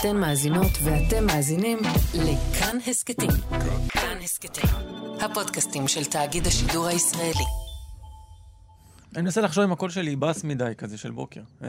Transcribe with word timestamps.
אתן 0.00 0.16
מאזינות 0.16 0.72
ואתם 0.84 1.26
מאזינים 1.26 1.78
לכאן 2.14 2.76
הסכתים. 2.86 3.30
כאן 3.88 4.18
הסכתים, 4.22 4.70
הפודקאסטים 5.20 5.88
של 5.88 6.04
תאגיד 6.04 6.46
השידור 6.46 6.86
הישראלי. 6.86 7.44
אני 9.14 9.22
מנסה 9.22 9.40
לחשוב 9.40 9.64
אם 9.64 9.72
הקול 9.72 9.90
שלי 9.90 10.16
בס 10.16 10.44
מדי 10.44 10.72
כזה 10.78 10.98
של 10.98 11.10
בוקר. 11.10 11.40
אה, 11.62 11.68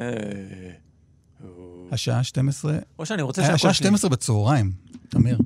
השעה 1.91 2.23
12, 2.23 2.77
או 2.99 3.05
שאני 3.05 3.21
רוצה 3.21 3.41
אה, 3.41 3.45
שהקול 3.45 3.55
השעה 3.55 3.73
שלי... 3.73 3.85
12 3.85 4.09
בצהריים, 4.09 4.71
תמיר. 5.09 5.37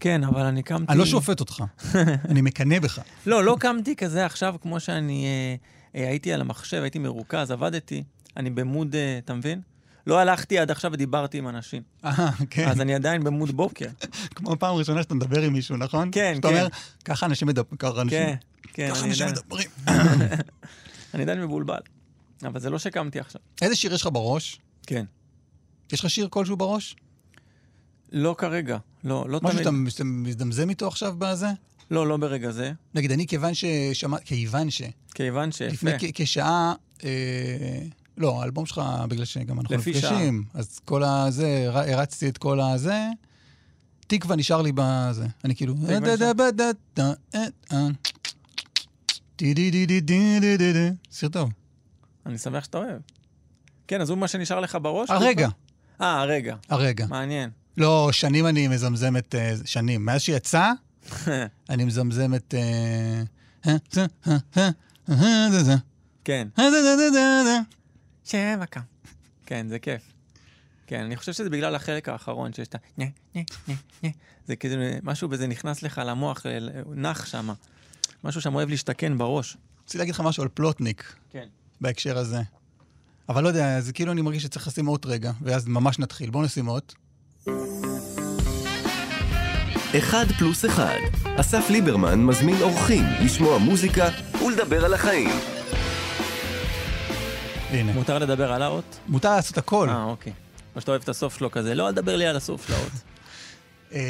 כן, 0.00 0.24
אבל 0.24 0.42
אני 0.42 0.62
קמתי... 0.62 0.92
אני 0.92 0.98
לא 0.98 1.06
שופט 1.06 1.40
אותך, 1.40 1.64
אני 2.30 2.42
מקנא 2.42 2.78
בך. 2.78 2.98
לא, 3.26 3.44
לא 3.44 3.56
קמתי 3.60 3.96
כזה 3.96 4.26
עכשיו 4.26 4.54
כמו 4.62 4.80
שאני 4.80 5.24
אה, 5.24 6.00
אה, 6.00 6.08
הייתי 6.08 6.32
על 6.32 6.40
המחשב, 6.40 6.82
הייתי 6.82 6.98
מרוכז, 6.98 7.50
עבדתי. 7.50 8.04
אני 8.36 8.50
במוד, 8.50 8.94
אה, 8.94 9.18
אתה 9.18 9.34
מבין? 9.34 9.60
לא 10.06 10.18
הלכתי 10.18 10.58
עד 10.58 10.70
עכשיו 10.70 10.92
ודיברתי 10.92 11.38
עם 11.38 11.48
אנשים. 11.48 11.82
אה, 12.04 12.28
כן. 12.50 12.68
אז 12.68 12.80
אני 12.80 12.94
עדיין 12.94 13.24
במוד 13.24 13.50
בוקר. 13.50 13.86
כמו 14.34 14.56
פעם 14.58 14.74
ראשונה 14.74 15.02
שאתה 15.02 15.14
מדבר 15.14 15.42
עם 15.42 15.52
מישהו, 15.52 15.76
נכון? 15.76 16.08
כן, 16.12 16.32
שאתה 16.36 16.48
כן. 16.48 16.54
אומר, 16.54 16.68
ככה 17.04 17.26
אנשים 17.26 17.48
מדברים, 17.48 17.76
ככה 17.78 18.00
אנשים 18.00 18.18
כן, 18.18 18.34
כן, 18.72 18.90
ככה 18.94 19.04
אנשים 19.04 19.26
מדברים. 19.26 19.68
אני 21.14 21.22
עדיין 21.22 21.40
מבולבל. 21.40 21.80
אבל 22.44 22.60
זה 22.60 22.70
לא 22.70 22.78
שקמתי 22.78 23.20
עכשיו. 23.20 23.40
איזה 23.62 23.76
שיר 23.76 23.94
יש 23.94 24.00
לך 24.02 24.08
בראש? 24.12 24.60
כן. 24.86 25.04
יש 25.92 26.00
לך 26.00 26.10
שיר 26.10 26.28
כלשהו 26.30 26.56
בראש? 26.56 26.96
לא 28.12 28.34
כרגע. 28.38 28.78
לא, 29.04 29.24
לא 29.28 29.40
משהו 29.42 29.62
תמיד. 29.62 29.62
שאתה 29.64 29.90
שאתה 29.90 30.04
מזדמזם 30.04 30.70
איתו 30.70 30.88
עכשיו 30.88 31.14
בזה? 31.18 31.46
לא, 31.90 32.06
לא 32.06 32.16
ברגע 32.16 32.50
זה. 32.50 32.72
נגיד, 32.94 33.12
אני 33.12 33.26
כיוון 33.26 33.52
ששמע... 33.54 34.18
כיוון 34.18 34.70
ש... 34.70 34.82
כיוון 35.14 35.52
שיפה. 35.52 35.72
לפני 35.72 35.92
כ- 35.98 36.10
כשעה... 36.14 36.74
אה, 37.04 37.10
לא, 38.16 38.42
האלבום 38.42 38.66
שלך, 38.66 38.82
בגלל 39.08 39.24
שגם 39.24 39.60
אנחנו 39.60 39.76
נפגשים, 39.76 40.44
אז 40.54 40.78
כל 40.84 41.02
הזה, 41.04 41.68
הרצתי 41.72 42.28
את 42.28 42.38
כל 42.38 42.60
הזה, 42.60 43.08
תקווה 44.06 44.36
נשאר 44.36 44.62
לי 44.62 44.72
בזה. 44.74 45.26
אני 45.44 45.56
כאילו... 45.56 45.74
שיר 51.10 51.28
טוב. 51.28 51.50
אני 52.26 52.38
שמח 52.38 52.64
שאתה 52.64 52.78
אוהב. 52.78 53.00
כן, 53.88 54.00
אז 54.00 54.10
הוא 54.10 54.18
מה 54.18 54.28
שנשאר 54.28 54.60
לך 54.60 54.78
בראש? 54.82 55.10
הרגע, 55.10 55.48
אה, 56.00 56.20
הרגע. 56.20 56.56
הרגע. 56.68 57.06
מעניין. 57.06 57.50
לא, 57.76 58.08
שנים 58.12 58.46
אני 58.46 58.68
מזמזם 58.68 59.16
את... 59.16 59.34
אה, 59.38 59.54
שנים. 59.64 60.04
מאז 60.04 60.20
שיצא, 60.20 60.72
אני 61.70 61.84
מזמזם 61.84 62.34
את... 62.34 62.54
כן. 66.24 66.48
שבע. 68.26 68.64
כן, 69.46 69.68
זה 69.68 69.78
כיף. 69.78 70.02
כן, 70.86 71.04
אני 71.04 71.16
חושב 71.16 71.32
שזה 71.32 71.50
בגלל 71.50 71.74
החלק 71.74 72.08
האחרון, 72.08 72.52
שיש 72.52 72.68
את 72.68 72.74
ה... 72.74 72.78
נה, 72.98 73.04
נה, 73.34 73.42
נה, 73.68 73.74
נה. 74.02 74.08
זה 74.46 74.56
כאילו, 74.56 74.82
משהו 75.02 75.28
בזה 75.28 75.46
נכנס 75.46 75.82
לך 75.82 76.00
למוח, 76.06 76.46
נח 76.94 77.26
שם. 77.26 77.48
משהו 78.24 78.40
שם 78.40 78.54
אוהב 78.54 78.68
להשתכן 78.68 79.18
בראש. 79.18 79.56
רציתי 79.84 79.98
להגיד 79.98 80.14
לך 80.14 80.20
משהו 80.20 80.42
על 80.42 80.48
פלוטניק 80.54 81.14
כן. 81.30 81.46
בהקשר 81.80 82.18
הזה. 82.18 82.40
אבל 83.28 83.42
לא 83.42 83.48
יודע, 83.48 83.80
זה 83.80 83.92
כאילו 83.92 84.12
אני 84.12 84.22
מרגיש 84.22 84.42
שצריך 84.42 84.66
לשים 84.66 84.88
אות 84.88 85.06
רגע, 85.06 85.32
ואז 85.42 85.68
ממש 85.68 85.98
נתחיל. 85.98 86.30
בואו 86.30 86.44
נשים 86.44 86.68
אות. 86.68 86.94
אחד 89.98 90.26
פלוס 90.38 90.64
אחד. 90.64 90.98
אסף 91.40 91.70
ליברמן 91.70 92.24
מזמין 92.24 92.62
אורחים 92.62 93.04
לשמוע 93.24 93.58
מוזיקה 93.58 94.08
ולדבר 94.46 94.84
על 94.84 94.94
החיים. 94.94 95.55
הנה. 97.70 97.92
מותר 97.92 98.18
לדבר 98.18 98.52
על 98.52 98.62
האות? 98.62 98.98
מותר 99.08 99.36
לעשות 99.36 99.58
הכל. 99.58 99.88
אה, 99.88 100.04
אוקיי. 100.04 100.32
או 100.76 100.80
שאתה 100.80 100.90
אוהב 100.90 101.02
את 101.02 101.08
הסוף 101.08 101.38
שלו 101.38 101.50
כזה, 101.50 101.74
לא, 101.74 101.88
אל 101.88 101.92
תדבר 101.92 102.16
לי 102.16 102.26
על 102.26 102.36
הסוף 102.36 102.66
של 102.66 102.74
האות. 102.74 102.92
אה, 103.92 104.00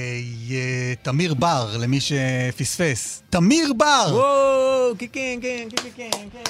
אה, 0.51 0.95
תמיר 1.03 1.35
בר, 1.35 1.77
למי 1.79 1.99
שפספס. 2.01 3.23
תמיר 3.31 3.73
בר! 3.73 4.09
וואו, 4.11 4.95
כן, 4.99 5.07
כן, 5.13 5.39
כן, 5.43 5.69
כן, 5.71 5.91
כן, 5.97 6.11
כן. 6.33 6.43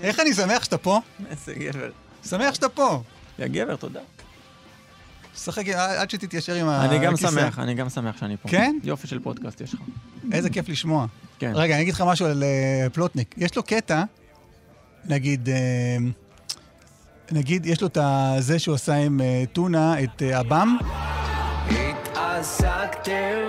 איך 0.00 0.20
אני 0.20 0.34
שמח 0.34 0.64
שאתה 0.64 0.78
פה? 0.78 1.00
איזה 1.30 1.54
גבר. 1.54 1.90
שמח 2.24 2.54
שאתה 2.54 2.68
פה. 2.68 3.02
יא 3.38 3.46
גבר, 3.46 3.76
תודה. 3.76 4.00
שחק 5.36 5.68
עד 5.68 6.10
שתתיישר 6.10 6.54
עם 6.54 6.68
הכיסא. 6.68 6.94
אני 6.94 7.06
גם 7.06 7.16
שמח, 7.16 7.58
אני 7.58 7.74
גם 7.74 7.90
שמח 7.90 8.16
שאני 8.20 8.36
פה. 8.36 8.48
כן? 8.48 8.78
יופי 8.84 9.06
של 9.06 9.18
פודקאסט 9.18 9.60
יש 9.60 9.74
לך. 9.74 9.80
איזה 10.32 10.50
כיף 10.50 10.68
לשמוע. 10.68 11.06
כן. 11.38 11.52
רגע, 11.54 11.74
אני 11.74 11.82
אגיד 11.82 11.94
לך 11.94 12.04
משהו 12.06 12.26
על 12.26 12.42
אה, 12.42 12.90
פלוטניק. 12.90 13.34
יש 13.38 13.56
לו 13.56 13.62
קטע, 13.62 14.02
נגיד, 15.08 15.48
אה, 15.48 15.96
נגיד, 17.32 17.66
יש 17.66 17.80
לו 17.82 17.88
את 17.88 17.98
זה 18.38 18.58
שהוא 18.58 18.74
עשה 18.74 18.94
עם 18.94 19.20
אה, 19.20 19.44
טונה, 19.52 20.02
את 20.02 20.22
אה, 20.22 20.38
עב"ם. 20.38 20.76
התעסקתם 21.68 23.46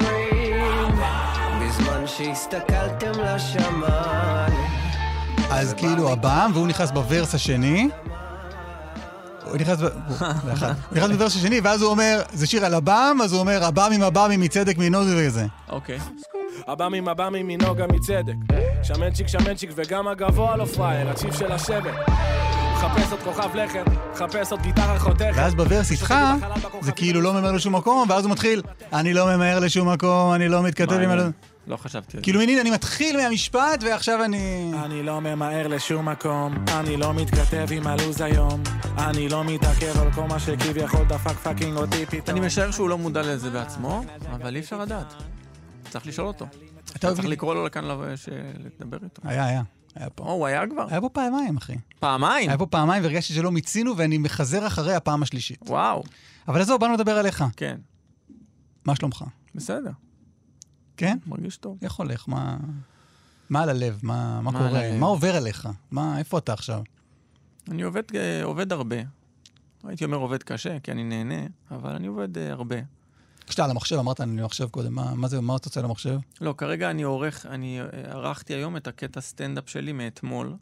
בזמן 1.62 2.08
שהסתכלתם 2.08 3.12
לשמיים 3.12 4.68
אז 5.50 5.74
כאילו 5.74 6.10
עב"ם, 6.10 6.52
והוא 6.54 6.68
נכנס 6.68 6.92
בוורס 6.92 7.36
השני. 7.36 7.90
הוא 9.44 9.58
נכנס. 9.58 9.80
הוא 9.82 11.08
בוורס 11.08 11.36
השני, 11.36 11.60
ואז 11.60 11.82
הוא 11.82 11.92
אומר, 11.92 12.22
זה 12.34 12.48
שיר 12.48 12.66
על 12.66 12.74
עב"ם, 12.74 13.18
אז 13.24 13.34
הוא 13.34 13.40
אומר, 13.40 13.64
עב"מים 13.64 14.04
עב"מים 14.04 14.42
מצדק 14.42 14.78
מינו 14.78 15.00
וזה. 15.00 15.46
אוקיי. 15.70 16.00
עב"מים 16.68 17.08
עב"מים 17.08 17.48
מנוגה 17.48 17.88
מצדק 17.88 18.36
שמנצ'יק 18.84 19.28
שמנצ'יק 19.28 19.70
וגם 19.76 20.08
הגבוה 20.08 20.58
לא 20.58 20.66
פראייר, 20.66 21.10
הצ'יף 21.10 21.36
של 21.36 21.52
השבט 21.52 21.94
מחפש 22.74 23.12
עוד 23.12 23.20
כוכב 23.20 23.56
לכת, 23.56 23.84
מחפש 24.14 24.52
עוד 24.52 24.62
גיטרה 24.62 25.00
חותכת 25.00 25.32
ואז 25.36 25.56
בוורס 25.56 25.92
איתך, 25.92 26.14
זה 26.82 26.92
כאילו 26.92 27.22
לא 27.22 27.34
ממהר 27.34 27.52
לשום 27.52 27.76
מקום, 27.76 28.10
ואז 28.10 28.26
הוא 28.26 28.32
מתחיל, 28.32 28.62
אני 28.94 29.14
לא 29.14 29.36
ממהר 29.36 29.60
לשום 29.60 29.94
מקום, 29.94 30.34
אני 30.34 30.48
לא 30.48 30.64
מתכתב 30.64 30.94
עם... 30.94 31.00
מעניין. 31.00 31.20
הלא-" 31.20 31.32
לא 31.68 31.78
חשבתי 31.78 32.18
על 32.18 32.22
זה. 32.22 32.24
כאילו, 32.24 32.42
הנה, 32.42 32.62
אני 32.62 32.72
מתחיל 32.72 33.18
מהמשפט, 33.18 33.84
ועכשיו 33.84 34.24
אני... 34.24 34.72
אני 34.86 35.04
לא 35.04 35.22
ממהר 35.22 35.68
לשום 35.68 36.10
מקום, 36.10 36.56
אני 36.68 36.98
לא 36.98 37.14
מתכתב 37.14 37.68
עם 37.72 37.88
הלו"ז 37.88 38.22
היום 38.22 38.64
אני 38.98 39.30
לא 39.30 39.44
מתעכב 39.44 40.00
על 40.02 40.12
כל 40.12 40.24
מה 40.24 40.40
שכביכול 40.40 41.06
דפק 41.06 41.32
fucking 41.32 41.78
אותי 41.78 42.06
פתאום 42.06 42.38
אני 42.38 42.46
משער 42.46 42.72
שהוא 42.72 42.90
לא 42.90 42.98
מודע 42.98 43.22
לזה 43.22 43.50
בעצמו, 43.50 44.04
אבל 44.32 44.56
אי 44.56 44.62
אפשר 44.62 44.80
לדעת. 44.80 45.14
צריך 45.90 46.08
לשאול 46.08 46.28
אותו. 46.28 46.46
אתה 46.96 47.08
אוהב 47.08 47.18
צריך 47.18 47.28
לקרוא 47.30 47.56
לו 47.56 47.66
לכאן 47.66 47.84
לדבר 47.86 48.98
איתו. 49.04 49.22
היה, 49.26 49.46
היה. 49.46 49.64
היה 49.96 50.10
פה. 50.10 50.24
או, 50.24 50.32
הוא 50.32 50.46
היה 50.48 50.68
כבר? 50.68 50.86
היה 50.90 51.02
פה 51.02 51.10
פעמיים, 51.10 51.58
אחי. 51.58 51.76
פעמיים? 52.00 52.50
היה 52.50 52.58
פה 52.58 52.66
פעמיים, 52.66 53.04
והרגשתי 53.04 53.34
שלא 53.34 53.52
מיצינו, 53.52 53.98
ואני 53.98 54.18
מחזר 54.18 54.68
אחרי 54.68 54.94
הפעם 54.94 55.24
השלישית. 55.24 55.60
וואו. 55.62 56.04
אבל 56.48 56.62
עזוב, 56.62 56.82
באנו 56.82 56.94
לדבר 56.94 57.18
עליך. 57.18 57.44
כן, 57.56 57.78
מה 58.86 58.96
שלומך? 58.96 59.24
בסדר, 59.56 59.92
כן? 60.98 61.18
מרגיש 61.28 61.58
טוב. 61.58 61.78
איך 61.82 61.94
הולך? 61.94 62.28
מה... 62.28 62.58
מה 63.50 63.64
על 63.64 63.70
הלב? 63.70 64.00
מה, 64.04 64.42
מה 64.42 64.52
מה 64.52 64.60
קורה? 64.60 64.80
הלב? 64.80 65.00
מה 65.00 65.06
עובר 65.06 65.36
עליך? 65.36 65.70
מה, 65.92 66.20
איפה 66.20 66.38
אתה 66.38 66.54
עכשיו? 66.54 66.82
אני 67.72 67.82
עובד, 67.82 68.04
אה, 68.16 68.44
עובד 68.44 68.72
הרבה. 68.72 68.96
הייתי 69.84 70.06
אומר 70.06 70.18
עובד 70.18 70.44
קשה, 70.44 70.80
כי 70.80 70.92
אני 70.92 71.04
נהנה, 71.04 71.48
אבל 71.72 71.96
אני 71.96 72.08
עובד 72.08 72.38
אה, 72.38 72.52
הרבה. 72.52 72.76
כשאתה 73.48 73.66
על 73.66 73.72
המחשב, 73.72 73.96
אמרת 73.96 74.22
אני 74.22 74.38
על 74.38 74.40
המחשב 74.40 74.70
קודם, 74.70 74.94
מה, 74.94 75.16
מה 75.16 75.28
זה, 75.28 75.42
מה 75.42 75.56
אתה 75.56 75.70
עושה 75.70 75.80
על 75.80 75.86
המחשב? 75.86 76.20
לא, 76.42 76.54
כרגע 76.58 76.92
אני 76.92 77.04
עורך, 77.04 77.46
אני 77.46 77.80
ערכתי 78.04 78.54
היום 78.54 78.78
את 78.78 78.88
הקטע 78.88 79.22
סטנדאפ 79.22 79.70
שלי 79.70 79.92
מאתמול. 79.92 80.56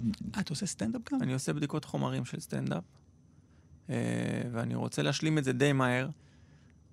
אה, 0.00 0.40
אתה 0.40 0.52
עושה 0.52 0.66
סטנדאפ 0.66 1.00
גם? 1.12 1.22
אני 1.22 1.32
עושה 1.32 1.52
בדיקות 1.52 1.84
חומרים 1.84 2.24
של 2.24 2.40
סטנדאפ, 2.40 2.82
אה, 3.90 3.94
ואני 4.52 4.74
רוצה 4.74 5.02
להשלים 5.02 5.38
את 5.38 5.44
זה 5.44 5.52
די 5.52 5.72
מהר. 5.72 6.08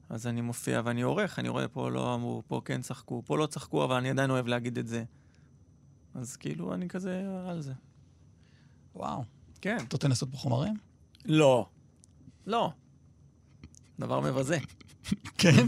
אז 0.10 0.28
אני 0.28 0.42
מופיע 0.42 0.82
ואני 0.86 1.02
עורך, 1.02 1.40
אני 1.40 1.50
רואה 1.50 1.68
פה 1.68 1.92
לא 1.92 2.16
אמרו, 2.16 2.44
פה 2.48 2.62
כן 2.66 2.82
צחקו, 2.82 3.22
פה 3.26 3.38
לא 3.38 3.46
צחקו, 3.46 3.84
אבל 3.84 3.96
אני 3.96 4.10
עדיין 4.10 4.30
אוהב 4.30 4.48
להגיד 4.48 4.78
את 4.78 4.88
זה. 4.88 5.04
אז 6.16 6.36
כאילו, 6.36 6.74
אני 6.74 6.90
כזה 6.90 7.24
על 7.48 7.62
זה. 7.62 7.74
וואו. 8.96 9.24
כן. 9.62 9.78
אתה 9.78 9.96
רוצה 9.96 10.08
לנסות 10.08 10.32
פה 10.32 10.38
חומרים? 10.38 10.74
לא. 11.26 11.70
לא. 12.46 12.72
דבר 14.00 14.20
מבזה. 14.20 14.58
כן. 15.38 15.68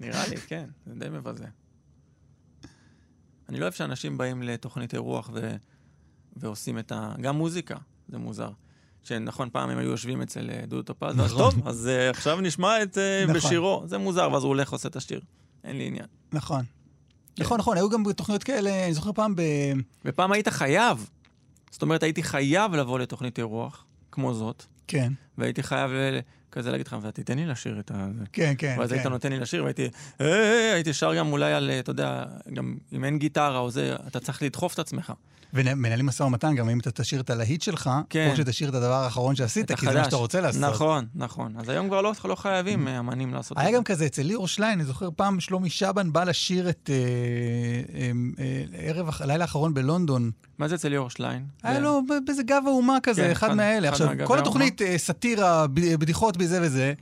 נראה 0.00 0.28
לי, 0.28 0.36
כן, 0.36 0.68
זה 0.86 0.94
די 0.94 1.08
מבזה. 1.08 1.44
אני 3.48 3.58
לא 3.58 3.62
אוהב 3.62 3.72
שאנשים 3.72 4.18
באים 4.18 4.42
לתוכנית 4.42 4.94
אירוח 4.94 5.30
ו... 5.34 5.56
ועושים 6.36 6.78
את 6.78 6.92
ה... 6.92 7.14
גם 7.20 7.36
מוזיקה, 7.36 7.76
זה 8.08 8.18
מוזר. 8.18 8.50
שנכון, 9.02 9.48
פעם 9.52 9.70
הם 9.70 9.78
היו 9.78 9.90
יושבים 9.90 10.22
אצל 10.22 10.50
אה, 10.50 10.66
דודו 10.66 10.82
טופז, 10.82 11.18
ואז 11.18 11.32
נכון. 11.32 11.50
טוב, 11.50 11.68
אז 11.68 11.88
uh, 11.88 12.16
עכשיו 12.16 12.40
נשמע 12.40 12.82
את 12.82 12.94
uh, 12.96 13.00
נכון. 13.24 13.36
בשירו. 13.36 13.82
זה 13.86 13.98
מוזר, 13.98 14.28
ואז 14.32 14.42
הוא 14.42 14.48
הולך 14.48 14.72
ועושה 14.72 14.88
את 14.88 14.96
השיר. 14.96 15.20
אין 15.64 15.78
לי 15.78 15.86
עניין. 15.86 16.06
נכון. 16.32 16.64
נכון, 17.38 17.58
נכון, 17.58 17.76
היו 17.76 17.90
גם 17.90 18.12
תוכניות 18.12 18.44
כאלה, 18.44 18.84
אני 18.84 18.94
זוכר 18.94 19.12
פעם 19.12 19.36
ב... 19.36 19.42
ופעם 20.04 20.32
היית 20.32 20.48
חייב. 20.48 21.10
זאת 21.70 21.82
אומרת, 21.82 22.02
הייתי 22.02 22.22
חייב 22.22 22.74
לבוא 22.74 22.98
לתוכנית 22.98 23.38
אירוח, 23.38 23.84
כמו 24.12 24.34
זאת, 24.34 24.64
כן. 24.86 25.12
והייתי 25.38 25.62
חייב 25.62 25.90
ל- 25.90 26.18
כזה 26.52 26.70
להגיד 26.70 26.86
לך, 26.86 26.96
ותיתן 27.02 27.38
לי 27.38 27.46
לשיר 27.46 27.80
את 27.80 27.90
ה... 27.90 28.06
זה." 28.18 28.24
כן, 28.32 28.54
כן, 28.58 28.76
ואז 28.78 28.92
היית 28.92 29.04
כן. 29.04 29.10
נותן 29.10 29.32
לי 29.32 29.38
לשיר, 29.40 29.62
והייתי, 29.64 29.88
"היי, 30.18 30.32
היי", 30.32 30.72
הייתי 30.72 30.92
שר 30.92 31.14
גם 31.14 31.32
אולי 31.32 31.52
על, 31.52 31.70
אתה 31.70 31.90
יודע, 31.90 32.24
גם 32.54 32.76
אם 32.92 33.04
אין 33.04 33.18
גיטרה 33.18 33.58
או 33.58 33.70
זה, 33.70 33.96
אתה 34.06 34.20
צריך 34.20 34.42
לדחוף 34.42 34.74
את 34.74 34.78
עצמך. 34.78 35.12
ומנהלים 35.54 36.06
משא 36.06 36.22
ומתן, 36.22 36.54
גם 36.54 36.68
אם 36.68 36.80
אתה 36.80 36.90
תשאיר 36.90 37.20
את 37.20 37.30
הלהיט 37.30 37.62
שלך, 37.62 37.90
כן. 38.10 38.28
או 38.30 38.36
שתשאיר 38.36 38.68
את 38.70 38.74
הדבר 38.74 38.92
האחרון 38.92 39.36
שעשית, 39.36 39.72
כי 39.72 39.86
זה 39.86 39.98
מה. 39.98 40.04
שאתה 40.04 40.16
רוצה 40.16 40.40
לעשות. 40.40 40.62
נכון, 40.62 41.06
נכון. 41.14 41.54
אז 41.58 41.68
היום 41.68 41.88
כבר 41.88 42.00
לא, 42.00 42.12
לא 42.24 42.34
חייבים 42.34 42.88
אה, 42.88 42.98
אמנים 42.98 43.34
לעשות 43.34 43.58
את 43.58 43.62
היה 43.62 43.70
זה. 43.70 43.76
גם 43.76 43.84
כזה 43.84 44.06
אצל 44.06 44.22
ליאור 44.22 44.48
שליין, 44.48 44.72
אני 44.72 44.84
זוכר 44.84 45.08
פעם 45.16 45.40
שלומי 45.40 45.70
שבן 45.70 46.12
בא 46.12 46.24
לשיר 46.24 46.68
את 46.68 46.90
אה, 46.92 46.96
אה, 47.98 48.10
אה, 48.38 48.88
ערב, 48.88 49.10
הלילה 49.20 49.44
האחרון 49.44 49.74
בלונדון. 49.74 50.30
מה 50.58 50.68
זה 50.68 50.74
אצל 50.74 50.88
ליאור 50.88 51.10
שליין? 51.10 51.44
היה 51.62 51.78
לו 51.80 52.02
באיזה 52.26 52.42
גב 52.42 52.62
האומה 52.66 52.98
כזה, 53.02 53.22
כן, 53.22 53.30
אחד 53.30 53.54
מאלה. 53.54 53.88
עכשיו, 53.88 54.08
כל. 54.24 54.38
התוכנית, 54.38 54.82
אה, 54.82 54.98
סאטירה, 54.98 55.66
ב- 55.66 56.04
בזה 56.40 56.58
וזה, 56.62 56.92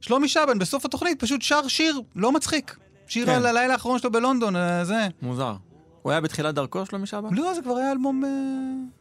שלומי 0.00 0.28
שבן 0.28 0.58
בסוף 0.58 0.84
התוכנית 0.84 1.20
פשוט 1.20 1.42
שר 1.42 1.68
שיר 1.68 2.00
לא 2.16 2.32
מצחיק. 2.32 2.76
שיר 3.06 3.26
כן. 3.26 3.32
על 3.32 3.46
הלילה 3.46 3.72
האחרון 3.72 3.98
שלו 3.98 4.12
בלונדון, 4.12 4.56
אה, 4.56 4.84
זה. 4.84 5.06
מוזר. 5.22 5.54
הוא 6.02 6.12
היה 6.12 6.20
בתחילת 6.20 6.54
דרכו, 6.54 6.86
שלומי 6.86 7.06
שבן? 7.06 7.34
לא, 7.34 7.54
זה 7.54 7.62
כבר 7.62 7.76
היה 7.76 7.92
אלבום... 7.92 8.24
אה, 8.24 8.30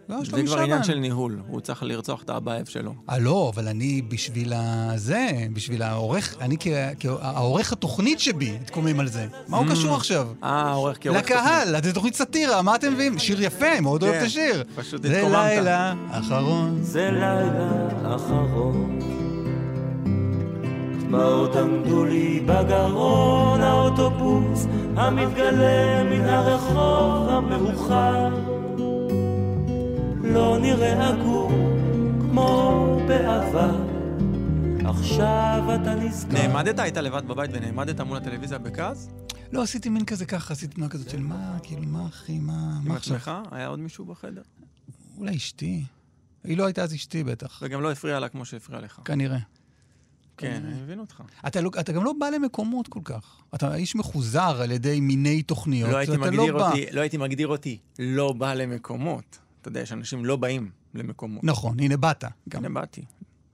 לא, 0.10 0.24
זה 0.26 0.44
כבר 0.46 0.60
עניין 0.62 0.84
של 0.84 0.92
שבן. 0.92 1.02
ניהול. 1.02 1.40
הוא 1.48 1.60
צריך 1.60 1.84
לרצוח 1.84 2.24
את 2.24 2.30
האבייב 2.30 2.66
שלו. 2.66 2.94
אה, 3.10 3.20
לא, 3.20 3.52
אבל 3.56 3.68
אני 3.68 4.02
בשביל 4.02 4.54
הזה, 4.56 5.28
בשביל 5.54 5.82
העורך, 5.82 6.36
אני 6.42 6.56
כעורך 7.00 7.74
התוכנית 7.74 8.20
שבי, 8.20 8.58
התקומם 8.62 9.00
על 9.00 9.08
זה. 9.08 9.28
מה 9.48 9.58
הוא 9.58 9.66
Mm. 9.66 9.72
קשור 9.72 9.96
עכשיו? 9.96 10.28
אה, 10.44 10.72
עורך 10.72 10.98
כעורך 11.02 11.20
לקהל, 11.22 11.84
זה 11.84 11.94
תוכנית 11.94 12.16
סאטירה, 12.16 12.62
מה 12.62 12.76
אתם 12.76 12.94
מביאים? 12.94 13.20
שיר 13.20 13.42
יפה, 13.44 13.80
מאוד 13.82 14.04
אוהב 14.04 14.14
כן, 14.14 14.20
את 14.22 14.26
השיר. 14.26 14.64
פשוט 14.76 15.02
זה 15.02 15.18
התקוממת. 15.18 15.36
לילה 15.36 15.94
אחרון. 16.12 16.78
זה 16.82 17.10
לילה 17.12 18.16
אחרון. 18.16 19.00
דמעות 21.08 21.56
עמדו 21.56 22.06
לי 22.06 22.40
בגרון, 22.40 23.62
האוטובוס 23.62 24.66
המתגלה 24.96 26.04
מן 26.04 26.26
הרחוב 26.26 27.30
המאוחר. 27.30 28.30
לא 30.24 30.58
נראה 30.62 31.10
עגור 31.10 31.52
כמו 32.22 32.84
בעבר, 33.08 33.76
עכשיו 34.86 35.64
אתה 35.76 35.96
נזכר. 35.96 36.34
נעמדת? 36.34 36.80
היית 36.80 36.98
לבד 36.98 37.28
בבית 37.28 37.52
ונעמדת 37.54 38.02
מול 38.02 38.18
הטלוויזיה 38.18 38.58
בכעס? 38.58 39.10
לא, 39.52 39.64
עשיתי 39.64 39.90
מין 39.90 40.06
כזה 40.06 40.26
ככה, 40.26 40.54
עשיתי 40.54 40.76
תנועה 40.76 40.90
כזאת 40.90 41.10
של 41.10 41.20
מה, 41.20 41.58
כאילו, 41.64 41.82
מה 41.86 42.08
אחי, 42.08 42.40
מה, 42.40 42.54
עם 42.84 42.88
מה 42.88 42.96
עכשיו? 42.96 43.16
עצמך? 43.16 43.32
היה 43.52 43.68
עוד 43.68 43.80
מישהו 43.80 44.06
בחדר? 44.06 44.42
אולי 45.18 45.36
אשתי. 45.36 45.84
היא 46.44 46.58
לא 46.58 46.66
הייתה 46.66 46.84
אז 46.84 46.94
אשתי 46.94 47.24
בטח, 47.24 47.60
וגם 47.62 47.82
לא 47.82 47.92
הפריע 47.92 48.20
לה 48.20 48.30
כמו 48.30 48.46
שהפריע 48.46 48.80
לך. 48.82 49.00
כנראה. 49.06 49.38
כן, 50.38 50.62
אני 50.66 50.82
מבין 50.82 51.00
אותך. 51.00 51.22
אתה, 51.48 51.62
לא, 51.62 51.72
אתה 51.80 51.92
גם 51.92 52.04
לא 52.04 52.14
בא 52.20 52.30
למקומות 52.30 52.88
כל 52.88 53.00
כך. 53.04 53.42
אתה 53.56 53.76
איש 53.76 53.96
מחוזר 53.96 54.62
על 54.62 54.72
ידי 54.72 55.00
מיני 55.00 55.42
תוכניות. 55.42 55.90
לא 55.92 55.98
הייתי 55.98 56.18
מגדיר 56.18 56.52
לא 56.52 56.60
בא. 56.60 56.68
אותי, 56.68 56.86
לא 56.92 57.02
הייתי 57.02 57.18
מגדיר 57.18 57.48
אותי 57.48 57.78
לא 58.00 58.34
בא 58.34 58.54
למקומות. 58.54 59.40
אתה 59.62 59.70
יודע, 59.70 59.80
יש 59.80 59.94
אנשים 59.94 60.26
לא 60.26 60.36
באים 60.36 60.70
למקומות. 60.94 61.44
נכון, 61.44 61.80
הנה 61.80 61.98
באת. 61.98 62.24
גם. 62.50 62.66
הנה 62.66 62.70
באתי. 62.70 63.06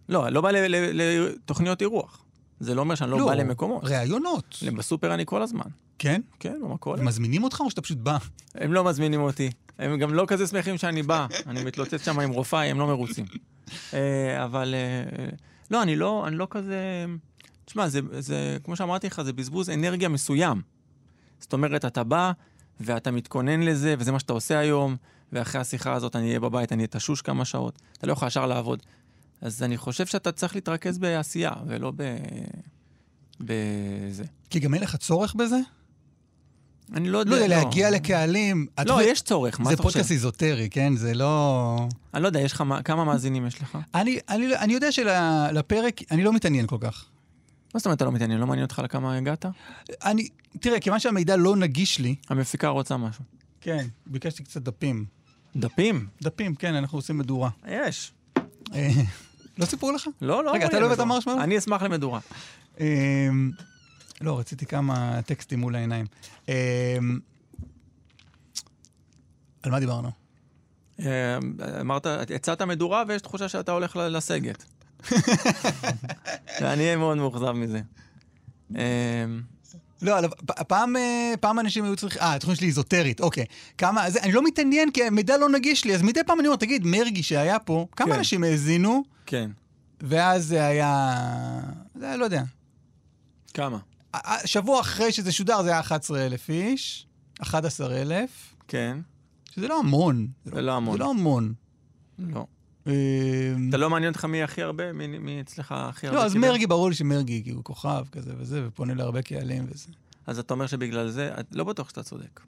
לא, 0.10 0.30
לא 0.30 0.42
בא 0.42 0.52
לתוכניות 0.52 1.82
אירוח. 1.82 2.24
זה 2.60 2.76
לא 2.76 2.82
אומר 2.82 2.96
שאני 2.96 3.12
לא 3.12 3.26
בא 3.26 3.34
למקומות. 3.34 3.84
ראיונות. 3.84 4.64
בסופר 4.78 5.14
אני 5.14 5.24
כל 5.26 5.42
הזמן. 5.42 5.66
כן? 6.00 6.22
כן, 6.40 6.60
במכולת. 6.64 7.02
מזמינים 7.02 7.44
אותך 7.44 7.60
או 7.60 7.70
שאתה 7.70 7.82
פשוט 7.82 7.98
בא? 7.98 8.18
הם 8.56 8.74
לא 8.74 8.84
מזמינים 8.84 9.22
אותי. 9.22 9.50
הם 9.80 10.00
גם 10.00 10.14
לא 10.14 10.26
כזה 10.28 10.48
שמחים 10.48 10.78
שאני 10.78 11.04
בא. 11.04 11.28
אני 11.48 11.64
מתלוצץ 11.64 12.06
שם 12.06 12.20
עם 12.20 12.30
רופאי, 12.30 12.68
הם 12.68 12.80
לא 12.80 12.88
מרוצים. 12.88 13.26
אה, 13.94 14.44
אבל... 14.44 14.76
לא, 15.74 15.84
אני 15.84 15.96
לא, 15.96 16.28
אני 16.28 16.36
לא 16.36 16.48
כזה... 16.50 17.06
תשמע, 17.66 17.88
זה, 17.88 18.00
זה, 18.20 18.58
כמו 18.64 18.76
שאמרתי 18.76 19.08
לך, 19.08 19.22
זה 19.22 19.34
בזבוז 19.34 19.70
אנרגיה 19.70 20.10
מסוים. 20.10 20.62
זאת 21.40 21.54
אומרת, 21.54 21.86
אתה 21.86 22.04
בא 22.04 22.32
ואתה 22.80 23.12
מתכונן 23.12 23.62
לזה, 23.62 23.96
וזה 24.00 24.12
מה 24.12 24.20
שאתה 24.20 24.34
עושה 24.34 24.60
היום, 24.60 24.96
ואחרי 25.32 25.62
השיחה 25.62 25.94
הזאת 25.94 26.16
אני 26.16 26.28
אהיה 26.28 26.40
בבית, 26.40 26.72
אני 26.72 26.80
אהיה 26.80 26.88
תשוש 26.88 27.22
כמה 27.22 27.46
שעות. 27.46 27.82
אתה 27.98 28.08
לא 28.08 28.12
יכול 28.12 28.28
ישר 28.28 28.46
לעבוד. 28.46 28.84
אז 29.42 29.64
אני 29.64 29.78
חושב 29.78 30.06
שאתה 30.06 30.32
צריך 30.32 30.56
להתרכז 30.56 30.98
בעשייה, 30.98 31.52
ולא 31.68 31.92
ב... 31.96 32.04
בזה. 33.40 34.24
כי 34.50 34.60
גם 34.60 34.74
אין 34.74 34.84
לך 34.84 34.96
צורך 34.96 35.36
בזה? 35.36 35.58
אני 36.94 37.10
לא 37.10 37.18
יודע... 37.18 37.32
לא 37.32 37.36
יודע, 37.36 37.48
להגיע 37.48 37.90
לקהלים. 37.92 38.68
לא, 38.86 39.04
יש 39.04 39.22
צורך, 39.22 39.60
מה 39.60 39.66
זה 39.70 39.74
אתה 39.74 39.84
חושב? 39.84 39.94
פודקאסט 39.94 40.12
איזוטרי, 40.12 40.70
כן? 40.70 40.96
זה 40.96 41.14
לא... 41.14 41.88
אני 42.14 42.22
לא 42.24 42.28
יודע, 42.28 42.40
יש 42.40 42.52
לך, 42.54 42.62
מה- 42.62 42.82
כמה 42.82 43.04
מאזינים 43.06 43.48
יש 43.48 43.62
לך? 43.62 43.78
אני, 43.96 44.20
אני, 44.30 44.56
אני 44.58 44.74
יודע 44.74 44.92
שלפרק, 44.92 46.02
אני 46.12 46.24
לא 46.24 46.34
מתעניין 46.34 46.68
כל 46.68 46.78
כך. 46.82 47.06
מה 47.74 47.80
זאת 47.80 47.86
אומרת 47.86 47.98
אתה 47.98 48.06
לא 48.06 48.12
מתעניין? 48.12 48.40
לא 48.40 48.48
מעניין 48.48 48.64
אותך 48.66 48.82
לכמה 48.84 49.18
הגעת? 49.18 49.46
אני, 50.04 50.28
תראה, 50.60 50.80
כיוון 50.80 51.00
שהמידע 51.00 51.36
לא 51.36 51.56
נגיש 51.56 52.00
לי, 52.00 52.16
המפיקה 52.30 52.68
רוצה 52.68 52.98
משהו. 52.98 53.24
כן, 53.62 53.86
ביקשתי 54.08 54.44
קצת 54.44 54.62
דפים. 54.62 55.06
דפים? 55.56 56.08
דפים, 56.22 56.56
כן, 56.56 56.76
אנחנו 56.76 56.98
עושים 56.98 57.18
מדורה. 57.18 57.50
יש. 57.68 58.12
אה, 58.74 58.90
לא 59.58 59.66
סיפרו 59.66 59.92
לך? 59.92 60.08
לא, 60.22 60.44
לא. 60.44 60.52
רגע, 60.54 60.66
אתה 60.66 60.80
לא 60.80 60.86
אוהב 60.86 60.92
את 60.92 60.98
מדורה. 61.00 61.16
המרשמלו? 61.16 61.42
אני 61.44 61.58
אשמח 61.58 61.82
למדורה. 61.82 62.20
לא, 64.22 64.40
רציתי 64.40 64.66
כמה 64.66 65.22
טקסטים 65.26 65.60
מול 65.60 65.76
העיניים. 65.76 66.06
אה, 66.50 66.98
על 69.64 69.72
מה 69.72 69.80
דיברנו? 69.80 70.12
אה, 71.00 71.38
אמרת, 71.82 72.06
הצעת 72.36 72.62
מדורה 72.62 73.04
ויש 73.08 73.22
תחושה 73.22 73.50
שאתה 73.50 73.72
הולך 73.72 73.96
לסגת. 73.96 74.64
ואני 76.62 76.84
אהיה 76.84 76.98
מאוד 76.98 77.18
מאוכזב 77.18 77.52
מזה. 77.52 77.82
אה, 78.76 79.26
לא, 80.02 80.20
אבל 80.20 80.28
פעם, 80.68 80.96
אה, 80.96 81.34
פעם 81.40 81.60
אנשים 81.60 81.84
היו 81.84 81.96
צריכים... 81.96 82.22
אה, 82.22 82.34
התוכנית 82.34 82.58
שלי 82.58 82.68
איזוטרית, 82.68 83.22
אוקיי. 83.22 83.46
כמה... 83.78 84.10
זה, 84.10 84.20
אני 84.20 84.32
לא 84.32 84.44
מתעניין 84.44 84.92
כי 84.92 85.04
המידע 85.04 85.38
לא 85.38 85.50
נגיש 85.50 85.86
לי, 85.86 85.96
אז 85.96 86.02
מדי 86.02 86.20
פעם 86.26 86.40
אני 86.40 86.48
אומר, 86.48 86.58
תגיד, 86.58 86.82
מרגי 86.86 87.24
שהיה 87.24 87.60
פה, 87.60 87.88
כמה 87.96 88.08
כן. 88.12 88.18
אנשים 88.18 88.44
האזינו, 88.44 89.04
כן. 89.26 89.52
ואז 90.02 90.46
זה 90.46 90.66
היה... 90.66 91.16
זה 91.96 92.06
היה, 92.06 92.18
לא 92.18 92.26
יודע. 92.26 92.44
כמה? 93.54 93.78
שבוע 94.46 94.82
אחרי 94.82 95.12
שזה 95.12 95.32
שודר 95.32 95.64
זה 95.64 95.70
היה 95.70 95.80
11,000 95.80 96.50
איש, 96.50 97.08
11,000, 97.42 98.56
כן. 98.68 98.98
שזה 99.52 99.68
לא 99.68 99.80
המון. 99.80 100.28
זה 100.46 100.62
לא 100.62 100.72
המון. 100.78 100.98
זה 100.98 101.04
לא 101.04 101.10
המון. 101.10 101.54
לא. 102.20 102.46
אה, 102.88 102.94
אתה 103.70 103.78
לא 103.78 103.90
מעניין 103.90 104.12
אותך 104.12 104.26
מי 104.26 104.44
הכי 104.44 104.62
הרבה? 104.62 104.94
מי- 104.94 105.08
מי 105.20 105.42
אצלך 105.42 105.72
הכי 105.78 106.08
הרבה? 106.08 106.20
לא, 106.20 106.26
אז? 106.26 106.36
מרגי, 106.36 106.68
ברור 106.68 106.90
לי 106.90 106.96
שמרגי, 106.96 107.42
כי 107.44 107.52
הוא 107.52 107.64
כוכב 107.64 108.06
כזה 108.12 108.34
וזה, 108.38 108.68
ופונה 108.68 108.94
להרבה 108.94 109.22
קהלים 109.22 109.66
וזה. 109.70 109.88
אז 110.28 110.40
אתה 110.40 110.54
אומר 110.54 110.68
שבגלל 110.68 111.10
זה, 111.10 111.32
לא 111.52 111.64
בטוח 111.64 111.90
שאתה 111.90 112.04
צודק. 112.04 112.40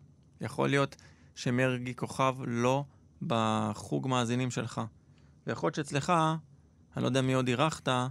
יכול 0.41 0.69
להיות 0.69 0.95
שמרגי 1.35 1.95
כוכב 1.95 2.35
לא 2.47 2.83
בחוג 3.27 4.07
מאזינים 4.07 4.51
שלך. 4.51 4.81
ויכול 5.47 5.67
להיות 5.67 5.75
שאצלך, 5.75 6.13
אני 6.95 7.03
לא 7.03 7.07
יודע 7.07 7.21
מי 7.21 7.33
עוד 7.33 7.47
אירחת, 7.47 7.87
אה, 7.87 8.07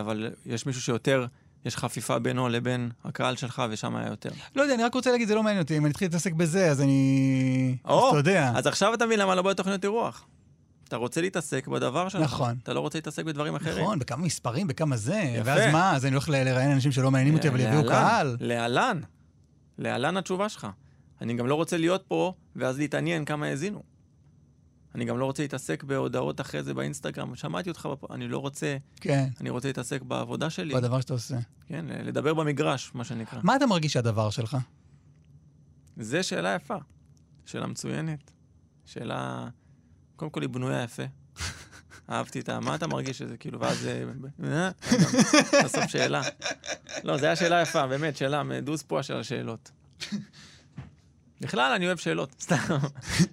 אבל 0.00 0.30
יש 0.46 0.66
מישהו 0.66 0.82
שיותר, 0.82 1.26
יש 1.64 1.76
חפיפה 1.76 2.18
בינו 2.18 2.48
לבין 2.48 2.90
הקהל 3.04 3.36
שלך, 3.36 3.62
ושם 3.70 3.96
היה 3.96 4.08
יותר. 4.08 4.30
לא 4.56 4.62
יודע, 4.62 4.74
אני 4.74 4.82
רק 4.82 4.94
רוצה 4.94 5.12
להגיד, 5.12 5.28
זה 5.28 5.34
לא 5.34 5.42
מעניין 5.42 5.62
אותי. 5.62 5.76
אם 5.76 5.84
אני 5.84 5.92
אתחיל 5.92 6.08
להתעסק 6.08 6.32
בזה, 6.32 6.70
אז 6.70 6.80
אני... 6.80 7.76
אז 7.84 7.90
או, 7.90 8.08
אתה 8.08 8.18
יודע. 8.18 8.52
אז 8.56 8.66
עכשיו 8.66 8.94
אתה 8.94 9.06
מבין 9.06 9.18
למה 9.18 9.34
לא 9.34 9.42
בא 9.42 9.50
לתוכניות 9.50 9.84
אירוח. 9.84 10.26
אתה 10.88 10.96
רוצה 10.96 11.20
להתעסק 11.20 11.68
בדבר 11.68 12.08
שלך. 12.08 12.22
נכון. 12.22 12.56
אתה 12.62 12.72
לא 12.72 12.80
רוצה 12.80 12.98
להתעסק 12.98 13.24
בדברים 13.24 13.54
אחרים. 13.54 13.84
נכון, 13.84 13.98
בכמה 13.98 14.24
מספרים, 14.24 14.66
בכמה 14.66 14.96
זה. 14.96 15.14
יפה. 15.14 15.42
ואז 15.44 15.72
מה, 15.72 15.96
אז 15.96 16.04
אני 16.06 16.12
הולך 16.12 16.28
לראיין 16.28 16.70
אנשים 16.70 16.92
שלא 16.92 17.10
מעניינים 17.10 17.34
אותי, 17.34 17.48
אבל 17.48 17.60
יביאו 17.60 17.84
קהל. 17.88 18.36
להלן. 18.40 19.00
להלן 19.78 20.16
התשובה 20.16 20.48
שלך. 20.48 20.66
אני 21.20 21.34
גם 21.34 21.46
לא 21.46 21.54
רוצה 21.54 21.76
להיות 21.76 22.04
פה, 22.08 22.32
ואז 22.56 22.78
להתעניין 22.78 23.24
כמה 23.24 23.46
האזינו. 23.46 23.82
אני 24.94 25.04
גם 25.04 25.18
לא 25.18 25.24
רוצה 25.24 25.42
להתעסק 25.42 25.84
בהודעות 25.84 26.40
אחרי 26.40 26.62
זה 26.62 26.74
באינסטגרם. 26.74 27.36
שמעתי 27.36 27.70
אותך, 27.70 27.88
בפ... 27.92 28.10
אני 28.10 28.28
לא 28.28 28.38
רוצה, 28.38 28.76
כן, 28.96 29.28
אני 29.40 29.50
רוצה 29.50 29.68
להתעסק 29.68 30.02
בעבודה 30.02 30.50
שלי. 30.50 30.74
בדבר 30.74 31.00
שאתה 31.00 31.12
עושה. 31.12 31.36
כן, 31.66 31.84
לדבר 31.88 32.34
במגרש, 32.34 32.90
מה 32.94 33.04
שנקרא. 33.04 33.40
מה 33.42 33.56
אתה 33.56 33.66
מרגיש 33.66 33.92
שהדבר 33.92 34.30
שלך? 34.30 34.56
זה 35.96 36.22
שאלה 36.22 36.54
יפה. 36.54 36.76
שאלה 37.46 37.66
מצוינת. 37.66 38.30
שאלה... 38.84 39.48
קודם 40.16 40.30
כל 40.30 40.42
היא 40.42 40.48
בנויה 40.48 40.82
יפה. 40.82 41.02
אהבתי 42.10 42.40
את 42.40 42.48
ה... 42.48 42.60
מה 42.60 42.74
אתה 42.74 42.86
מרגיש 42.86 43.18
שזה 43.18 43.36
כאילו, 43.36 43.60
ואז... 43.60 43.86
אה, 43.86 44.04
אה, 44.44 44.70
בסוף 45.64 45.86
שאלה. 45.86 46.22
לא, 47.04 47.16
זו 47.16 47.26
הייתה 47.26 47.36
שאלה 47.36 47.62
יפה, 47.62 47.86
באמת, 47.86 48.16
שאלה, 48.16 48.42
מדוז 48.42 48.82
פה 48.82 49.02
של 49.02 49.16
השאלות. 49.16 49.70
בכלל, 51.40 51.72
אני 51.72 51.86
אוהב 51.86 51.98
שאלות, 51.98 52.34
סתם. 52.42 52.56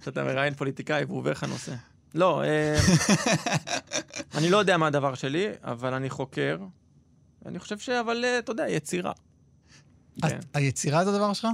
שאתה 0.06 0.24
מראיין 0.24 0.54
פוליטיקאי 0.54 1.04
והוא 1.06 1.18
עובר 1.18 1.32
לך 1.32 1.44
נושא. 1.44 1.76
לא, 2.16 2.44
אה, 2.44 2.78
אני 4.38 4.50
לא 4.50 4.58
יודע 4.58 4.78
מה 4.78 4.88
הדבר 4.88 5.16
שלי, 5.16 5.48
אבל 5.62 5.94
אני 5.94 6.10
חוקר. 6.10 6.58
אני 7.46 7.60
חושב 7.60 7.80
ש... 7.80 7.90
אבל, 7.90 8.26
אה, 8.26 8.40
אתה 8.40 8.52
יודע, 8.52 8.70
יצירה. 8.70 9.12
כן. 10.22 10.40
היצירה 10.54 11.06
זה 11.06 11.12
הדבר 11.12 11.34
שלך? 11.34 11.48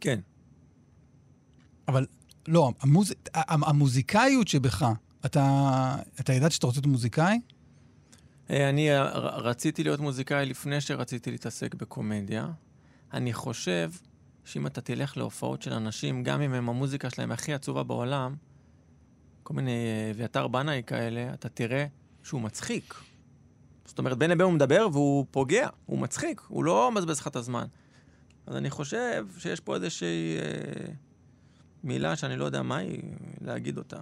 כן. 0.00 0.20
אבל 1.88 2.06
לא, 2.48 2.72
המוזיקאיות 3.44 4.48
שבך, 4.48 4.86
אתה, 5.26 5.96
ידעת 6.34 6.52
שאתה 6.52 6.66
רוצה 6.66 6.78
להיות 6.78 6.86
מוזיקאי? 6.86 7.40
אה, 8.50 8.68
אני 8.68 8.88
רציתי 9.22 9.84
להיות 9.84 10.00
מוזיקאי 10.00 10.46
לפני 10.46 10.80
שרציתי 10.80 11.30
להתעסק 11.30 11.74
בקומדיה. 11.74 12.46
אני 13.12 13.32
חושב 13.32 13.90
שאם 14.44 14.66
אתה 14.66 14.80
תלך 14.80 15.16
להופעות 15.16 15.62
של 15.62 15.72
אנשים, 15.72 16.22
גם 16.22 16.42
אם 16.42 16.52
הם 16.52 16.68
המוזיקה 16.68 17.10
שלהם 17.10 17.32
הכי 17.32 17.54
עצובה 17.54 17.82
בעולם, 17.82 18.34
כל 19.42 19.54
מיני 19.54 19.70
אה, 19.70 20.10
אביתר 20.10 20.48
בנאי 20.48 20.82
כאלה, 20.86 21.34
אתה 21.34 21.48
תראה 21.48 21.86
שהוא 22.22 22.40
מצחיק. 22.40 22.94
זאת 23.84 23.98
אומרת, 23.98 24.18
בין 24.18 24.30
לבין 24.30 24.46
הוא 24.46 24.52
מדבר 24.52 24.88
והוא 24.92 25.26
פוגע, 25.30 25.68
הוא 25.86 25.98
מצחיק, 25.98 26.40
הוא 26.48 26.64
לא 26.64 26.92
מבזבז 26.92 27.20
לך 27.20 27.26
את 27.26 27.36
הזמן. 27.36 27.66
אז 28.46 28.56
אני 28.56 28.70
חושב 28.70 29.26
שיש 29.38 29.60
פה 29.60 29.74
איזושהי 29.74 30.36
אה, 30.38 30.92
מילה 31.84 32.16
שאני 32.16 32.36
לא 32.36 32.44
יודע 32.44 32.62
מהי 32.62 33.00
להגיד 33.40 33.78
אותה. 33.78 34.00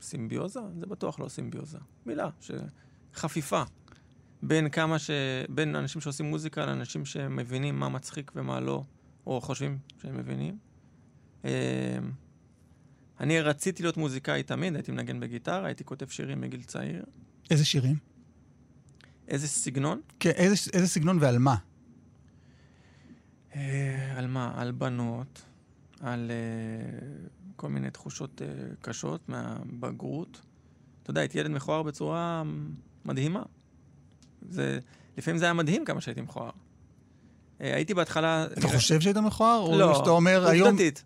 סימביוזה? 0.00 0.60
זה 0.80 0.86
בטוח 0.86 1.20
לא 1.20 1.28
סימביוזה. 1.28 1.78
מילה, 2.06 2.28
ש... 2.40 2.50
חפיפה. 3.14 3.62
בין 4.42 4.68
כמה 4.68 4.98
ש... 4.98 5.10
בין 5.48 5.76
אנשים 5.76 6.00
שעושים 6.00 6.26
מוזיקה 6.26 6.66
לאנשים 6.66 7.04
שמבינים 7.04 7.78
מה 7.78 7.88
מצחיק 7.88 8.32
ומה 8.36 8.60
לא, 8.60 8.84
או 9.26 9.40
חושבים 9.40 9.78
שהם 10.02 10.16
מבינים. 10.16 10.58
אה, 11.44 11.98
אני 13.20 13.40
רציתי 13.40 13.82
להיות 13.82 13.96
מוזיקאי 13.96 14.42
תמיד, 14.42 14.74
הייתי 14.74 14.92
מנגן 14.92 15.20
בגיטרה, 15.20 15.66
הייתי 15.66 15.84
כותב 15.84 16.08
שירים 16.08 16.40
מגיל 16.40 16.62
צעיר. 16.62 17.04
איזה 17.50 17.64
שירים? 17.64 17.96
איזה 19.28 19.48
סגנון? 19.48 20.00
כן, 20.20 20.30
איזה, 20.30 20.70
איזה 20.72 20.88
סגנון 20.88 21.18
ועל 21.20 21.38
מה? 21.38 21.56
אה, 23.54 24.18
על 24.18 24.26
מה? 24.26 24.52
על 24.56 24.72
בנות, 24.72 25.42
על 26.00 26.30
אה, 26.30 27.08
כל 27.56 27.68
מיני 27.68 27.90
תחושות 27.90 28.42
אה, 28.42 28.48
קשות 28.80 29.28
מהבגרות. 29.28 30.40
אתה 31.02 31.10
יודע, 31.10 31.20
הייתי 31.20 31.38
ילד 31.38 31.50
מכוער 31.50 31.82
בצורה 31.82 32.42
מדהימה. 33.04 33.42
זה, 34.48 34.78
לפעמים 35.16 35.38
זה 35.38 35.44
היה 35.44 35.54
מדהים 35.54 35.84
כמה 35.84 36.00
שהייתי 36.00 36.20
מכוער. 36.20 36.50
אה, 37.62 37.74
הייתי 37.74 37.94
בהתחלה... 37.94 38.46
אתה 38.58 38.68
חושב 38.68 39.00
שהיית 39.00 39.16
מכוער? 39.16 39.60
או 39.60 39.78
לא, 39.78 39.94
שאתה 39.94 40.10
אומר 40.10 40.46
היום... 40.46 40.68
עובדתית. 40.68 41.04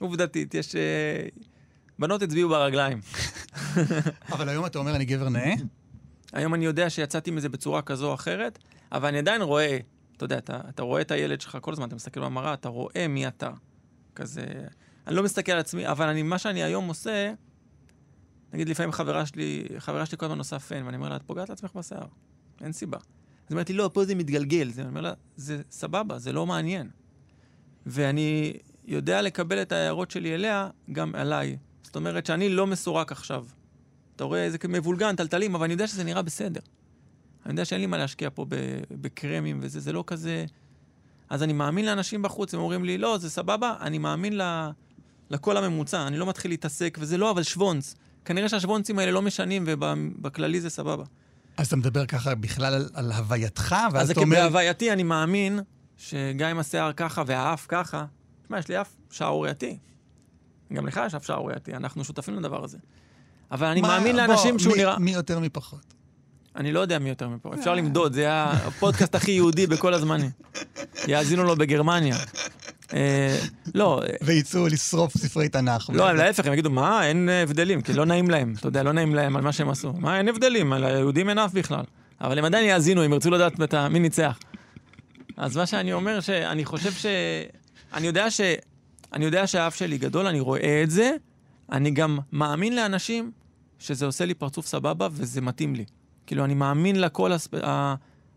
עובדתית, 0.00 0.54
יש... 0.54 0.76
אה, 0.76 1.28
בנות 1.98 2.22
הצביעו 2.22 2.48
ברגליים. 2.48 3.00
אבל 4.32 4.48
היום 4.48 4.66
אתה 4.66 4.78
אומר 4.78 4.96
אני 4.96 5.04
גבר 5.04 5.28
נאה? 5.28 5.54
היום 6.32 6.54
אני 6.54 6.64
יודע 6.64 6.90
שיצאתי 6.90 7.30
מזה 7.30 7.48
בצורה 7.48 7.82
כזו 7.82 8.08
או 8.08 8.14
אחרת, 8.14 8.58
אבל 8.92 9.08
אני 9.08 9.18
עדיין 9.18 9.42
רואה, 9.42 9.78
אתה 10.16 10.24
יודע, 10.24 10.38
אתה, 10.38 10.60
אתה 10.68 10.82
רואה 10.82 11.00
את 11.00 11.10
הילד 11.10 11.40
שלך 11.40 11.58
כל 11.60 11.72
הזמן, 11.72 11.88
אתה 11.88 11.94
מסתכל 11.94 12.20
במראה, 12.20 12.54
אתה 12.54 12.68
רואה 12.68 13.06
מי 13.08 13.28
אתה. 13.28 13.50
כזה... 14.14 14.44
אני 15.06 15.16
לא 15.16 15.22
מסתכל 15.22 15.52
על 15.52 15.58
עצמי, 15.58 15.88
אבל 15.88 16.08
אני, 16.08 16.22
מה 16.22 16.38
שאני 16.38 16.62
היום 16.62 16.88
עושה, 16.88 17.32
נגיד 18.52 18.68
לפעמים 18.68 18.92
חברה 18.92 19.26
שלי, 19.26 19.64
חברה 19.78 20.06
שלי 20.06 20.18
כל 20.18 20.26
הזמן 20.26 20.38
עושה 20.38 20.58
פן, 20.58 20.82
ואני 20.86 20.96
אומר 20.96 21.08
לה, 21.08 21.16
את 21.16 21.22
פוגעת 21.26 21.48
לעצמך 21.48 21.74
בשיער, 21.74 22.06
אין 22.60 22.72
סיבה. 22.72 22.98
אז 23.58 23.68
לי, 23.68 23.74
לא, 23.74 23.90
פה 23.92 24.04
זה 24.04 24.14
מתגלגל. 24.14 24.70
זה, 24.70 24.80
אני 24.80 24.88
אומר 24.88 25.00
לה, 25.00 25.12
זה 25.36 25.62
סבבה, 25.70 26.18
זה 26.18 26.32
לא 26.32 26.46
מעניין. 26.46 26.90
ואני 27.86 28.52
יודע 28.84 29.22
לקבל 29.22 29.62
את 29.62 29.72
ההערות 29.72 30.10
שלי 30.10 30.34
אליה, 30.34 30.68
גם 30.92 31.14
עליי. 31.14 31.56
זאת 31.82 31.96
אומרת 31.96 32.26
שאני 32.26 32.48
לא 32.48 32.66
מסורק 32.66 33.12
עכשיו. 33.12 33.46
אתה 34.16 34.24
רואה 34.24 34.44
איזה 34.44 34.58
מבולגן, 34.68 35.16
טלטלים, 35.16 35.54
אבל 35.54 35.64
אני 35.64 35.72
יודע 35.72 35.86
שזה 35.86 36.04
נראה 36.04 36.22
בסדר. 36.22 36.60
אני 37.46 37.52
יודע 37.52 37.64
שאין 37.64 37.80
לי 37.80 37.86
מה 37.86 37.98
להשקיע 37.98 38.30
פה 38.34 38.46
בקרמים 38.90 39.58
וזה, 39.62 39.80
זה 39.80 39.92
לא 39.92 40.04
כזה... 40.06 40.44
אז 41.30 41.42
אני 41.42 41.52
מאמין 41.52 41.86
לאנשים 41.86 42.22
בחוץ, 42.22 42.54
הם 42.54 42.60
אומרים 42.60 42.84
לי, 42.84 42.98
לא, 42.98 43.18
זה 43.18 43.30
סבבה, 43.30 43.76
אני 43.80 43.98
מאמין 43.98 44.38
ל... 44.38 44.70
לקול 45.30 45.56
הממוצע, 45.56 46.06
אני 46.06 46.18
לא 46.18 46.26
מתחיל 46.26 46.50
להתעסק, 46.50 46.98
וזה 47.00 47.18
לא, 47.18 47.30
אבל 47.30 47.42
שוונץ. 47.42 47.94
כנראה 48.24 48.48
שהשוונצים 48.48 48.98
האלה 48.98 49.12
לא 49.12 49.22
משנים, 49.22 49.64
ובכללי 49.66 50.60
זה 50.60 50.70
סבבה. 50.70 51.04
אז 51.56 51.66
אתה 51.66 51.76
מדבר 51.76 52.06
ככה 52.06 52.34
בכלל 52.34 52.74
על, 52.74 52.88
על 52.94 53.12
הווייתך, 53.12 53.76
אז 53.86 53.94
ואז 53.94 54.10
אתה 54.10 54.20
אומר... 54.20 54.36
בהווייתי, 54.36 54.92
אני 54.92 55.02
מאמין 55.02 55.60
שגם 55.96 56.48
אם 56.50 56.58
השיער 56.58 56.92
ככה 56.92 57.22
והאף 57.26 57.66
ככה, 57.68 58.04
תשמע, 58.42 58.58
יש 58.58 58.68
לי 58.68 58.80
אף 58.80 58.88
שערורייתי. 59.10 59.78
גם 60.72 60.86
לך 60.86 61.00
יש 61.06 61.14
אף 61.14 61.26
שערורייתי, 61.26 61.74
אנחנו 61.74 62.04
שותפים 62.04 62.36
לדבר 62.36 62.64
הזה. 62.64 62.78
אבל 63.50 63.66
אני 63.66 63.80
מה- 63.80 63.88
מאמין 63.88 64.16
בוא, 64.16 64.22
לאנשים 64.26 64.58
שהוא 64.58 64.72
מי- 64.72 64.78
נראה... 64.78 64.98
מי 64.98 65.10
יותר 65.10 65.38
מפחות? 65.40 65.94
אני 66.56 66.72
לא 66.72 66.80
יודע 66.80 66.98
מי 66.98 67.08
יותר 67.08 67.28
מפה, 67.28 67.54
אפשר 67.54 67.74
למדוד, 67.74 68.12
זה 68.12 68.32
הפודקאסט 68.34 69.14
הכי 69.14 69.30
יהודי 69.32 69.66
בכל 69.66 69.94
הזמנים. 69.94 70.30
יאזינו 71.08 71.42
לו 71.44 71.56
בגרמניה. 71.56 72.16
אה, 72.92 73.38
לא, 73.74 74.02
אה, 74.02 74.14
ויצאו 74.22 74.66
לשרוף 74.66 75.16
ספרי 75.16 75.48
תנ"ך. 75.48 75.90
לא, 75.92 76.12
להפך, 76.12 76.46
הם 76.46 76.52
יגידו, 76.52 76.70
מה, 76.70 77.06
אין 77.06 77.28
אה, 77.28 77.42
הבדלים, 77.42 77.80
כי 77.80 77.92
לא 77.92 78.04
נעים 78.04 78.30
להם, 78.30 78.54
אתה 78.58 78.68
יודע, 78.68 78.82
לא 78.82 78.92
נעים 78.92 79.14
להם 79.14 79.36
על 79.36 79.42
מה 79.42 79.52
שהם 79.52 79.68
עשו. 79.68 79.92
מה, 79.92 80.18
אין 80.18 80.28
הבדלים, 80.28 80.72
על 80.72 80.84
היהודים 80.84 81.28
אין 81.28 81.38
אף 81.38 81.52
בכלל. 81.52 81.84
אבל 82.20 82.38
הם 82.38 82.44
עדיין 82.44 82.66
יאזינו, 82.66 83.02
הם 83.02 83.12
ירצו 83.12 83.30
לדעת 83.30 83.60
מי 83.90 83.98
ניצח. 83.98 84.38
אז 85.36 85.56
מה 85.56 85.66
שאני 85.66 85.92
אומר, 85.92 86.20
שאני 86.20 86.64
חושב 86.64 86.92
ש... 86.92 87.06
אני 87.94 88.06
יודע 88.06 88.30
ש... 88.30 88.40
אני 89.12 89.24
יודע 89.24 89.46
שהאף 89.46 89.74
שלי 89.74 89.98
גדול, 89.98 90.26
אני 90.26 90.40
רואה 90.40 90.82
את 90.82 90.90
זה, 90.90 91.12
אני 91.72 91.90
גם 91.90 92.18
מאמין 92.32 92.76
לאנשים 92.76 93.30
שזה 93.78 94.06
עושה 94.06 94.24
לי 94.24 94.34
פרצוף 94.34 94.66
סבבה 94.66 95.08
וזה 95.12 95.40
מתאים 95.40 95.74
לי. 95.74 95.84
כאילו, 96.26 96.44
אני 96.44 96.54
מאמין 96.54 97.00
לקול 97.00 97.32
הספ... 97.32 97.54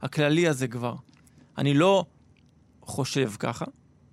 הכללי 0.01 0.47
הזה 0.47 0.67
כבר. 0.67 0.95
אני 1.57 1.74
לא 1.74 2.05
חושב 2.81 3.31
ככה, 3.39 3.65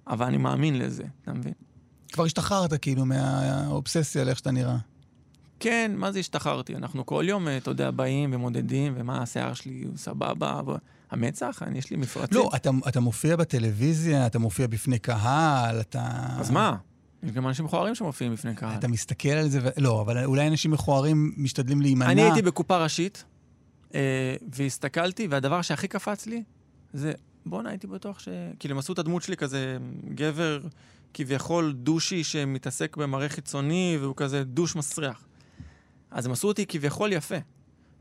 אבל 0.07 0.27
אני 0.27 0.37
מאמין 0.37 0.79
לזה, 0.79 1.05
אתה 1.23 1.33
מבין? 1.33 1.53
כבר 2.13 2.25
השתחררת 2.25 2.75
כאילו 2.75 3.05
מהאובססיה 3.05 4.25
לאיך 4.25 4.39
שאתה 4.39 4.51
נראה. 4.51 4.77
כן, 5.61 5.93
מה 5.97 6.13
זה 6.13 6.19
השתחררתי? 6.19 6.77
אנחנו 6.77 7.07
כל 7.07 7.25
יום, 7.29 7.49
אה, 7.49 7.57
אתה 7.57 7.71
יודע, 7.71 7.91
באים 7.91 8.31
ומודדים, 8.35 8.93
ומה 8.97 9.23
השיער 9.23 9.55
שלי 9.55 9.85
הוא 9.87 9.97
סבבה, 9.97 10.61
והמצח, 11.13 11.63
אני, 11.67 11.79
יש 11.79 11.91
לי 11.91 11.97
מפרצים. 11.97 12.39
לא, 12.39 12.51
אתה, 12.57 12.71
אתה 12.89 13.01
מופיע 13.01 13.37
בטלוויזיה, 13.37 14.27
אתה 14.27 14.39
מופיע 14.39 14.67
בפני 14.67 14.99
קהל, 14.99 15.81
אתה... 15.81 16.27
אז 16.39 16.51
מה? 16.51 16.77
יש 17.23 17.31
גם 17.31 17.49
אנשים 17.49 17.65
מכוערים 17.65 17.95
שמופיעים 17.95 18.33
בפני 18.33 18.55
קהל. 18.55 18.79
אתה 18.79 18.89
מסתכל 18.89 19.29
על 19.29 19.49
זה, 19.49 19.59
ו... 19.63 19.69
לא, 19.77 20.01
אבל 20.01 20.25
אולי 20.25 20.49
אנשים 20.49 20.71
מכוערים 20.71 21.35
משתדלים 21.37 21.83
להימנע. 21.83 22.13
אני 22.13 22.23
הייתי 22.23 22.43
בקופה 22.43 22.83
ראשית, 22.83 23.25
אה, 23.95 24.37
והסתכלתי, 24.53 25.27
והדבר 25.27 25.63
שהכי 25.63 25.89
קפץ 25.89 26.27
לי, 26.27 26.43
זה, 26.93 27.13
בואנה, 27.47 27.69
הייתי 27.71 27.87
בטוח 27.87 28.19
ש... 28.19 28.29
כאילו, 28.59 28.73
הם 28.75 28.79
עשו 28.79 28.93
את 28.93 28.99
הדמות 28.99 29.23
שלי 29.23 29.37
כזה 29.37 29.79
גבר 30.15 30.61
כביכול 31.15 31.73
דושי 31.73 32.25
שמתעסק 32.25 32.97
במראה 32.97 33.29
חיצוני, 33.29 33.99
והוא 34.01 34.15
כזה 34.17 34.45
דוש 34.45 34.77
מסריח. 34.77 35.25
אז 36.11 36.27
הם 36.27 36.33
עשו 36.33 36.49
אותי 36.49 36.67
כביכול 36.67 37.13
יפה. 37.13 37.35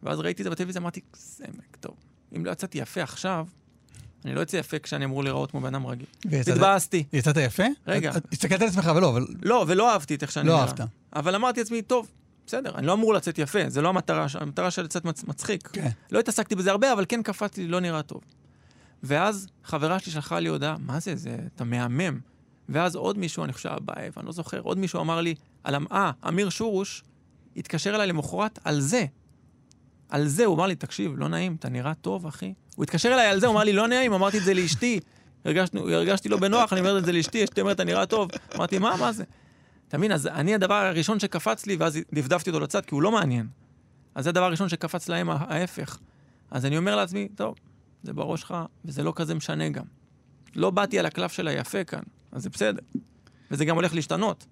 ואז 0.04 0.20
ראיתי 0.20 0.42
את 0.42 0.44
זה 0.44 0.50
בטלוויזיה, 0.50 0.82
אמרתי, 0.82 1.02
סמק, 1.16 1.76
טוב. 1.80 1.96
אם 2.36 2.46
לא 2.46 2.52
יצאתי 2.52 2.78
יפה 2.78 3.04
עכשיו, 3.04 3.48
אני 4.26 4.36
לא 4.36 4.42
אצא 4.42 4.58
יפה 4.58 4.80
כשאני 4.80 5.06
אמור 5.06 5.24
להיראות 5.24 5.52
כמו 5.52 5.62
בן 5.62 5.76
אדם 5.76 5.88
רגיל. 5.88 6.06
התבאסתי. 6.54 7.04
יצאת 7.14 7.38
יפה? 7.38 7.64
רגע. 7.88 8.12
הסתכלת 8.32 8.62
על 8.62 8.68
עצמך, 8.68 8.86
אבל 8.86 9.02
לא, 9.02 9.10
אבל... 9.10 9.26
לא, 9.42 9.66
ולא 9.68 9.92
אהבתי 9.94 10.16
את 10.16 10.22
איך 10.22 10.32
שאני 10.32 10.48
לא. 10.48 10.60
אהבת. 10.60 10.80
אבל 11.16 11.36
אמרתי 11.36 11.60
לעצמי, 11.60 11.82
טוב, 11.82 12.08
בסדר, 12.48 12.76
אני 12.76 12.88
לא 12.88 12.94
אמור 12.94 13.14
לצאת 13.14 13.40
יפה, 13.40 13.60
זה 13.68 13.82
לא 13.82 13.90
המטרה, 13.90 14.26
המטרה 14.40 14.72
של 14.72 14.82
לצאת 14.82 15.06
מצ- 15.06 15.24
מצחיק. 15.24 15.68
כן. 15.68 15.90
לא 16.12 16.20
התעסקתי 16.20 16.56
בזה 16.56 16.72
הרבה, 16.72 16.94
אבל 16.94 17.06
כן 17.10 17.24
קפצתי, 17.24 17.68
לא 17.68 17.80
נראה 17.80 18.02
טוב. 18.02 18.22
ואז 19.04 19.48
חברה 19.64 20.00
שלי 20.00 20.12
שלחה 20.12 20.40
לי 20.40 20.50
הודעה, 20.50 20.76
מה 20.80 21.00
זה, 21.00 21.16
זה, 21.16 21.38
אתה 21.56 21.64
מהמם. 21.64 22.20
ואז 22.70 22.96
עוד 22.96 23.18
מישהו, 23.18 23.44
אני 23.44 23.54
חושב, 23.54 23.70
אבייב, 23.70 24.14
אני 24.18 24.26
לא 24.26 24.32
זוכר, 24.32 24.60
עוד 24.60 24.78
מישהו 24.78 25.02
אמר 25.02 25.22
לי, 25.22 25.36
על 25.64 25.76
אה, 25.92 26.12
אמיר 26.28 26.50
שורוש 26.50 27.04
התקשר 27.58 27.96
אליי 27.96 28.08
למחרת 28.08 28.60
על 28.64 28.80
זה. 28.80 29.06
על 30.10 30.28
זה, 30.28 30.46
הוא 30.46 30.56
אמר 30.56 30.68
לי, 30.68 30.76
תקשיב, 30.76 31.14
לא 31.18 31.30
נעים, 31.30 31.56
אתה 31.60 31.70
נראה 31.70 31.94
טוב, 31.94 32.28
אחי. 32.28 32.54
הוא 32.76 32.84
התקשר 32.84 33.14
אליי 33.14 33.28
על 33.28 33.40
זה, 33.40 33.48
הוא 33.48 33.54
אמר 33.54 33.64
לי, 33.64 33.74
לא 33.74 33.88
נעים, 33.88 34.14
אמרתי 34.14 34.38
את 34.38 34.44
זה 34.44 34.54
לאשתי. 34.54 35.00
הרגשנו, 35.46 35.90
הרגשתי 35.90 36.30
לא 36.30 36.38
בנוח, 36.38 36.74
אני 36.74 36.82
אומר 36.82 36.98
את 36.98 37.06
זה 37.06 37.12
לאשתי, 37.12 37.44
אשתי 37.44 37.62
אומרת, 37.62 37.76
אתה 37.76 37.84
נראה 37.84 38.06
טוב. 38.06 38.30
אמרתי, 38.56 38.80
מה, 38.80 38.96
מה 39.00 39.12
זה? 39.12 39.24
אתה 39.88 39.98
מבין? 39.98 40.12
אז 40.12 40.28
אני 40.28 40.56
הדבר 40.56 40.74
הראשון 40.74 41.20
שקפץ 41.20 41.66
לי, 41.66 41.76
ואז 41.76 42.00
דפדפתי 42.14 42.50
אותו 42.50 42.60
לצד, 42.60 42.86
כי 42.86 42.96
הוא 42.96 43.02
לא 43.02 43.12
מעניין. 43.12 43.48
אז 44.16 44.24
זה 44.24 44.30
הדבר 44.30 44.44
הראשון 44.44 44.70
שקפץ 44.70 45.10
להם 45.10 45.30
ההפך. 45.30 46.00
אז 46.52 46.66
אני 46.66 46.78
אומר 46.78 46.96
לעצמי, 46.96 47.28
טוב, 47.36 47.56
זה 48.04 48.14
בראש 48.14 48.40
שלך, 48.42 48.56
וזה 48.86 49.04
לא 49.04 49.14
כזה 49.16 49.36
משנה 49.36 49.70
גם. 49.70 49.84
לא 50.56 50.70
באתי 50.70 51.00
על 51.00 51.06
הקלף 51.06 51.32
של 51.32 51.48
היפה 51.48 51.84
כאן, 51.84 52.02
אז 52.32 52.44
זה 52.44 52.50
בסדר. 52.50 52.80
וזה 53.52 53.66
גם 53.66 53.76
הולך 53.76 53.94
להשתנות. 53.96 54.46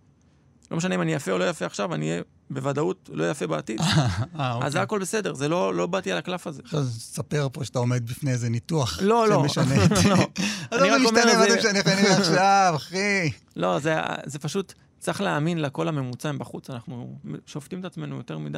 לא 0.72 0.78
משנה 0.78 0.96
אם 0.96 1.02
אני 1.02 1.14
יפה 1.14 1.32
או 1.32 1.38
לא 1.38 1.50
יפה 1.50 1.66
עכשיו, 1.66 1.94
אני 1.94 2.10
אהיה 2.12 2.22
בוודאות 2.50 3.10
לא 3.14 3.30
יפה 3.32 3.48
בעתיד. 3.48 3.82
אה, 3.82 4.54
אוקיי. 4.54 4.68
אז 4.68 4.72
זה 4.74 4.82
הכל 4.82 5.00
בסדר, 5.00 5.34
זה 5.34 5.48
לא, 5.48 5.76
לא 5.76 5.88
באתי 5.88 6.12
על 6.12 6.18
הקלף 6.18 6.48
הזה. 6.48 6.62
עכשיו 6.66 6.82
תספר 6.84 7.48
פה 7.54 7.66
שאתה 7.66 7.80
עומד 7.80 8.06
בפני 8.10 8.32
איזה 8.32 8.50
ניתוח. 8.50 9.00
לא, 9.02 9.30
לא. 9.30 9.44
שמשנה 9.48 9.86
את... 9.86 9.92
לא. 10.06 10.16
אני 10.80 10.90
רק 10.90 11.02
אומר, 11.06 11.26
מה 11.26 11.32
זה- 11.46 11.50
זה 11.52 11.58
משנה 11.60 11.80
איך 11.80 11.88
אני 11.88 12.02
נראה 12.02 12.18
עכשיו, 12.18 12.74
אחי? 12.76 13.30
לא, 13.56 13.80
זה, 13.80 13.96
זה 14.26 14.40
פשוט, 14.40 14.74
צריך 15.00 15.22
להאמין 15.22 15.62
לקול 15.62 15.88
הממוצע 15.88 16.32
בחוץ, 16.32 16.70
אנחנו 16.70 17.20
שופטים 17.46 17.80
את 17.80 17.86
עצמנו 17.86 18.16
יותר 18.18 18.38
מדי. 18.38 18.58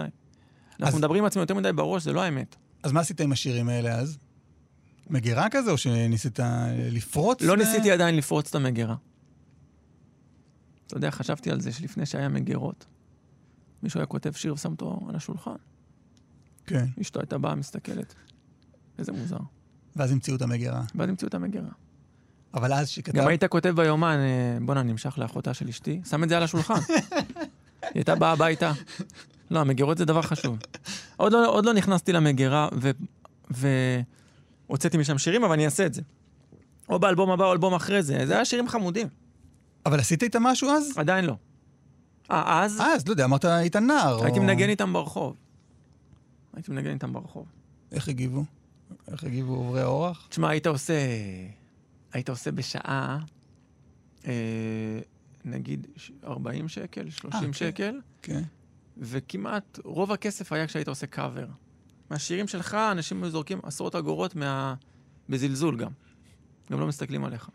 אנחנו 0.80 0.88
אז- 0.88 0.96
מדברים 0.96 1.24
עם 1.24 1.28
עצמנו 1.28 1.44
יותר 1.44 1.54
מדי 1.54 1.74
בראש, 1.74 2.04
זה 2.04 2.14
לא 2.14 2.22
האמת. 2.22 2.56
אז 2.84 2.92
מה 2.92 3.00
עשית 3.00 3.22
עם 3.22 3.32
השירים 3.32 3.70
האלה 3.70 3.96
אז? 3.96 4.18
מגירה 5.12 5.48
כזה, 5.52 5.72
או 5.72 5.78
שניסית 5.78 6.40
לפרוץ? 6.92 7.42
לא 7.42 7.58
ניסיתי 7.58 7.92
עדיין 7.92 8.16
לפרוץ 8.16 8.50
את 8.50 8.56
המגירה. 8.56 8.96
אתה 10.88 10.98
יודע, 10.98 11.12
חשבתי 11.12 11.52
על 11.52 11.62
זה 11.62 11.72
שלפני 11.72 12.06
שהיה 12.06 12.30
מגירות, 12.30 12.86
מישהו 13.84 14.00
היה 14.00 14.06
כותב 14.06 14.32
שיר 14.32 14.54
ושם 14.54 14.72
אותו 14.72 15.00
על 15.10 15.16
השולחן. 15.16 15.56
כן. 16.66 16.86
אשתו 17.02 17.20
הייתה 17.20 17.38
באה, 17.38 17.56
מסתכלת. 17.56 18.14
איזה 19.00 19.12
מוזר. 19.12 19.38
ואז 19.96 20.12
המציאו 20.12 20.36
את 20.36 20.42
המגירה. 20.42 20.84
ואז 20.96 21.10
המציאו 21.10 21.28
את 21.28 21.34
המגירה. 21.34 21.70
אבל 22.54 22.74
אז 22.74 22.90
שכתב... 22.90 23.18
גם 23.18 23.28
היית 23.28 23.44
כותב 23.44 23.70
ביומן, 23.76 24.18
אה, 24.18 24.66
בואנה, 24.66 24.84
נמשך 24.84 25.18
לאחותה 25.18 25.54
של 25.54 25.68
אשתי, 25.68 26.02
שם 26.10 26.24
את 26.24 26.30
זה 26.30 26.38
על 26.38 26.44
השולחן. 26.44 26.80
היא 27.82 27.90
הייתה 27.96 28.16
באה 28.16 28.32
הביתה. 28.32 28.72
לא, 29.52 29.60
המגירות 29.60 29.98
זה 29.98 30.06
דבר 30.06 30.22
חשוב. 30.22 30.60
עוד 31.18 31.34
לא, 31.34 31.50
עוד 31.50 31.66
לא 31.66 31.74
נכנסתי 31.74 32.14
למגירה 32.14 32.70
והוצאתי 34.72 34.98
משם 34.98 35.18
שירים, 35.18 35.44
אבל 35.44 35.54
אני 35.54 35.66
אעשה 35.66 35.86
את 35.86 35.94
זה. 35.94 36.02
או 36.90 37.00
באלבום 37.00 37.32
הבא 37.32 37.46
או 37.46 37.54
אלבום 37.54 37.74
אחרי 37.74 38.04
זה. 38.04 38.26
זה 38.28 38.34
היה 38.36 38.46
שירים 38.46 38.68
חמודים. 38.68 39.08
אבל 39.86 40.00
עשית 40.00 40.24
איתם 40.24 40.44
משהו 40.44 40.70
אז? 40.70 40.98
עדיין 40.98 41.26
לא. 41.26 41.36
אה, 42.32 42.64
אז 42.64 42.80
אז, 42.82 43.08
לא 43.08 43.12
יודע, 43.14 43.26
אמרת 43.26 43.46
היית 43.46 43.76
נער. 43.76 44.24
הייתי 44.24 44.40
או- 44.40 44.44
מנגן 44.44 44.70
איתם 44.70 44.94
ברחוב. 44.94 45.36
הייתי 46.54 46.72
מנגן 46.72 46.94
איתם 46.94 47.14
ברחוב. 47.14 47.46
איך 47.92 48.08
הגיבו? 48.08 48.44
איך 49.12 49.24
הגיבו 49.24 49.56
עוברי 49.56 49.82
האורח? 49.82 50.28
תשמע, 50.30 50.50
היית 50.50 50.68
עושה... 50.68 50.94
היית 52.14 52.30
עושה 52.30 52.52
בשעה, 52.52 53.20
אה, 54.28 54.32
נגיד 55.46 55.88
ש- 55.96 56.12
40 56.24 56.68
שקל, 56.68 57.10
30 57.10 57.40
כן. 57.42 57.54
שקל, 57.54 58.00
כן. 58.22 58.42
וכמעט 58.98 59.80
רוב 59.84 60.12
הכסף 60.12 60.52
היה 60.54 60.68
כשהיית 60.68 60.88
עושה 60.88 61.08
קאבר. 61.08 61.46
מהשירים 62.12 62.48
שלך, 62.48 62.74
אנשים 62.74 63.30
זורקים 63.30 63.60
עשרות 63.64 63.96
אגורות 63.96 64.36
מה... 64.36 64.76
בזלזול 65.30 65.78
גם. 65.78 65.92
גם 66.72 66.80
לא 66.80 66.88
מסתכלים 66.88 67.26
עליך. 67.26 67.50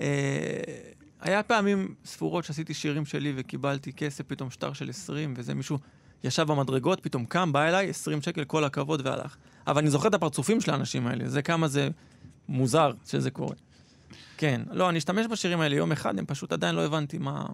אה, 0.00 0.06
היה 1.20 1.42
פעמים 1.42 1.94
ספורות 2.04 2.44
שעשיתי 2.44 2.74
שירים 2.74 3.06
שלי 3.06 3.32
וקיבלתי 3.36 3.92
כסף, 3.92 4.24
פתאום 4.26 4.50
שטר 4.50 4.72
של 4.72 4.90
20, 4.90 5.34
וזה 5.36 5.54
מישהו 5.54 5.78
ישב 6.24 6.42
במדרגות, 6.42 7.00
פתאום 7.02 7.24
קם, 7.24 7.52
בא 7.52 7.68
אליי, 7.68 7.90
20 7.90 8.22
שקל, 8.22 8.44
כל 8.44 8.64
הכבוד, 8.64 9.06
והלך. 9.06 9.36
אבל 9.66 9.78
אני 9.78 9.90
זוכר 9.90 10.08
את 10.08 10.14
הפרצופים 10.14 10.60
של 10.60 10.70
האנשים 10.70 11.06
האלה, 11.06 11.28
זה 11.28 11.42
כמה 11.42 11.68
זה 11.68 11.88
מוזר 12.48 12.92
שזה 13.06 13.30
קורה. 13.30 13.54
כן, 14.36 14.60
לא, 14.70 14.88
אני 14.88 14.98
אשתמש 14.98 15.26
בשירים 15.26 15.60
האלה 15.60 15.76
יום 15.76 15.92
אחד, 15.92 16.18
הם 16.18 16.26
פשוט 16.26 16.52
עדיין 16.52 16.74
לא 16.74 16.84
הבנתי 16.84 17.18
מה... 17.18 17.46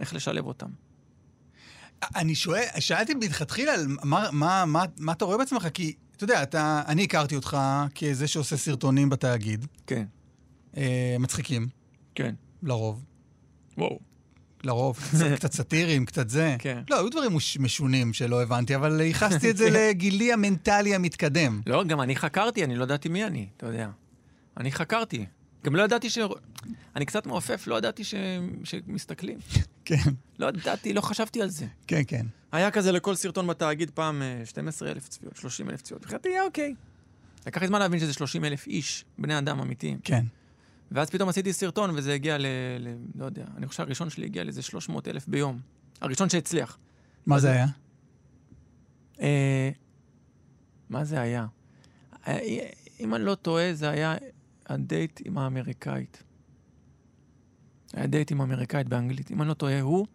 איך 0.00 0.14
לשלב 0.14 0.46
אותם. 0.46 0.68
אני 2.16 2.34
שואל, 2.34 2.64
שאלתי 2.78 3.14
מלכתחילה 3.14 3.72
מה, 3.86 4.28
מה, 4.32 4.64
מה, 4.64 4.84
מה 4.98 5.12
אתה 5.12 5.24
רואה 5.24 5.38
בעצמך, 5.38 5.68
כי, 5.74 5.94
אתה 6.16 6.24
יודע, 6.24 6.42
אתה, 6.42 6.82
אני 6.86 7.04
הכרתי 7.04 7.36
אותך 7.36 7.56
כזה 7.94 8.28
שעושה 8.28 8.56
סרטונים 8.56 9.10
בתאגיד, 9.10 9.66
כן, 9.86 10.04
אה, 10.76 11.16
מצחיקים, 11.18 11.68
כן. 12.14 12.34
לרוב. 12.62 13.04
וואו. 13.78 13.98
לרוב, 14.64 14.98
קצת, 15.36 15.52
סאטיריים, 15.52 16.04
קצת 16.04 16.28
זה. 16.30 16.56
כן. 16.58 16.82
לא, 16.90 16.96
היו 16.96 17.08
דברים 17.08 17.36
מש, 17.36 17.58
משונים 17.58 18.12
שלא 18.12 18.42
הבנתי, 18.42 18.76
אבל 18.76 19.00
ייחסתי 19.00 19.50
את 19.50 19.56
זה 19.56 19.68
לגילי 19.76 20.32
המנטלי 20.32 20.94
המתקדם. 20.94 21.60
לא, 21.66 21.84
גם 21.84 22.00
אני 22.00 22.16
חקרתי, 22.16 22.64
אני 22.64 22.76
לא 22.76 22.84
ידעתי 22.84 23.08
מי 23.08 23.24
אני, 23.24 23.48
אתה 23.56 23.66
יודע. 23.66 23.88
אני 24.56 24.72
חקרתי. 24.72 25.26
גם 25.64 25.76
לא 25.76 25.82
ידעתי 25.82 26.10
ש... 26.10 26.18
אני 26.96 27.06
קצת 27.06 27.26
מעופף, 27.26 27.66
לא 27.66 27.78
ידעתי 27.78 28.04
ש... 28.04 28.14
שמסתכלים. 28.64 29.38
כן, 29.84 29.96
לא 30.38 30.46
ידעתי, 30.46 30.92
לא 30.92 31.00
חשבתי 31.00 31.42
על 31.42 31.50
זה. 31.50 31.66
כן, 31.86 32.02
כן. 32.06 32.26
היה 32.52 32.70
כזה 32.70 32.92
לכל 32.92 33.14
סרטון 33.14 33.46
בתאגיד 33.46 33.90
פעם 33.90 34.22
אה, 34.22 34.42
12,000 34.44 35.08
צפיות, 35.08 35.36
30,000 35.36 35.82
צפיות. 35.82 36.04
החלטתי, 36.04 36.28
יהיה 36.28 36.42
אוקיי. 36.42 36.74
לקח 37.46 37.60
לי 37.60 37.66
זמן 37.66 37.78
להבין 37.78 38.00
שזה 38.00 38.12
30,000 38.12 38.66
איש, 38.66 39.04
בני 39.18 39.38
אדם 39.38 39.60
אמיתיים. 39.60 39.98
כן. 40.04 40.24
ואז 40.92 41.10
פתאום 41.10 41.28
עשיתי 41.28 41.52
סרטון 41.52 41.90
וזה 41.94 42.14
הגיע 42.14 42.38
ל... 42.38 42.46
ל... 42.78 42.94
לא 43.14 43.24
יודע, 43.24 43.44
אני 43.56 43.66
חושב 43.66 43.76
שהראשון 43.76 44.10
שלי 44.10 44.26
הגיע 44.26 44.44
לאיזה 44.44 44.62
300,000 44.62 45.24
ביום. 45.28 45.58
הראשון 46.00 46.28
שהצליח. 46.28 46.78
מה 47.26 47.38
זה 47.38 47.50
היה? 47.50 47.66
אה, 49.20 49.70
מה 50.90 51.04
זה 51.04 51.20
היה? 51.20 51.46
אה, 52.28 52.38
אם 53.00 53.14
אני 53.14 53.24
לא 53.24 53.34
טועה, 53.34 53.74
זה 53.74 53.90
היה 53.90 54.14
הדייט 54.66 55.20
עם 55.24 55.38
האמריקאית. 55.38 56.22
היה 57.92 58.06
דייט 58.06 58.32
עם 58.32 58.40
האמריקאית 58.40 58.88
באנגלית. 58.88 59.30
אם 59.30 59.42
אני 59.42 59.48
לא 59.48 59.54
טועה, 59.54 59.80
הוא... 59.80 60.06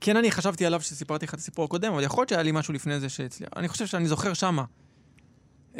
כן, 0.00 0.16
אני 0.16 0.30
חשבתי 0.30 0.66
עליו 0.66 0.80
שסיפרתי 0.80 1.26
לך 1.26 1.34
את 1.34 1.38
הסיפור 1.38 1.64
הקודם, 1.64 1.92
אבל 1.92 2.02
יכול 2.02 2.20
להיות 2.20 2.28
שהיה 2.28 2.42
לי 2.42 2.52
משהו 2.52 2.74
לפני 2.74 3.00
זה 3.00 3.08
שהצליח. 3.08 3.48
אני 3.56 3.68
חושב 3.68 3.86
שאני 3.86 4.08
זוכר 4.08 4.34
שמה. 4.34 4.64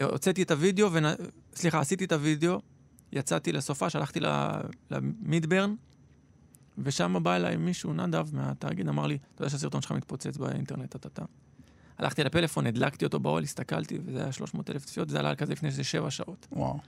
הוצאתי 0.02 0.42
את 0.42 0.50
הוידאו, 0.50 0.92
ונ... 0.92 1.04
סליחה, 1.54 1.80
עשיתי 1.80 2.04
את 2.04 2.12
הוידאו, 2.12 2.60
יצאתי 3.12 3.52
לסופה, 3.52 3.90
שלחתי 3.90 4.20
למידברן, 4.90 5.74
ושם 6.78 7.16
בא 7.22 7.36
אליי 7.36 7.56
מישהו, 7.56 7.92
נדב 7.92 8.26
מהתאגיד, 8.32 8.88
אמר 8.88 9.06
לי, 9.06 9.18
אתה 9.34 9.42
יודע 9.42 9.50
שהסרטון 9.50 9.82
שלך 9.82 9.92
מתפוצץ 9.92 10.36
באינטרנט, 10.36 10.90
טה-טה-טה. 10.90 11.24
הלכתי 11.98 12.24
לפלאפון, 12.24 12.66
הדלקתי 12.66 13.04
אותו 13.04 13.20
באוהל, 13.20 13.42
הסתכלתי, 13.42 13.98
וזה 14.04 14.22
היה 14.22 14.32
300 14.32 14.70
אלף 14.70 14.84
צפיות, 14.84 15.08
זה 15.08 15.18
עלה 15.18 15.34
כזה 15.34 15.52
לפני 15.52 15.68
איזה 15.68 15.84
שבע 15.84 16.10
שעות. 16.10 16.46
וואו. 16.52 16.78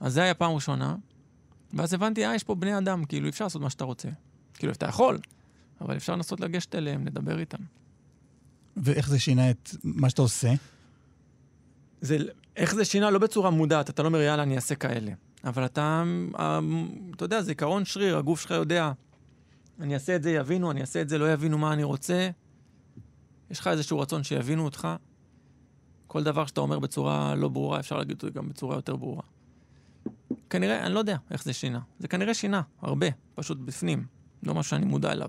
אז 0.00 0.12
זה 0.12 0.22
היה 0.22 0.34
פעם 0.34 0.52
ראשונה, 0.52 0.96
ואז 1.72 1.94
הבנתי, 1.94 2.26
אה, 2.26 2.34
יש 2.34 2.44
פה 2.44 2.54
בני 2.54 2.78
אדם, 2.78 3.04
כאילו, 3.04 3.28
אפשר 3.28 3.44
לעשות 3.44 3.62
מה 3.62 3.70
שאתה 3.70 3.84
רוצה. 3.84 4.08
כאילו, 4.54 4.72
אתה 4.72 4.86
יכול, 4.86 5.18
אבל 5.80 5.96
אפשר 5.96 6.12
לנסות 6.12 6.40
לגשת 6.40 6.74
אליהם, 6.74 7.06
לדבר 7.06 7.38
איתם. 7.38 7.58
ואיך 8.76 9.08
זה 9.08 9.18
שינה 9.18 9.50
את 9.50 9.70
מה 9.84 10.10
שאתה 10.10 10.22
עושה? 10.22 10.52
זה, 12.00 12.16
איך 12.56 12.74
זה 12.74 12.84
שינה? 12.84 13.10
לא 13.10 13.18
בצורה 13.18 13.50
מודעת, 13.50 13.90
אתה 13.90 14.02
לא 14.02 14.08
אומר, 14.08 14.20
יאללה, 14.20 14.42
אני 14.42 14.56
אעשה 14.56 14.74
כאלה. 14.74 15.12
אבל 15.44 15.64
אתה, 15.64 16.04
אה, 16.38 16.60
אתה 17.14 17.24
יודע, 17.24 17.42
זה 17.42 17.50
עיקרון 17.50 17.84
שריר, 17.84 18.18
הגוף 18.18 18.40
שלך 18.40 18.50
יודע, 18.50 18.92
אני 19.80 19.94
אעשה 19.94 20.16
את 20.16 20.22
זה, 20.22 20.30
יבינו, 20.30 20.70
אני 20.70 20.80
אעשה 20.80 21.00
את 21.00 21.08
זה, 21.08 21.18
לא 21.18 21.32
יבינו 21.32 21.58
מה 21.58 21.72
אני 21.72 21.82
רוצה. 21.82 22.30
יש 23.50 23.60
לך 23.60 23.66
איזשהו 23.66 23.98
רצון 23.98 24.22
שיבינו 24.22 24.64
אותך. 24.64 24.88
כל 26.06 26.22
דבר 26.22 26.46
שאתה 26.46 26.60
אומר 26.60 26.78
בצורה 26.78 27.34
לא 27.34 27.48
ברורה, 27.48 27.80
אפשר 27.80 27.98
להגיד 27.98 28.16
אותו 28.16 28.38
גם 28.38 28.48
בצורה 28.48 28.76
יותר 28.76 28.96
ברורה. 28.96 29.22
כנראה, 30.50 30.86
אני 30.86 30.94
לא 30.94 30.98
יודע 30.98 31.16
איך 31.30 31.44
זה 31.44 31.52
שינה. 31.52 31.80
זה 31.98 32.08
כנראה 32.08 32.34
שינה, 32.34 32.62
הרבה, 32.82 33.06
פשוט 33.34 33.58
בפנים. 33.58 34.06
לא 34.42 34.54
משהו 34.54 34.70
שאני 34.70 34.86
מודע 34.86 35.12
אליו. 35.12 35.28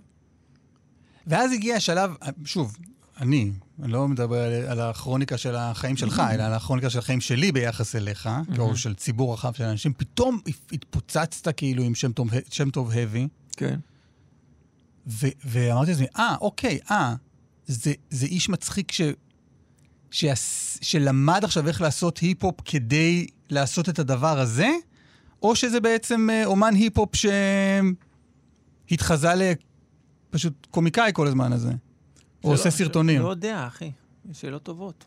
ואז 1.28 1.52
הגיע 1.52 1.76
השלב, 1.76 2.12
שוב, 2.46 2.78
אני, 3.20 3.52
אני 3.84 3.92
לא 3.92 4.08
מדבר 4.08 4.44
על, 4.44 4.54
על 4.54 4.80
הכרוניקה 4.80 5.38
של 5.38 5.56
החיים 5.56 5.98
שלך, 5.98 6.22
אלא 6.32 6.44
על 6.44 6.54
הכרוניקה 6.54 6.90
של 6.90 7.00
החיים 7.00 7.22
שלי 7.22 7.52
ביחס 7.52 7.96
אליך, 7.96 8.30
או 8.60 8.78
של 8.78 8.96
ציבור 8.96 9.34
רחב 9.34 9.54
של 9.54 9.64
אנשים, 9.64 9.94
פתאום 9.94 10.40
התפוצצת 10.72 11.58
כאילו 11.58 11.84
עם 11.84 11.96
שם 11.96 12.12
טוב, 12.12 12.30
שם 12.50 12.70
טוב 12.70 12.92
heavy, 12.92 13.28
כן. 13.58 13.80
ואמרתי 15.46 15.92
לעצמי, 15.92 16.08
אה, 16.18 16.36
אוקיי, 16.42 16.80
אה, 16.92 17.16
זה, 17.68 17.94
זה 18.10 18.26
איש 18.26 18.50
מצחיק 18.50 18.92
ש, 18.92 19.02
שעש, 20.12 20.78
שלמד 20.82 21.44
עכשיו 21.44 21.68
איך 21.68 21.82
לעשות 21.82 22.18
היפ-הופ 22.18 22.56
כדי 22.66 23.28
לעשות 23.50 23.90
את 23.90 24.00
הדבר 24.00 24.40
הזה, 24.40 24.70
או 25.42 25.56
שזה 25.56 25.80
בעצם 25.80 26.28
אה, 26.32 26.46
אומן 26.46 26.74
היפ-הופ 26.76 27.10
שהתחזה 28.90 29.30
לפשוט 30.34 30.68
קומיקאי 30.72 31.12
כל 31.14 31.28
הזמן 31.28 31.54
הזה, 31.54 31.72
או 32.44 32.52
עושה 32.52 32.64
שלא- 32.64 32.72
סרטונים. 32.72 33.22
לא 33.22 33.30
יודע, 33.30 33.68
אחי. 33.68 33.92
שאלות 34.34 34.64
טובות. 34.64 35.06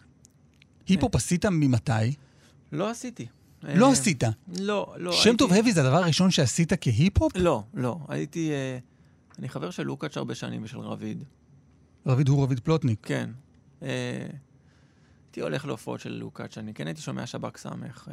היפ-הופ 0.89 1.15
עשית 1.15 1.45
ממתי? 1.47 1.93
לא 2.73 2.91
עשיתי. 2.91 3.27
לא 3.63 3.87
אה, 3.87 3.93
עשית. 3.93 4.23
לא, 4.61 4.95
לא. 4.97 5.13
שם 5.13 5.37
טוב 5.37 5.53
heavy 5.53 5.73
זה 5.73 5.81
הדבר 5.81 5.97
הראשון 5.97 6.31
שעשית 6.31 6.73
כהיפ-הופ? 6.81 7.33
לא, 7.37 7.63
לא. 7.75 7.99
הייתי... 8.09 8.51
אה, 8.51 8.79
אני 9.39 9.49
חבר 9.49 9.71
של 9.71 9.83
לוקאץ' 9.83 10.17
הרבה 10.17 10.35
שנים 10.35 10.63
ושל 10.65 10.79
רביד. 10.79 11.25
רביד 12.07 12.29
הוא 12.29 12.43
רביד 12.43 12.61
פלוטניק. 12.61 12.99
כן. 13.03 13.31
אה, 13.83 14.27
הייתי 15.27 15.41
הולך 15.41 15.65
להופעות 15.67 16.01
של 16.01 16.13
לוקאץ', 16.13 16.59
אני 16.59 16.75
כן 16.75 16.87
הייתי 16.87 17.01
שומע 17.01 17.27
שב"כ 17.27 17.57
סמך. 17.57 18.09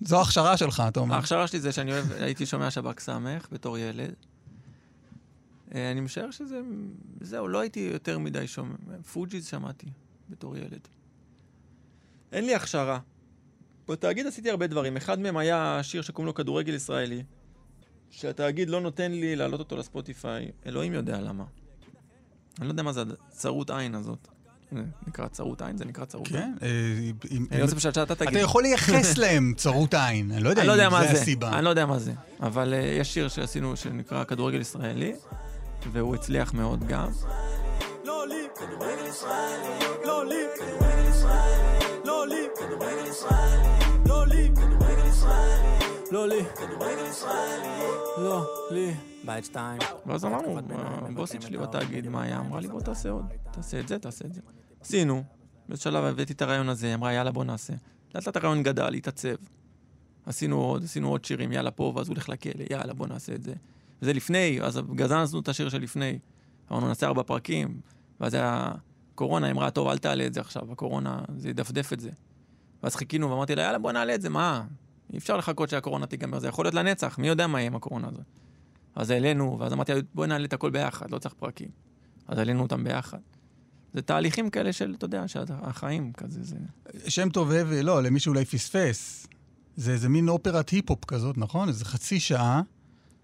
זו 0.00 0.18
ההכשרה 0.18 0.56
שלך, 0.56 0.82
אתה 0.88 1.00
אומר. 1.00 1.14
ההכשרה 1.14 1.46
שלי 1.46 1.60
זה 1.60 1.72
שאני 1.72 1.92
אוהב, 1.92 2.12
הייתי 2.12 2.46
שומע 2.46 2.70
שב"כ 2.70 3.00
סמך 3.00 3.48
בתור 3.52 3.78
ילד. 3.78 4.14
אה, 5.74 5.90
אני 5.92 6.00
משער 6.00 6.30
שזה... 6.30 6.60
זהו, 7.20 7.48
לא 7.48 7.60
הייתי 7.60 7.90
יותר 7.92 8.18
מדי 8.18 8.46
שומע. 8.46 8.74
פוג'יז 9.12 9.46
שמעתי 9.46 9.86
בתור 10.30 10.56
ילד. 10.56 10.88
אין 12.32 12.44
לי 12.44 12.54
הכשרה. 12.54 12.98
בתאגיד 13.88 14.26
עשיתי 14.26 14.50
הרבה 14.50 14.66
דברים. 14.66 14.96
אחד 14.96 15.18
מהם 15.18 15.36
היה 15.36 15.80
שיר 15.82 16.02
שקוראים 16.02 16.26
לו 16.26 16.34
כדורגל 16.34 16.74
ישראלי, 16.74 17.22
שהתאגיד 18.10 18.70
לא 18.70 18.80
נותן 18.80 19.12
לי 19.12 19.36
להעלות 19.36 19.60
אותו 19.60 19.76
לספוטיפיי. 19.76 20.50
אלוהים 20.66 20.92
יודע 20.92 21.20
למה. 21.20 21.44
אני 22.58 22.66
לא 22.66 22.72
יודע 22.72 22.82
מה 22.82 22.92
זה 22.92 23.02
הצרות 23.28 23.70
עין 23.70 23.94
הזאת. 23.94 24.28
נקרא 25.06 25.28
צרות 25.28 25.62
עין? 25.62 25.76
זה 25.76 25.84
נקרא 25.84 26.04
צרות 26.04 26.26
עין? 26.28 26.36
כן, 26.36 26.52
אה, 26.62 26.68
אם- 27.30 27.46
אני 27.50 27.62
רוצה 27.62 27.76
פשוט 27.76 27.94
שאתה 27.94 28.14
תגיד. 28.14 28.28
אתה 28.28 28.38
יכול 28.38 28.62
לייחס 28.62 29.18
להם 29.18 29.54
צרות 29.56 29.94
עין, 29.94 30.30
אני 30.32 30.42
לא 30.42 30.48
יודע 30.50 30.64
לא 30.64 30.72
אם 30.86 30.90
זה 30.90 31.20
הסיבה. 31.20 31.52
אני 31.52 31.64
לא 31.64 31.70
יודע 31.70 31.86
מה 31.86 31.98
זה. 31.98 32.12
אבל 32.42 32.74
אה, 32.74 32.78
יש 33.00 33.14
שיר 33.14 33.28
שעשינו 33.28 33.76
שנקרא 33.76 34.24
כדורגל 34.24 34.60
ישראלי, 34.60 35.12
והוא 35.92 36.14
הצליח 36.14 36.54
מאוד 36.54 36.86
גם. 36.86 37.08
לא 38.04 38.24
לי, 38.28 38.34
כדורגל 38.56 39.06
ישראלי, 39.10 39.84
לא 40.04 40.26
לי, 40.26 40.34
כדורגל 40.58 41.08
ישראלי, 41.10 41.84
לא 42.04 42.26
לי, 42.28 42.46
כדורגל 42.58 43.06
ישראלי, 43.10 43.67
לא 46.12 46.28
לי, 46.28 46.44
כדורגל 46.44 47.04
ישראלי, 47.10 47.84
לא 48.18 48.46
לי. 48.70 48.94
בית 49.24 49.44
שתיים. 49.44 49.80
ואז 50.06 50.24
אמרנו, 50.24 50.58
הבוסית 50.70 51.42
שלי 51.42 51.58
בתאגיד, 51.58 52.08
מאיה, 52.08 52.40
אמרה 52.40 52.60
לי, 52.60 52.68
בוא 52.68 52.80
תעשה 52.80 53.10
עוד, 53.10 53.24
תעשה 53.50 53.80
את 53.80 53.88
זה, 53.88 53.98
תעשה 53.98 54.24
את 54.24 54.34
זה. 54.34 54.40
עשינו, 54.80 55.22
באיזה 55.68 55.82
שלב 55.82 56.04
הבאתי 56.04 56.32
את 56.32 56.42
הרעיון 56.42 56.68
הזה, 56.68 56.86
היא 56.86 56.94
אמרה, 56.94 57.12
יאללה, 57.12 57.32
בוא 57.32 57.44
נעשה. 57.44 57.72
לאט 58.14 58.26
לאט 58.26 58.36
הרעיון 58.36 58.62
גדל, 58.62 58.94
התעצב. 58.94 59.34
עשינו 60.26 60.60
עוד, 60.60 60.84
עשינו 60.84 61.08
עוד 61.08 61.24
שירים, 61.24 61.52
יאללה 61.52 61.70
פה, 61.70 61.92
ואז 61.96 62.08
הוא 62.08 62.14
הולך 62.14 62.28
לכלא, 62.28 62.64
יאללה 62.70 62.94
בוא 62.94 63.06
נעשה 63.06 63.34
את 63.34 63.42
זה. 63.42 63.54
וזה 64.02 64.12
לפני, 64.12 64.58
אז 64.62 64.80
גזזנו 64.94 65.40
את 65.40 65.48
השיר 65.48 65.68
שלפני. 65.68 66.18
אמרנו, 66.70 66.88
נעשה 66.88 67.06
ארבע 67.06 67.22
פרקים, 67.22 67.80
ואז 68.20 68.34
היה 68.34 68.72
קורונה, 69.14 69.46
היא 69.46 69.52
אמרה, 69.52 69.70
טוב, 69.70 69.88
אל 69.88 69.98
תעלה 69.98 70.26
את 70.26 70.34
זה 70.34 70.40
עכשיו, 70.40 70.72
הקורונה, 70.72 71.20
זה 71.36 71.48
ידפדף 71.48 71.92
את 71.92 72.00
זה. 72.00 72.10
ואז 72.82 72.96
חיכינו, 72.96 73.30
ואמרתי 73.30 73.54
לה, 73.54 73.62
יאללה, 73.62 73.78
בוא 73.78 73.92
נעלה 73.92 74.14
את 74.14 74.22
זה, 74.22 74.28
מה? 74.28 74.64
אי 75.12 75.18
אפשר 75.18 75.36
לחכות 75.36 75.68
שהקורונה 75.68 76.06
תיגמר, 76.06 76.38
זה 76.38 76.48
יכול 76.48 76.64
להיות 76.64 76.74
לנצח, 76.74 77.18
מי 77.18 77.28
יודע 77.28 77.46
מה 77.46 77.58
יהיה 77.60 77.66
עם 77.66 77.76
הקורונה 77.76 78.08
הזאת. 78.08 78.24
אז 78.94 79.10
העלינו, 79.10 79.56
ואז 79.60 79.72
אמרתי, 79.72 79.92
בוא 80.14 80.26
נעלה 80.26 80.44
את 80.44 80.52
הכל 80.52 80.70
ביחד, 80.70 81.10
לא 81.10 81.18
צריך 81.18 81.34
פרקים. 81.34 81.68
אז 82.28 82.38
העלינו 82.38 82.62
אותם 82.62 82.84
ביחד. 82.84 83.18
זה 83.94 84.02
תהליכים 84.02 84.50
כאלה 84.50 84.72
של, 84.72 84.94
אתה 84.98 85.04
יודע, 85.04 85.28
שהחיים 85.28 86.12
כזה, 86.12 86.42
זה... 86.42 86.56
שם 87.08 87.28
טוב 87.28 87.50
אבי, 87.52 87.82
לא, 87.82 88.02
למי 88.02 88.20
שאולי 88.20 88.44
פספס. 88.44 89.26
זה 89.76 89.92
איזה 89.92 90.08
מין 90.08 90.28
אופרת 90.28 90.68
היפ-הופ 90.68 91.04
כזאת, 91.04 91.38
נכון? 91.38 91.68
איזה 91.68 91.84
חצי 91.84 92.20
שעה. 92.20 92.62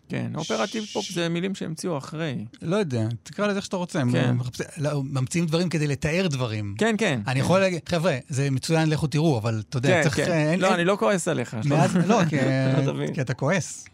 כן, 0.09 0.33
אופרת 0.35 0.73
היפ-הופ 0.73 1.07
זה 1.13 1.29
מילים 1.29 1.55
שהמציאו 1.55 1.99
אחרי. 1.99 2.45
לא 2.63 2.77
יודע, 2.77 3.07
תקרא 3.23 3.47
לזה 3.47 3.57
איך 3.57 3.65
שאתה 3.65 3.77
רוצה. 3.77 4.03
כן. 4.13 4.33
מחפשים- 4.33 4.67
לא, 4.79 5.03
ממציאים 5.05 5.47
דברים 5.47 5.69
כדי 5.69 5.87
לתאר 5.87 6.27
דברים. 6.31 6.75
כן, 6.79 6.95
כן. 6.99 7.21
אני 7.27 7.35
כן. 7.35 7.41
יכול 7.41 7.61
להגיד, 7.61 7.81
חבר'ה, 7.89 8.19
זה 8.29 8.51
מצוין, 8.51 8.91
לכו 8.91 9.07
תראו, 9.07 9.39
אבל 9.39 9.63
אתה 9.69 9.77
יודע, 9.79 9.89
כן, 9.89 10.03
צריך... 10.03 10.17
כן. 10.17 10.33
אין- 10.33 10.61
לא, 10.61 10.75
אני 10.75 10.85
לא 10.85 10.97
כועס 11.01 11.29
עליך. 11.29 11.57
לא, 11.65 11.77
כי, 12.29 12.37
לא. 12.87 13.07
כי 13.15 13.21
אתה 13.21 13.35
כועס. 13.35 13.85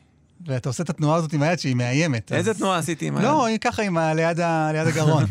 ואתה 0.47 0.69
עושה 0.69 0.83
את 0.83 0.91
התנועה 0.91 1.17
הזאת 1.17 1.33
עם 1.33 1.43
היד 1.43 1.59
שהיא 1.59 1.75
מאיימת. 1.77 2.33
איזה 2.33 2.55
תנועה 2.55 2.79
עשיתי 2.79 3.07
עם 3.07 3.17
היד? 3.17 3.25
לא, 3.25 3.47
היא 3.47 3.59
ככה 3.59 3.83
עם 3.83 3.99
ליד 3.99 4.41
הגרון. 4.87 5.25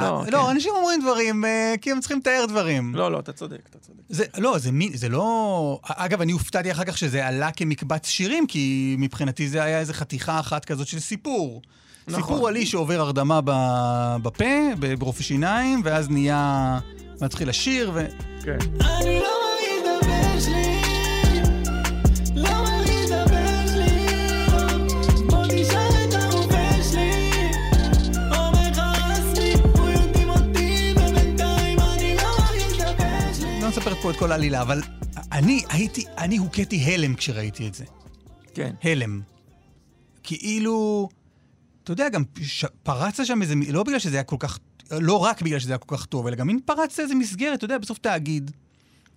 לא, 0.00 0.20
אה, 0.20 0.24
כן. 0.26 0.32
לא, 0.32 0.50
אנשים 0.50 0.72
אומרים 0.76 1.00
דברים 1.02 1.44
אה, 1.44 1.74
כי 1.80 1.92
הם 1.92 2.00
צריכים 2.00 2.18
לתאר 2.18 2.44
דברים. 2.48 2.94
לא, 2.94 3.12
לא, 3.12 3.18
אתה 3.18 3.32
צודק, 3.32 3.60
אתה 3.70 3.78
צודק. 3.78 3.98
זה, 4.08 4.24
לא, 4.38 4.58
זה, 4.58 4.72
מין, 4.72 4.96
זה 4.96 5.08
לא... 5.08 5.80
אגב, 5.84 6.20
אני 6.20 6.32
הופתעתי 6.32 6.72
אחר 6.72 6.84
כך 6.84 6.98
שזה 6.98 7.26
עלה 7.26 7.50
כמקבץ 7.50 8.08
שירים, 8.08 8.46
כי 8.46 8.96
מבחינתי 8.98 9.48
זה 9.48 9.62
היה 9.62 9.78
איזה 9.80 9.94
חתיכה 9.94 10.40
אחת 10.40 10.64
כזאת 10.64 10.86
של 10.86 10.98
סיפור. 11.00 11.62
נכון. 12.08 12.22
סיפור 12.22 12.48
עלי 12.48 12.66
שעובר 12.66 13.00
הרדמה 13.00 13.40
ב- 13.44 14.16
בפה, 14.22 14.44
ב- 14.78 14.94
ברופא 14.94 15.22
שיניים, 15.22 15.80
ואז 15.84 16.10
נהיה... 16.10 16.78
מתחיל 17.20 17.48
לשיר, 17.48 17.90
ו... 17.94 18.06
כן. 18.44 18.58
אני 18.80 19.20
לא 19.20 19.45
פה 34.06 34.10
את 34.10 34.16
כל 34.16 34.32
העלילה, 34.32 34.62
אבל 34.62 34.82
אני 35.32 35.62
הייתי, 35.68 36.04
אני 36.18 36.36
הוכיתי 36.36 36.76
הלם 36.76 37.14
כשראיתי 37.14 37.68
את 37.68 37.74
זה. 37.74 37.84
כן. 38.54 38.74
הלם. 38.82 39.20
כאילו, 40.22 41.08
אתה 41.84 41.92
יודע, 41.92 42.08
גם 42.08 42.22
ש... 42.42 42.64
פרץ 42.82 43.22
שם 43.22 43.42
איזה, 43.42 43.54
לא 43.68 43.82
בגלל 43.82 43.98
שזה 43.98 44.16
היה 44.16 44.24
כל 44.24 44.36
כך, 44.38 44.58
לא 44.90 45.18
רק 45.18 45.42
בגלל 45.42 45.58
שזה 45.58 45.72
היה 45.72 45.78
כל 45.78 45.96
כך 45.96 46.06
טוב, 46.06 46.26
אלא 46.26 46.36
גם 46.36 46.46
מין 46.46 46.60
פרץ 46.64 47.00
איזה 47.00 47.14
מסגרת, 47.14 47.58
אתה 47.58 47.64
יודע, 47.64 47.78
בסוף 47.78 47.98
תאגיד, 47.98 48.50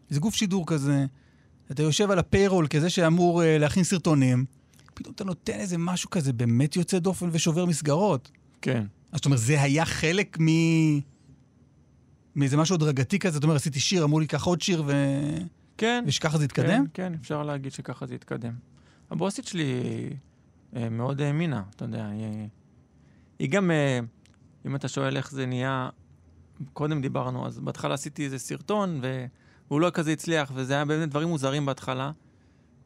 איזה 0.09 0.19
גוף 0.19 0.35
שידור 0.35 0.67
כזה, 0.67 1.05
אתה 1.71 1.83
יושב 1.83 2.11
על 2.11 2.19
הפיירול 2.19 2.67
כזה 2.67 2.89
שאמור 2.89 3.41
uh, 3.41 3.45
להכין 3.45 3.83
סרטונים, 3.83 4.45
פתאום 4.93 5.13
אתה 5.15 5.23
נותן 5.23 5.53
איזה 5.53 5.77
משהו 5.77 6.09
כזה 6.09 6.33
באמת 6.33 6.75
יוצא 6.75 6.99
דופן 6.99 7.29
ושובר 7.31 7.65
מסגרות. 7.65 8.31
כן. 8.61 8.83
אז 9.11 9.17
זאת 9.17 9.25
אומרת, 9.25 9.39
זה 9.39 9.61
היה 9.61 9.85
חלק 9.85 10.37
מ... 10.39 10.47
מאיזה 12.39 12.57
משהו 12.57 12.75
הדרגתי 12.75 13.19
כזה, 13.19 13.33
זאת 13.33 13.43
אומרת, 13.43 13.55
עשיתי 13.55 13.79
שיר, 13.79 14.03
אמרו 14.03 14.19
לי, 14.19 14.27
קח 14.27 14.43
עוד 14.43 14.61
שיר 14.61 14.83
ו... 14.87 14.93
כן. 15.77 16.03
ושככה 16.07 16.37
זה 16.37 16.47
כן, 16.47 16.61
יתקדם? 16.61 16.85
כן, 16.93 17.13
אפשר 17.21 17.43
להגיד 17.43 17.71
שככה 17.71 18.05
זה 18.05 18.15
יתקדם. 18.15 18.53
הבוסית 19.11 19.47
שלי 19.47 19.73
אה, 20.75 20.89
מאוד 20.89 21.21
האמינה, 21.21 21.63
אתה 21.75 21.85
יודע, 21.85 22.07
היא, 22.07 22.47
היא 23.39 23.49
גם, 23.49 23.71
אה, 23.71 23.99
אם 24.65 24.75
אתה 24.75 24.87
שואל 24.87 25.17
איך 25.17 25.31
זה 25.31 25.45
נהיה, 25.45 25.89
קודם 26.73 27.01
דיברנו, 27.01 27.47
אז 27.47 27.59
בהתחלה 27.59 27.93
עשיתי 27.93 28.25
איזה 28.25 28.39
סרטון, 28.39 29.01
והוא 29.67 29.81
לא 29.81 29.89
כזה 29.89 30.11
הצליח, 30.11 30.51
וזה 30.55 30.73
היה 30.73 30.85
באמת 30.85 31.09
דברים 31.09 31.27
מוזרים 31.27 31.65
בהתחלה, 31.65 32.11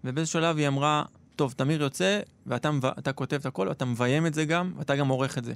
ובאיזה 0.03 0.31
שלב 0.31 0.57
היא 0.57 0.67
אמרה, 0.67 1.03
טוב, 1.35 1.53
תמיר 1.57 1.81
יוצא, 1.81 2.19
ואתה 2.45 2.69
אתה 2.99 3.13
כותב 3.13 3.35
את 3.35 3.45
הכל, 3.45 3.67
ואתה 3.67 3.85
מביים 3.85 4.25
את 4.25 4.33
זה 4.33 4.45
גם, 4.45 4.73
ואתה 4.77 4.95
גם 4.95 5.07
עורך 5.07 5.37
את 5.37 5.43
זה. 5.43 5.53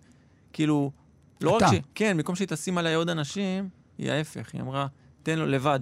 כאילו, 0.54 0.92
לא 1.42 1.50
רק 1.50 1.62
אתה. 1.62 1.72
ש... 1.72 1.80
כן, 1.96 2.18
במקום 2.18 2.36
שהיא 2.36 2.48
תשים 2.48 2.78
עליי 2.78 2.94
עוד 2.94 3.10
אנשים, 3.10 3.70
היא 3.98 4.12
ההפך, 4.12 4.50
היא 4.54 4.62
אמרה, 4.62 4.88
תן 5.24 5.40
לו 5.40 5.46
לבד. 5.46 5.80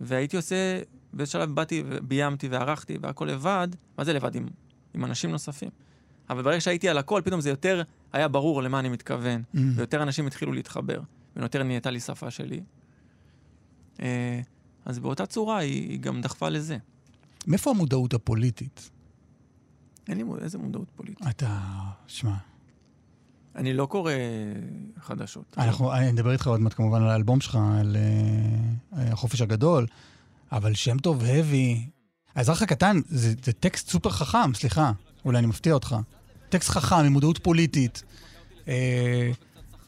והייתי 0.00 0.36
עושה, 0.36 0.80
באיזה 1.12 1.32
שלב 1.32 1.54
באתי 1.54 1.82
וביימתי 1.86 2.48
וערכתי 2.48 2.98
והכל 3.00 3.24
לבד, 3.24 3.68
מה 3.98 4.04
זה 4.04 4.12
לבד? 4.12 4.34
עם, 4.36 4.46
עם 4.94 5.04
אנשים 5.04 5.30
נוספים. 5.30 5.70
אבל 6.30 6.42
ברגע 6.42 6.60
שהייתי 6.60 6.88
על 6.88 6.98
הכל, 6.98 7.22
פתאום 7.24 7.40
זה 7.40 7.50
יותר 7.50 7.82
היה 8.12 8.28
ברור 8.28 8.62
למה 8.62 8.78
אני 8.80 8.88
מתכוון, 8.88 9.42
Mm. 9.54 9.58
ויותר 9.76 10.02
אנשים 10.02 10.26
התחילו 10.26 10.52
להתחבר, 10.52 11.00
ויותר 11.36 11.62
נהייתה 11.62 11.90
לי 11.90 12.00
שפה 12.00 12.30
שלי. 12.30 12.60
אה, 14.00 14.40
אז 14.84 14.98
באותה 14.98 15.26
צורה 15.26 15.58
היא, 15.58 15.90
היא 15.90 16.00
גם 16.00 16.20
דחפה 16.20 16.48
לזה. 16.48 16.76
מאיפה 17.46 17.70
המודעות 17.70 18.14
הפוליטית? 18.14 18.90
אין 20.08 20.16
לי 20.18 20.22
מוד- 20.22 20.42
איזה 20.42 20.58
מודעות 20.58 20.88
פוליטית. 20.96 21.26
אתה... 21.30 21.60
שמע, 22.06 22.34
אני 23.56 23.72
לא 23.74 23.86
קורא 23.86 24.12
חדשות. 25.00 25.54
אנחנו, 25.58 25.92
אני 25.92 26.10
אדבר 26.10 26.32
איתך 26.32 26.46
עוד 26.46 26.60
מעט 26.60 26.74
כמובן 26.74 27.02
על 27.02 27.08
האלבום 27.08 27.40
שלך, 27.40 27.58
על 27.80 27.96
uh, 27.96 28.96
החופש 28.96 29.40
הגדול, 29.40 29.86
אבל 30.52 30.74
שם 30.74 30.98
טוב 30.98 31.24
האבי. 31.24 31.86
האזרח 32.34 32.62
הקטן 32.62 33.00
זה, 33.08 33.34
זה 33.44 33.52
טקסט 33.52 33.88
סופר 33.88 34.10
חכם, 34.10 34.54
סליחה, 34.54 34.92
אולי 35.24 35.38
אני 35.38 35.46
מפתיע 35.46 35.74
אותך. 35.74 35.96
טקסט 36.48 36.68
חכם 36.70 36.96
עם 36.96 37.12
מודעות 37.12 37.38
פוליטית. 37.38 38.02
אה, 38.68 39.30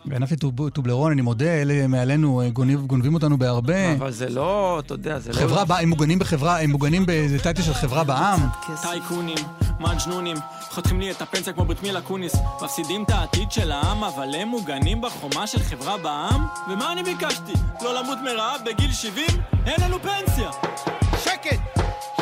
בענף 0.09 0.35
טוב- 0.35 0.69
טובלרון, 0.69 1.13
אני 1.13 1.23
מודה, 1.23 1.45
אלה 1.63 1.87
מעלינו 1.87 2.41
אה, 2.41 2.51
גונב, 2.51 2.87
גונבים 2.87 3.15
אותנו 3.15 3.39
בהרבה. 3.39 3.93
אבל 3.93 4.11
זה 4.11 4.29
לא, 4.29 4.81
אתה 4.87 4.95
יודע, 4.95 5.19
זה 5.19 5.31
לא... 5.33 5.37
חברה, 5.37 5.79
הם 5.81 5.89
מוגנים 5.89 6.19
בחברה, 6.19 6.61
הם 6.61 6.71
מוגנים 6.71 7.07
באיזה 7.07 7.39
טייטל 7.43 7.63
של 7.63 7.75
חברה 7.75 8.05
בעם. 8.05 8.41
טייקונים, 8.83 9.39
מג'נונים, 9.81 10.37
חותכים 10.71 11.01
לי 11.01 11.11
את 11.11 11.23
הפנסיה 11.23 11.53
כמו 11.53 11.65
ברית 11.65 11.83
מילה 11.83 12.01
קוניס 12.01 12.33
מפסידים 12.63 13.03
את 13.05 13.11
העתיד 13.11 13.53
של 13.53 13.73
העם, 13.73 14.05
אבל 14.05 14.35
הם 14.35 14.49
מוגנים 14.49 15.01
בחומה 15.01 15.47
של 15.47 15.59
חברה 15.63 15.99
בעם? 15.99 16.47
ומה 16.71 16.93
אני 16.93 17.03
ביקשתי? 17.03 17.53
לא 17.83 17.95
למות 18.03 18.19
מרעב 18.25 18.61
בגיל 18.67 18.93
70? 18.93 19.27
אין 19.67 19.77
לנו 19.85 19.97
פנסיה! 20.03 20.51
שקט! 21.25 21.61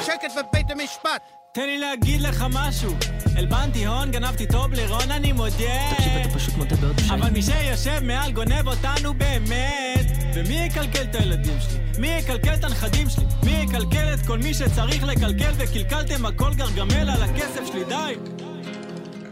שקט 0.04 0.32
בבית 0.38 0.70
המשפט! 0.70 1.22
תן 1.56 1.66
לי 1.66 1.78
להגיד 1.78 2.20
לך 2.20 2.44
משהו 2.52 2.92
הלבנתי 3.36 3.86
הון, 3.86 4.10
גנבתי 4.10 4.46
טובלרון, 4.46 5.10
אני 5.10 5.32
מודה 5.32 5.90
תקשיב, 5.96 6.12
אתה 6.20 6.34
פשוט 6.34 6.54
מודה 6.54 6.76
בעוד 6.76 6.96
פשעים. 6.96 7.22
אבל 7.22 7.30
מי 7.30 7.42
שיושב 7.42 8.00
מעל 8.02 8.32
גונב 8.32 8.68
אותנו 8.68 9.14
באמת 9.14 10.06
ומי 10.34 10.54
יקלקל 10.54 11.02
את 11.02 11.14
הילדים 11.14 11.60
שלי? 11.60 12.00
מי 12.00 12.08
יקלקל 12.08 12.54
את 12.54 12.64
הנכדים 12.64 13.10
שלי? 13.10 13.24
מי 13.44 13.50
יקלקל 13.50 14.14
את 14.14 14.26
כל 14.26 14.38
מי 14.38 14.54
שצריך 14.54 15.04
לקלקל 15.04 15.52
וקלקלתם 15.58 16.26
הכל 16.26 16.54
גרגמל 16.54 17.10
על 17.10 17.22
הכסף 17.22 17.66
שלי? 17.66 17.84
די! 17.84 18.14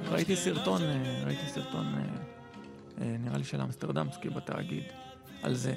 ראיתי 0.08 0.36
סרטון, 0.36 0.82
אה, 0.82 1.22
ראיתי 1.26 1.46
סרטון, 1.54 1.94
אה, 1.94 2.00
אה, 3.00 3.16
נראה 3.18 3.38
לי 3.38 3.44
של 3.44 3.60
אמסטרדמסקי 3.60 4.28
בתאגיד, 4.28 4.84
על 5.42 5.54
זה. 5.54 5.74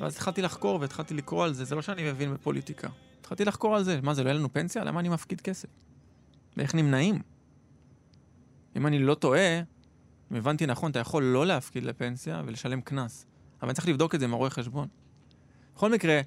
ואז 0.00 0.14
התחלתי 0.14 0.42
לחקור 0.42 0.80
והתחלתי 0.80 1.14
לקרוא 1.14 1.44
על 1.44 1.52
זה, 1.52 1.64
זה 1.64 1.74
לא 1.74 1.82
שאני 1.82 2.10
מבין 2.10 2.34
בפוליטיקה. 2.34 2.88
התחלתי 3.22 3.44
לחקור 3.44 3.76
על 3.76 3.82
זה, 3.82 4.00
מה 4.02 4.14
זה, 4.14 4.22
לא 4.24 4.28
יהיה 4.28 4.38
לנו 4.38 4.52
פנסיה? 4.52 4.84
למה 4.84 5.00
אני 5.00 5.08
מפקיד 5.08 5.40
כסף? 5.40 5.68
ואיך 6.56 6.74
נמנעים? 6.74 7.22
אם 8.76 8.86
אני 8.86 8.98
לא 8.98 9.14
טועה, 9.14 9.58
אם 10.32 10.36
הבנתי 10.36 10.66
נכון, 10.66 10.90
אתה 10.90 10.98
יכול 10.98 11.22
לא 11.22 11.46
להפקיד 11.46 11.84
לפנסיה 11.84 12.42
ולשלם 12.46 12.80
קנס. 12.80 13.26
אבל 13.60 13.68
אני 13.68 13.74
צריך 13.74 13.88
לבדוק 13.88 14.14
את 14.14 14.20
זה 14.20 14.26
עם 14.26 14.34
הרואה 14.34 14.50
חשבון. 14.50 14.88
בכל 15.74 15.90
מקרה, 15.90 16.20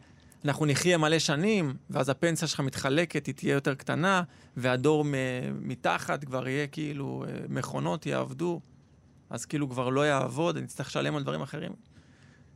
אנחנו 0.46 0.66
נחיה 0.66 0.98
מלא 0.98 1.20
שנים, 1.20 1.74
ואז 1.90 2.10
הפנסיה 2.10 2.48
שלך 2.48 2.60
מתחלקת, 2.60 3.26
היא 3.26 3.36
תהיה 3.36 3.54
יותר 3.54 3.76
קטנה, 3.76 4.24
והדור 4.58 5.06
מתחת 5.62 6.24
כבר 6.24 6.48
יהיה 6.48 6.68
כאילו, 6.68 7.26
אה, 7.28 7.34
מכונות 7.50 8.06
יעבדו, 8.06 8.62
אז 9.30 9.46
כאילו 9.46 9.70
כבר 9.70 9.90
לא 9.90 10.08
יעבוד, 10.08 10.58
אני 10.58 10.68
צריך 10.68 10.90
לשלם 10.90 11.16
על 11.16 11.24
דברים 11.24 11.42
אחרים. 11.42 11.72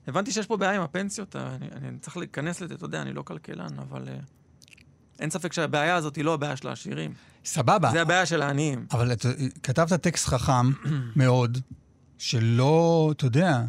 הבנתי 0.07 0.31
שיש 0.31 0.47
פה 0.47 0.57
בעיה 0.57 0.75
עם 0.75 0.81
הפנסיות, 0.81 1.35
אני, 1.35 1.67
אני 1.71 1.99
צריך 1.99 2.17
להיכנס 2.17 2.61
לזה, 2.61 2.73
אתה 2.73 2.85
יודע, 2.85 3.01
אני 3.01 3.13
לא 3.13 3.21
כלכלן, 3.21 3.79
אבל 3.79 4.07
uh, 4.07 4.11
אין 5.19 5.29
ספק 5.29 5.53
שהבעיה 5.53 5.95
הזאת 5.95 6.15
היא 6.15 6.25
לא 6.25 6.33
הבעיה 6.33 6.55
של 6.57 6.67
העשירים, 6.67 7.13
סבבה. 7.45 7.89
זה 7.91 8.01
הבעיה 8.01 8.25
של 8.25 8.41
העניים. 8.41 8.85
אבל 8.91 9.11
אתה 9.13 9.29
כתבת 9.63 9.93
טקסט 9.93 10.25
חכם 10.27 10.71
מאוד, 11.15 11.57
שלא, 12.17 13.09
אתה 13.17 13.25
יודע, 13.25 13.65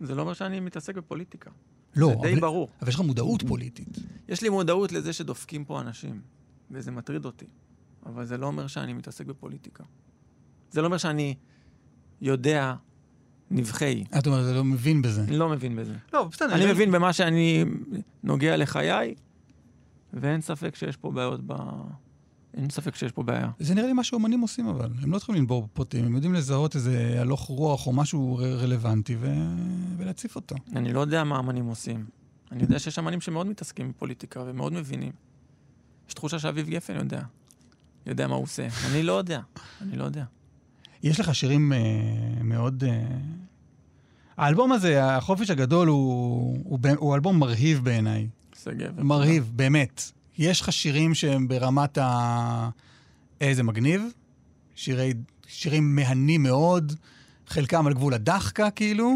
זה 0.00 0.14
לא 0.14 0.22
אומר 0.22 0.34
שאני 0.34 0.60
מתעסק 0.60 0.94
בפוליטיקה. 0.94 1.50
לא. 1.96 2.08
זה 2.08 2.14
די 2.22 2.32
אבל- 2.32 2.40
ברור. 2.40 2.68
אבל 2.80 2.88
יש 2.88 2.94
לך 2.94 3.00
מודעות 3.00 3.42
פוליטית. 3.48 3.98
יש 4.28 4.42
לי 4.42 4.48
מודעות 4.48 4.92
לזה 4.92 5.12
שדופקים 5.12 5.64
פה 5.64 5.80
אנשים, 5.80 6.20
וזה 6.70 6.90
מטריד 6.90 7.24
אותי, 7.24 7.46
אבל 8.06 8.24
זה 8.26 8.36
לא 8.38 8.46
אומר 8.46 8.66
שאני 8.66 8.92
מתעסק 8.92 9.26
בפוליטיקה. 9.26 9.84
זה 10.70 10.80
לא 10.80 10.86
אומר 10.86 10.96
שאני 10.98 11.34
יודע 12.20 12.74
נבחי. 13.52 14.04
את 14.18 14.26
אומרת, 14.26 14.44
אתה 14.44 14.52
לא 14.52 14.64
מבין 14.64 15.02
בזה. 15.02 15.24
לא 15.28 15.48
מבין 15.48 15.76
בזה. 15.76 15.94
לא, 16.12 16.24
בסדר. 16.24 16.54
אני 16.54 16.72
מבין 16.72 16.92
במה 16.92 17.12
שאני 17.12 17.64
נוגע 18.22 18.56
לחיי, 18.56 19.14
ואין 20.12 20.40
ספק 20.40 20.76
שיש 20.76 20.96
פה 20.96 21.10
בעיות 21.10 21.40
ב... 21.46 21.52
אין 22.56 22.70
ספק 22.70 22.94
שיש 22.94 23.12
פה 23.12 23.22
בעיה. 23.22 23.50
זה 23.58 23.74
נראה 23.74 23.86
לי 23.86 23.92
מה 23.92 24.04
שאומנים 24.04 24.40
עושים, 24.40 24.66
אבל. 24.66 24.90
הם 25.02 25.12
לא 25.12 25.18
צריכים 25.18 25.34
לנבור 25.34 25.62
בפרטים, 25.62 26.04
הם 26.04 26.14
יודעים 26.14 26.34
לזהות 26.34 26.76
איזה 26.76 27.16
הלוך 27.20 27.40
רוח 27.40 27.86
או 27.86 27.92
משהו 27.92 28.40
רלוונטי 28.42 29.16
ו... 29.20 29.34
ולהציף 29.96 30.36
אותו. 30.36 30.54
אני 30.76 30.92
לא 30.92 31.00
יודע 31.00 31.24
מה 31.24 31.38
אמנים 31.38 31.64
עושים. 31.64 32.04
אני 32.52 32.62
יודע 32.62 32.78
שיש 32.78 32.98
אמנים 32.98 33.20
שמאוד 33.20 33.46
מתעסקים 33.46 33.90
בפוליטיקה 33.90 34.42
ומאוד 34.46 34.72
מבינים. 34.72 35.12
יש 36.08 36.14
תחושה 36.14 36.38
שאביב 36.38 36.68
גפן 36.68 36.96
יודע. 36.96 37.22
יודע 38.06 38.26
מה 38.26 38.34
הוא 38.34 38.42
עושה. 38.42 38.68
אני 38.90 39.02
לא 39.02 39.12
יודע. 39.12 39.40
אני 39.82 39.96
לא 39.96 40.04
יודע. 40.04 40.24
יש 41.02 41.20
לך 41.20 41.34
שירים 41.34 41.72
אה, 41.72 41.78
מאוד... 42.44 42.84
אה... 42.84 43.02
האלבום 44.36 44.72
הזה, 44.72 45.04
החופש 45.04 45.50
הגדול, 45.50 45.88
הוא, 45.88 46.58
הוא, 46.64 46.78
ב- 46.78 46.86
הוא 46.86 47.14
אלבום 47.14 47.38
מרהיב 47.38 47.84
בעיניי. 47.84 48.28
גבר. 48.68 49.02
מרהיב, 49.02 49.52
באמת. 49.56 50.02
יש 50.38 50.60
לך 50.60 50.72
שירים 50.72 51.14
שהם 51.14 51.48
ברמת 51.48 51.98
ה... 51.98 52.68
איזה 53.40 53.62
מגניב. 53.62 54.02
שירי, 54.74 55.14
שירים 55.46 55.96
מהנים 55.96 56.42
מאוד, 56.42 56.92
חלקם 57.46 57.86
על 57.86 57.94
גבול 57.94 58.14
הדחקה, 58.14 58.70
כאילו. 58.70 59.08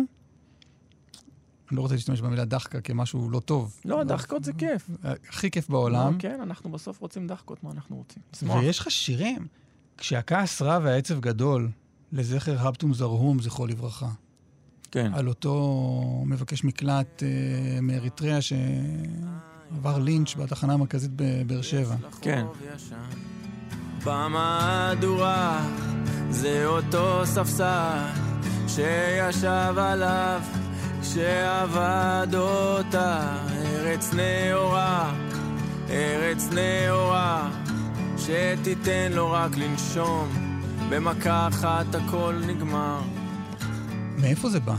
אני 1.70 1.76
לא 1.76 1.82
רוצה 1.82 1.94
להשתמש 1.94 2.20
במילה 2.20 2.44
דחקה 2.44 2.80
כמשהו 2.80 3.30
לא 3.30 3.40
טוב. 3.40 3.80
לא, 3.84 4.04
דחקות 4.04 4.44
זה 4.44 4.52
כיף. 4.52 4.90
הכי 5.28 5.50
כיף 5.50 5.68
בעולם. 5.68 6.12
לא, 6.14 6.18
כן, 6.18 6.40
אנחנו 6.42 6.70
בסוף 6.70 7.00
רוצים 7.00 7.26
דחקות, 7.26 7.64
מה 7.64 7.70
אנחנו 7.70 7.96
רוצים? 7.96 8.22
ויש 8.50 8.78
לך 8.78 8.90
שירים. 8.90 9.46
כשהכעס 9.98 10.62
רע 10.62 10.78
והעצב 10.82 11.20
גדול, 11.20 11.70
לזכר 12.12 12.68
הפטום 12.68 12.94
זרהום, 12.94 13.42
זכרו 13.42 13.66
לברכה. 13.66 14.08
כן. 14.90 15.12
על 15.14 15.28
אותו 15.28 16.24
מבקש 16.26 16.64
מקלט 16.64 17.22
אה, 17.22 17.28
מאריתריאה 17.82 18.38
שעבר 18.40 19.98
לינץ' 19.98 20.34
בתחנה 20.34 20.72
המרכזית 20.72 21.10
בבאר 21.16 21.62
שבע. 21.62 21.94
כן. 22.20 22.46
במהדורה 24.04 25.68
זה 26.30 26.66
אותו 26.66 27.22
ספסל 27.24 27.98
שישב 28.68 29.74
עליו 29.78 30.40
כשעבד 31.02 32.34
אותה 32.34 33.38
ארץ 33.64 34.10
נאורה, 34.12 35.14
ארץ 35.90 36.48
נאורה 36.52 37.65
שתיתן 38.26 39.12
לו 39.12 39.30
רק 39.30 39.56
לנשום 39.56 40.28
במכה 40.90 41.48
אחת 41.48 41.94
הכל 41.94 42.42
נגמר 42.46 43.00
מאיפה 44.20 44.48
זה 44.48 44.60
בא? 44.60 44.76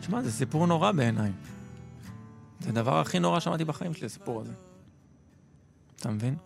תשמע, 0.00 0.22
זה 0.22 0.32
סיפור 0.32 0.66
נורא 0.66 0.92
בעיניי. 0.92 1.32
זה 2.60 2.68
הדבר 2.68 3.00
הכי 3.00 3.18
נורא 3.18 3.40
שמעתי 3.40 3.64
בחיים 3.64 3.94
שלי, 3.94 4.06
הסיפור 4.06 4.40
הזה. 4.40 4.52
אתה 5.96 6.10
מבין? 6.10 6.36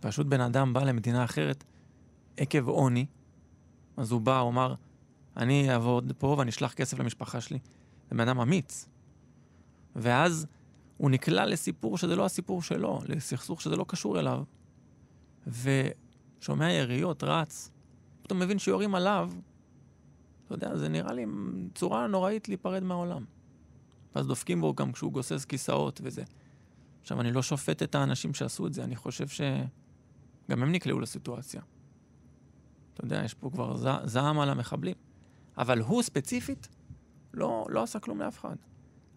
פשוט 0.00 0.26
בן 0.26 0.40
אדם 0.40 0.72
בא 0.72 0.84
למדינה 0.84 1.24
אחרת 1.24 1.64
עקב 2.36 2.68
עוני, 2.68 3.06
אז 3.96 4.10
הוא 4.10 4.20
בא, 4.20 4.38
הוא 4.38 4.50
אמר, 4.50 4.74
אני 5.36 5.72
אעבוד 5.72 6.12
פה 6.18 6.34
ואני 6.38 6.50
אשלח 6.50 6.72
כסף 6.72 6.98
למשפחה 6.98 7.40
שלי. 7.40 7.58
זה 8.10 8.16
בן 8.16 8.28
אדם 8.28 8.40
אמיץ. 8.40 8.88
ואז 9.96 10.46
הוא 10.96 11.10
נקלע 11.10 11.46
לסיפור 11.46 11.98
שזה 11.98 12.16
לא 12.16 12.24
הסיפור 12.24 12.62
שלו, 12.62 13.00
לסכסוך 13.08 13.60
שזה 13.60 13.76
לא 13.76 13.84
קשור 13.88 14.20
אליו, 14.20 14.42
ושומע 15.46 16.72
יריות, 16.72 17.24
רץ, 17.24 17.70
פתאום 18.22 18.40
מבין 18.40 18.58
שיורים 18.58 18.94
עליו, 18.94 19.30
אתה 20.46 20.54
יודע, 20.54 20.76
זה 20.76 20.88
נראה 20.88 21.12
לי 21.12 21.26
צורה 21.74 22.06
נוראית 22.06 22.48
להיפרד 22.48 22.82
מהעולם. 22.82 23.24
ואז 24.14 24.26
דופקים 24.26 24.60
בו 24.60 24.74
גם 24.74 24.92
כשהוא 24.92 25.12
גוסס 25.12 25.44
כיסאות 25.44 26.00
וזה. 26.04 26.24
עכשיו, 27.00 27.20
אני 27.20 27.32
לא 27.32 27.42
שופט 27.42 27.82
את 27.82 27.94
האנשים 27.94 28.34
שעשו 28.34 28.66
את 28.66 28.74
זה, 28.74 28.84
אני 28.84 28.96
חושב 28.96 29.28
שגם 29.28 30.62
הם 30.62 30.72
נקלעו 30.72 31.00
לסיטואציה. 31.00 31.60
אתה 32.94 33.04
יודע, 33.04 33.22
יש 33.24 33.34
פה 33.34 33.50
כבר 33.50 33.76
ז... 33.76 33.86
זעם 34.04 34.40
על 34.40 34.50
המחבלים. 34.50 34.94
אבל 35.58 35.80
הוא 35.80 36.02
ספציפית 36.02 36.68
לא, 37.34 37.66
לא 37.68 37.82
עשה 37.82 37.98
כלום 37.98 38.20
לאף 38.20 38.38
אחד. 38.38 38.56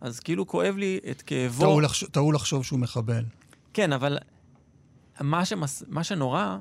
אז 0.02 0.20
כאילו 0.20 0.48
כואב 0.48 0.76
לי 0.78 1.00
את 1.12 1.22
כאבו. 1.22 1.64
טעו 1.64 1.82
לחשוב, 1.82 2.34
לחשוב 2.34 2.64
שהוא 2.64 2.80
מחבל. 2.80 3.24
כן, 3.74 3.94
אבל 3.94 4.18
מה, 5.22 5.46
שמס... 5.46 5.84
מה 5.88 6.04
שנורא 6.04 6.58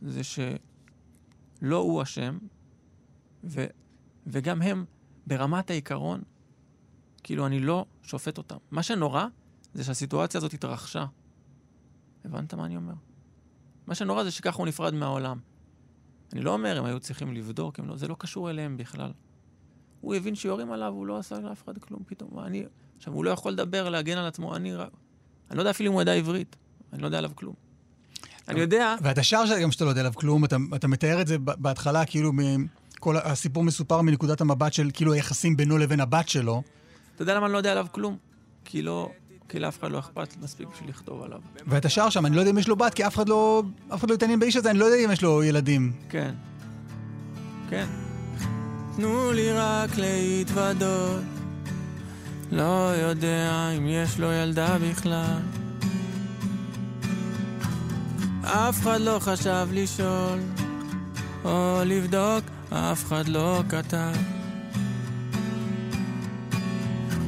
זה 0.00 0.20
שלא 0.24 1.76
הוא 1.76 2.02
אשם, 2.02 2.38
ו... 3.44 3.66
וגם 4.26 4.62
הם, 4.62 4.84
ברמת 5.26 5.70
העיקרון, 5.70 6.22
כאילו, 7.22 7.46
אני 7.46 7.60
לא 7.60 7.84
שופט 8.02 8.38
אותם. 8.38 8.56
מה 8.70 8.82
שנורא 8.82 9.26
זה 9.74 9.84
שהסיטואציה 9.84 10.38
הזאת 10.38 10.54
התרחשה. 10.54 11.06
הבנת 12.24 12.54
מה 12.54 12.66
אני 12.66 12.76
אומר? 12.76 12.94
מה 13.86 13.94
שנורא 13.94 14.24
זה 14.24 14.30
שככה 14.30 14.58
הוא 14.58 14.66
נפרד 14.66 14.94
מהעולם. 14.94 15.38
אני 16.32 16.40
לא 16.40 16.52
אומר, 16.52 16.78
הם 16.78 16.84
היו 16.84 17.00
צריכים 17.00 17.32
לבדוק, 17.32 17.80
לא, 17.80 17.96
זה 17.96 18.08
לא 18.08 18.16
קשור 18.18 18.50
אליהם 18.50 18.76
בכלל. 18.76 19.12
הוא 20.00 20.14
הבין 20.14 20.34
שיורים 20.34 20.72
עליו, 20.72 20.92
הוא 20.92 21.06
לא 21.06 21.18
עשה 21.18 21.38
לאף 21.38 21.64
אחד 21.64 21.78
כלום 21.78 22.00
פתאום. 22.06 22.30
אני, 22.38 22.64
עכשיו, 22.96 23.12
הוא 23.12 23.24
לא 23.24 23.30
יכול 23.30 23.52
לדבר, 23.52 23.88
להגן 23.88 24.18
על 24.18 24.26
עצמו, 24.26 24.56
אני 24.56 24.74
רק... 24.74 24.90
אני 25.50 25.56
לא 25.56 25.62
יודע 25.62 25.70
אפילו 25.70 25.88
אם 25.88 25.94
הוא 25.94 26.02
ידע 26.02 26.12
עברית, 26.12 26.56
אני 26.92 27.02
לא 27.02 27.06
יודע 27.06 27.18
עליו 27.18 27.30
כלום. 27.34 27.54
אני 28.48 28.60
יודע... 28.60 28.94
ואתה 29.02 29.22
שר 29.22 29.42
גם 29.62 29.70
שאתה 29.70 29.84
לא 29.84 29.90
יודע 29.90 30.00
עליו 30.00 30.12
כלום, 30.14 30.44
אתה, 30.44 30.56
אתה 30.74 30.88
מתאר 30.88 31.20
את 31.20 31.26
זה 31.26 31.38
בהתחלה, 31.38 32.04
כאילו, 32.04 32.32
כל 33.00 33.16
הסיפור 33.16 33.64
מסופר 33.64 34.02
מנקודת 34.02 34.40
המבט 34.40 34.72
של 34.72 34.90
כאילו 34.92 35.12
היחסים 35.12 35.56
בינו 35.56 35.78
לבין 35.78 36.00
הבת 36.00 36.28
שלו. 36.28 36.62
אתה 37.14 37.22
יודע 37.22 37.34
למה 37.34 37.46
אני 37.46 37.52
לא 37.52 37.58
יודע 37.58 37.72
עליו 37.72 37.86
כלום? 37.92 38.16
כי 38.64 38.82
לא... 38.82 39.10
כי 39.48 39.58
לאף 39.58 39.78
אחד 39.78 39.90
לא 39.90 39.98
אכפת 39.98 40.36
מספיק 40.42 40.68
בשביל 40.68 40.90
לכתוב 40.90 41.22
עליו. 41.22 41.40
ואתה 41.66 41.88
שר 41.88 42.10
שם, 42.10 42.26
אני 42.26 42.36
לא 42.36 42.40
יודע 42.40 42.50
אם 42.50 42.58
יש 42.58 42.68
לו 42.68 42.76
בת, 42.76 42.94
כי 42.94 43.06
אף 43.06 43.14
אחד 43.14 43.28
לא, 43.28 43.62
אף 43.94 44.00
אחד 44.00 44.10
לא 44.10 44.14
התעניין 44.14 44.40
באיש 44.40 44.56
הזה, 44.56 44.70
אני 44.70 44.78
לא 44.78 44.84
יודע 44.84 45.04
אם 45.04 45.10
יש 45.10 45.22
לו 45.22 45.42
ילדים. 45.42 45.92
כן. 46.08 46.34
כן. 47.70 47.86
תנו 48.96 49.32
לי 49.32 49.52
רק 49.52 49.90
להתוודות. 49.96 51.22
לא 52.52 52.92
יודע 52.96 53.70
אם 53.76 53.88
יש 53.88 54.18
לו 54.18 54.32
ילדה 54.32 54.76
בכלל. 54.78 55.38
אף 58.42 58.82
אחד 58.82 59.00
לא 59.00 59.18
חשב 59.20 59.68
לשאול 59.72 60.38
או 61.44 61.80
לבדוק, 61.84 62.44
אף 62.70 63.04
אחד 63.04 63.28
לא 63.28 63.62
כתב. 63.68 64.12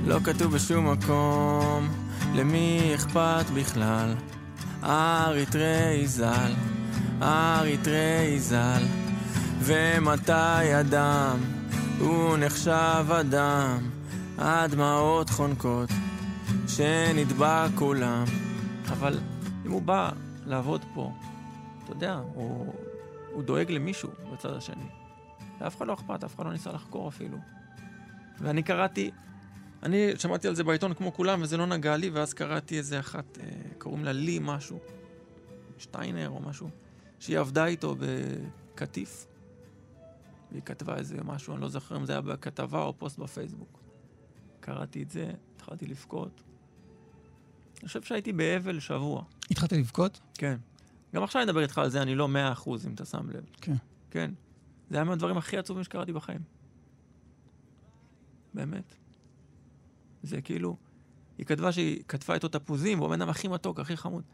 לא 0.07 0.19
כתוב 0.25 0.55
בשום 0.55 0.93
מקום 0.93 1.89
למי 2.35 2.93
אכפת 2.95 3.45
בכלל. 3.55 4.15
אריתראי 4.83 6.07
ז"ל, 6.07 6.53
אריתראי 7.23 8.41
ז"ל 8.41 9.02
ומתי 9.65 10.81
אדם 10.81 11.39
הוא 11.99 12.37
נחשב 12.37 13.07
אדם 13.21 13.91
הדמעות 14.39 15.31
חונקות 15.31 15.89
שנדבק 16.69 17.69
כולם 17.75 18.25
אבל 18.89 19.19
אם 19.67 19.71
הוא 19.71 19.83
בא 19.83 20.11
לעבוד 20.47 20.85
פה, 20.95 21.13
אתה 21.85 21.93
יודע, 21.93 22.21
הוא, 22.35 22.75
הוא 23.33 23.43
דואג 23.43 23.71
למישהו 23.71 24.11
בצד 24.33 24.53
השני. 24.53 24.87
לאף 25.61 25.77
אחד 25.77 25.87
לא 25.87 25.95
אכפת, 25.95 26.25
אף 26.25 26.35
אחד 26.35 26.45
לא 26.45 26.53
ניסה 26.53 26.73
לחקור 26.73 27.09
אפילו. 27.09 27.39
ואני 28.41 28.63
קראתי, 28.63 29.11
אני 29.83 30.13
שמעתי 30.19 30.49
על 30.49 30.55
זה 30.55 30.65
בעיתון 30.65 30.95
כמו 30.95 31.15
כולם, 31.15 31.43
וזה 31.43 31.57
לא 31.57 31.67
נגע 31.67 31.97
לי, 31.97 32.11
ואז 32.11 32.35
קראתי 32.35 32.79
איזה 32.79 33.01
אחת, 33.01 33.39
אה, 33.41 33.47
קוראים 33.79 34.05
לה 34.05 34.13
לי 34.13 34.39
משהו, 34.43 34.79
שטיינר 35.79 36.29
או 36.29 36.41
משהו, 36.41 36.69
שהיא 37.19 37.39
עבדה 37.39 37.67
איתו 37.67 37.97
בקטיף. 38.75 39.27
והיא 40.53 40.63
כתבה 40.63 40.97
איזה 40.97 41.17
משהו, 41.25 41.53
אני 41.53 41.63
לא 41.63 41.69
זוכר 41.69 41.97
אם 41.97 42.07
זה 42.07 42.13
היה 42.13 42.21
בכתבה 42.21 42.83
או 42.83 42.99
פוסט 42.99 43.19
בפייסבוק. 43.19 43.83
קראתי 44.61 45.03
את 45.03 45.11
זה, 45.11 45.33
התחלתי 45.57 45.87
לבכות. 45.87 46.43
אני 47.81 47.89
חושב 47.89 48.03
שהייתי 48.03 48.33
באבל 48.33 48.81
שבוע. 48.81 49.25
התחלת 49.51 49.73
לבכות? 49.73 50.21
כן. 50.35 50.57
גם 51.15 51.23
עכשיו 51.23 51.43
אני 51.43 51.51
אדבר 51.51 51.63
איתך 51.63 51.79
על 51.79 51.91
זה, 51.91 52.03
אני 52.03 52.15
לא 52.15 52.29
מאה 52.29 52.53
אחוז, 52.53 52.87
אם 52.87 52.95
אתה 52.95 53.05
שם 53.05 53.31
לב. 53.31 53.45
כן. 53.61 53.75
כן. 54.11 54.31
זה 54.91 54.97
היה 54.97 55.05
מהדברים 55.05 55.37
הכי 55.37 55.59
עצובים 55.59 55.85
שקראתי 55.85 56.13
בחיים. 56.13 56.41
באמת. 58.55 58.95
זה 60.23 60.41
כאילו, 60.41 60.77
היא 61.39 61.47
כתבה 61.47 61.73
שהיא 61.73 62.03
כתבה 62.09 62.35
איתו 62.35 62.49
תפוזים, 62.49 62.99
והוא 62.99 63.09
הבן 63.09 63.23
אדם 63.23 63.31
הכי 63.31 63.49
מתוק, 63.49 63.81
הכי 63.81 63.97
חמוד. 63.97 64.25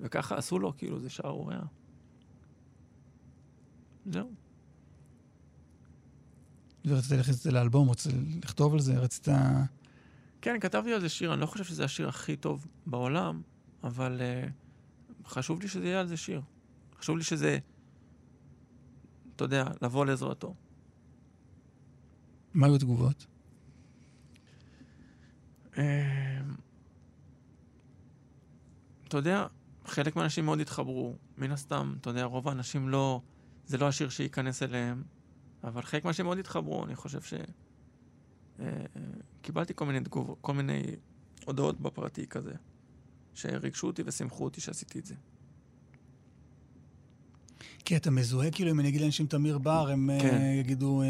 וככה 0.00 0.36
עשו 0.36 0.58
לו, 0.58 0.76
כאילו, 0.76 0.98
זה 0.98 1.10
שערוריה. 1.10 1.60
זהו. 4.06 4.30
ורצית 6.88 7.10
להכניס 7.10 7.36
את 7.36 7.42
זה 7.42 7.50
לאלבום, 7.50 7.90
רצית 7.90 8.14
לכתוב 8.44 8.74
על 8.74 8.80
זה, 8.80 8.98
רצית... 8.98 9.28
כן, 10.40 10.60
כתבתי 10.60 10.92
על 10.92 11.00
זה 11.00 11.08
שיר, 11.08 11.32
אני 11.32 11.40
לא 11.40 11.46
חושב 11.46 11.64
שזה 11.64 11.84
השיר 11.84 12.08
הכי 12.08 12.36
טוב 12.36 12.66
בעולם, 12.86 13.42
אבל 13.84 14.20
uh, 14.20 15.28
חשוב 15.28 15.60
לי 15.62 15.68
שזה 15.68 15.86
יהיה 15.86 16.00
על 16.00 16.06
זה 16.06 16.16
שיר. 16.16 16.42
חשוב 16.98 17.16
לי 17.16 17.24
שזה, 17.24 17.58
אתה 19.36 19.44
יודע, 19.44 19.64
לבוא 19.82 20.06
לעזרתו. 20.06 20.54
מה 22.54 22.66
היו 22.66 22.74
התגובות? 22.74 23.26
אה, 25.78 26.40
אתה 29.08 29.16
יודע, 29.16 29.46
חלק 29.84 30.16
מהאנשים 30.16 30.44
מאוד 30.44 30.60
התחברו. 30.60 31.16
מן 31.38 31.52
הסתם, 31.52 31.94
אתה 32.00 32.10
יודע, 32.10 32.24
רוב 32.24 32.48
האנשים 32.48 32.88
לא... 32.88 33.20
זה 33.66 33.78
לא 33.78 33.88
השיר 33.88 34.08
שייכנס 34.08 34.62
אליהם, 34.62 35.02
אבל 35.64 35.82
חלק 35.82 36.04
מהאנשים 36.04 36.24
מאוד 36.24 36.38
התחברו. 36.38 36.84
אני 36.84 36.96
חושב 36.96 37.22
ש... 37.22 37.34
אה, 38.60 38.66
קיבלתי 39.42 39.72
כל 39.76 39.86
מיני 39.86 40.00
תגובות, 40.00 40.38
כל 40.40 40.52
מיני 40.52 40.82
הודעות 41.44 41.80
בפרטי 41.80 42.26
כזה, 42.26 42.52
שריגשו 43.34 43.86
אותי 43.86 44.02
ושימחו 44.06 44.44
אותי 44.44 44.60
שעשיתי 44.60 44.98
את 44.98 45.06
זה. 45.06 45.14
כי 47.84 47.96
אתה 47.96 48.10
מזוהה, 48.10 48.50
כאילו, 48.50 48.70
אם 48.70 48.80
אני 48.80 48.88
אגיד 48.88 49.00
לאנשים 49.00 49.26
תמיר 49.26 49.58
בר, 49.58 49.88
הם 49.88 50.10
כן. 50.22 50.34
אה, 50.34 50.54
יגידו 50.60 51.02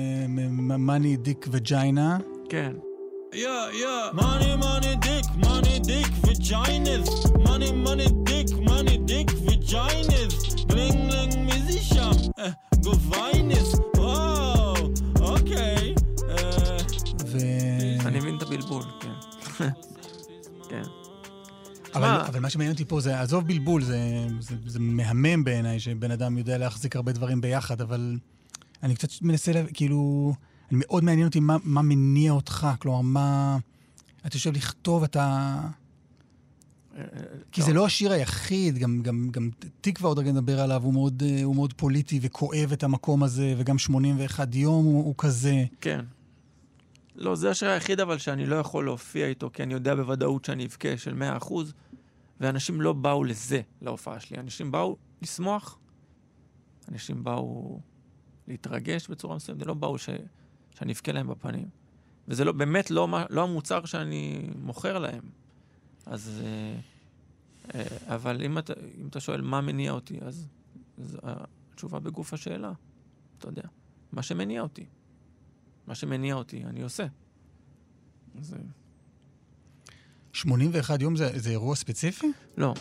מאני, 0.59 1.17
דיק 1.17 1.47
וג'יינה. 1.51 2.19
כן. 2.49 2.77
Yeah, 3.33 3.37
yeah. 3.37 4.13
Money, 4.15 4.57
money, 4.57 4.97
dick, 4.97 5.27
מה? 22.49 22.53
שמעניין 22.53 22.73
אותי 22.73 22.85
פה 22.85 23.01
זה, 23.01 23.21
עזוב 23.21 23.47
בלבול, 23.47 23.83
זה, 23.83 24.27
זה, 24.41 24.57
זה 24.67 24.81
מהמם 24.81 25.45
בעיניי 25.45 25.81
שבן 25.81 26.11
אדם 26.11 26.39
יודע 26.39 26.59
להחזיק 26.59 26.97
הרבה 26.97 27.13
דברים 27.13 27.41
ביחד, 27.41 27.81
אבל 27.81 28.19
אני 28.83 28.95
קצת 28.95 29.09
מנסה, 29.23 29.53
לה, 29.53 29.63
כאילו, 29.75 30.33
אני 30.71 30.79
מאוד 30.81 31.05
מעניין 31.05 31.27
אותי 31.27 31.41
מה, 31.41 31.57
מה 31.65 31.83
מניע 31.83 32.33
אותך, 32.33 32.69
כלומר, 32.79 33.01
מה... 33.01 33.59
אתה 34.27 34.37
יושב 34.37 34.53
לכתוב, 34.53 35.03
אתה... 35.03 35.61
כי 37.53 37.63
זה 37.63 37.73
לא 37.73 37.87
השיר 37.87 38.13
היחיד, 38.13 38.79
גם, 38.79 39.03
גם, 39.03 39.29
גם 39.31 39.51
תקווה 39.81 40.09
עוד 40.09 40.19
רגע 40.19 40.33
נדבר 40.33 40.61
עליו, 40.61 40.83
הוא 40.83 40.93
מאוד, 40.93 41.23
הוא 41.45 41.55
מאוד 41.55 41.73
פוליטי 41.73 42.19
וכואב 42.23 42.73
את 42.73 42.83
המקום 42.83 43.23
הזה, 43.23 43.55
וגם 43.59 43.79
81 43.79 44.55
יום 44.55 44.85
הוא, 44.85 45.05
הוא 45.05 45.15
כזה. 45.19 45.65
כן. 45.81 46.01
לא, 47.17 47.37
זה 47.37 47.51
השיר 47.51 47.69
היחיד 47.69 48.01
אבל 48.01 48.19
שאני 48.19 48.47
לא 48.47 48.57
יכול 48.57 48.85
להופיע 48.85 49.27
איתו, 49.27 49.51
כי 49.53 49.63
אני 49.63 49.75
יודע 49.75 49.95
בוודאות 49.95 50.45
שאני 50.45 50.67
אבכה 50.67 50.97
של 50.97 51.23
100%, 51.41 51.53
ואנשים 52.41 52.81
לא 52.81 52.93
באו 52.93 53.25
לזה, 53.25 53.61
להופעה 53.83 54.21
שלי. 54.21 54.39
אנשים 54.39 54.71
באו 54.71 54.97
לשמוח, 55.23 55.79
אנשים 56.89 57.25
באו 57.25 57.81
להתרגש 58.49 59.09
בצורה 59.09 59.37
מסוימת, 59.37 59.67
לא 59.67 59.75
באו 59.75 59.99
ש... 59.99 60.09
שאני 60.75 60.93
אבכה 60.93 61.13
להם 61.13 61.29
בפנים. 61.29 61.69
וזה 62.29 62.45
לא, 62.45 62.53
באמת 62.53 62.91
לא, 62.91 63.09
לא 63.31 63.43
המוצר 63.43 63.85
שאני 63.85 64.49
מוכר 64.59 64.99
להם. 64.99 65.23
אז... 66.07 66.43
אה, 66.45 66.81
אה, 67.75 68.15
אבל 68.15 68.43
אם 68.45 68.59
אתה, 68.59 68.73
אם 69.01 69.09
אתה 69.09 69.21
שואל 69.21 69.41
מה 69.41 69.61
מניע 69.61 69.93
אותי, 69.93 70.21
אז, 70.21 70.49
אז 70.99 71.19
התשובה 71.23 72.01
בגוף 72.01 72.33
השאלה, 72.33 72.73
אתה 73.39 73.49
יודע. 73.49 73.63
מה 74.13 74.23
שמניע 74.23 74.63
אותי. 74.63 74.87
מה 75.87 75.95
שמניע 75.95 76.35
אותי, 76.35 76.65
אני 76.65 76.83
עושה. 76.83 77.07
אז 78.39 78.55
אה, 78.55 78.59
81 80.39 81.03
יום 81.03 81.17
זה, 81.17 81.31
זה 81.35 81.51
אירוע 81.51 81.77
ספציפי? 81.77 82.33
לא. 82.57 82.75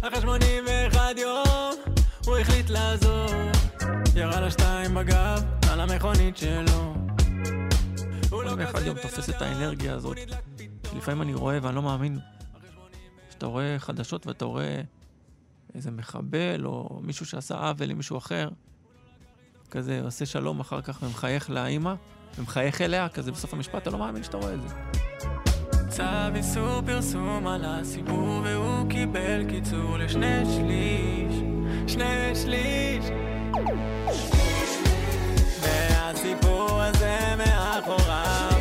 אחרי 0.00 0.20
81 0.20 1.00
יום 1.16 1.74
הוא 2.26 2.36
החליט 2.36 2.70
לעזוב 2.70 3.30
ירה 4.16 4.40
לה 4.40 4.50
שתיים 4.50 4.94
בגב 4.94 5.42
על 5.70 5.80
המכונית 5.80 6.36
שלו 6.36 6.94
הוא 8.30 8.42
לא 8.42 8.50
יום 8.86 8.98
תופס 9.02 9.30
את 9.30 9.42
האנרגיה 9.42 9.94
הזאת. 9.94 10.16
לפעמים 10.96 11.22
אני 11.22 11.34
רואה 11.34 11.58
ואני 11.62 11.76
לא 11.76 11.82
מאמין. 11.82 12.18
שאתה 13.30 13.46
רואה 13.46 13.78
חדשות 13.78 14.26
ואתה 14.26 14.44
רואה 14.44 14.80
איזה 15.74 15.90
מחבל 15.90 16.66
או 16.66 17.00
מישהו 17.02 17.26
שעשה 17.26 17.54
עוול 17.54 17.86
למישהו 17.86 18.18
אחר, 18.18 18.48
כזה 19.70 20.00
עושה 20.04 20.26
שלום 20.26 20.60
אחר 20.60 20.80
כך 20.80 21.02
ומחייך 21.02 21.50
לאימא, 21.50 21.94
ומחייך 22.38 22.80
אליה, 22.80 23.08
כזה 23.08 23.32
בסוף 23.32 23.54
המשפט, 23.54 23.82
אתה 23.82 23.90
לא 23.90 23.98
מאמין 23.98 24.22
שאתה 24.22 24.36
רואה 24.36 24.54
את 24.54 24.62
זה. 24.62 24.74
צו 25.88 26.02
איסור 26.34 26.82
פרסום 26.86 27.46
על 27.46 27.64
הסיפור 27.64 28.40
והוא 28.44 28.90
קיבל 28.90 29.44
קיצור 29.48 29.98
לשני 29.98 30.44
שליש 30.44 31.34
שני 31.86 32.34
שליש 32.34 33.04
והסיפור 35.60 36.82
הזה 36.82 37.18
מאחוריו 37.38 38.60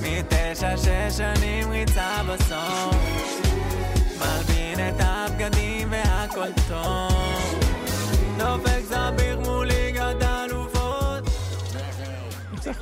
מתשע 0.00 0.76
שש 0.76 1.16
שנים 1.16 1.70
ריצה 1.70 2.20
בסוף 2.28 3.43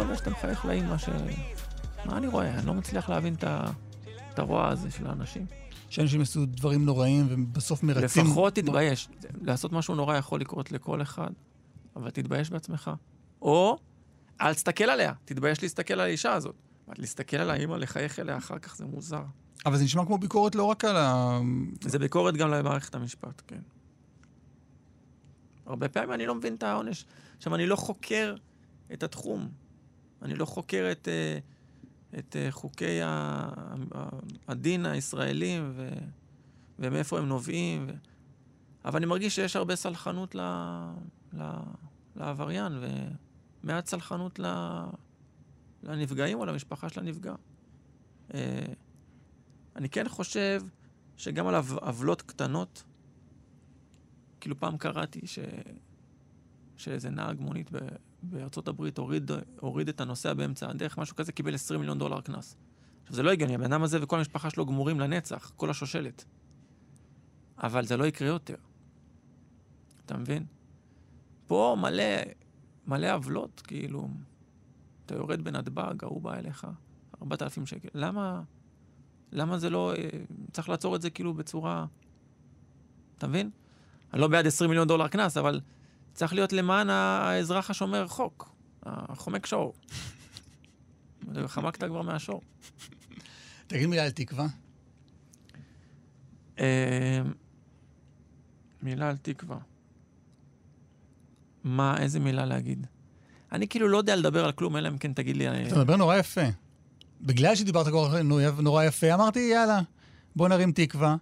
להיות 0.06 0.18
שאתה 0.18 0.30
מחייך 0.30 0.64
לאימא 0.64 0.98
ש... 0.98 1.08
מה 2.04 2.16
אני 2.16 2.26
רואה? 2.26 2.54
אני 2.58 2.66
לא 2.66 2.74
מצליח 2.74 3.08
להבין 3.08 3.34
את 3.34 4.38
הרוע 4.38 4.68
הזה 4.68 4.90
של 4.90 5.06
האנשים. 5.06 5.46
שאנשים 5.88 6.20
עשו 6.20 6.46
דברים 6.46 6.84
נוראים 6.84 7.26
ובסוף 7.30 7.82
מרצים... 7.82 8.24
לפחות 8.24 8.54
תתבייש. 8.54 9.08
לעשות 9.42 9.72
משהו 9.72 9.94
נורא 9.94 10.16
יכול 10.16 10.40
לקרות 10.40 10.72
לכל 10.72 11.02
אחד, 11.02 11.30
אבל 11.96 12.10
תתבייש 12.10 12.50
בעצמך. 12.50 12.90
או, 13.42 13.78
אל 14.40 14.54
תסתכל 14.54 14.84
עליה, 14.84 15.12
תתבייש 15.24 15.62
להסתכל 15.62 15.94
על 15.94 16.00
האישה 16.00 16.32
הזאת. 16.32 16.54
אבל 16.88 16.94
להסתכל 16.98 17.36
על 17.36 17.50
האימא, 17.50 17.74
לחייך 17.74 18.18
אליה 18.18 18.36
אחר 18.36 18.58
כך, 18.58 18.76
זה 18.76 18.84
מוזר. 18.84 19.22
אבל 19.66 19.76
זה 19.76 19.84
נשמע 19.84 20.04
כמו 20.04 20.18
ביקורת 20.18 20.54
לא 20.54 20.64
רק 20.64 20.84
על 20.84 20.96
ה... 20.96 21.38
זה 21.80 21.98
ביקורת 21.98 22.36
גם 22.36 22.50
למערכת 22.50 22.94
המשפט, 22.94 23.42
כן. 23.46 23.60
הרבה 25.66 25.88
פעמים 25.88 26.12
אני 26.12 26.26
לא 26.26 26.34
מבין 26.34 26.54
את 26.54 26.62
העונש. 26.62 27.04
עכשיו, 27.36 27.54
אני 27.54 27.66
לא 27.66 27.76
חוקר 27.76 28.34
את 28.92 29.02
התחום. 29.02 29.48
אני 30.22 30.34
לא 30.34 30.44
חוקר 30.44 30.88
את, 30.92 31.08
אה, 31.08 31.38
את 32.18 32.36
אה, 32.36 32.50
חוקי 32.50 33.00
הדין 34.48 34.86
הישראלים 34.86 35.72
ו, 35.74 35.88
ומאיפה 36.78 37.18
הם 37.18 37.26
נובעים. 37.26 37.86
ו... 37.88 37.92
אבל 38.84 38.96
אני 38.96 39.06
מרגיש 39.06 39.34
שיש 39.34 39.56
הרבה 39.56 39.76
סלחנות 39.76 40.34
ל, 40.34 40.40
ל, 41.32 41.42
לעבריין 42.16 42.72
ומעט 43.64 43.86
סלחנות 43.86 44.38
ל, 44.38 44.46
לנפגעים 45.82 46.38
או 46.38 46.44
למשפחה 46.44 46.88
של 46.88 47.00
הנפגע. 47.00 47.34
אה, 48.34 48.64
אני 49.76 49.88
כן 49.88 50.08
חושב 50.08 50.62
שגם 51.16 51.46
על 51.46 51.54
עו- 51.54 51.78
עוולות 51.80 52.22
קטנות, 52.22 52.84
כאילו 54.40 54.60
פעם 54.60 54.76
קראתי 54.76 55.26
ש... 55.26 55.38
שאיזה 56.76 57.10
נהג 57.10 57.40
מונית. 57.40 57.70
בארצות 58.22 58.68
הברית 58.68 58.98
הוריד, 58.98 59.30
הוריד 59.60 59.88
את 59.88 60.00
הנוסע 60.00 60.34
באמצע 60.34 60.70
הדרך, 60.70 60.98
משהו 60.98 61.16
כזה, 61.16 61.32
קיבל 61.32 61.54
20 61.54 61.80
מיליון 61.80 61.98
דולר 61.98 62.20
קנס. 62.20 62.56
עכשיו, 63.02 63.16
זה 63.16 63.22
לא 63.22 63.30
הגיוני, 63.30 63.54
הבן 63.54 63.72
אדם 63.72 63.82
הזה 63.82 63.98
וכל 64.02 64.18
המשפחה 64.18 64.50
שלו 64.50 64.66
גמורים 64.66 65.00
לנצח, 65.00 65.52
כל 65.56 65.70
השושלת. 65.70 66.24
אבל 67.58 67.84
זה 67.84 67.96
לא 67.96 68.04
יקרה 68.04 68.28
יותר. 68.28 68.56
אתה 70.06 70.16
מבין? 70.16 70.44
פה 71.46 71.76
מלא, 71.80 72.04
מלא 72.86 73.14
עוולות, 73.14 73.62
כאילו, 73.66 74.08
אתה 75.06 75.14
יורד 75.14 75.44
בנתב"ג, 75.44 76.04
ההוא 76.04 76.22
בא 76.22 76.34
אליך, 76.34 76.66
4,000 77.22 77.66
שקל. 77.66 77.88
למה, 77.94 78.42
למה 79.32 79.58
זה 79.58 79.70
לא... 79.70 79.92
אה, 79.94 80.08
צריך 80.52 80.68
לעצור 80.68 80.96
את 80.96 81.02
זה 81.02 81.10
כאילו 81.10 81.34
בצורה... 81.34 81.86
אתה 83.18 83.26
מבין? 83.28 83.50
אני 84.12 84.20
לא 84.20 84.28
בעד 84.28 84.46
20 84.46 84.70
מיליון 84.70 84.88
דולר 84.88 85.08
קנס, 85.08 85.36
אבל 85.36 85.60
צריך 86.14 86.32
להיות 86.32 86.52
למען 86.52 86.90
האזרח 86.90 87.70
השומר 87.70 88.08
חוק, 88.08 88.54
החומק 88.82 89.46
שור. 89.46 89.74
חמקת 91.46 91.84
כבר 91.84 92.02
מהשור. 92.02 92.42
תגיד 93.66 93.86
מילה 93.86 94.04
על 94.04 94.10
תקווה. 94.10 94.46
אה, 96.58 97.20
מילה 98.82 99.08
על 99.08 99.16
תקווה. 99.16 99.58
מה, 101.64 101.96
איזה 101.98 102.20
מילה 102.20 102.46
להגיד? 102.46 102.86
אני 103.52 103.68
כאילו 103.68 103.88
לא 103.88 103.98
יודע 103.98 104.16
לדבר 104.16 104.44
על 104.44 104.52
כלום, 104.52 104.76
אלא 104.76 104.88
אם 104.88 104.98
כן 104.98 105.12
תגיד 105.12 105.36
לי... 105.36 105.48
אה, 105.48 105.66
אתה 105.66 105.76
מדבר 105.76 105.96
נורא 105.96 106.16
יפה. 106.16 106.40
בגלל 107.20 107.54
שדיברת 107.54 107.86
נורא 108.58 108.84
יפה, 108.84 109.14
אמרתי, 109.14 109.50
יאללה, 109.52 109.80
בוא 110.36 110.48
נרים 110.48 110.72
תקווה. 110.72 111.16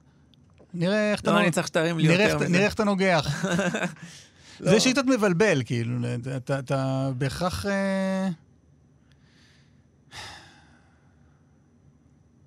נראה 0.75 1.13
איך 1.13 1.21
אתה... 1.21 1.33
לא, 1.33 1.41
אני 1.41 1.51
צריך 1.51 1.67
שתרים 1.67 1.99
לי 1.99 2.13
יותר 2.13 2.37
מזה. 2.37 2.49
נראה 2.49 2.65
איך 2.65 2.75
אתה 2.75 2.85
נוגח. 2.85 3.27
לא. 4.61 4.71
זה 4.71 4.81
שיטת 4.81 5.05
מבלבל, 5.05 5.63
כאילו, 5.65 5.99
אתה- 6.59 7.11
בהכרח... 7.19 7.67
אה, 7.67 8.29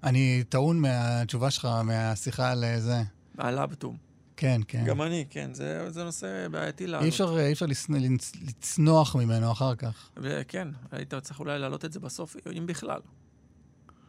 אני 0.03 0.43
טעון 0.49 0.80
מהתשובה 0.80 1.51
שלך, 1.51 1.68
מהשיחה 1.84 2.51
על 2.51 2.64
אה, 2.64 2.80
זה. 2.80 3.01
הלבטום. 3.38 3.97
כן, 4.38 4.61
כן. 4.68 4.84
גם 4.86 5.01
אני, 5.01 5.26
כן, 5.30 5.53
זה, 5.53 5.91
זה 5.91 6.03
נושא 6.03 6.47
בעייתי 6.51 6.88
לעלות. 6.88 7.03
אי 7.03 7.09
אפשר, 7.09 7.39
אי 7.39 7.51
אפשר 7.53 7.66
לצנ- 7.66 7.89
לצ- 7.89 8.38
לצנוח 8.47 9.16
ממנו 9.16 9.51
אחר 9.51 9.76
כך. 9.76 10.09
כן, 10.47 10.68
היית 10.91 11.14
צריך 11.16 11.39
אולי 11.39 11.59
להעלות 11.59 11.86
את 11.86 11.93
זה 11.93 11.99
בסוף, 11.99 12.36
אם 12.57 12.66
בכלל. 12.68 12.99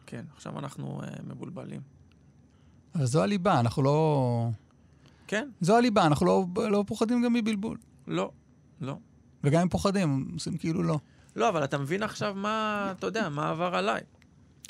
כן, 0.05 0.25
עכשיו 0.35 0.59
אנחנו 0.59 1.01
uh, 1.01 1.21
מבולבלים. 1.23 1.81
אבל 2.95 3.05
זו 3.05 3.23
הליבה, 3.23 3.59
אנחנו 3.59 3.83
לא... 3.83 4.49
כן, 5.27 5.49
זו 5.61 5.77
הליבה, 5.77 6.05
אנחנו 6.05 6.25
לא, 6.25 6.45
לא 6.71 6.83
פוחדים 6.87 7.21
גם 7.21 7.33
מבלבול. 7.33 7.77
לא, 8.07 8.31
לא. 8.81 8.97
וגם 9.43 9.61
אם 9.61 9.69
פוחדים, 9.69 10.29
עושים 10.33 10.57
כאילו 10.57 10.83
לא. 10.83 10.99
לא, 11.35 11.49
אבל 11.49 11.63
אתה 11.63 11.77
מבין 11.77 12.03
עכשיו 12.03 12.33
מה, 12.35 12.93
אתה 12.97 13.07
יודע, 13.07 13.29
מה 13.29 13.49
עבר 13.49 13.75
עליי. 13.75 14.01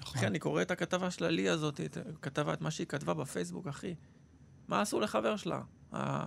נכון. 0.02 0.18
אחי, 0.18 0.28
אני 0.28 0.40
קורא 0.40 0.62
את 0.62 0.72
הכתבה 0.72 1.12
של 1.12 1.26
עלי 1.26 1.50
הזאת, 1.50 1.82
את, 1.82 1.98
כתבה 2.22 2.54
את 2.54 2.62
מה 2.62 2.72
שהיא 2.72 2.88
כתבה 2.88 3.14
בפייסבוק, 3.14 3.68
אחי. 3.68 3.96
מה 4.68 4.82
עשו 4.82 5.00
לחבר 5.00 5.36
שלה? 5.38 5.62
מה, 5.92 6.26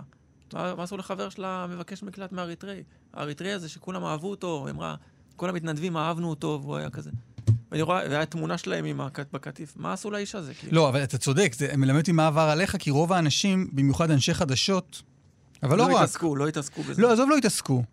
מה 0.53 0.83
עשו 0.83 0.97
לחבר 0.97 1.29
שלה 1.29 1.65
מבקש 1.69 2.03
מקלט 2.03 2.31
מאריתראי? 2.31 2.83
האריתראי 3.13 3.51
הזה 3.51 3.69
שכולם 3.69 4.03
אהבו 4.03 4.29
אותו, 4.29 4.63
היא 4.65 4.73
אמרה, 4.73 4.95
כל 5.35 5.49
המתנדבים 5.49 5.97
אהבנו 5.97 6.29
אותו, 6.29 6.59
והוא 6.63 6.77
היה 6.77 6.89
כזה. 6.89 7.11
ואני 7.71 7.81
רואה, 7.81 8.01
והיה 8.09 8.25
תמונה 8.25 8.57
שלהם 8.57 8.85
עם 8.85 9.01
הקט 9.01 9.31
בקטיף. 9.31 9.77
מה 9.77 9.93
עשו 9.93 10.11
לאיש 10.11 10.35
הזה? 10.35 10.53
כאילו? 10.53 10.75
לא, 10.75 10.89
אבל 10.89 11.03
אתה 11.03 11.17
צודק, 11.17 11.53
זה 11.55 11.77
מלמד 11.77 11.99
אותי 11.99 12.11
מה 12.11 12.27
עבר 12.27 12.41
עליך, 12.41 12.75
כי 12.79 12.91
רוב 12.91 13.13
האנשים, 13.13 13.69
במיוחד 13.73 14.11
אנשי 14.11 14.33
חדשות, 14.33 15.01
אבל 15.63 15.77
לא, 15.77 15.89
לא 15.89 15.95
רק. 15.95 16.01
התעסקו, 16.01 16.35
לא 16.35 16.47
התעסקו 16.47 16.83
בזה. 16.83 17.01
לא, 17.01 17.13
עזוב, 17.13 17.29
לא 17.29 17.37
התעסקו. 17.37 17.83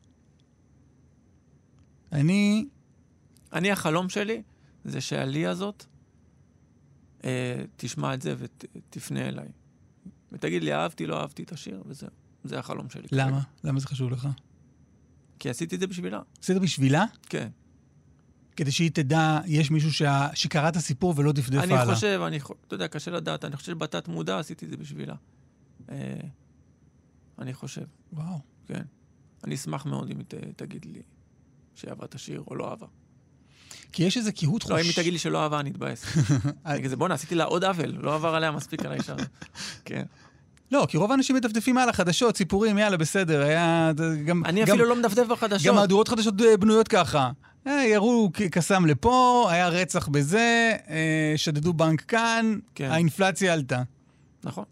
אני... 2.12 2.66
אני, 3.52 3.70
החלום 3.70 4.08
שלי 4.08 4.42
זה 4.84 5.00
שעלי 5.00 5.46
הזאת 5.46 5.84
אה, 7.24 7.62
תשמע 7.76 8.14
את 8.14 8.22
זה 8.22 8.34
ותפנה 8.38 9.28
אליי. 9.28 9.48
ותגיד 10.32 10.62
לי, 10.62 10.74
אהבתי, 10.74 11.06
לא 11.06 11.20
אהבתי 11.20 11.42
את 11.42 11.52
השיר, 11.52 11.82
וזהו. 11.86 12.10
זה 12.44 12.58
החלום 12.58 12.90
שלי. 12.90 13.06
למה? 13.12 13.30
כרגע. 13.30 13.40
למה 13.64 13.80
זה 13.80 13.86
חשוב 13.86 14.10
לך? 14.10 14.28
כי 15.38 15.50
עשיתי 15.50 15.74
את 15.74 15.80
זה 15.80 15.86
בשבילה. 15.86 16.20
עשית 16.42 16.56
בשבילה? 16.56 17.04
כן. 17.28 17.48
כדי 18.56 18.70
שהיא 18.70 18.90
תדע, 18.90 19.40
יש 19.46 19.70
מישהו 19.70 19.92
שה... 19.92 20.28
שקרא 20.34 20.68
את 20.68 20.76
הסיפור 20.76 21.14
ולא 21.16 21.32
דפדף 21.32 21.62
אני 21.62 21.74
הלאה. 21.74 21.94
חושב, 21.94 22.20
אני, 22.26 22.38
אתה 22.66 22.74
יודע, 22.74 22.88
קשה 22.88 23.10
לדעת, 23.10 23.44
אני 23.44 23.56
חושב 23.56 23.72
שבתת 23.72 24.08
מודע 24.08 24.38
עשיתי 24.38 24.64
את 24.64 24.70
זה 24.70 24.76
בשבילה. 24.76 25.14
אה, 25.90 25.96
אני 27.38 27.54
חושב, 27.54 27.84
וואו. 28.12 28.38
כן. 28.66 28.82
אני 29.44 29.54
אשמח 29.54 29.86
מאוד 29.86 30.10
אם 30.10 30.22
ת, 30.22 30.34
תגיד 30.56 30.84
לי 30.84 31.02
שהיא 31.74 31.90
אהבה 31.90 32.04
את 32.04 32.14
השיר 32.14 32.42
או 32.46 32.54
לא 32.54 32.70
אהבה. 32.70 32.86
כי 33.92 34.02
יש 34.02 34.16
איזה 34.16 34.32
קהות 34.32 34.62
חוש... 34.62 34.70
לא, 34.70 34.80
אם 34.80 34.84
היא 34.84 34.94
תגיד 34.94 35.12
לי 35.12 35.18
שלא 35.18 35.42
אהבה, 35.42 35.60
אני 35.60 35.70
אתבאס. 35.70 36.04
אני 36.66 36.84
כזה, 36.84 36.96
בואנה, 36.96 37.14
עשיתי 37.14 37.34
לה 37.34 37.44
עוד 37.44 37.64
עוול, 37.64 37.90
לא 37.90 38.14
עבר 38.14 38.34
עליה 38.34 38.50
מספיק 38.50 38.84
על 38.84 38.92
האישה 38.92 39.14
הזאת. 39.14 39.28
כן. 39.84 40.04
לא, 40.72 40.86
כי 40.88 40.96
רוב 40.96 41.10
האנשים 41.10 41.36
מדפדפים 41.36 41.78
הלאה, 41.78 41.92
חדשות, 41.92 42.36
סיפורים, 42.36 42.78
יאללה, 42.78 42.96
בסדר, 42.96 43.42
היה... 43.42 43.92
גם, 44.24 44.44
אני 44.44 44.64
גם, 44.64 44.68
אפילו 44.68 44.88
לא 44.88 44.96
מדפדף 44.96 45.26
בחדשות. 45.26 45.66
גם 45.66 45.74
מהדורות 45.74 46.08
חדשות 46.08 46.40
אה, 46.40 46.56
בנויות 46.56 46.88
ככה. 46.88 47.30
אה, 47.66 47.84
ירו 47.86 48.30
קסאם 48.50 48.86
לפה, 48.86 49.46
היה 49.50 49.68
רצח 49.68 50.08
בזה, 50.08 50.76
אה, 50.88 51.32
שדדו 51.36 51.72
בנק 51.72 52.00
כאן, 52.00 52.58
כן. 52.74 52.90
האינפלציה 52.90 53.52
עלתה. 53.52 53.82
נכון, 54.44 54.64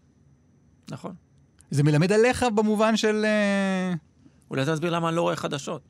נכון. 0.91 1.15
זה 1.71 1.83
מלמד 1.83 2.11
עליך 2.11 2.45
במובן 2.55 2.97
של... 2.97 3.25
אה, 3.25 3.93
אולי 4.49 4.63
אתה 4.63 4.73
תסביר 4.73 4.91
למה 4.91 5.07
אני 5.07 5.15
לא 5.15 5.21
רואה 5.21 5.35
חדשות. 5.35 5.81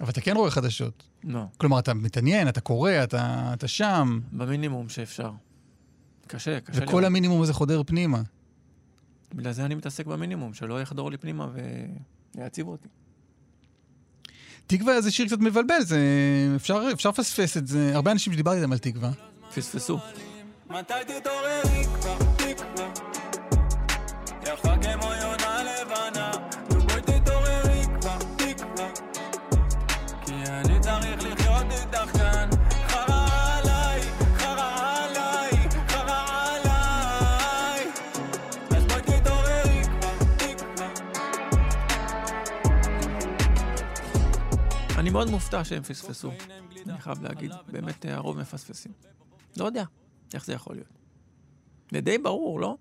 אבל 0.00 0.10
אתה 0.10 0.20
כן 0.20 0.36
רואה 0.36 0.50
חדשות. 0.50 1.02
לא. 1.24 1.44
כלומר, 1.56 1.78
אתה 1.78 1.94
מתעניין, 1.94 2.48
אתה 2.48 2.60
קורא, 2.60 2.90
אתה, 3.02 3.50
אתה 3.54 3.68
שם, 3.68 4.20
במינימום 4.32 4.88
שאפשר. 4.88 5.30
קשה, 6.26 6.60
קשה 6.60 6.80
וכל 6.82 7.04
המינימום 7.04 7.42
הזה 7.42 7.52
חודר 7.52 7.82
פנימה. 7.86 8.22
בגלל 9.34 9.52
זה 9.52 9.64
אני 9.64 9.74
מתעסק 9.74 10.06
במינימום, 10.06 10.54
שלא 10.54 10.80
יחדור 10.82 11.10
לי 11.10 11.16
פנימה 11.16 11.48
ויעציב 12.34 12.68
אותי. 12.68 12.88
תקווה 14.66 15.00
זה 15.00 15.10
שיר 15.10 15.26
קצת 15.26 15.38
מבלבל, 15.38 15.80
זה... 15.80 15.98
אפשר, 16.56 16.82
אפשר 16.92 17.08
לפספס 17.08 17.56
את 17.56 17.66
זה. 17.66 17.94
הרבה 17.94 18.12
אנשים 18.12 18.32
שדיברתי 18.32 18.58
איתם 18.58 18.72
על 18.72 18.78
תקווה. 18.78 19.10
פספסו. 19.54 19.98
מתי 20.70 20.94
תתעוררי 21.06 21.84
כבר, 21.84 22.25
מאוד 45.16 45.30
מופתע 45.30 45.64
שהם 45.64 45.82
פספסו. 45.82 46.30
אני 46.86 47.00
חייב 47.00 47.22
להגיד, 47.22 47.52
באמת 47.72 48.06
אה, 48.06 48.14
הרוב 48.14 48.38
מפספסים. 48.38 48.92
לא 49.56 49.64
יודע 49.64 49.84
איך 50.34 50.44
זה 50.44 50.52
יכול 50.52 50.76
להיות. 50.76 50.98
זה 51.92 52.00
די 52.00 52.18
ברור, 52.18 52.60
לא? 52.60 52.76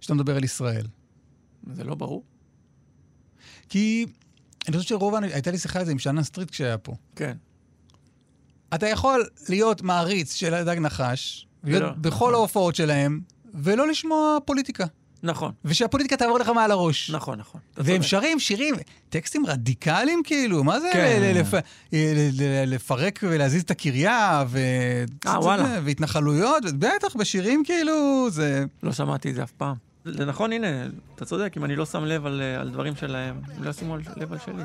שאתה 0.00 0.14
מדבר 0.14 0.36
על 0.36 0.44
ישראל. 0.44 0.86
זה 1.72 1.84
לא 1.84 1.94
ברור? 1.94 2.24
כי 3.68 4.06
אני 4.68 4.76
חושב 4.76 4.88
שרוב. 4.88 5.14
הייתה 5.14 5.50
לי 5.50 5.58
שיחה 5.58 5.78
על 5.78 5.84
זה 5.84 5.92
עם 5.92 5.98
שאנן 5.98 6.22
סטריט 6.22 6.50
כשהיה 6.50 6.78
פה. 6.78 6.94
כן. 7.16 7.36
אתה 8.74 8.88
יכול 8.88 9.28
להיות 9.48 9.82
מעריץ 9.82 10.34
של 10.34 10.54
הדג 10.54 10.78
נחש, 10.78 11.46
ולא, 11.64 11.90
בכל 11.90 12.08
נכון. 12.08 12.34
ההופעות 12.34 12.74
שלהם, 12.74 13.20
ולא 13.54 13.88
לשמוע 13.88 14.38
פוליטיקה. 14.44 14.86
נכון, 15.22 15.52
ושהפוליטיקה 15.64 16.16
תעבור 16.16 16.38
לך 16.38 16.48
מעל 16.48 16.70
הראש. 16.70 17.10
נכון, 17.10 17.38
נכון. 17.38 17.60
והם. 17.76 18.02
שרים 18.02 18.40
שירים, 18.40 18.74
טקסטים 19.08 19.46
רדיקליים 19.46 20.22
כאילו, 20.24 20.64
מה 20.64 20.80
זה 20.80 20.88
כן. 20.92 21.18
ל- 21.22 21.38
לפ- 21.40 21.54
ל- 21.92 22.42
ל- 22.42 22.74
לפרק 22.74 23.18
ולהזיז 23.22 23.62
את 23.62 23.70
הקריה, 23.70 24.44
ו... 24.48 24.58
אה, 25.26 25.40
וואלה. 25.40 25.80
והתנחלויות, 25.84 26.62
בטח, 26.78 27.16
בשירים 27.16 27.62
כאילו, 27.64 28.26
זה... 28.30 28.64
לא 28.82 28.92
שמעתי 28.92 29.30
את 29.30 29.34
זה 29.34 29.42
אף 29.42 29.50
פעם. 29.50 29.74
זה 30.04 30.24
נכון, 30.24 30.52
הנה, 30.52 30.66
אתה 31.14 31.24
צודק, 31.24 31.52
אם 31.56 31.64
אני 31.64 31.76
לא 31.76 31.86
שם 31.86 32.04
לב 32.04 32.26
על, 32.26 32.40
אה, 32.42 32.60
על 32.60 32.68
דברים 32.70 32.96
שלהם, 32.96 33.40
הם 33.56 33.64
לא 33.64 33.70
ישימו 33.70 33.96
לב 33.96 34.32
על 34.32 34.38
שלי. 34.46 34.62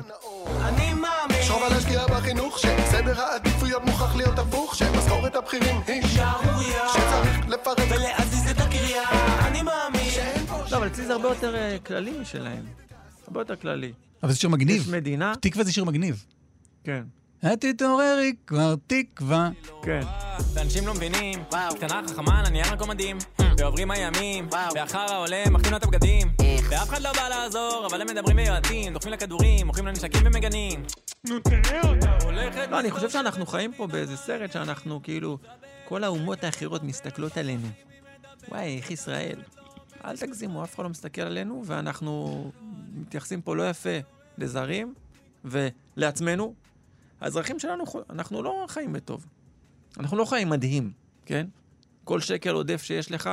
אני 0.60 0.94
מאמין, 0.94 1.42
חשוב 1.42 1.62
על 1.62 1.72
השקיעה 1.72 2.06
בחינוך 2.08 2.58
שסדר 2.58 3.20
העדיפויות 3.20 3.84
מוכרח 3.84 4.16
להיות 4.16 4.38
הפוך 4.38 4.74
שמשכורת 4.74 5.36
הבכירים 5.36 5.76
היא 5.86 6.02
שערורייה, 6.06 6.88
שצריך 6.88 7.48
לפרק 7.48 7.78
ולהזיז 7.90 8.50
את 8.50 8.60
הקריה. 8.60 9.02
אני 9.46 9.62
מאמין, 9.62 10.03
לא, 10.74 10.78
אבל 10.78 10.86
אצלי 10.86 11.06
זה 11.06 11.12
הרבה 11.12 11.28
יותר 11.28 11.54
אה, 11.56 11.76
כללי 11.86 12.18
משלהם. 12.20 12.64
הרבה 13.26 13.40
יותר 13.40 13.56
כללי. 13.56 13.92
אבל 14.22 14.32
זה 14.32 14.38
שיר 14.38 14.48
יש 14.48 14.54
מגניב. 14.54 14.92
מדינה, 14.92 15.32
תקווה 15.40 15.64
זה 15.64 15.72
שיר 15.72 15.84
מגניב. 15.84 16.24
כן, 16.84 17.02
אל 17.44 17.56
תתעוררי 17.56 18.32
כבר 18.46 18.74
תקווה. 18.86 19.50
כן. 19.82 20.00
ואנשים 20.54 20.86
לא 20.86 20.94
מבינים, 20.94 21.44
קטנה 21.76 22.00
חכמה 22.08 22.40
על 22.40 22.46
הנייר 22.46 22.66
הכל 22.66 22.86
מדהים 22.86 23.18
ועוברים 23.58 23.90
הימים, 23.90 24.48
והחרא 24.74 25.18
עולה, 25.18 25.44
מחכים 25.50 25.70
לו 25.70 25.76
את 25.76 25.84
הבגדים 25.84 26.28
ואף 26.70 26.88
אחד 26.88 27.02
לא 27.02 27.12
בא 27.12 27.28
לעזור, 27.28 27.86
אבל 27.90 28.00
הם 28.00 28.06
מדברים 28.06 28.36
ויועצים 28.36 28.92
דוחפים 28.92 29.12
לכדורים, 29.12 29.66
מוכרים 29.66 29.86
לנשקים 29.86 30.22
ומגנים 30.24 30.82
נו 31.24 31.38
תראה 31.38 31.80
אותה, 31.82 32.18
הולכת 32.24 32.68
לא, 32.70 32.80
אני 32.80 32.90
חושב 32.90 33.10
שאנחנו 33.10 33.46
חיים 33.46 33.72
פה 33.72 33.86
באיזה 33.86 34.16
סרט 34.16 34.52
שאנחנו 34.52 35.02
כאילו, 35.02 35.38
כל 35.84 36.04
האומות 36.04 36.44
האחרות 36.44 36.82
מסתכלות 36.82 37.36
עלינו. 37.36 37.68
וואי, 38.48 38.76
איך 38.76 38.90
ישראל. 38.90 39.40
אל 40.04 40.16
תגזימו, 40.16 40.64
אף 40.64 40.74
אחד 40.74 40.82
לא 40.82 40.88
מסתכל 40.88 41.22
עלינו, 41.22 41.62
ואנחנו 41.66 42.52
מתייחסים 42.94 43.42
פה 43.42 43.56
לא 43.56 43.70
יפה 43.70 43.98
לזרים 44.38 44.94
ולעצמנו. 45.44 46.54
האזרחים 47.20 47.58
שלנו, 47.58 47.84
אנחנו 48.10 48.42
לא 48.42 48.64
חיים 48.68 48.92
בטוב. 48.92 49.26
אנחנו 49.98 50.16
לא 50.16 50.24
חיים 50.24 50.48
מדהים, 50.48 50.92
כן? 51.26 51.46
כל 52.04 52.20
שקל 52.20 52.50
עודף 52.50 52.82
שיש 52.82 53.12
לך, 53.12 53.30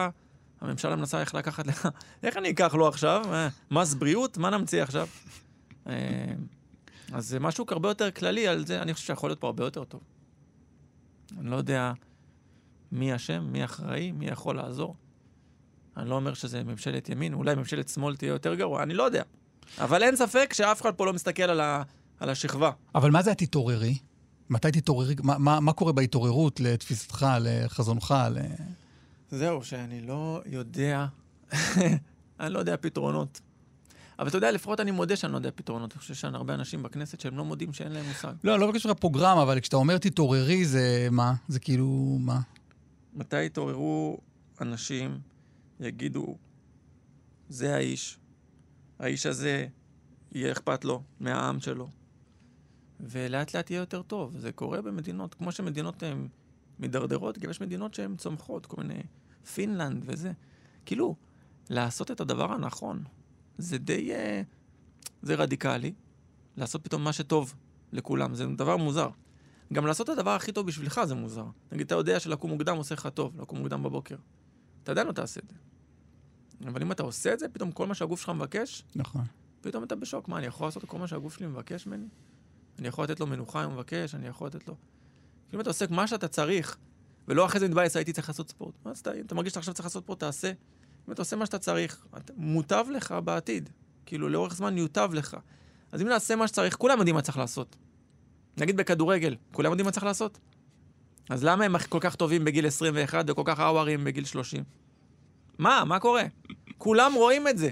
הממשלה 0.61 0.95
מנסה 0.95 1.21
איך 1.21 1.35
לקחת 1.35 1.67
לך. 1.67 1.87
איך 2.23 2.37
אני 2.37 2.49
אקח 2.49 2.73
לו 2.73 2.87
עכשיו? 2.87 3.23
אה, 3.33 3.47
מס 3.71 3.93
בריאות? 3.93 4.37
מה 4.37 4.49
נמציא 4.49 4.83
עכשיו? 4.83 5.07
אה, 5.87 6.33
אז 7.13 7.27
זה 7.27 7.39
משהו 7.39 7.65
הרבה 7.69 7.89
יותר 7.89 8.11
כללי 8.11 8.47
על 8.47 8.65
זה, 8.65 8.81
אני 8.81 8.93
חושב 8.93 9.05
שיכול 9.05 9.29
להיות 9.29 9.39
פה 9.39 9.47
הרבה 9.47 9.63
יותר 9.63 9.83
טוב. 9.83 10.01
אני 11.39 11.49
לא 11.49 11.55
יודע 11.55 11.93
מי 12.91 13.15
אשם, 13.15 13.47
מי 13.51 13.65
אחראי, 13.65 14.11
מי 14.11 14.25
יכול 14.25 14.55
לעזור. 14.55 14.95
אני 15.97 16.09
לא 16.09 16.15
אומר 16.15 16.33
שזה 16.33 16.63
ממשלת 16.63 17.09
ימין, 17.09 17.33
אולי 17.33 17.55
ממשלת 17.55 17.89
שמאל 17.89 18.15
תהיה 18.15 18.29
יותר 18.29 18.55
גרוע, 18.55 18.83
אני 18.83 18.93
לא 18.93 19.03
יודע. 19.03 19.23
אבל 19.77 20.03
אין 20.03 20.15
ספק 20.15 20.53
שאף 20.53 20.81
אחד 20.81 20.91
פה 20.95 21.05
לא 21.05 21.13
מסתכל 21.13 21.43
על, 21.43 21.61
ה, 21.61 21.83
על 22.19 22.29
השכבה. 22.29 22.71
אבל 22.95 23.11
מה 23.11 23.21
זה 23.21 23.31
התתעוררי? 23.31 23.97
מתי 24.49 24.71
תתעוררי? 24.71 25.15
מה, 25.23 25.37
מה, 25.37 25.59
מה 25.59 25.73
קורה 25.73 25.93
בהתעוררות 25.93 26.59
לתפיסתך, 26.59 27.25
לחזונך? 27.39 28.15
ל... 28.31 28.39
זהו, 29.31 29.63
שאני 29.63 30.01
לא 30.01 30.41
יודע, 30.45 31.05
אני 32.39 32.53
לא 32.53 32.59
יודע 32.59 32.77
פתרונות. 32.77 33.41
אבל 34.19 34.27
אתה 34.27 34.37
יודע, 34.37 34.51
לפחות 34.51 34.79
אני 34.79 34.91
מודה 34.91 35.15
שאני 35.15 35.31
לא 35.31 35.37
יודע 35.37 35.49
פתרונות. 35.55 35.91
אני 35.91 35.99
חושב 35.99 36.13
שיש 36.13 36.25
הרבה 36.25 36.53
אנשים 36.53 36.83
בכנסת 36.83 37.19
שהם 37.19 37.37
לא 37.37 37.45
מודים 37.45 37.73
שאין 37.73 37.91
להם 37.91 38.05
מושג. 38.05 38.33
לא, 38.43 38.59
לא 38.59 38.71
בקשר 38.71 38.89
לפרוגרמה, 38.89 39.43
אבל 39.43 39.59
כשאתה 39.59 39.75
אומר 39.75 39.97
תתעוררי, 39.97 40.65
זה 40.65 41.07
מה? 41.11 41.33
זה 41.47 41.59
כאילו, 41.59 42.17
מה? 42.19 42.39
מתי 43.13 43.43
יתעוררו 43.43 44.17
אנשים, 44.61 45.19
יגידו, 45.81 46.37
זה 47.49 47.75
האיש. 47.75 48.19
האיש 48.99 49.25
הזה, 49.25 49.67
יהיה 50.31 50.51
אכפת 50.51 50.85
לו 50.85 51.03
מהעם 51.19 51.59
שלו. 51.59 51.89
ולאט 52.99 53.55
לאט 53.55 53.71
יהיה 53.71 53.79
יותר 53.79 54.01
טוב. 54.01 54.37
זה 54.37 54.51
קורה 54.51 54.81
במדינות, 54.81 55.33
כמו 55.33 55.51
שמדינות 55.51 56.03
הן 56.03 56.27
מידרדרות, 56.79 57.37
גם 57.37 57.49
יש 57.49 57.61
מדינות 57.61 57.93
שהן 57.93 58.15
צומחות, 58.15 58.65
כל 58.65 58.81
מיני 58.81 59.01
פינלנד 59.53 60.03
וזה. 60.05 60.31
כאילו, 60.85 61.15
לעשות 61.69 62.11
את 62.11 62.21
הדבר 62.21 62.51
הנכון, 62.51 63.03
זה 63.57 63.77
די... 63.77 64.13
אה, 64.13 64.41
זה 65.21 65.35
רדיקלי. 65.35 65.93
לעשות 66.57 66.83
פתאום 66.83 67.03
מה 67.03 67.13
שטוב 67.13 67.55
לכולם, 67.91 68.35
זה 68.35 68.45
דבר 68.45 68.77
מוזר. 68.77 69.09
גם 69.73 69.85
לעשות 69.85 70.09
את 70.09 70.17
הדבר 70.17 70.31
הכי 70.31 70.51
טוב 70.51 70.67
בשבילך 70.67 71.01
זה 71.03 71.15
מוזר. 71.15 71.45
נגיד, 71.71 71.85
אתה 71.85 71.95
יודע 71.95 72.19
שלקום 72.19 72.51
מוקדם 72.51 72.77
עושה 72.77 72.95
לך 72.95 73.07
טוב, 73.07 73.41
לקום 73.41 73.59
מוקדם 73.59 73.83
בבוקר. 73.83 74.15
אתה 74.83 74.91
עדיין 74.91 75.07
לא 75.07 75.11
תעשה 75.11 75.41
את 75.43 75.49
זה. 75.49 75.55
אבל 76.67 76.81
אם 76.81 76.91
אתה 76.91 77.03
עושה 77.03 77.33
את 77.33 77.39
זה, 77.39 77.49
פתאום 77.49 77.71
כל 77.71 77.87
מה 77.87 77.95
שהגוף 77.95 78.19
שלך 78.21 78.29
מבקש, 78.29 78.83
נכון. 78.95 79.23
פתאום 79.61 79.83
אתה 79.83 79.95
בשוק. 79.95 80.27
מה, 80.27 80.37
אני 80.37 80.45
יכול 80.45 80.67
לעשות 80.67 80.85
כל 80.85 80.97
מה 80.97 81.07
שהגוף 81.07 81.37
שלי 81.37 81.47
מבקש 81.47 81.87
ממני? 81.87 82.07
אני 82.79 82.87
יכול 82.87 83.03
לתת 83.03 83.19
לו 83.19 83.27
מנוחה 83.27 83.63
אם 83.63 83.69
הוא 83.69 83.73
מבקש, 83.73 84.15
אני 84.15 84.27
יכול 84.27 84.47
לתת 84.47 84.67
לו... 84.67 84.75
אם 85.53 85.59
אתה 85.59 85.69
עושה 85.69 85.85
מה 85.89 86.07
שאתה 86.07 86.27
צריך, 86.27 86.77
ולא 87.27 87.45
אחרי 87.45 87.59
זה 87.59 87.67
מתבאס, 87.67 87.95
הייתי 87.95 88.13
צריך 88.13 88.29
לעשות 88.29 88.49
ספורט. 88.49 88.75
מה, 88.85 88.91
אז 88.91 88.99
אתה, 88.99 89.13
אם 89.13 89.25
אתה 89.25 89.35
מרגיש 89.35 89.49
שאתה 89.49 89.59
עכשיו 89.59 89.73
צריך 89.73 89.85
לעשות 89.85 90.03
ספורט, 90.03 90.19
תעשה. 90.19 90.51
אם 91.07 91.13
אתה 91.13 91.21
עושה 91.21 91.35
מה 91.35 91.45
שאתה 91.45 91.59
צריך, 91.59 92.05
מוטב 92.35 92.85
לך 92.91 93.15
בעתיד. 93.23 93.69
כאילו, 94.05 94.29
לאורך 94.29 94.55
זמן 94.55 94.77
יוטב 94.77 95.09
לך. 95.13 95.37
אז 95.91 96.01
אם 96.01 96.07
נעשה 96.07 96.35
מה 96.35 96.47
שצריך, 96.47 96.75
כולם 96.75 96.97
יודעים 96.97 97.15
מה 97.15 97.21
צריך 97.21 97.37
לעשות. 97.37 97.75
נגיד 98.57 98.77
בכדורגל, 98.77 99.35
כולם 99.51 99.71
יודעים 99.71 99.85
מה 99.85 99.91
צריך 99.91 100.05
לעשות? 100.05 100.39
אז 101.29 101.43
למה 101.43 101.65
הם 101.65 101.77
כל 101.77 101.97
כך 102.01 102.15
טובים 102.15 102.45
בגיל 102.45 102.67
21 102.67 103.25
וכל 103.27 103.41
כך 103.45 103.59
אאוארים 103.59 104.03
בגיל 104.03 104.25
30? 104.25 104.63
מה? 105.57 105.83
מה 105.85 105.99
קורה? 105.99 106.23
כולם 106.77 107.13
רואים 107.13 107.47
את 107.47 107.57
זה. 107.57 107.69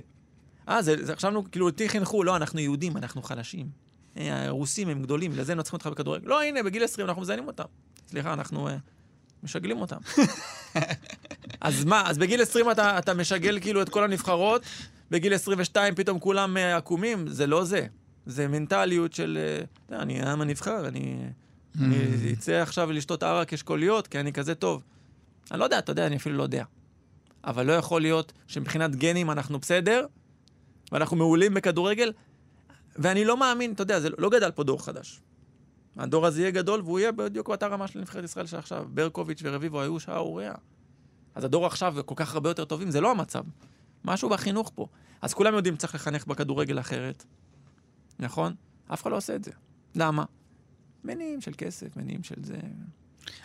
אה, 0.69 0.81
זה, 0.81 1.05
זה 1.05 1.13
עכשיו, 1.13 1.51
כאילו, 1.51 1.65
אותי 1.65 1.89
חינכו, 1.89 2.23
לא, 2.23 2.35
אנחנו 2.35 2.59
יהודים, 2.59 2.97
אנחנו 2.97 3.21
חלשים. 3.21 3.69
אה, 4.17 4.45
הרוסים 4.45 4.89
הם 4.89 5.01
גדולים, 5.01 5.31
לזה 5.35 5.55
נצחים 5.55 5.77
אותך 5.77 5.87
בכדורגל. 5.87 6.27
לא, 6.27 6.41
הנה, 6.41 6.63
בגיל 6.63 6.83
20 6.83 7.07
אנחנו 7.07 7.21
מזיינים 7.21 7.47
אותם. 7.47 7.63
סליחה, 8.07 8.33
אנחנו 8.33 8.67
אה, 8.67 8.75
משגלים 9.43 9.81
אותם. 9.81 9.97
אז 11.61 11.85
מה, 11.85 12.09
אז 12.09 12.17
בגיל 12.17 12.41
20 12.41 12.71
אתה, 12.71 12.99
אתה 12.99 13.13
משגל 13.13 13.59
כאילו 13.59 13.81
את 13.81 13.89
כל 13.89 14.03
הנבחרות, 14.03 14.61
בגיל 15.11 15.33
22 15.33 15.95
פתאום 15.95 16.19
כולם 16.19 16.57
אה, 16.57 16.77
עקומים? 16.77 17.27
זה 17.27 17.47
לא 17.47 17.63
זה. 17.63 17.87
זה 18.25 18.47
מנטליות 18.47 19.13
של, 19.13 19.39
אה, 19.91 20.01
אני 20.01 20.21
העם 20.21 20.41
הנבחר, 20.41 20.87
אני, 20.87 21.17
אני 21.81 22.33
אצא 22.33 22.51
עכשיו 22.51 22.91
לשתות 22.91 23.23
ערק 23.23 23.53
אשכוליות, 23.53 24.07
כי 24.07 24.19
אני 24.19 24.33
כזה 24.33 24.55
טוב. 24.55 24.83
אני 25.51 25.59
לא 25.59 25.63
יודע, 25.63 25.79
אתה 25.79 25.91
יודע, 25.91 26.07
אני 26.07 26.15
אפילו 26.15 26.37
לא 26.37 26.43
יודע. 26.43 26.63
אבל 27.43 27.65
לא 27.65 27.73
יכול 27.73 28.01
להיות 28.01 28.33
שמבחינת 28.47 28.95
גנים 28.95 29.31
אנחנו 29.31 29.59
בסדר, 29.59 30.05
ואנחנו 30.91 31.17
מעולים 31.17 31.53
בכדורגל, 31.53 32.11
ואני 32.95 33.25
לא 33.25 33.37
מאמין, 33.37 33.73
אתה 33.73 33.83
יודע, 33.83 33.99
זה 33.99 34.09
לא 34.17 34.29
גדל 34.29 34.51
פה 34.51 34.63
דור 34.63 34.85
חדש. 34.85 35.21
הדור 35.97 36.25
הזה 36.25 36.41
יהיה 36.41 36.51
גדול, 36.51 36.81
והוא 36.81 36.99
יהיה 36.99 37.11
בדיוק 37.11 37.47
באותה 37.47 37.67
רמה 37.67 37.87
של 37.87 37.99
נבחרת 37.99 38.23
ישראל 38.23 38.45
של 38.45 38.57
עכשיו. 38.57 38.85
ברקוביץ' 38.89 39.39
ורביבו 39.43 39.81
היו 39.81 39.99
שערורייה. 39.99 40.53
אז 41.35 41.43
הדור 41.43 41.65
עכשיו 41.65 41.95
כל 42.05 42.15
כך 42.17 42.33
הרבה 42.33 42.49
יותר 42.49 42.65
טובים, 42.65 42.91
זה 42.91 43.01
לא 43.01 43.11
המצב. 43.11 43.43
משהו 44.05 44.29
בחינוך 44.29 44.71
פה. 44.75 44.87
אז 45.21 45.33
כולם 45.33 45.53
יודעים 45.53 45.75
שצריך 45.75 45.95
לחנך 45.95 46.25
בכדורגל 46.25 46.79
אחרת, 46.79 47.25
נכון? 48.19 48.53
אף 48.93 49.01
אחד 49.01 49.11
לא 49.11 49.17
עושה 49.17 49.35
את 49.35 49.43
זה. 49.43 49.51
למה? 49.95 50.25
מניעים 51.03 51.41
של 51.41 51.51
כסף, 51.57 51.97
מניעים 51.97 52.23
של 52.23 52.43
זה. 52.43 52.57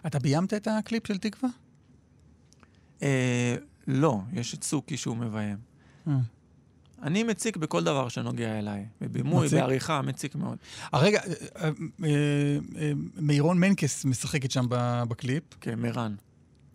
אתה 0.07 0.19
ביימת 0.19 0.55
את 0.55 0.69
הקליפ 0.71 1.07
של 1.07 1.19
תקווה? 1.19 1.51
אה, 3.03 3.57
לא, 3.87 4.21
יש 4.33 4.55
את 4.55 4.65
סוכי 4.65 4.97
שהוא 4.97 5.17
מביים. 5.17 5.57
אה. 6.09 6.19
אני 7.03 7.23
מציק 7.23 7.57
בכל 7.57 7.85
דבר 7.85 8.09
שנוגע 8.09 8.59
אליי. 8.59 8.87
בבימוי, 9.01 9.47
מציק? 9.47 9.59
בעריכה, 9.59 10.03
מציק 10.03 10.35
מאוד. 10.35 10.59
הרגע, 10.93 11.21
אה, 11.21 11.65
אה, 11.65 11.71
אה, 12.77 12.93
מירון 13.17 13.59
מנקס 13.59 14.05
משחקת 14.05 14.51
שם 14.51 14.67
בקליפ. 15.09 15.43
כן, 15.61 15.75
מירן. 15.75 16.15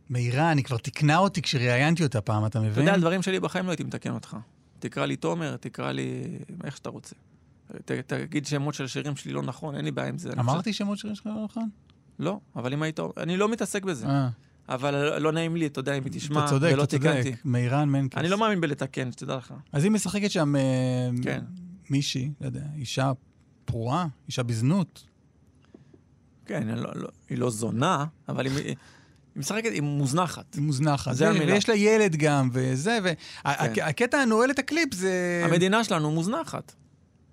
מאירה, 0.09 0.51
אני 0.51 0.63
כבר 0.63 0.77
תיקנה 0.77 1.17
אותי 1.17 1.41
כשראיינתי 1.41 2.03
אותה 2.03 2.21
פעם, 2.21 2.45
אתה 2.45 2.59
אתה 2.59 2.67
מבין? 2.67 2.79
יודע, 2.79 2.93
על 2.93 3.01
דברים 3.01 3.21
שלי 3.21 3.39
בחיים 3.39 3.65
לא 3.65 3.71
הייתי 3.71 3.83
מתקן 3.83 4.11
אותך. 4.11 4.37
תקרא 4.79 5.05
לי 5.05 5.15
תומר, 5.15 5.55
תקרא 5.57 5.91
לי 5.91 6.23
איך 6.63 6.77
שאתה 6.77 6.89
רוצה. 6.89 7.15
ת, 7.85 7.91
תגיד 7.91 8.45
שמות 8.45 8.73
של 8.73 8.87
שירים 8.87 9.15
שלי 9.15 9.33
לא 9.33 9.43
נכון, 9.43 9.75
אין 9.75 9.85
לי 9.85 9.91
בעיה 9.91 10.09
עם 10.09 10.17
זה. 10.17 10.29
אמרתי 10.39 10.73
שמות 10.73 10.97
שירים 10.97 11.15
שלך 11.15 11.25
לא 11.25 11.43
נכון? 11.43 11.69
לא, 12.19 12.39
אבל 12.55 12.73
אם 12.73 12.83
היית... 12.83 12.99
אני 13.17 13.37
לא 13.37 13.49
מתעסק 13.49 13.83
בזה. 13.83 14.07
אה, 14.07 14.29
אבל 14.69 15.19
לא 15.19 15.31
נעים 15.31 15.55
לי, 15.55 15.65
אתה 15.65 15.79
יודע, 15.79 15.93
אם 15.93 16.03
היא 16.03 16.11
תשמע, 16.13 16.39
אתה 16.39 16.49
צודק, 16.49 16.69
ולא 16.73 16.83
אתה 16.83 16.97
תיקנתי. 16.97 17.23
צודק. 17.23 17.45
מאירן 17.45 17.89
מנקס. 17.89 18.17
אני 18.17 18.29
לא 18.29 18.37
מאמין 18.37 18.61
בלתקן, 18.61 19.11
שתדע 19.11 19.35
לך. 19.35 19.53
אז 19.71 19.83
היא 19.83 19.91
משחקת 19.91 20.31
שם 20.31 20.55
אה, 20.55 20.61
כן. 21.23 21.43
מישהי, 21.89 22.31
לא 22.41 22.45
יודע, 22.45 22.63
אישה 22.75 23.11
פרועה, 23.65 24.07
אישה 24.27 24.43
בזנות. 24.43 25.05
כן, 26.45 26.69
אני 26.69 26.81
לא, 26.81 26.91
לא, 26.95 27.07
היא 27.29 27.37
לא 27.37 27.49
זונה, 27.49 28.05
אבל 28.29 28.45
היא, 28.45 28.55
היא 28.55 28.75
משחקת, 29.35 29.71
היא 29.71 29.81
מוזנחת. 29.81 30.53
היא 30.53 30.63
מוזנחת. 30.63 31.15
זה 31.15 31.29
המילה. 31.29 31.53
ויש 31.53 31.69
לה 31.69 31.75
ילד 31.75 32.15
גם, 32.15 32.49
וזה, 32.53 32.99
כן. 33.03 33.13
והקטע 33.45 34.17
הנועל 34.17 34.51
את 34.51 34.59
הקליפ 34.59 34.93
זה... 34.93 35.41
המדינה 35.45 35.83
שלנו 35.83 36.11
מוזנחת. 36.11 36.73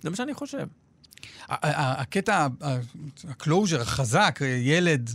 זה 0.06 0.10
מה 0.10 0.16
שאני 0.16 0.34
חושב. 0.34 0.66
הקטע, 1.48 2.46
ה 3.28 3.35
closure 3.35 3.80
החזק, 3.80 4.38
ילד, 4.64 5.10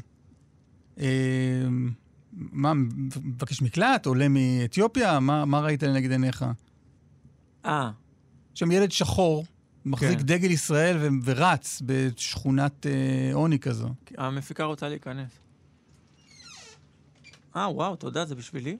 אה, 1.00 1.06
מה, 2.34 2.74
מבקש 2.74 3.62
מקלט, 3.62 4.06
עולה 4.06 4.28
מאתיופיה, 4.30 5.20
מה, 5.20 5.46
מה 5.46 5.60
ראית 5.60 5.84
לנגד 5.84 6.12
עיניך? 6.12 6.46
אה, 7.66 7.92
שם 8.54 8.72
ילד 8.72 8.92
שחור, 8.92 9.46
מחזיק 9.86 10.20
כן. 10.20 10.26
דגל 10.26 10.52
ישראל 10.52 10.98
ו- 11.00 11.08
ורץ 11.24 11.82
בשכונת 11.86 12.86
אה, 12.86 13.34
עוני 13.34 13.60
כזו. 13.60 13.90
המפיקה 14.18 14.64
רוצה 14.64 14.90
להיכנס. 14.90 15.32
אה, 17.56 17.70
וואו, 17.72 17.96
תודה, 17.96 18.26
זה 18.26 18.36
בשבילי? 18.36 18.78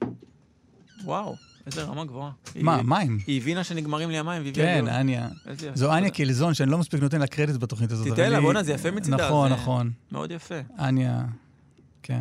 וואו, 1.04 1.36
איזה 1.66 1.82
רמה 1.82 2.04
גבוהה. 2.04 2.30
מה, 2.60 2.76
היא, 2.76 2.84
מים? 2.84 3.18
היא 3.26 3.40
הבינה 3.40 3.64
שנגמרים 3.64 4.10
לי 4.10 4.18
המים 4.18 4.42
והביאה 4.44 4.80
לי 4.80 4.86
כן. 4.88 4.94
אניה. 4.94 5.28
זו 5.74 5.92
אניה. 5.96 6.10
קלזון, 6.10 6.54
שאני 6.54 6.70
לא 6.70 6.78
מספיק 6.78 7.00
נותן 7.02 7.20
לה 7.20 7.26
קרדיט 7.26 7.56
בתוכנית 7.56 7.90
הזאת. 7.92 8.08
תיתן 8.08 8.32
לה, 8.32 8.40
בואנה, 8.40 8.62
זה 8.62 8.72
יפה 8.72 8.90
מצידה, 8.90 9.16
נכון, 9.16 9.52
נכון. 9.52 9.90
מאוד 10.12 10.30
יפה. 10.30 10.54
אניה, 10.78 11.24
כן. 12.02 12.20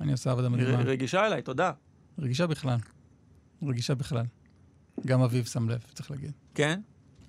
אני 0.00 0.12
עושה 0.12 0.30
עבודה 0.30 0.48
מדהימה. 0.48 0.78
רגישה 0.82 1.26
אליי, 1.26 1.42
תודה. 1.42 1.72
רגישה 2.18 2.46
בכלל. 2.46 2.76
רגישה 3.62 3.94
בכלל. 3.94 4.24
גם 5.06 5.20
אביב 5.22 5.44
שם 5.46 5.68
לב, 5.68 5.80
צריך 5.94 6.10
להגיד. 6.10 6.32
כן? 6.54 6.80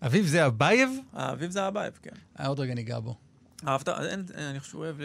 אביב 0.06 0.26
זה 0.26 0.46
אבייב? 0.46 0.90
האביב 1.14 1.52
זה 1.52 1.64
הבייב, 1.64 1.94
כן. 2.02 2.10
אה, 2.40 2.48
עוד 2.48 2.60
רגע 2.60 2.74
ניגע 2.74 3.00
בו. 3.00 3.16
אהבת? 3.68 3.90
אני 3.90 4.60
חושב 4.60 4.72
שהוא 4.72 4.82
אוהב 4.86 4.96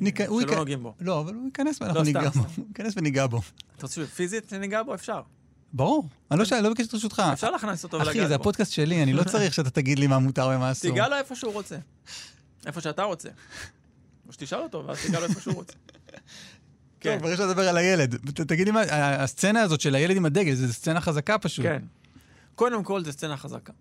ניק- 0.00 0.20
הוא 0.20 0.40
שלא 0.42 0.56
נוגעים 0.56 0.82
בו. 0.82 0.94
לא, 1.00 1.20
אבל 1.20 1.34
הוא 1.34 1.44
ייכנס 1.44 1.80
ואנחנו 1.82 1.98
לא, 2.00 2.04
ניגע 2.04 2.28
בו. 2.30 2.40
הוא 2.56 2.64
ייכנס 2.68 2.94
וניגע 2.96 3.26
בו. 3.26 3.40
אתה 3.76 3.82
רוצה 3.86 4.06
שפיזית 4.06 4.52
ניגע 4.52 4.82
בו? 4.82 4.94
אפשר. 4.94 5.20
ברור. 5.74 6.08
אני 6.30 6.38
לא 6.38 6.60
לא 6.60 6.68
ביקש 6.68 6.86
את 6.86 6.94
רשותך. 6.94 7.22
אפשר 7.32 7.50
להכניס 7.50 7.84
אותו 7.84 7.96
ולגעת 7.96 8.10
אחי, 8.10 8.20
בו. 8.20 8.28
זה 8.28 8.34
הפודקאסט 8.34 8.72
שלי, 8.72 9.02
אני 9.02 9.12
לא 9.12 9.24
צריך 9.32 9.54
שאתה 9.54 9.70
תגיד 9.70 9.98
לי 9.98 10.06
מה 10.06 10.18
מותר 10.18 10.50
ומה 10.56 10.70
אסור. 10.72 10.90
תיגע 10.90 11.08
לו 11.08 11.16
איפה 11.16 11.34
שהוא 11.34 11.52
רוצה. 11.52 11.76
איפה 12.66 12.80
שאתה 12.80 13.02
רוצה. 13.02 13.28
או 14.28 14.32
שתשאל 14.32 14.58
אותו, 14.58 14.84
ואז 14.86 14.98
תיגע 15.02 15.20
לו 15.20 15.26
איפה 15.26 15.40
שהוא 15.40 15.54
רוצה. 15.54 15.72
כן, 17.00 17.18
כבר 17.18 17.28
יש 17.28 17.40
לדבר 17.40 17.68
על 17.68 17.76
הילד. 17.76 18.14
תגיד 18.46 18.66
לי 18.66 18.72
מה, 18.72 18.80
הסצנה 18.90 19.62
הזאת 19.62 19.80
של 19.80 19.94
הילד 19.94 20.16
עם 20.16 20.24
הדגל, 20.24 20.54
זו 20.54 20.72
סצנה 20.72 21.00
חזקה 21.00 21.38
פשוט. 21.38 21.64
כן. 21.64 21.82
קודם 22.54 22.82
כל, 22.84 23.04
זו 23.04 23.12
סצנה 23.12 23.36
חזקה. 23.36 23.72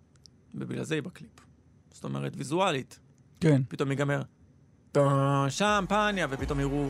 ובגלל 0.56 0.84
זה 0.84 0.96
היא 0.96 1.04
בקליפ. 1.04 1.32
זאת 1.94 2.04
אומרת, 2.04 2.34
ויזואלית. 2.38 3.00
כן. 3.40 3.62
פתאום 3.68 3.92
ייגמר, 3.92 4.22
"טו, 4.92 5.10
שמפניה, 5.50 6.28
ופתאום 6.30 6.60
יראו 6.60 6.90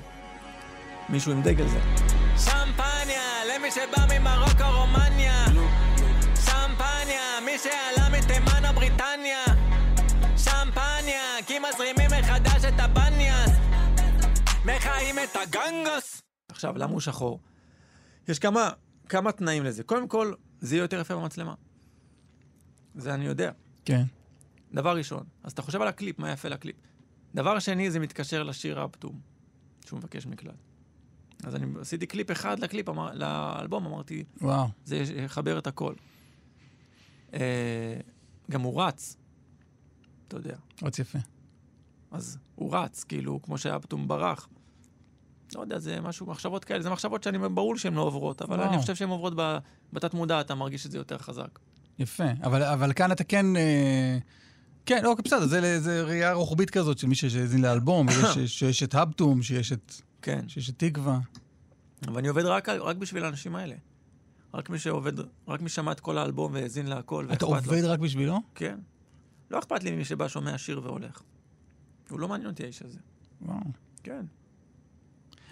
מישהו 1.09 1.31
עם 1.31 1.41
דגל 1.43 1.67
זה. 1.67 2.12
למי 3.63 3.71
שבא 3.71 4.19
ממרוקו, 4.19 4.79
רומניה. 4.79 5.45
שמפניה, 6.35 7.39
מי 7.45 7.57
שעלה 7.57 8.09
מתימן 8.09 8.65
או 8.69 8.73
בריטניה. 8.73 9.45
שמפניה, 10.37 11.23
כי 11.47 11.53
מזרימים 11.59 12.09
מחדש 12.19 12.65
את 12.65 12.73
הבניאס. 12.79 13.49
מחיים 14.65 15.15
את 15.19 15.35
הגנגוס. 15.35 16.21
עכשיו, 16.49 16.77
למה 16.77 16.91
הוא 16.91 17.01
שחור? 17.01 17.39
יש 18.27 18.39
כמה, 18.39 18.69
כמה 19.09 19.31
תנאים 19.31 19.63
לזה. 19.63 19.83
קודם 19.83 20.07
כל, 20.07 20.33
זה 20.59 20.75
יהיה 20.75 20.83
יותר 20.83 20.99
יפה 21.01 21.15
במצלמה. 21.15 21.53
זה 22.95 23.13
אני 23.13 23.25
יודע. 23.25 23.51
כן. 23.85 24.03
דבר 24.73 24.97
ראשון. 24.97 25.23
אז 25.43 25.51
אתה 25.51 25.61
חושב 25.61 25.81
על 25.81 25.87
הקליפ, 25.87 26.19
מה 26.19 26.31
יפה 26.31 26.49
לקליפ. 26.49 26.75
דבר 27.35 27.59
שני, 27.59 27.91
זה 27.91 27.99
מתקשר 27.99 28.43
לשיר 28.43 28.81
הפתום, 28.81 29.19
שהוא 29.85 29.97
מבקש 29.97 30.25
מקלט. 30.25 30.72
אז 31.45 31.55
אני 31.55 31.65
עשיתי 31.81 32.05
קליפ 32.05 32.31
אחד 32.31 32.59
לקליפ, 32.59 32.89
אמר, 32.89 33.13
לאלבום, 33.13 33.85
אמרתי, 33.85 34.23
וואו. 34.41 34.67
זה 34.85 34.97
יחבר 34.97 35.57
את 35.57 35.67
הכל. 35.67 35.93
אה, 37.33 37.39
גם 38.51 38.61
הוא 38.61 38.83
רץ, 38.83 39.17
אתה 40.27 40.37
יודע. 40.37 40.55
עוד 40.81 40.93
יפה. 40.99 41.19
אז 42.11 42.37
הוא 42.55 42.75
רץ, 42.75 43.03
כאילו, 43.03 43.41
כמו 43.41 43.57
שהיה 43.57 43.79
פתאום 43.79 44.07
ברח. 44.07 44.47
לא 45.55 45.61
יודע, 45.61 45.79
זה 45.79 46.01
משהו, 46.01 46.25
מחשבות 46.25 46.65
כאלה, 46.65 46.81
זה 46.81 46.89
מחשבות 46.89 47.23
שאני, 47.23 47.49
ברור 47.49 47.77
שהן 47.77 47.93
לא 47.93 48.01
עוברות, 48.01 48.41
אבל 48.41 48.59
וואו. 48.59 48.69
אני 48.69 48.77
חושב 48.77 48.95
שהן 48.95 49.09
עוברות 49.09 49.33
בתת 49.93 50.13
מודע, 50.13 50.41
אתה 50.41 50.55
מרגיש 50.55 50.85
את 50.85 50.91
זה 50.91 50.97
יותר 50.97 51.17
חזק. 51.17 51.59
יפה. 51.99 52.23
אבל, 52.43 52.63
אבל 52.63 52.93
כאן 52.93 53.11
אתה 53.11 53.23
כן... 53.23 53.55
אה, 53.55 54.17
כן, 54.85 55.05
אוקיי, 55.05 55.23
בסדר, 55.23 55.45
זה, 55.45 55.79
זה 55.79 56.03
ראייה 56.03 56.33
רוחבית 56.33 56.69
כזאת 56.69 56.97
של 56.97 57.07
מי 57.07 57.15
שהאזין 57.15 57.61
לאלבום, 57.61 58.07
ויש 58.07 58.37
שיש 58.59 58.83
את 58.83 58.95
הבטום, 58.95 59.41
שיש 59.41 59.71
את, 59.71 59.93
כן. 60.23 60.49
שיש 60.49 60.71
תקווה. 60.77 61.19
ואני 62.13 62.27
עובד 62.27 62.45
רק, 62.45 62.69
רק 62.69 62.95
בשביל 62.95 63.25
האנשים 63.25 63.55
האלה. 63.55 63.75
רק 64.53 64.69
מי 64.69 64.79
שעובד, 64.79 65.13
רק 65.47 65.61
מי 65.61 65.69
שמע 65.69 65.91
את 65.91 65.99
כל 65.99 66.17
האלבום 66.17 66.53
והאזין 66.53 66.87
להכל, 66.87 67.25
אתה 67.25 67.45
ואכפת 67.45 67.67
לו. 67.67 67.73
עובד 67.73 67.83
רק 67.83 67.99
בשבילו? 67.99 68.39
כן. 68.55 68.79
לא 69.51 69.59
אכפת 69.59 69.83
לי 69.83 69.91
ממי 69.91 70.05
שבא, 70.05 70.27
שומע 70.27 70.57
שיר 70.57 70.81
והולך. 70.83 71.21
הוא 72.09 72.19
לא 72.19 72.27
מעניין 72.27 72.49
אותי 72.49 72.63
האיש 72.63 72.81
הזה. 72.81 72.99
וואו. 73.41 73.59
כן. 74.03 74.25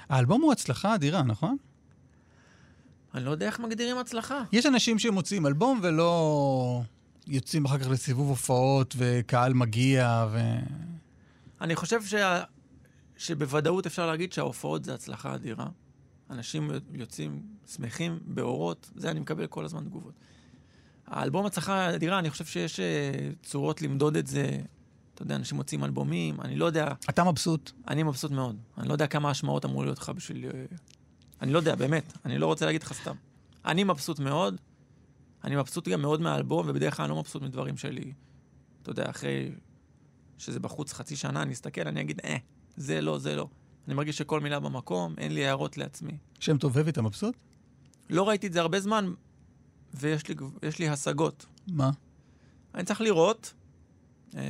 האלבום 0.09 0.41
הוא 0.41 0.51
הצלחה 0.51 0.95
אדירה, 0.95 1.24
נכון? 1.24 1.57
אני 3.13 3.26
לא 3.26 3.32
יודע 3.32 3.45
איך 3.45 3.59
מגדירים 3.59 3.97
הצלחה. 3.97 4.43
יש 4.51 4.65
אנשים 4.65 4.99
שמוציאים 4.99 5.47
אלבום 5.47 5.80
ולא 5.84 6.82
יוצאים 7.28 7.65
אחר 7.65 7.78
כך 7.78 7.88
לסיבוב 7.89 8.30
הופעות 8.30 8.95
וקהל 8.97 9.53
מגיע 9.53 10.26
ו... 10.32 10.39
אני 11.61 11.76
חושב 11.76 12.03
שה... 12.05 12.43
שבוודאות 13.22 13.86
אפשר 13.86 14.07
להגיד 14.07 14.34
שההופעות 14.34 14.84
זה 14.84 14.93
הצלחה 14.93 15.36
אדירה. 15.36 15.67
אנשים 16.30 16.72
יוצאים 16.93 17.41
שמחים, 17.67 18.19
באורות, 18.26 18.91
זה 18.95 19.11
אני 19.11 19.19
מקבל 19.19 19.47
כל 19.47 19.65
הזמן 19.65 19.84
תגובות. 19.84 20.13
האלבום 21.07 21.45
הצלחה 21.45 21.95
אדירה, 21.95 22.19
אני 22.19 22.30
חושב 22.30 22.45
שיש 22.45 22.80
אה, 22.80 23.30
צורות 23.43 23.82
למדוד 23.82 24.17
את 24.17 24.28
זה. 24.28 24.59
אתה 25.13 25.22
יודע, 25.22 25.36
אנשים 25.36 25.57
מוצאים 25.57 25.84
אלבומים, 25.84 26.41
אני 26.41 26.55
לא 26.55 26.65
יודע, 26.65 26.88
אתה 27.09 27.24
מבסוט. 27.24 27.72
אני 27.88 28.03
מבסוט 28.03 28.32
מאוד. 28.32 28.57
אני 28.78 28.88
לא 28.88 28.93
יודע 28.93 29.07
כמה 29.07 29.30
השמעות 29.30 29.65
אמור 29.65 29.84
להיות 29.84 29.97
לך 29.97 30.09
בשביל... 30.09 30.45
אה, 30.45 30.65
אני 31.41 31.53
לא 31.53 31.57
יודע, 31.57 31.76
באמת, 31.76 32.13
אני 32.26 32.38
לא 32.38 32.45
רוצה 32.45 32.65
להגיד 32.65 32.84
לך 32.84 32.93
סתם. 32.93 33.15
אני 33.65 33.84
מבסוט 33.84 34.19
מאוד, 34.19 34.55
אני 35.43 35.55
מבסוט 35.55 35.88
גם 35.88 36.01
מאוד 36.01 36.22
מהאלבום, 36.22 36.65
ובדרך 36.69 36.97
כלל 36.97 37.03
אני 37.03 37.11
לא 37.11 37.19
מבסוט 37.19 37.41
מדברים 37.41 37.78
שלי. 37.78 38.13
אתה 38.82 38.89
יודע, 38.89 39.09
אחרי 39.09 39.51
שזה 40.38 40.59
בחוץ 40.59 40.93
חצי 40.93 41.15
שנה, 41.15 41.41
אני 41.41 41.53
אסתכל, 41.53 41.88
אני 41.88 42.01
אגיד, 42.01 42.22
אה, 42.24 42.38
זה 42.78 43.01
לא, 43.01 43.17
זה 43.17 43.36
לא. 43.36 43.47
אני 43.88 43.95
מרגיש 43.95 44.17
שכל 44.17 44.39
מילה 44.39 44.59
במקום, 44.59 45.15
אין 45.17 45.34
לי 45.34 45.45
הערות 45.45 45.78
לעצמי. 45.78 46.17
שם 46.39 46.57
טובב 46.57 46.88
אתה 46.88 47.01
מבסוט? 47.01 47.36
לא 48.09 48.30
ראיתי 48.30 48.47
את 48.47 48.53
זה 48.53 48.61
הרבה 48.61 48.80
זמן, 48.80 49.13
ויש 49.93 50.28
לי, 50.28 50.36
לי 50.80 50.89
השגות. 50.89 51.45
מה? 51.67 51.91
אני 52.76 52.84
צריך 52.84 53.01
לראות, 53.01 53.53
אה, 54.36 54.41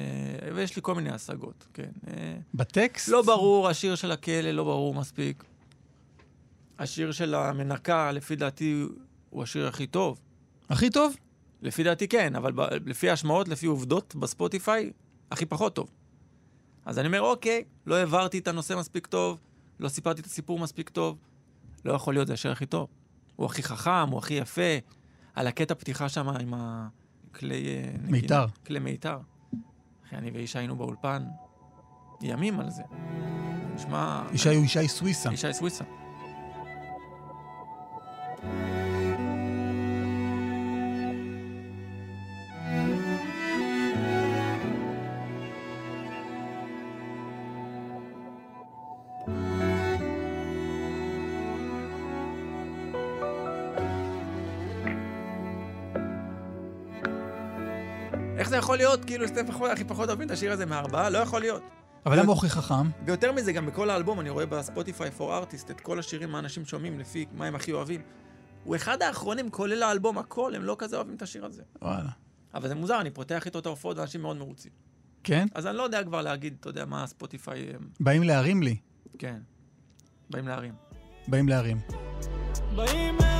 ויש 0.55 0.75
לי 0.75 0.81
כל 0.81 0.95
מיני 0.95 1.09
השגות, 1.09 1.67
כן. 1.73 1.91
אה, 2.07 2.37
בטקסט? 2.53 3.07
לא 3.07 3.21
ברור, 3.21 3.69
השיר 3.69 3.95
של 3.95 4.11
הכלא 4.11 4.51
לא 4.51 4.63
ברור 4.63 4.93
מספיק. 4.93 5.43
השיר 6.79 7.11
של 7.11 7.35
המנקה, 7.35 8.11
לפי 8.11 8.35
דעתי, 8.35 8.85
הוא 9.29 9.43
השיר 9.43 9.67
הכי 9.67 9.87
טוב. 9.87 10.19
הכי 10.69 10.89
טוב? 10.89 11.15
לפי 11.61 11.83
דעתי 11.83 12.07
כן, 12.07 12.35
אבל 12.35 12.51
ב- 12.51 12.89
לפי 12.89 13.09
השמעות, 13.09 13.47
לפי 13.47 13.65
עובדות 13.65 14.15
בספוטיפיי, 14.15 14.91
הכי 15.31 15.45
פחות 15.45 15.75
טוב. 15.75 15.89
אז 16.85 16.99
אני 16.99 17.07
אומר, 17.07 17.21
אוקיי, 17.21 17.63
לא 17.85 17.95
העברתי 17.95 18.39
את 18.39 18.47
הנושא 18.47 18.73
מספיק 18.79 19.07
טוב, 19.07 19.39
לא 19.79 19.89
סיפרתי 19.89 20.21
את 20.21 20.25
הסיפור 20.25 20.59
מספיק 20.59 20.89
טוב, 20.89 21.17
לא 21.85 21.93
יכול 21.93 22.13
להיות, 22.13 22.27
זה 22.27 22.33
השיר 22.33 22.51
הכי 22.51 22.65
טוב. 22.65 22.87
הוא 23.35 23.45
הכי 23.45 23.63
חכם, 23.63 24.09
הוא 24.09 24.19
הכי 24.19 24.33
יפה. 24.33 24.77
על 25.33 25.47
הקטע 25.47 25.73
פתיחה 25.73 26.09
שם 26.09 26.29
עם 26.29 26.53
הכלי... 26.55 27.67
אה, 27.67 27.95
מיתר. 28.07 28.45
כלי 28.65 28.79
מיתר. 28.79 29.17
אחי, 30.07 30.15
אני 30.15 30.31
ואישה 30.31 30.59
היינו 30.59 30.75
באולפן 30.75 31.23
ימים 32.21 32.59
על 32.59 32.69
זה. 32.69 32.83
נשמע... 33.75 34.23
ישי 34.33 34.55
הוא 34.55 34.65
ישי 34.65 34.87
סוויסה. 34.87 35.33
ישי 35.33 35.53
סוויסה. 35.53 35.83
להיות, 58.81 59.05
כאילו, 59.05 59.27
שאתם 59.27 59.47
פחות- 59.47 59.69
הכי 59.71 59.83
פחות 59.83 60.09
אוהבים 60.09 60.27
את 60.27 60.31
השיר 60.31 60.51
הזה 60.51 60.65
מהארבעה? 60.65 61.09
לא 61.09 61.17
יכול 61.17 61.41
להיות. 61.41 61.61
אבל 62.05 62.19
למה 62.19 62.27
הוא 62.27 62.37
הכי 62.37 62.49
חכם? 62.49 62.89
ויותר 63.05 63.31
מזה, 63.31 63.51
גם 63.53 63.65
בכל 63.65 63.89
האלבום, 63.89 64.19
אני 64.19 64.29
רואה 64.29 64.45
בספוטיפיי 64.45 65.09
for 65.17 65.21
artist 65.21 65.71
את 65.71 65.81
כל 65.81 65.99
השירים 65.99 66.29
מה 66.31 66.39
אנשים 66.39 66.65
שומעים 66.65 66.99
לפי 66.99 67.25
מה 67.33 67.45
הם 67.45 67.55
הכי 67.55 67.71
אוהבים. 67.71 68.01
הוא 68.63 68.75
אחד 68.75 69.01
האחרונים, 69.01 69.49
כולל 69.51 69.83
האלבום, 69.83 70.17
הכל, 70.17 70.55
הם 70.55 70.63
לא 70.63 70.75
כזה 70.79 70.95
אוהבים 70.95 71.15
את 71.15 71.21
השיר 71.21 71.45
הזה. 71.45 71.63
וואלה. 71.81 72.09
אבל 72.53 72.67
זה 72.67 72.75
מוזר, 72.75 73.01
אני 73.01 73.09
פותח 73.11 73.45
איתו 73.45 73.59
את 73.59 73.65
ההופעות 73.65 73.97
ואנשים 73.97 74.21
מאוד 74.21 74.37
מרוצים. 74.37 74.71
כן? 75.23 75.47
אז 75.55 75.67
אני 75.67 75.77
לא 75.77 75.83
יודע 75.83 76.03
כבר 76.03 76.21
להגיד, 76.21 76.55
אתה 76.59 76.69
יודע, 76.69 76.85
מה 76.85 77.03
הספוטיפיי... 77.03 77.59
הם- 77.73 77.89
באים 77.99 78.23
להרים 78.23 78.63
לי. 78.63 78.75
כן. 79.19 79.37
באים 80.29 80.47
להרים. 80.47 80.73
באים 81.27 81.49
להרים. 81.49 81.77
באים 82.75 83.15
להרים, 83.19 83.30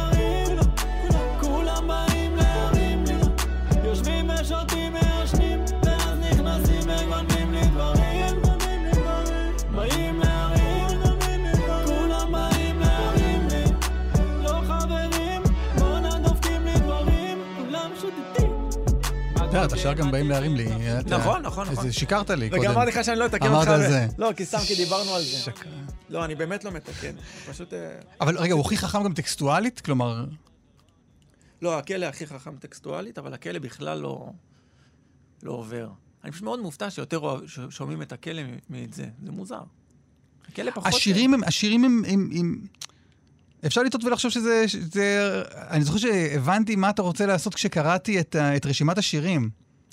יודע, 19.58 19.66
אתה 19.66 19.78
שר 19.78 19.94
גם 19.94 20.12
באים 20.12 20.30
להרים 20.30 20.56
לי. 20.56 20.68
נכון, 21.06 21.42
נכון, 21.42 21.68
נכון. 21.72 21.92
שיקרת 21.92 22.30
לי 22.30 22.50
קודם. 22.50 22.62
וגם 22.62 22.72
אמרתי 22.72 22.92
לך 22.92 23.04
שאני 23.06 23.20
לא 23.20 23.26
אתקן 23.26 23.48
אמרת 23.48 23.58
אותך. 23.60 23.70
על 23.70 23.80
ו- 23.82 23.90
זה. 23.90 24.08
לא, 24.18 24.32
כי 24.38 24.46
סתם 24.46 24.58
כי 24.68 24.76
דיברנו 24.76 25.16
על 25.16 25.22
זה. 25.22 25.28
שקרן. 25.38 25.86
לא, 26.10 26.26
אני 26.26 26.36
באמת 26.36 26.64
לא 26.64 26.72
מתקן. 26.72 27.16
פשוט... 27.50 27.74
אה, 27.74 28.00
אבל 28.22 28.38
רגע, 28.38 28.54
הוא 28.54 28.62
הכי 28.62 28.78
חכם 28.78 29.04
גם 29.04 29.14
טקסטואלית? 29.14 29.80
כלומר, 29.82 30.26
לא, 31.62 31.78
הכלא 31.78 32.06
הכי 32.06 32.28
חכם 32.28 32.56
טקסטואלית, 32.56 33.18
אבל 33.18 33.34
הכלא 33.34 33.60
בכלל 33.60 34.00
לא, 34.00 34.30
לא 35.44 35.52
עובר. 35.52 35.90
אני 36.24 36.32
פשוט 36.32 36.44
מאוד 36.44 36.60
מופתע 36.60 36.90
שיותר 36.90 37.22
שומעים 37.70 38.02
את 38.02 38.12
הכלא 38.12 38.44
מ- 38.44 38.58
מאת 38.70 38.94
זה. 38.94 39.06
זה 39.26 39.32
מוזר. 39.32 39.62
הכלא 40.52 40.72
פחות... 40.72 40.88
השירים 40.94 41.34
הם, 41.34 41.44
השירים 41.44 41.86
הם, 41.86 42.02
הם, 42.08 42.30
הם... 42.40 42.62
אפשר 43.66 43.84
לטעות 43.84 44.04
ולחשוב 44.04 44.32
שזה, 44.32 44.68
שזה... 44.68 45.42
אני 45.70 45.84
זוכר 45.84 45.98
שהבנתי 45.98 46.76
מה 46.76 46.90
אתה 46.90 47.02
רוצה 47.02 47.26
לעשות 47.26 47.56
כשקראתי 47.56 48.20
את, 48.20 48.36
את 48.36 48.66
רשימת 48.66 48.98
השירים. 48.98 49.50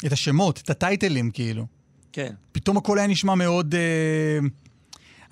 את 0.06 0.12
השמות, 0.12 0.60
את 0.64 0.70
הטייטלים, 0.70 1.30
כאילו. 1.30 1.66
כן. 2.12 2.32
פתאום 2.52 2.76
הכל 2.76 2.98
היה 2.98 3.06
נשמע 3.06 3.34
מאוד... 3.34 3.74
אה... 3.74 4.38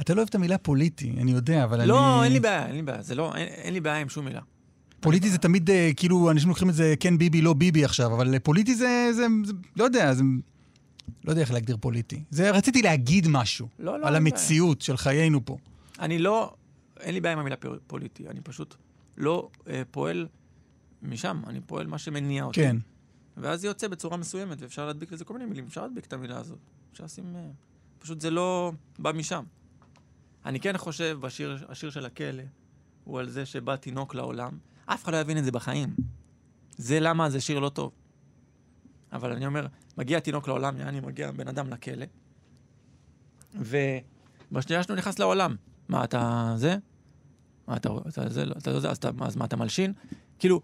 אתה 0.00 0.14
לא 0.14 0.18
אוהב 0.18 0.28
את 0.28 0.34
המילה 0.34 0.58
פוליטי, 0.58 1.12
אני 1.20 1.32
יודע, 1.32 1.64
אבל 1.64 1.80
אני... 1.80 1.88
לא, 1.88 2.24
אין 2.24 2.32
לי 2.32 2.40
בעיה, 2.40 2.66
אין 2.66 2.76
לי 2.76 2.82
בעיה. 2.82 3.02
זה 3.02 3.14
לא, 3.14 3.34
אין, 3.34 3.48
אין 3.48 3.74
לי 3.74 3.80
בעיה 3.80 3.96
עם 3.96 4.08
שום 4.08 4.24
מילה. 4.24 4.40
פוליטי 5.00 5.30
זה 5.30 5.38
תמיד, 5.38 5.70
אה, 5.70 5.90
כאילו, 5.96 6.30
אנשים 6.30 6.48
לוקחים 6.48 6.70
את 6.70 6.74
זה 6.74 6.94
כן 7.00 7.18
ביבי, 7.18 7.42
לא 7.42 7.52
ביבי 7.54 7.84
עכשיו, 7.84 8.14
אבל 8.14 8.38
פוליטי 8.38 8.74
זה, 8.74 9.08
זה, 9.12 9.26
זה 9.44 9.52
לא 9.76 9.84
יודע, 9.84 10.14
זה... 10.14 10.22
לא 11.24 11.30
יודע 11.30 11.42
איך 11.42 11.52
להגדיר 11.52 11.76
פוליטי. 11.80 12.22
זה, 12.30 12.50
רציתי 12.50 12.82
להגיד 12.82 13.28
משהו. 13.28 13.68
לא, 13.78 14.00
לא, 14.00 14.06
על 14.06 14.16
המציאות 14.16 14.82
של 14.82 14.96
חיינו 14.96 15.44
פה. 15.44 15.56
אני 16.00 16.18
לא... 16.18 16.54
אין 17.00 17.14
לי 17.14 17.20
בעיה 17.20 17.32
עם 17.32 17.38
המילה 17.38 17.56
פול- 17.56 17.80
פוליטי. 17.86 18.28
אני 18.28 18.40
פשוט 18.40 18.74
לא 19.16 19.50
אה, 19.68 19.82
פועל 19.90 20.28
משם. 21.02 21.42
אני 21.46 21.60
פועל 21.60 21.86
מה 21.86 21.98
שמניע 21.98 22.44
אותי. 22.44 22.60
כן. 22.60 22.76
ואז 23.36 23.60
זה 23.60 23.66
יוצא 23.66 23.88
בצורה 23.88 24.16
מסוימת, 24.16 24.60
ואפשר 24.60 24.86
להדביק 24.86 25.12
לזה 25.12 25.24
כל 25.24 25.34
מיני 25.34 25.44
מילים. 25.46 25.64
אפשר 25.66 25.82
להדביק 25.82 26.04
את 26.04 26.12
המילה 26.12 26.38
הזאת. 26.38 26.58
אפשר 26.92 27.04
לשים... 27.04 27.36
אה, 27.36 27.50
פשוט 27.98 28.20
זה 28.20 28.30
לא 28.30 28.72
בא 28.98 29.12
משם. 29.12 29.44
אני 30.44 30.60
כן 30.60 30.78
חושב 30.78 31.18
בשיר 31.20 31.66
השיר 31.68 31.90
של 31.90 32.06
הכלא, 32.06 32.42
הוא 33.04 33.18
על 33.20 33.28
זה 33.28 33.46
שבא 33.46 33.76
תינוק 33.76 34.14
לעולם. 34.14 34.58
אף 34.86 35.04
אחד 35.04 35.12
לא 35.12 35.18
יבין 35.18 35.38
את 35.38 35.44
זה 35.44 35.50
בחיים. 35.52 35.96
זה 36.76 37.00
למה 37.00 37.30
זה 37.30 37.40
שיר 37.40 37.58
לא 37.58 37.68
טוב. 37.68 37.92
אבל 39.12 39.32
אני 39.32 39.46
אומר, 39.46 39.66
מגיע 39.98 40.20
תינוק 40.20 40.48
לעולם, 40.48 40.76
יעני 40.76 41.00
מגיע 41.00 41.30
בן 41.30 41.48
אדם 41.48 41.70
לכלא, 41.70 42.06
ובשנייה 43.54 44.82
שהוא 44.82 44.96
נכנס 44.96 45.18
לעולם, 45.18 45.56
מה 45.88 46.04
אתה 46.04 46.52
זה? 46.56 46.76
מה 47.68 47.76
אתה, 47.76 47.88
אתה 48.08 48.28
זה, 48.28 48.44
לא, 48.44 48.54
אתה 48.58 48.70
לא 48.70 48.80
זה, 48.80 48.90
אז, 48.90 48.96
אתה, 48.96 49.10
אז 49.20 49.36
מה 49.36 49.44
אתה 49.44 49.56
מלשין? 49.56 49.92
כאילו, 50.38 50.60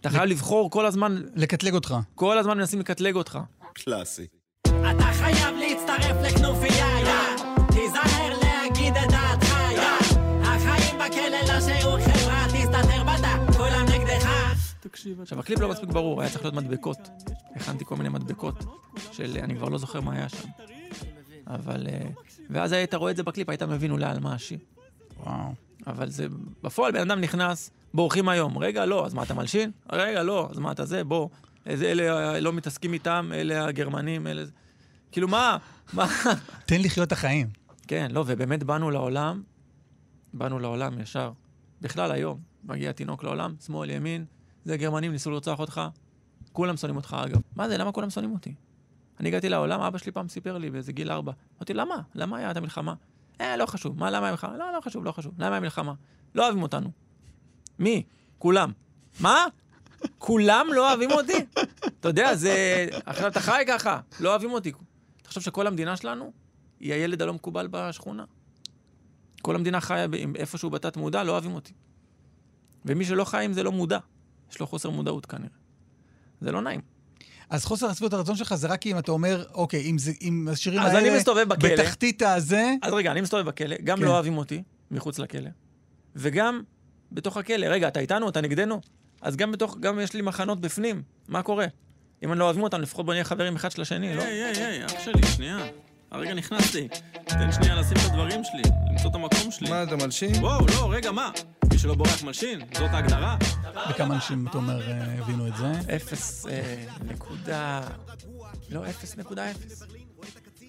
אתה 0.00 0.10
חייב 0.10 0.24
לבחור 0.24 0.70
כל 0.70 0.86
הזמן, 0.86 1.22
לקטלג 1.34 1.74
אותך. 1.74 1.94
כל 2.14 2.38
הזמן 2.38 2.58
מנסים 2.58 2.80
לקטלג 2.80 3.14
אותך. 3.14 3.38
קלאסי. 3.72 4.26
אתה 4.66 5.04
חייב 5.12 5.56
להצטרף 5.56 6.16
לכנופיה, 6.22 7.00
יא 7.00 7.36
תיזהר 7.68 8.38
להגיד 8.42 8.94
את 8.96 9.10
דעתך, 9.10 9.54
יא 9.72 10.16
החיים 10.42 10.94
בכלא 10.98 11.54
לא 11.54 11.60
שיעור 11.60 11.98
חברה, 11.98 12.46
תסתתר 12.48 13.02
בתא, 13.04 13.52
כולם 13.56 13.86
נגדך 13.94 14.32
עכשיו, 15.22 15.40
הקליפ 15.40 15.60
לא 15.60 15.68
מספיק 15.68 15.88
ברור, 15.88 16.20
היה 16.20 16.30
צריך 16.30 16.44
להיות 16.44 16.54
מדבקות. 16.54 16.98
הכנתי 17.56 17.84
כל 17.84 17.96
מיני 17.96 18.08
מדבקות 18.08 18.64
של, 19.12 19.38
אני 19.42 19.56
כבר 19.56 19.68
לא 19.68 19.78
זוכר 19.78 20.00
מה 20.00 20.12
היה 20.12 20.28
שם. 20.28 20.48
אבל... 21.46 21.86
אה, 21.86 22.08
ואז 22.50 22.72
היית 22.72 22.94
רואה 22.94 23.10
את 23.10 23.16
זה 23.16 23.22
בקליפ, 23.22 23.48
היית 23.48 23.62
מבין 23.62 23.90
אולי 23.90 24.04
על 24.04 24.20
מה 24.20 24.34
השיר. 24.34 24.58
וואו. 25.16 25.54
אבל 25.86 26.10
זה, 26.10 26.26
בפועל 26.62 26.92
בן 26.92 27.10
אדם 27.10 27.20
נכנס, 27.20 27.70
בורחים 27.94 28.28
היום. 28.28 28.58
רגע, 28.58 28.86
לא, 28.86 29.06
אז 29.06 29.14
מה, 29.14 29.22
אתה 29.22 29.34
מלשין? 29.34 29.70
רגע, 29.92 30.22
לא, 30.22 30.48
אז 30.50 30.58
מה, 30.58 30.72
אתה 30.72 30.84
זה, 30.84 31.04
בוא. 31.04 31.28
אלה 31.66 32.40
לא 32.40 32.52
מתעסקים 32.52 32.92
איתם, 32.92 33.30
אלה 33.34 33.64
הגרמנים, 33.64 34.26
אלה... 34.26 34.44
כאילו, 35.12 35.28
מה? 35.28 35.56
מה? 35.92 36.06
תן 36.66 36.80
לחיות 36.80 37.06
את 37.06 37.12
החיים. 37.12 37.48
כן, 37.88 38.08
לא, 38.10 38.24
ובאמת 38.26 38.62
באנו 38.62 38.90
לעולם, 38.90 39.42
באנו 40.34 40.58
לעולם 40.58 41.00
ישר. 41.00 41.32
בכלל 41.80 42.12
היום, 42.12 42.38
מגיע 42.64 42.92
תינוק 42.92 43.24
לעולם, 43.24 43.54
שמאל, 43.66 43.90
ימין, 43.90 44.24
זה 44.64 44.76
גרמנים, 44.76 45.12
ניסו 45.12 45.30
לרצוח 45.30 45.58
אותך. 45.58 45.80
כולם 46.52 46.76
שונאים 46.76 46.96
אותך, 46.96 47.16
אגב. 47.20 47.40
מה 47.56 47.68
זה, 47.68 47.76
למה 47.76 47.92
כולם 47.92 48.10
שונאים 48.10 48.32
אותי? 48.32 48.54
אני 49.20 49.28
הגעתי 49.28 49.48
לעולם, 49.48 49.80
אבא 49.80 49.98
שלי 49.98 50.12
פעם 50.12 50.28
סיפר 50.28 50.58
לי 50.58 50.70
באיזה 50.70 50.92
גיל 50.92 51.10
ארבע. 51.10 51.32
אמרתי, 51.58 51.74
למה? 51.74 51.96
למה 52.14 52.38
היה 52.38 52.50
את 52.50 52.56
המלחמה? 52.56 52.94
אה, 53.40 53.56
לא 53.56 53.66
חשוב. 53.66 53.98
מה, 53.98 54.10
למה 54.10 54.26
היה 54.26 54.32
מלחמה? 54.32 54.56
לא, 54.56 54.72
לא 54.72 54.80
חשוב, 54.80 55.04
לא 55.04 55.12
חשוב. 55.12 55.34
למה 55.38 55.50
היה 55.50 55.60
מלחמה? 55.60 55.94
לא 56.34 56.44
אוהבים 56.44 56.62
אותנו. 56.62 56.90
מי? 57.78 58.02
כולם. 58.38 58.72
מה? 59.20 59.46
כולם 60.18 60.66
לא 60.72 60.88
אוהבים 60.88 61.10
אותי? 61.10 61.44
אתה 62.00 62.08
יודע, 62.08 62.34
זה... 62.34 62.86
עכשיו 63.06 63.26
אתה 63.28 63.40
חי 63.40 63.62
ככה, 63.68 64.00
לא 64.20 64.30
אוהבים 64.30 64.50
אותי. 64.52 64.72
תחשוב 65.22 65.42
שכל 65.42 65.66
המדינה 65.66 65.96
שלנו 65.96 66.32
היא 66.80 66.92
הילד 66.92 67.22
הלא 67.22 67.34
מקובל 67.34 67.68
בשכונה. 67.70 68.24
כל 69.42 69.54
המדינה 69.54 69.80
חיה 69.80 70.06
איפשהו 70.34 70.70
בתת 70.70 70.96
מודע, 70.96 71.24
לא 71.24 71.32
אוהבים 71.32 71.54
אותי. 71.54 71.72
ומי 72.84 73.04
שלא 73.04 73.24
חי 73.24 73.44
עם 73.44 73.52
זה 73.52 73.62
לא 73.62 73.72
מודע. 73.72 73.98
יש 74.50 74.60
לו 74.60 74.66
חוסר 74.66 74.90
מודעות 74.90 75.26
כנראה. 75.26 75.56
זה 76.40 76.52
לא 76.52 76.62
נעים. 76.62 76.80
אז 77.52 77.64
חוסר 77.64 77.86
השביעות 77.86 78.12
הרצון 78.12 78.36
שלך 78.36 78.54
זה 78.54 78.66
רק 78.66 78.86
אם 78.86 78.98
אתה 78.98 79.12
אומר, 79.12 79.44
אוקיי, 79.54 79.80
אם, 79.90 79.98
זה, 79.98 80.12
אם 80.22 80.48
השירים 80.52 80.80
אז 80.80 80.94
האלה... 80.94 81.08
אני 81.08 81.16
מסתובב 81.16 81.48
בכלא. 81.48 81.72
בתחתית 81.72 82.22
הזה... 82.22 82.74
אז 82.82 82.92
רגע, 82.92 83.12
אני 83.12 83.20
מסתובב 83.20 83.46
בכלא, 83.46 83.76
גם 83.84 83.98
כן. 83.98 84.04
לא 84.04 84.10
אוהבים 84.10 84.38
אותי 84.38 84.62
מחוץ 84.90 85.18
לכלא, 85.18 85.50
וגם 86.16 86.62
בתוך 87.12 87.36
הכלא. 87.36 87.66
רגע, 87.66 87.88
אתה 87.88 88.00
איתנו? 88.00 88.28
אתה 88.28 88.40
נגדנו? 88.40 88.80
אז 89.22 89.36
גם 89.36 89.52
בתוך, 89.52 89.76
גם 89.80 90.00
יש 90.00 90.14
לי 90.14 90.22
מחנות 90.22 90.60
בפנים. 90.60 91.02
מה 91.28 91.42
קורה? 91.42 91.66
אם 92.22 92.32
אני 92.32 92.38
לא 92.38 92.44
אוהבים 92.44 92.62
אותנו, 92.62 92.82
לפחות 92.82 93.06
בוא 93.06 93.14
נהיה 93.14 93.24
חברים 93.24 93.56
אחד 93.56 93.70
של 93.70 93.82
השני, 93.82 94.16
לא? 94.16 94.22
היי, 94.22 94.44
היי, 94.44 94.64
היי, 94.64 94.86
אח 94.86 95.00
שלי, 95.04 95.26
שנייה. 95.36 95.58
הרגע 96.12 96.34
נכנסתי. 96.34 96.88
תן 97.24 97.52
שנייה 97.52 97.74
לשים 97.74 97.96
את 97.96 98.10
הדברים 98.10 98.44
שלי, 98.44 98.62
למצוא 98.90 99.10
את 99.10 99.14
המקום 99.14 99.50
שלי. 99.50 99.70
מה, 99.70 99.82
אתה 99.82 99.96
מלשין? 99.96 100.34
וואו, 100.44 100.66
לא, 100.66 100.92
רגע, 100.92 101.12
מה? 101.12 101.30
מי 101.72 101.78
שלא 101.78 101.94
בורח 101.94 102.22
מלשין? 102.22 102.60
זאת 102.78 102.90
ההגדרה? 102.90 103.36
וכמה 103.90 104.14
אנשים, 104.14 104.46
אתה 104.48 104.56
אומר, 104.58 104.90
אה, 104.90 105.18
הבינו 105.18 105.46
את 105.48 105.56
זה? 105.56 105.94
אפס 105.96 106.46
אה, 106.46 106.84
נקודה... 107.04 107.80
לא, 108.70 108.86
אפס 108.90 109.16
נקודה 109.16 109.50
אפס. 109.50 109.82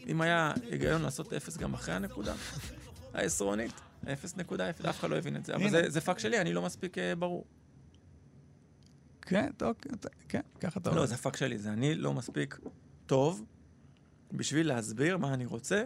אם 0.07 0.21
היה 0.21 0.53
היגיון 0.71 1.01
לעשות 1.01 1.33
אפס 1.33 1.57
גם 1.57 1.73
אחרי 1.73 1.95
הנקודה 1.95 2.33
העשרונית, 3.13 3.71
אפס 4.13 4.37
נקודה 4.37 4.69
אפס, 4.69 4.85
אף 4.85 4.99
אחד 4.99 5.09
לא 5.09 5.17
הבין 5.17 5.35
את 5.35 5.45
זה. 5.45 5.55
אבל. 5.55 5.69
זה, 5.69 5.89
זה 5.89 6.01
פאק 6.01 6.19
שלי, 6.19 6.41
אני 6.41 6.53
לא 6.53 6.61
מספיק 6.61 6.97
אה, 6.97 7.15
ברור. 7.15 7.45
כן, 9.21 9.49
טוב, 9.57 9.75
אתה- 9.93 10.09
כן, 10.29 10.41
ככה 10.61 10.79
אתה 10.79 10.91
לא. 10.91 11.05
זה 11.05 11.17
פאק 11.17 11.37
שלי, 11.37 11.57
זה 11.57 11.69
אני 11.69 11.95
לא 11.95 12.13
מספיק 12.13 12.59
טוב 13.05 13.43
בשביל 14.33 14.67
להסביר 14.67 15.17
מה 15.17 15.33
אני 15.33 15.45
רוצה 15.45 15.83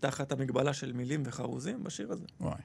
תחת 0.00 0.32
המגבלה 0.32 0.72
של 0.72 0.92
מילים 0.92 1.22
וחרוזים 1.26 1.84
בשיר 1.84 2.12
הזה. 2.12 2.24
וואי. 2.40 2.60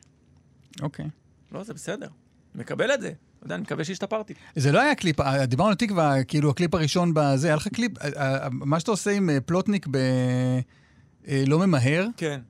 אוקיי. 0.81 1.09
לא, 1.51 1.63
זה 1.63 1.73
בסדר. 1.73 2.07
מקבל 2.55 2.93
את 2.93 3.01
זה. 3.01 3.07
אתה 3.07 3.45
יודע, 3.45 3.55
אני 3.55 3.61
מקווה 3.61 3.83
שהשתפרתי. 3.83 4.33
זה 4.55 4.71
לא 4.71 4.81
היה 4.81 4.95
קליפ, 4.95 5.19
אה, 5.19 5.45
דיברנו 5.45 5.69
על 5.69 5.75
תקווה, 5.75 6.23
כאילו 6.23 6.49
הקליפ 6.49 6.75
הראשון 6.75 7.13
בזה, 7.13 7.47
היה 7.47 7.55
לך 7.55 7.67
קליפ, 7.67 7.97
אה, 7.97 8.09
אה, 8.43 8.49
מה 8.51 8.79
שאתה 8.79 8.91
עושה 8.91 9.11
עם 9.11 9.29
פלוטניק 9.45 9.87
ב... 9.91 9.97
לא 11.47 11.59
ממהר, 11.59 12.07
כן. 12.17 12.41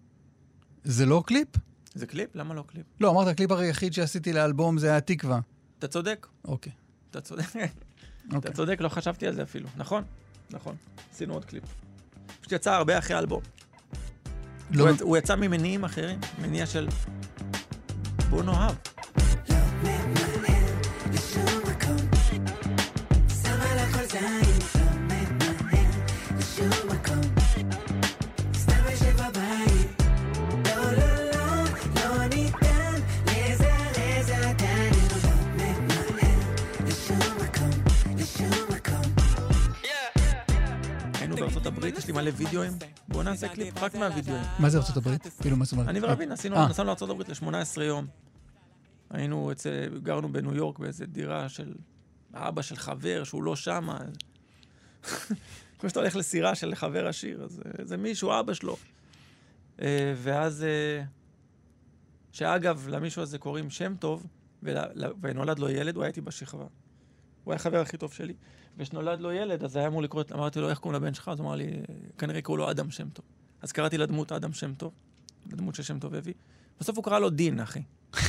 זה 0.83 1.05
לא 1.05 1.23
קליפ? 1.25 1.47
זה 1.93 2.05
קליפ? 2.05 2.35
למה 2.35 2.53
לא 2.53 2.63
קליפ? 2.67 2.85
לא, 2.99 3.11
אמרת, 3.11 3.27
הקליפ 3.27 3.51
היחיד 3.51 3.93
שעשיתי 3.93 4.33
לאלבום 4.33 4.77
זה 4.77 4.89
היה 4.89 5.01
תקווה. 5.01 5.39
אתה 5.79 5.87
צודק. 5.87 6.27
אוקיי. 6.45 6.71
אתה 7.09 7.21
צודק. 7.21 7.43
אוקיי. 7.45 8.37
אתה 8.37 8.51
צודק, 8.51 8.81
לא 8.81 8.89
חשבתי 8.89 9.27
על 9.27 9.33
זה 9.33 9.43
אפילו. 9.43 9.69
נכון, 9.77 10.03
נכון. 10.51 10.75
עשינו 11.13 11.33
עוד 11.33 11.45
קליפ. 11.45 11.63
פשוט 12.39 12.51
יצא 12.51 12.71
הרבה 12.73 12.97
אחרי 12.97 13.15
האלבום. 13.15 13.41
לא, 14.71 14.83
הוא 14.83 14.89
יצ- 14.95 15.01
הוא 15.01 15.17
יצא 15.17 15.35
ממניעים 15.35 15.83
אחרים, 15.83 16.19
מניע 16.41 16.65
של 16.65 16.87
בוא 18.29 18.43
נאהב. 18.43 18.75
הברית, 41.81 41.97
יש 41.97 42.07
לי 42.07 42.13
מלא 42.13 42.31
וידאוים. 42.35 42.73
בוא 43.07 43.23
נעשה 43.23 43.47
קליפ 43.47 43.83
רק 43.83 43.95
מהווידאוים. 43.95 44.43
מה 44.59 44.69
זה 44.69 44.77
ארצות 44.77 44.97
הברית? 44.97 45.27
כאילו, 45.41 45.57
מה 45.57 45.65
זאת 45.65 45.73
אומרת? 45.73 45.87
אני 45.87 45.99
ורבין 46.03 46.31
עשינו, 46.31 46.55
אה. 46.55 46.69
נסענו 46.69 46.95
לארה"ב 47.01 47.21
ל-18 47.21 47.81
יום. 47.81 48.07
היינו 49.09 49.51
אצל, 49.51 49.99
גרנו 50.03 50.31
בניו 50.31 50.55
יורק 50.55 50.79
באיזה 50.79 51.05
דירה 51.05 51.49
של 51.49 51.73
אבא 52.33 52.61
של 52.61 52.75
חבר 52.75 53.23
שהוא 53.23 53.43
לא 53.43 53.55
שמה. 53.55 53.99
כמו 55.79 55.89
שאתה 55.89 55.99
הולך 55.99 56.15
לסירה 56.15 56.55
של 56.55 56.75
חבר 56.75 57.07
עשיר, 57.07 57.43
אז 57.43 57.61
אה, 57.65 57.85
זה 57.85 57.97
מישהו, 57.97 58.39
אבא 58.39 58.53
שלו. 58.53 58.77
אה, 59.81 60.13
ואז, 60.17 60.63
אה, 60.63 61.03
שאגב, 62.31 62.87
למישהו 62.89 63.21
הזה 63.21 63.37
קוראים 63.37 63.69
שם 63.69 63.95
טוב, 63.99 64.25
ונולד 65.21 65.59
לו 65.59 65.69
ילד, 65.69 65.95
הוא 65.95 66.03
היה 66.03 66.07
איתי 66.07 66.21
בשכבה. 66.21 66.65
הוא 67.43 67.51
היה 67.51 67.55
החבר 67.55 67.81
הכי 67.81 67.97
טוב 67.97 68.13
שלי. 68.13 68.33
וכשנולד 68.77 69.19
לו 69.19 69.31
ילד, 69.31 69.63
אז 69.63 69.75
היה 69.75 69.87
אמור 69.87 70.01
לקרוא, 70.01 70.23
אמרתי 70.33 70.59
לו, 70.59 70.69
איך 70.69 70.79
קוראים 70.79 71.01
לבן 71.01 71.13
שלך? 71.13 71.27
אז 71.27 71.39
הוא 71.39 71.47
אמר 71.47 71.55
לי, 71.55 71.71
כנראה 72.17 72.39
יקראו 72.39 72.57
לו 72.57 72.71
אדם 72.71 72.91
שם 72.91 73.09
טוב. 73.09 73.25
אז 73.61 73.71
קראתי 73.71 73.97
לדמות 73.97 74.31
אדם 74.31 74.53
שם 74.53 74.73
טוב, 74.73 74.93
לדמות 75.51 75.75
ששם 75.75 75.99
טוב 75.99 76.15
הביא. 76.15 76.33
בסוף 76.79 76.95
הוא 76.97 77.03
קרא 77.03 77.19
לו 77.19 77.29
דין, 77.29 77.59
אחי. 77.59 77.81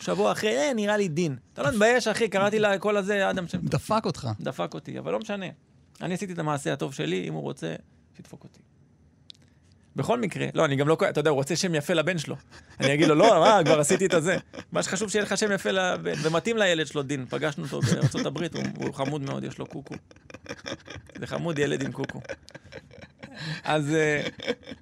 שבוע 0.00 0.32
אחרי, 0.32 0.58
אה, 0.58 0.74
נראה 0.74 0.96
לי 0.96 1.08
דין. 1.08 1.36
אתה 1.52 1.62
לא 1.62 1.70
מתבייש, 1.70 2.08
אחי, 2.08 2.28
קראתי 2.28 2.58
לכל 2.58 2.96
הזה 2.96 3.30
אדם 3.30 3.48
שם 3.48 3.58
טוב. 3.58 3.70
דפק 3.70 4.06
אותך. 4.06 4.28
דפק 4.40 4.74
אותי, 4.74 4.98
אבל 4.98 5.12
לא 5.12 5.18
משנה. 5.18 5.46
אני 6.00 6.14
עשיתי 6.14 6.32
את 6.32 6.38
המעשה 6.38 6.72
הטוב 6.72 6.94
שלי, 6.94 7.28
אם 7.28 7.34
הוא 7.34 7.42
רוצה, 7.42 7.74
שידפוק 8.16 8.44
אותי. 8.44 8.60
בכל 9.96 10.20
מקרה, 10.20 10.46
לא, 10.54 10.64
אני 10.64 10.76
גם 10.76 10.88
לא, 10.88 10.96
אתה 11.10 11.20
יודע, 11.20 11.30
הוא 11.30 11.36
רוצה 11.36 11.56
שם 11.56 11.74
יפה 11.74 11.94
לבן 11.94 12.18
שלו. 12.18 12.36
אני 12.80 12.94
אגיד 12.94 13.08
לו, 13.08 13.14
לא, 13.14 13.40
מה, 13.40 13.60
כבר 13.64 13.80
עשיתי 13.80 14.06
את 14.06 14.14
הזה. 14.14 14.36
מה 14.72 14.82
שחשוב 14.82 15.10
שיהיה 15.10 15.24
לך 15.24 15.38
שם 15.38 15.52
יפה 15.52 15.70
לבן, 15.70 16.12
ומתאים 16.22 16.56
לילד 16.56 16.86
שלו 16.86 17.02
דין. 17.02 17.26
פגשנו 17.30 17.64
אותו 17.64 17.80
בארצות 17.80 18.26
הברית, 18.26 18.54
הוא, 18.54 18.64
הוא 18.76 18.94
חמוד 18.94 19.22
מאוד, 19.22 19.44
יש 19.44 19.58
לו 19.58 19.66
קוקו. 19.66 19.94
זה 21.18 21.26
חמוד 21.26 21.58
ילד 21.58 21.82
עם 21.82 21.92
קוקו. 21.92 22.20
אז, 23.64 23.94
אה, 23.94 24.28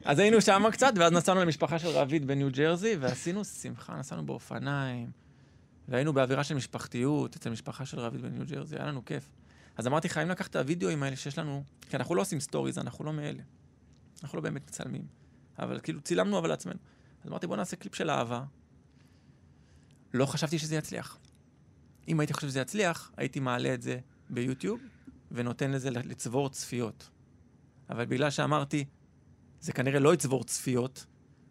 אז 0.05 0.19
היינו 0.19 0.41
שם 0.41 0.63
קצת, 0.73 0.93
ואז 0.97 1.13
נסענו 1.13 1.41
למשפחה 1.41 1.79
של 1.79 1.89
רביד 1.89 2.27
בניו 2.27 2.49
ג'רזי, 2.53 2.97
ועשינו 3.01 3.45
שמחה, 3.45 3.97
נסענו 3.97 4.27
באופניים, 4.27 5.11
והיינו 5.89 6.13
באווירה 6.13 6.45
של 6.45 6.55
משפחתיות 6.55 7.37
אצל 7.37 7.51
משפחה 7.51 7.87
של 7.87 8.01
רביד 8.01 8.23
בניו 8.23 8.47
ג'רזי, 8.47 8.77
היה 8.77 8.87
לנו 8.87 9.05
כיף. 9.05 9.29
אז 9.77 9.87
אמרתי, 9.87 10.09
חייבים 10.09 10.31
לקחת 10.31 10.51
את 10.51 10.57
הווידאוים 10.57 11.03
האלה 11.03 11.17
שיש 11.17 11.39
לנו, 11.39 11.63
כי 11.91 11.97
אנחנו 11.97 12.15
לא 12.15 12.21
עושים 12.21 12.41
stories, 12.41 12.79
אנחנו 12.79 13.05
לא 13.05 13.13
מאלה. 13.13 13.43
אנחנו 14.23 14.37
לא 14.37 14.43
באמת 14.43 14.69
מצלמים. 14.69 15.07
אבל 15.59 15.81
כאילו, 15.81 16.01
צילמנו 16.01 16.39
אבל 16.39 16.49
לעצמנו. 16.49 16.79
אז 17.23 17.31
אמרתי, 17.31 17.47
בוא 17.47 17.57
נעשה 17.57 17.77
קליפ 17.77 17.95
של 17.95 18.11
אהבה. 18.11 18.45
לא 20.15 20.27
חשבתי 20.27 20.59
שזה 20.59 20.77
יצליח. 20.77 21.19
אם 22.09 22.21
הייתי 22.21 22.33
חושב 22.33 22.49
שזה 22.49 22.61
יצליח, 22.61 23.13
הייתי 23.17 23.41
מעלה 23.41 23.75
את 23.75 23.83
זה 23.83 23.99
ביוטיוב, 24.31 24.81
ונותן 25.31 25.71
לזה 25.71 25.91
לצבור 25.91 26.49
צפיות. 26.49 27.11
אבל 27.91 28.05
בגלל 28.05 28.31
שאמרתי, 28.31 28.85
זה 29.61 29.73
כנראה 29.73 30.01
לא 30.01 30.15
יצבור 30.15 30.45
צפיות, 30.45 31.07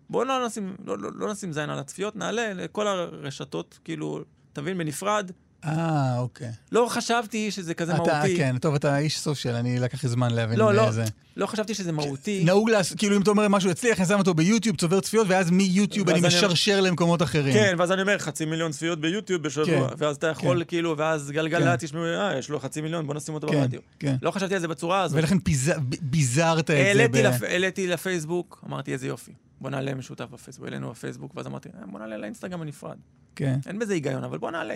בואו 0.09 0.23
לא 0.23 0.45
נשים, 0.45 0.75
לא, 0.85 0.97
לא, 0.97 1.11
לא 1.13 1.31
נשים 1.31 1.53
זין 1.53 1.69
על 1.69 1.79
הצפיות, 1.79 2.15
נעלה 2.15 2.53
לכל 2.53 2.87
הרשתות, 2.87 3.79
כאילו, 3.83 4.23
תבין, 4.53 4.77
בנפרד. 4.77 5.31
אה, 5.65 6.17
אוקיי. 6.17 6.51
לא 6.71 6.87
חשבתי 6.89 7.51
שזה 7.51 7.73
כזה 7.73 7.95
אתה, 7.95 8.01
מהותי. 8.03 8.37
כן, 8.37 8.55
טוב, 8.57 8.75
אתה 8.75 8.97
איש 8.97 9.19
סושיאל, 9.19 9.55
אני 9.55 9.79
לקח 9.79 10.03
לי 10.03 10.09
זמן 10.09 10.31
להבין 10.31 10.59
לא, 10.59 10.73
לא, 10.73 10.87
איזה. 10.87 11.03
לא 11.37 11.45
חשבתי 11.45 11.73
שזה 11.73 11.91
מהותי. 11.91 12.43
נהוג 12.45 12.69
לעשות, 12.69 12.97
כאילו 12.97 13.15
אם 13.17 13.21
אתה 13.21 13.29
אומר 13.29 13.47
משהו 13.47 13.69
יצליח, 13.69 13.99
אני 13.99 14.07
שם 14.07 14.17
אותו 14.19 14.33
ביוטיוב, 14.33 14.75
צובר 14.75 14.99
צפיות, 14.99 15.27
ואז 15.29 15.51
מיוטיוב 15.51 16.09
אני 16.09 16.19
אני- 16.19 16.27
משרשר 16.27 16.81
למקומות 16.81 17.21
אחרים. 17.21 17.53
כן, 17.53 17.75
ואז 17.77 17.91
אני 17.91 18.01
אומר, 18.01 18.17
חצי 18.17 18.45
מיליון 18.45 18.71
צפיות 18.71 19.01
ביוטיוב 19.01 19.43
בשבוע, 19.43 19.65
כן, 19.89 19.95
ואז 19.97 20.15
אתה 20.15 20.27
יכול, 20.27 20.57
כן. 20.59 20.63
כאילו, 20.67 20.97
ואז 20.97 21.31
גלגלצ 21.31 21.83
ישמעו, 21.83 22.03
אה, 22.05 22.37
יש 22.37 22.49
לו 22.49 22.59
חצי 22.59 22.81
מיליון, 22.81 23.07
בוא 23.07 23.13
נשים 23.15 23.33
אותו 23.35 23.47
כן, 23.47 23.59
ברדיו. 23.59 23.79
כן. 23.99 24.15
לא 24.21 24.31
חשבתי 24.31 24.53
על 24.55 24.61
זה 24.61 24.67
בצורה 24.67 25.01
הזאת. 25.01 25.17
ולכן 25.17 25.37
פיז- 25.39 25.79
ביזרת 26.01 26.59
את 26.59 26.67
זה. 26.67 26.73
העליתי 26.77 27.87
ב- 27.87 27.89
לפ- 27.89 27.89
לפייסבוק, 27.93 28.63
אמרתי, 28.67 28.93
איזה 28.93 29.07
יופי. 29.07 29.31
בוא 29.61 29.69
נעלה 29.69 29.93
משותף 29.95 30.25
בפייסבוק, 30.31 30.65
העלינו 30.65 30.89
בפייסבוק, 30.91 31.31
ואז 31.35 31.47
אמרתי, 31.47 31.69
"אה, 31.69 31.87
בוא 31.91 31.99
נעלה 31.99 32.17
לאינסטגרם 32.17 32.59
בנפרד. 32.59 32.97
כן. 33.35 33.59
אין 33.67 33.79
בזה 33.79 33.93
היגיון, 33.93 34.23
אבל 34.23 34.37
בוא 34.37 34.51
נעלה. 34.51 34.75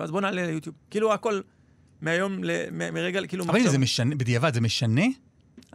ואז 0.00 0.10
בוא 0.10 0.20
נעלה 0.20 0.46
ליוטיוב. 0.46 0.74
כאילו, 0.90 1.12
הכל 1.14 1.40
מהיום, 2.00 2.44
ל- 2.44 2.70
מ- 2.72 2.94
מרגע, 2.94 3.26
כאילו... 3.26 3.44
אבל 3.44 3.58
מחשב- 3.58 3.70
זה 3.70 3.78
משנה, 3.78 4.14
בדיעבד, 4.14 4.54
זה 4.54 4.60
משנה? 4.60 5.02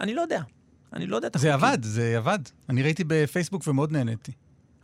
אני 0.02 0.14
לא 0.16 0.22
יודע. 0.22 0.42
אני 0.94 1.08
לא 1.08 1.16
יודע 1.16 1.28
את 1.28 1.36
זה 1.38 1.50
החוקים. 1.54 1.70
עבד, 1.70 1.84
זה 1.84 2.18
עבד. 2.18 2.40
אני 2.70 2.84
ראיתי 2.84 3.04
בפייסבוק 3.08 3.68
ומאוד 3.68 3.92
נהניתי. 3.92 4.32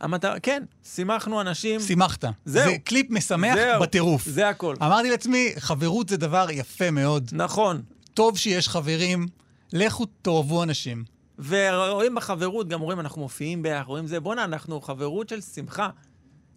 המטרה, 0.00 0.40
כן, 0.40 0.62
שימחנו 0.84 1.40
אנשים. 1.40 1.80
שימחת. 1.80 2.24
זהו. 2.44 2.70
זה 2.72 2.78
קליפ 2.84 3.10
משמח 3.10 3.54
זהו, 3.54 3.82
בטירוף. 3.82 4.26
זה 4.26 4.48
הכל. 4.48 4.74
אמרתי 4.82 5.10
לעצמי, 5.10 5.52
חברות 5.58 6.08
זה 6.08 6.16
דבר 6.16 6.46
יפה 6.50 6.90
מאוד. 6.90 7.30
נכון. 7.32 7.82
טוב 8.14 8.38
שיש 8.38 8.68
חברים, 8.68 9.26
לכו 9.72 10.06
תאהבו 10.22 10.62
אנשים. 10.62 11.04
ורואים 11.48 12.14
בחברות, 12.14 12.68
גם 12.68 12.80
רואים, 12.80 13.00
אנחנו 13.00 13.22
מופיעים 13.22 13.62
ביחד, 13.62 13.86
רואים 13.86 14.06
זה, 14.06 14.20
בואנה, 14.20 14.44
אנחנו 14.44 14.80
חברות 14.80 15.28
של 15.28 15.40
שמחה. 15.40 15.90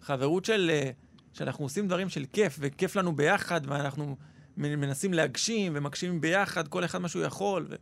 חברות 0.02 0.46
של... 0.46 0.72
אה, 0.74 0.90
שאנחנו 1.36 1.66
עושים 1.66 1.88
דברים 1.88 2.10
של 2.10 2.26
כיף, 2.34 2.58
וכיף 2.60 2.96
לנו 2.96 3.16
ביחד, 3.16 3.62
ואנחנו 3.68 4.18
מנסים 4.58 5.14
להגשים 5.14 5.72
ומגשימים 5.76 6.22
ביחד, 6.22 6.68
כל 6.68 6.86
אחד 6.86 7.00
מה 7.00 7.08
שהוא 7.08 7.24
יכול. 7.24 7.68
ו... 7.70 7.76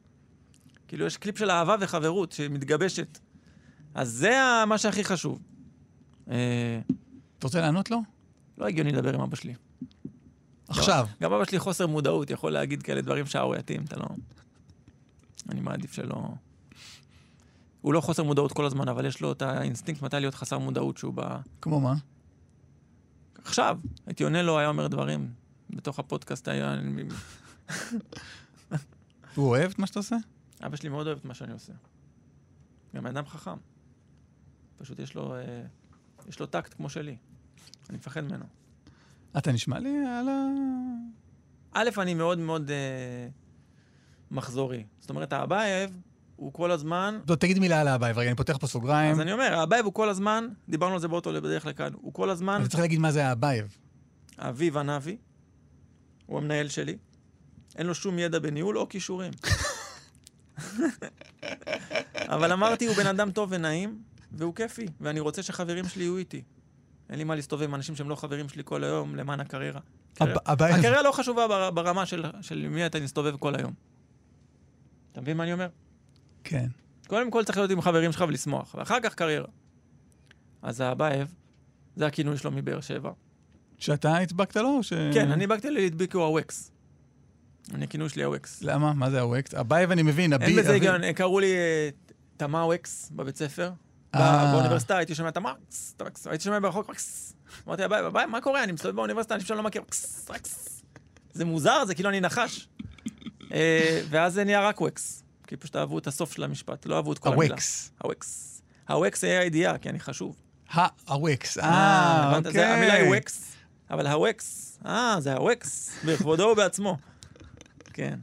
כאילו, 0.88 1.06
יש 1.06 1.18
קליפ 1.18 1.38
של 1.38 1.52
אהבה 1.52 1.76
וחברות 1.80 2.32
שמתגבשת. 2.32 3.20
אז 3.94 4.10
זה 4.10 4.40
מה 4.68 4.78
שהכי 4.78 5.04
חשוב. 5.04 5.42
אה, 6.32 6.80
אתה 7.40 7.48
רוצה 7.48 7.62
לענות 7.62 7.92
לו? 7.92 8.02
לא 8.58 8.68
הגיוני 8.68 8.92
לדבר 8.92 9.14
עם 9.14 9.22
אבא 9.22 9.36
שלי. 9.36 9.54
עכשיו. 10.68 11.08
גם 11.22 11.34
אבא 11.34 11.46
שלי 11.46 11.60
חוסר 11.60 11.88
מודעות, 11.88 12.30
יכול 12.30 12.52
להגיד 12.52 12.84
כאלה 12.84 13.02
דברים 13.02 13.26
שערורייתיים, 13.26 13.84
אתה 13.84 13.96
לא... 13.96 14.06
אני 15.50 15.62
מעדיף 15.62 15.94
שלא... 15.94 16.28
הוא 17.82 17.94
לא 17.94 18.02
חוסר 18.02 18.24
מודעות 18.24 18.52
כל 18.52 18.66
הזמן, 18.66 18.88
אבל 18.88 19.06
יש 19.06 19.22
לו 19.22 19.32
את 19.32 19.42
האינסטינקט 19.42 20.02
מתי 20.02 20.20
להיות 20.20 20.36
חסר 20.36 20.58
מודעות 20.58 20.98
שהוא 20.98 21.14
בא... 21.14 21.38
כמו 21.62 21.80
מה? 21.80 21.94
עכשיו, 23.44 23.78
הייתי 24.06 24.24
עונה 24.24 24.42
לו, 24.42 24.60
היה 24.60 24.68
אומר 24.68 24.88
דברים. 24.88 25.34
בתוך 25.70 26.00
הפודקאסט 26.00 26.48
היה... 26.48 26.76
הוא 29.36 29.48
אוהב 29.50 29.72
את 29.72 29.80
מה 29.80 29.88
שאתה 29.88 30.00
עושה? 30.00 30.16
אבא 30.66 30.76
שלי 30.76 30.90
מאוד 30.90 31.08
אוהב 31.08 31.18
את 31.18 31.26
מה 31.26 31.34
שאני 31.34 31.54
עושה. 31.54 31.74
גם 32.96 33.08
אדם 33.08 33.26
חכם. 33.26 33.58
פשוט 34.78 35.00
יש 35.00 35.16
לו, 35.16 35.36
אה, 35.36 35.64
יש 36.28 36.40
לו 36.40 36.46
טקט 36.46 36.74
כמו 36.74 36.90
שלי. 36.90 37.18
אני 37.90 37.98
מפחד 37.98 38.22
ממנו. 38.22 38.46
אתה 39.38 39.52
נשמע 39.52 39.80
לי 39.80 39.98
על 40.08 40.30
ה... 40.30 40.46
א', 41.72 41.90
אני 41.98 42.14
מאוד 42.14 42.40
מאוד 42.40 42.72
אה, 42.72 43.28
מחזורי. 44.32 44.86
זאת 45.00 45.10
אומרת, 45.10 45.34
האבייב 45.34 46.02
הוא 46.44 46.54
כל 46.54 46.72
הזמן... 46.72 47.20
לא, 47.30 47.36
תגיד 47.36 47.60
מילה 47.60 47.82
על 47.82 47.88
האבייב, 47.88 48.18
רגע, 48.18 48.30
אני 48.30 48.36
פותח 48.38 48.58
פה 48.58 48.68
סוגריים. 48.68 49.12
אז 49.12 49.20
אני 49.20 49.34
אומר, 49.34 49.54
האבייב 49.54 49.86
הוא 49.86 49.94
כל 49.94 50.10
הזמן, 50.10 50.48
דיברנו 50.70 50.94
על 50.94 51.00
זה 51.00 51.08
באוטו 51.08 51.34
בדרך 51.34 51.66
לכאן, 51.66 51.94
הוא 51.94 52.14
כל 52.14 52.30
הזמן, 52.30 52.54
אני 52.54 52.68
צריך 52.68 52.80
להגיד 52.80 53.00
מה 53.00 53.12
זה 53.12 53.28
האבייב. 53.28 53.78
אביב 54.40 54.78
הנבי, 54.78 55.18
הוא 56.26 56.38
המנהל 56.38 56.68
שלי, 56.70 56.98
אין 57.76 57.88
לו 57.88 57.96
שום 57.96 58.20
ידע 58.20 58.40
בניהול 58.40 58.78
או 58.78 58.90
כישורים. 58.90 59.32
אבל 62.16 62.52
אמרתי, 62.52 62.88
הוא 62.88 62.96
בן 62.96 63.08
אדם 63.08 63.32
טוב 63.32 63.50
ונעים, 63.52 64.02
והוא 64.32 64.56
כיפי, 64.56 64.86
ואני 65.02 65.20
רוצה 65.20 65.44
שחברים 65.44 65.86
שלי 65.88 66.04
יהיו 66.04 66.18
איתי. 66.18 66.42
אין 67.10 67.18
לי 67.18 67.24
מה 67.24 67.36
להסתובב 67.36 67.64
עם 67.64 67.76
אנשים 67.76 67.96
שהם 67.96 68.10
לא 68.10 68.16
חברים 68.16 68.50
שלי 68.50 68.62
כל 68.66 68.84
היום 68.84 69.16
למען 69.16 69.40
הקריירה. 69.40 69.82
אבייב, 70.22 70.76
הקריירה 70.76 71.02
לא 71.02 71.12
חשובה 71.12 71.48
בר- 71.48 71.72
ברמה 71.72 72.06
של 72.42 72.68
מי 72.70 72.86
אתה 72.86 73.00
מסתובב 73.00 73.38
כל 73.38 73.56
היום. 73.56 73.74
אתה 75.12 75.22
מבין 75.22 75.38
מה 75.38 75.44
אני 75.44 75.54
אומר? 75.54 75.68
כן. 76.44 76.68
קודם 77.08 77.32
כל 77.32 77.44
צריך 77.44 77.58
להיות 77.58 77.72
עם 77.72 77.82
חברים 77.82 78.12
שלך 78.12 78.24
ולשמוח, 78.28 78.76
ואחר 78.78 79.00
כך 79.04 79.16
קריירה. 79.16 79.48
אז 80.62 80.82
האבייב, 80.82 81.34
זה 81.96 82.06
הכינוי 82.06 82.38
שלו 82.38 82.52
מבאר 82.52 82.82
שבע. 82.82 83.12
שאתה 83.78 84.18
הדבקת 84.18 84.56
לו 84.56 84.70
או 84.70 84.84
ש... 84.84 84.94
כן, 85.14 85.32
אני 85.32 85.48
באתי 85.48 85.70
להדביק 85.70 86.16
הוא 86.16 86.24
הווקס. 86.24 86.72
אני, 87.74 87.84
הכינוי 87.84 88.10
שלי 88.10 88.24
הווקס. 88.24 88.62
למה? 88.62 88.94
מה 88.94 89.10
זה 89.10 89.22
הווקס? 89.22 89.54
אבייב 89.54 89.92
אני 89.92 90.04
מבין, 90.04 90.34
הבי... 90.34 90.46
אין 90.46 90.56
בזה 90.56 90.74
היגיון, 90.74 91.14
קראו 91.14 91.40
לי 91.40 91.54
אה, 91.54 91.90
תמה 92.38 92.66
ווקס 92.66 93.10
בבית 93.16 93.38
ספר. 93.38 93.72
אה. 94.16 94.52
באוניברסיטה 94.52 94.98
הייתי 94.98 95.16
שומע 95.16 95.32
תמה 95.32 95.54
ווקס, 96.02 96.28
הייתי 96.28 96.44
שומע 96.44 96.60
ברחוק 96.60 96.90
ווקס. 96.90 97.36
אמרתי, 97.68 97.86
אבייב, 97.86 98.06
אבייב, 98.06 98.30
מה 98.30 98.42
קורה? 98.42 98.64
אני 98.64 98.72
מסתובב 98.72 98.96
באוניברסיטה, 98.96 99.36
אנשים 99.36 99.56
לא 99.56 99.64
מכיר, 99.64 99.82
ווקס, 99.82 100.26
ווקס. 100.30 100.82
זה 101.34 101.46
מוזר, 101.46 101.86
זה 101.86 101.96
כאילו 101.96 102.10
אני 102.10 102.22
נחש. 102.22 102.70
אה, 103.54 104.02
ואז 104.10 104.34
זה 104.34 104.44
נהיה 104.44 104.68
רק 104.68 104.82
ווקס. 104.82 105.23
כי 105.54 105.58
פשוט 105.58 105.76
אהבו 105.76 105.98
את 105.98 106.08
הסוף 106.08 106.34
של 106.34 106.44
המשפט, 106.44 106.86
לא 106.86 106.96
אהבו 106.96 107.14
את 107.14 107.20
כל 107.20 107.34
המילה. 107.34 107.54
הווקס. 107.54 107.92
הווקס. 108.02 108.62
הווקס 108.88 109.24
הא 109.24 109.40
הידיעה, 109.40 109.78
כי 109.78 109.90
אני 109.90 110.00
חשוב. 110.00 110.36
הווקס. 111.08 111.58
אה, 111.58 111.64
הבנת? 111.64 112.48
אוקיי. 112.48 112.66
המילה 112.66 112.94
היא 112.94 113.10
ווקס, 113.14 113.56
אבל 113.90 114.08
הווקס, 114.08 114.80
אה, 114.86 115.16
זה 115.20 115.34
הווקס, 115.34 115.92
בכבודו 116.06 116.44
ובעצמו. 116.44 116.98
כן. 117.94 118.20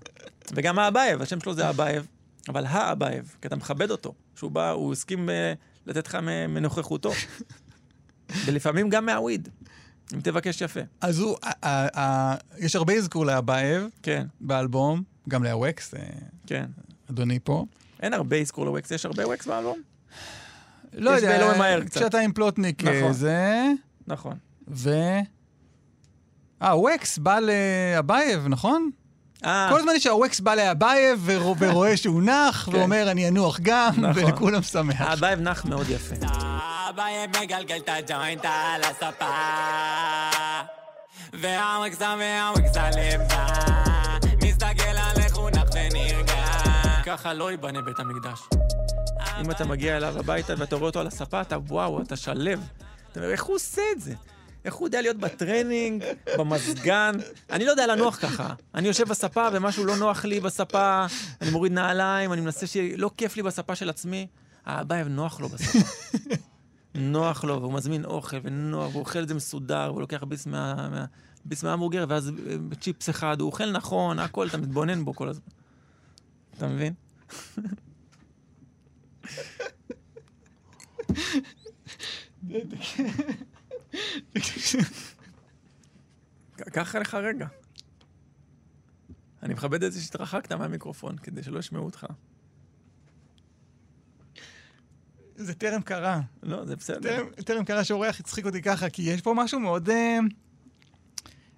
וגם 0.54 0.78
האבייב, 0.78 1.22
השם 1.22 1.40
שלו 1.40 1.54
זה 1.54 1.70
אבייב, 1.70 2.06
אבל 2.48 2.66
האבייב, 2.66 3.36
כי 3.40 3.48
אתה 3.48 3.56
מכבד 3.56 3.90
אותו. 3.90 4.14
שהוא 4.36 4.50
בא, 4.50 4.70
הוא 4.70 4.92
הסכים 4.92 5.30
אה, 5.30 5.52
לתת 5.86 6.06
לך 6.06 6.14
מנוכחותו. 6.48 7.12
ולפעמים 8.46 8.88
גם 8.88 9.06
מה 9.06 9.18
weed, 9.18 9.48
אם 10.14 10.20
תבקש 10.20 10.60
יפה. 10.60 10.80
אז 11.00 11.18
הוא, 11.18 11.36
יש 12.58 12.76
הרבה 12.76 12.94
אזכור 12.94 13.26
לאבייב 13.26 13.88
כן, 14.02 14.26
באלבום, 14.40 15.02
גם 15.28 15.44
להווקס, 15.44 15.94
אה, 15.94 16.00
כן. 16.46 16.66
אדוני 17.10 17.38
פה. 17.44 17.64
אין 18.02 18.14
הרבה 18.14 18.36
אזכור 18.36 18.64
לווקס, 18.66 18.90
יש 18.90 19.06
הרבה 19.06 19.26
ווקס 19.28 19.46
באלבום? 19.46 19.78
לא 20.92 21.10
יודע, 21.10 21.38
בלא 21.38 21.54
ממהר 21.56 21.84
קצת. 21.84 21.96
כשאתה 22.00 22.18
עם 22.20 22.32
פלוטניק 22.32 22.84
אה, 22.86 22.98
נכון. 23.00 23.12
זה, 23.12 23.66
נכון. 24.06 24.36
ו... 24.68 24.90
אה, 26.62 26.78
ווקס 26.78 27.18
בא 27.18 27.38
לאבייב, 27.40 28.46
נכון? 28.48 28.90
אה, 29.44 29.68
כל 29.72 29.78
הזמן 29.78 29.92
יש 29.96 30.02
שהווקס 30.02 30.40
בא 30.40 30.54
לאבייב 30.54 31.22
ורוא- 31.26 31.56
ורואה 31.58 31.96
שהוא 31.96 32.22
נח, 32.22 32.64
כן. 32.72 32.76
ואומר 32.78 33.10
אני 33.10 33.28
אנוח 33.28 33.60
גם, 33.62 33.90
נכון. 33.96 34.24
ולכולם 34.24 34.62
שמח. 34.62 35.00
האבייב 35.00 35.40
נח 35.40 35.64
מאוד 35.64 35.86
יפה. 35.90 36.14
הבייב 36.88 37.30
מגלגל 37.42 37.76
את 37.76 37.88
הג'וינט 37.88 38.44
על 38.44 38.82
הספה 38.84 39.26
והווקסה 41.32 42.14
והווקסה 42.18 42.88
לבא 42.90 43.99
ככה 47.04 47.34
לא 47.34 47.50
ייבנה 47.50 47.82
בית 47.82 47.98
המקדש. 47.98 48.40
אם 49.40 49.50
אתה 49.50 49.64
מגיע 49.64 49.96
אליו 49.96 50.18
הביתה 50.18 50.54
ואתה 50.58 50.76
רואה 50.76 50.86
אותו 50.86 51.00
על 51.00 51.06
הספה, 51.06 51.40
אתה 51.40 51.58
וואו, 51.58 52.02
אתה 52.02 52.16
שלב. 52.16 52.68
אתה 53.12 53.20
אומר, 53.20 53.32
איך 53.32 53.44
הוא 53.44 53.56
עושה 53.56 53.82
את 53.96 54.00
זה? 54.00 54.14
איך 54.64 54.74
הוא 54.74 54.88
יודע 54.88 55.00
להיות 55.02 55.16
בטרנינג, 55.16 56.04
במזגן? 56.38 57.12
אני 57.50 57.64
לא 57.64 57.70
יודע 57.70 57.86
לנוח 57.86 58.16
ככה. 58.16 58.54
אני 58.74 58.88
יושב 58.88 59.08
בספה 59.08 59.48
ומשהו 59.52 59.84
לא 59.84 59.96
נוח 59.96 60.24
לי 60.24 60.40
בספה, 60.40 61.06
אני 61.40 61.50
מוריד 61.50 61.72
נעליים, 61.72 62.32
אני 62.32 62.40
מנסה 62.40 62.66
שיהיה... 62.66 62.96
לא 62.96 63.10
כיף 63.16 63.36
לי 63.36 63.42
בספה 63.42 63.74
של 63.74 63.90
עצמי. 63.90 64.26
האבייב 64.66 65.08
נוח 65.08 65.40
לו 65.40 65.48
בספה. 65.48 65.78
נוח 66.94 67.44
לו, 67.44 67.60
והוא 67.60 67.72
מזמין 67.72 68.04
אוכל, 68.04 68.36
ונוח, 68.42 68.90
והוא 68.90 69.00
אוכל 69.00 69.22
את 69.22 69.28
זה 69.28 69.34
מסודר, 69.34 69.86
והוא 69.90 70.00
לוקח 70.00 70.24
ביס 70.24 70.46
מה... 70.46 70.88
מה... 71.62 71.76
ואז 72.08 72.28
אה, 72.28 72.56
צ'יפס 72.80 73.10
אחד, 73.10 73.40
הוא 73.40 73.46
אוכל 73.46 73.70
נכון, 73.70 74.18
הכל, 74.18 74.46
אתה 74.46 74.58
מתבונן 74.58 75.04
בו 75.04 75.14
כל 75.14 75.28
הזמן. 75.28 75.59
אתה 76.56 76.68
מבין? 76.68 76.94
קח 86.72 86.94
לך 86.94 87.14
רגע. 87.14 87.46
אני 89.42 89.54
מכבד 89.54 89.82
את 89.82 89.92
זה 89.92 90.00
שהתרחקת 90.02 90.52
מהמיקרופון, 90.52 91.18
כדי 91.18 91.42
שלא 91.42 91.58
ישמעו 91.58 91.84
אותך. 91.84 92.06
זה 95.36 95.54
טרם 95.54 95.82
קרה. 95.82 96.20
לא, 96.42 96.64
זה 96.64 96.76
בסדר. 96.76 97.16
טרם, 97.16 97.28
טרם 97.44 97.64
קרה 97.64 97.84
שאורח 97.84 98.20
הצחיק 98.20 98.46
אותי 98.46 98.62
ככה, 98.62 98.90
כי 98.90 99.02
יש 99.02 99.20
פה 99.20 99.34
משהו 99.36 99.60
מאוד... 99.60 99.90
אה, 99.90 100.18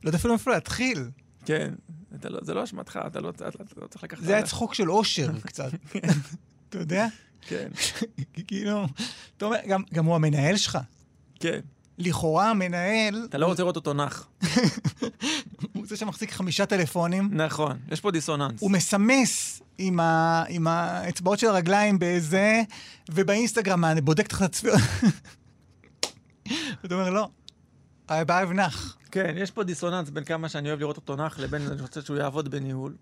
לא 0.03 0.09
יודע 0.09 0.19
אפילו 0.19 0.35
איפה 0.35 0.51
להתחיל. 0.51 1.11
כן, 1.45 1.75
לא, 2.25 2.39
זה 2.43 2.55
לא 2.55 2.65
אשמתך, 2.65 3.01
אתה 3.07 3.21
לא, 3.21 3.31
אתה, 3.31 3.49
אתה 3.49 3.59
לא 3.77 3.87
צריך 3.87 4.05
לקחת... 4.05 4.23
זה 4.23 4.35
היה. 4.35 4.43
צחוק 4.43 4.75
של 4.75 4.91
אושר 4.91 5.31
קצת. 5.47 5.71
אתה 6.69 6.79
יודע? 6.79 7.07
כן, 7.41 7.69
כאילו, 8.47 8.87
אתה 9.37 9.45
אומר, 9.45 9.57
גם, 9.69 9.83
גם 9.95 10.05
הוא 10.05 10.15
המנהל 10.15 10.57
שלך. 10.57 10.79
כן. 11.41 11.61
לכאורה 11.99 12.51
המנהל, 12.51 13.27
אתה 13.29 13.39
לא 13.39 13.47
רוצה 13.47 13.63
לראות 13.63 13.77
אותו 13.77 13.95
נח. 13.95 14.29
הוא 15.73 15.87
זה 15.87 15.97
שמחזיק 15.97 16.33
חמישה 16.33 16.67
טלפונים, 16.67 17.29
נכון, 17.33 17.79
יש 17.91 18.01
פה 18.01 18.11
דיסוננס. 18.11 18.61
הוא 18.61 18.71
מסמס 18.71 19.63
עם, 19.79 20.01
ה, 20.01 20.45
עם 20.49 20.67
האצבעות 20.67 21.39
של 21.39 21.47
הרגליים 21.47 21.99
באיזה, 21.99 22.63
ובאינסטגרם 23.11 23.85
אני 23.85 24.01
בודק 24.01 24.27
את 24.27 24.43
הצפיות. 24.43 24.81
אתה 26.85 26.95
אומר, 26.95 27.11
לא, 27.11 27.29
הבעיה 28.21 28.47
נח. 28.47 28.97
כן, 29.11 29.35
יש 29.39 29.51
פה 29.51 29.65
דיסוננס 29.65 30.11
בין 30.11 30.25
כמה 30.25 30.49
שאני 30.49 30.69
אוהב 30.69 30.81
לראות 30.81 30.97
אותו 30.97 31.17
נח 31.17 31.39
לבין 31.39 31.67
אני 31.67 31.83
רוצה 31.83 32.03
שהוא 32.03 32.17
יעבוד 32.17 32.49
בניהול. 32.49 32.95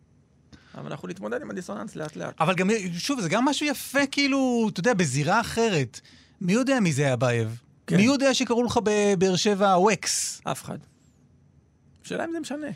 אבל 0.74 0.86
אנחנו 0.86 1.08
נתמודד 1.08 1.42
עם 1.42 1.50
הדיסוננס 1.50 1.96
לאט 1.96 2.16
לאט. 2.16 2.34
אבל 2.40 2.54
גם, 2.54 2.70
שוב, 2.98 3.20
זה 3.20 3.28
גם 3.28 3.44
משהו 3.44 3.66
יפה, 3.66 4.06
כאילו, 4.10 4.68
אתה 4.72 4.80
יודע, 4.80 4.94
בזירה 4.94 5.40
אחרת. 5.40 6.00
מי 6.40 6.52
יודע 6.52 6.80
מי 6.80 6.92
זה 6.92 7.12
אבייב? 7.12 7.60
כן. 7.86 7.96
מי 7.96 8.02
יודע 8.02 8.34
שקראו 8.34 8.62
לך 8.62 8.80
בבאר 8.84 9.36
שבע 9.36 9.78
ווקס? 9.78 10.40
אף 10.44 10.62
אחד. 10.64 10.78
השאלה 12.04 12.24
אם 12.24 12.32
זה 12.32 12.40
משנה. 12.40 12.66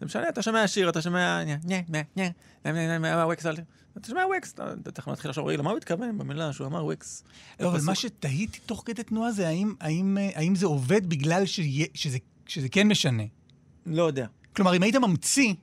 זה 0.00 0.06
משנה, 0.06 0.28
אתה 0.28 0.42
שומע 0.42 0.68
שיר, 0.68 0.88
אתה 0.88 1.02
שומע... 1.02 1.44
נה, 1.44 1.54
נה, 1.64 1.76
נה, 1.88 2.02
נה, 2.16 2.28
נה, 2.64 2.98
נה, 2.98 2.98
נה, 2.98 3.26
ווקס, 3.26 3.46
שומע 4.06 4.20
ווקס, 4.34 4.54
אתה 4.82 4.92
תכף 4.92 5.08
מתחיל 5.08 5.30
לחשוב, 5.30 5.46
רגע, 5.46 5.58
למה 5.58 5.70
הוא 5.70 5.76
התכוון 5.78 6.18
במילה 6.18 6.52
שהוא 6.52 6.66
אמר 6.66 6.84
ווקס? 6.84 7.24
לא, 7.60 7.68
אבל. 7.68 7.80
מה 7.84 7.94
שתהיתי 7.94 8.58
תוך 8.66 8.82
כדי 8.86 9.02
תנועה 9.02 9.32
זה 9.32 9.48
האם, 9.80 10.18
אה, 10.18 10.46
זה 10.54 10.66
עובד 10.66 11.08
בגלל 11.08 11.42
שזה, 11.46 12.68
כן 12.70 12.88
משנה. 12.88 13.22
לא 13.86 14.02
יודע. 14.02 14.26
כלומר, 14.56 14.76
אם 14.76 14.82
היית 14.82 14.96
ממציא, 14.96 15.54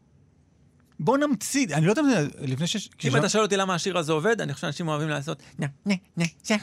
בוא 0.99 1.17
נמציא, 1.17 1.67
אני 1.73 1.86
לא 1.86 1.91
יודע, 1.91 2.01
אם 2.01 2.09
זה- 2.09 2.27
לפני 2.41 2.67
ש... 2.67 2.89
אם 3.05 3.17
אתה 3.17 3.29
שואל 3.29 3.43
אותי 3.43 3.57
למה 3.57 3.75
השיר 3.75 3.97
הזה 3.97 4.11
עובד, 4.11 4.41
אני 4.41 4.53
חושב 4.53 4.61
שאנשים 4.67 4.88
אוהבים 4.88 5.09
לעשות... 5.09 5.43
נה, 5.59 5.67
נה, 5.86 5.95
נה, 6.17 6.25
שם. 6.43 6.55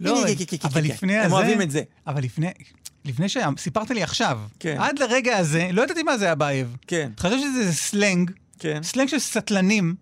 לא, 0.00 0.24
אבל 0.64 0.80
לפני 0.82 1.16
הזה... 1.16 1.26
הם 1.26 1.32
אוהבים 1.32 1.62
את 1.62 1.70
זה. 1.70 1.82
אבל 2.06 2.22
לפני, 2.22 2.46
לפני 3.04 3.26
שסיפרת 3.28 3.90
לי 3.90 4.02
עכשיו, 4.02 4.40
כן. 4.60 4.76
עד 4.78 4.98
לרגע 4.98 5.36
הזה, 5.36 5.68
לא 5.72 5.82
ידעתי 5.82 6.02
מה 6.02 6.18
זה 6.18 6.32
אבייב. 6.32 6.76
כן, 6.86 7.12
חשבתי 7.18 7.40
שזה 7.42 7.72
סלנג, 7.72 8.30
כן, 8.58 8.82
סלנג 8.82 9.08
של 9.08 9.18
סטלנים, 9.18 9.94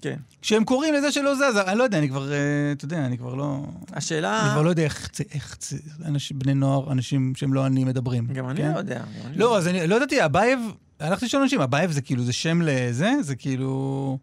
כן. 0.00 0.18
שהם 0.42 0.64
קוראים 0.64 0.94
לזה 0.94 1.12
שלא 1.12 1.34
זז, 1.34 1.56
אני 1.66 1.78
לא 1.78 1.82
יודע, 1.84 1.98
אני 1.98 2.08
כבר, 2.08 2.32
אה, 2.32 2.38
אתה 2.72 2.84
יודע, 2.84 3.06
אני 3.06 3.18
כבר 3.18 3.34
לא... 3.34 3.66
השאלה... 3.92 4.42
אני 4.42 4.50
כבר 4.52 4.62
לא 4.62 4.70
יודע 4.70 4.82
איך, 4.82 5.10
איך 5.34 5.56
אנשים, 6.04 6.38
בני 6.38 6.54
נוער, 6.54 6.92
אנשים 6.92 7.32
שהם 7.36 7.52
לא 7.54 7.66
אני 7.66 7.84
מדברים. 7.84 8.26
גם 8.26 8.48
אני 8.50 8.60
כן? 8.60 8.72
לא 8.72 8.78
יודע. 8.78 9.04
אני 9.26 9.38
לא, 9.38 9.58
אז 9.58 9.68
אני 9.68 9.86
לא 9.86 9.94
ידעתי, 9.94 10.24
אבייב, 10.24 10.60
הלכתי 11.00 11.24
לשאול 11.26 11.42
אנשים, 11.42 11.60
אבייב 11.60 11.90
זה 11.90 12.02
כאילו, 12.02 12.24
זה 12.24 12.32
שם 12.32 12.62
לזה? 12.62 13.10
זה 13.20 13.36
כאילו... 13.36 14.18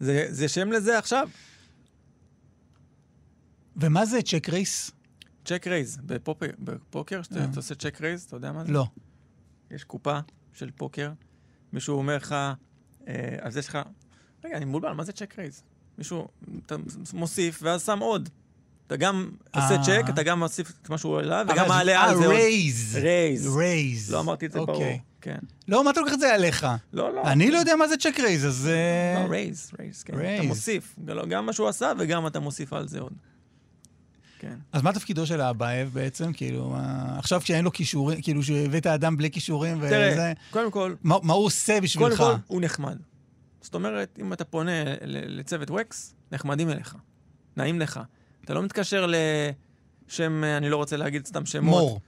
זה 0.00 0.26
זה 0.28 0.48
שם 0.48 0.72
לזה 0.72 0.98
עכשיו. 0.98 1.28
ומה 3.76 4.06
זה 4.06 4.22
check 4.22 4.48
raise? 4.48 4.90
check 5.44 5.66
raise. 5.66 5.98
בפופר- 6.06 6.54
בפוקר, 6.58 7.22
שאתה 7.22 7.38
אה. 7.40 7.44
אתה 7.44 7.56
עושה 7.56 7.74
check 7.74 8.00
raise, 8.00 8.22
אתה 8.22 8.36
יודע 8.36 8.52
מה 8.52 8.64
זה? 8.64 8.72
לא. 8.72 8.86
יש 9.70 9.84
קופה 9.84 10.18
של 10.54 10.70
פוקר, 10.76 11.10
מישהו 11.72 11.96
אומר 11.98 12.16
לך, 12.16 12.32
אה, 13.08 13.36
אז 13.40 13.56
יש 13.56 13.68
לך... 13.68 13.78
רגע, 14.46 14.56
אני 14.56 14.64
מבולבל, 14.64 14.92
מה 14.92 15.04
זה 15.04 15.12
check 15.12 15.38
raise? 15.38 15.62
מישהו, 15.98 16.28
אתה 16.66 16.76
מוסיף, 17.14 17.58
ואז 17.62 17.86
שם 17.86 17.98
עוד. 17.98 18.28
אתה 18.86 18.96
גם 18.96 19.30
עושה 19.54 19.74
אה. 19.76 19.82
צ'ק, 19.84 20.02
אתה 20.08 20.22
גם 20.22 20.38
מוסיף 20.38 20.72
את 20.82 20.90
מה 20.90 20.98
שהוא 20.98 21.16
העלה, 21.18 21.42
וגם 21.48 21.64
זה- 21.64 21.68
מעלה 21.68 22.02
על 22.04 22.10
אה, 22.10 22.16
זה 22.16 22.26
עוד. 22.26 22.34
raise. 22.34 22.96
raise. 23.02 23.56
raise. 23.56 24.12
לא 24.12 24.20
אמרתי 24.20 24.46
את 24.46 24.52
זה 24.52 24.58
ברור. 24.58 24.74
אוקיי. 24.74 24.98
כן. 25.20 25.38
לא, 25.68 25.84
מה 25.84 25.90
אתה 25.90 26.00
לוקח 26.00 26.12
את 26.14 26.20
זה 26.20 26.34
עליך? 26.34 26.66
לא, 26.92 27.14
לא. 27.14 27.22
אני 27.22 27.50
לא 27.50 27.58
יודע 27.58 27.76
מה 27.76 27.88
זה 27.88 27.96
check 27.96 28.20
raise, 28.20 28.46
אז... 28.46 28.68
אה, 28.72 29.24
לא, 29.24 29.30
raise, 29.30 29.70
raise, 29.80 30.02
כן. 30.02 30.12
אתה 30.14 30.22
raise. 30.22 30.44
מוסיף. 30.46 30.94
גם- 31.04 31.28
גם 31.28 31.46
מה 31.46 31.52
שהוא 31.52 31.68
עשה, 31.68 31.92
וגם 31.98 32.26
אתה 32.26 32.40
מוסיף 32.40 32.72
על 32.72 32.88
זה 32.88 33.00
עוד. 33.00 33.12
כן. 34.38 34.54
אז 34.72 34.82
מה 34.82 34.92
תפקידו 34.92 35.26
של 35.26 35.40
האבייב 35.40 35.90
בעצם? 35.92 36.32
כאילו, 36.32 36.70
מה- 36.70 37.18
עכשיו 37.18 37.40
כשאין 37.40 37.64
לו 37.64 37.72
כישורים, 37.72 38.22
כאילו 38.22 38.42
שהבאת 38.42 38.86
אדם 38.86 39.16
בלי 39.16 39.30
כישורים 39.30 39.76
וזה... 39.80 39.88
תראה, 40.14 40.32
קודם 40.50 40.70
כל, 40.70 40.94
מה 41.02 41.16
מה 41.22 41.32
הוא 41.32 41.44
עושה 41.44 41.72
קודם 41.72 41.82
בשבילך? 41.84 42.16
כל, 42.18 42.34
הוא 42.46 42.60
נחמד. 42.62 42.96
זאת 43.66 43.74
אומרת, 43.74 44.18
אם 44.20 44.32
אתה 44.32 44.44
פונה 44.44 44.72
לצוות 45.06 45.70
ווקס, 45.70 46.14
נחמדים 46.32 46.70
אליך. 46.70 46.96
נעים 47.56 47.80
לך. 47.80 48.00
אתה 48.44 48.54
לא 48.54 48.62
מתקשר 48.62 49.06
לשם, 50.08 50.44
אני 50.44 50.70
לא 50.70 50.76
רוצה 50.76 50.96
להגיד 50.96 51.26
סתם 51.26 51.46
שמות. 51.46 51.82
מור. 51.82 52.00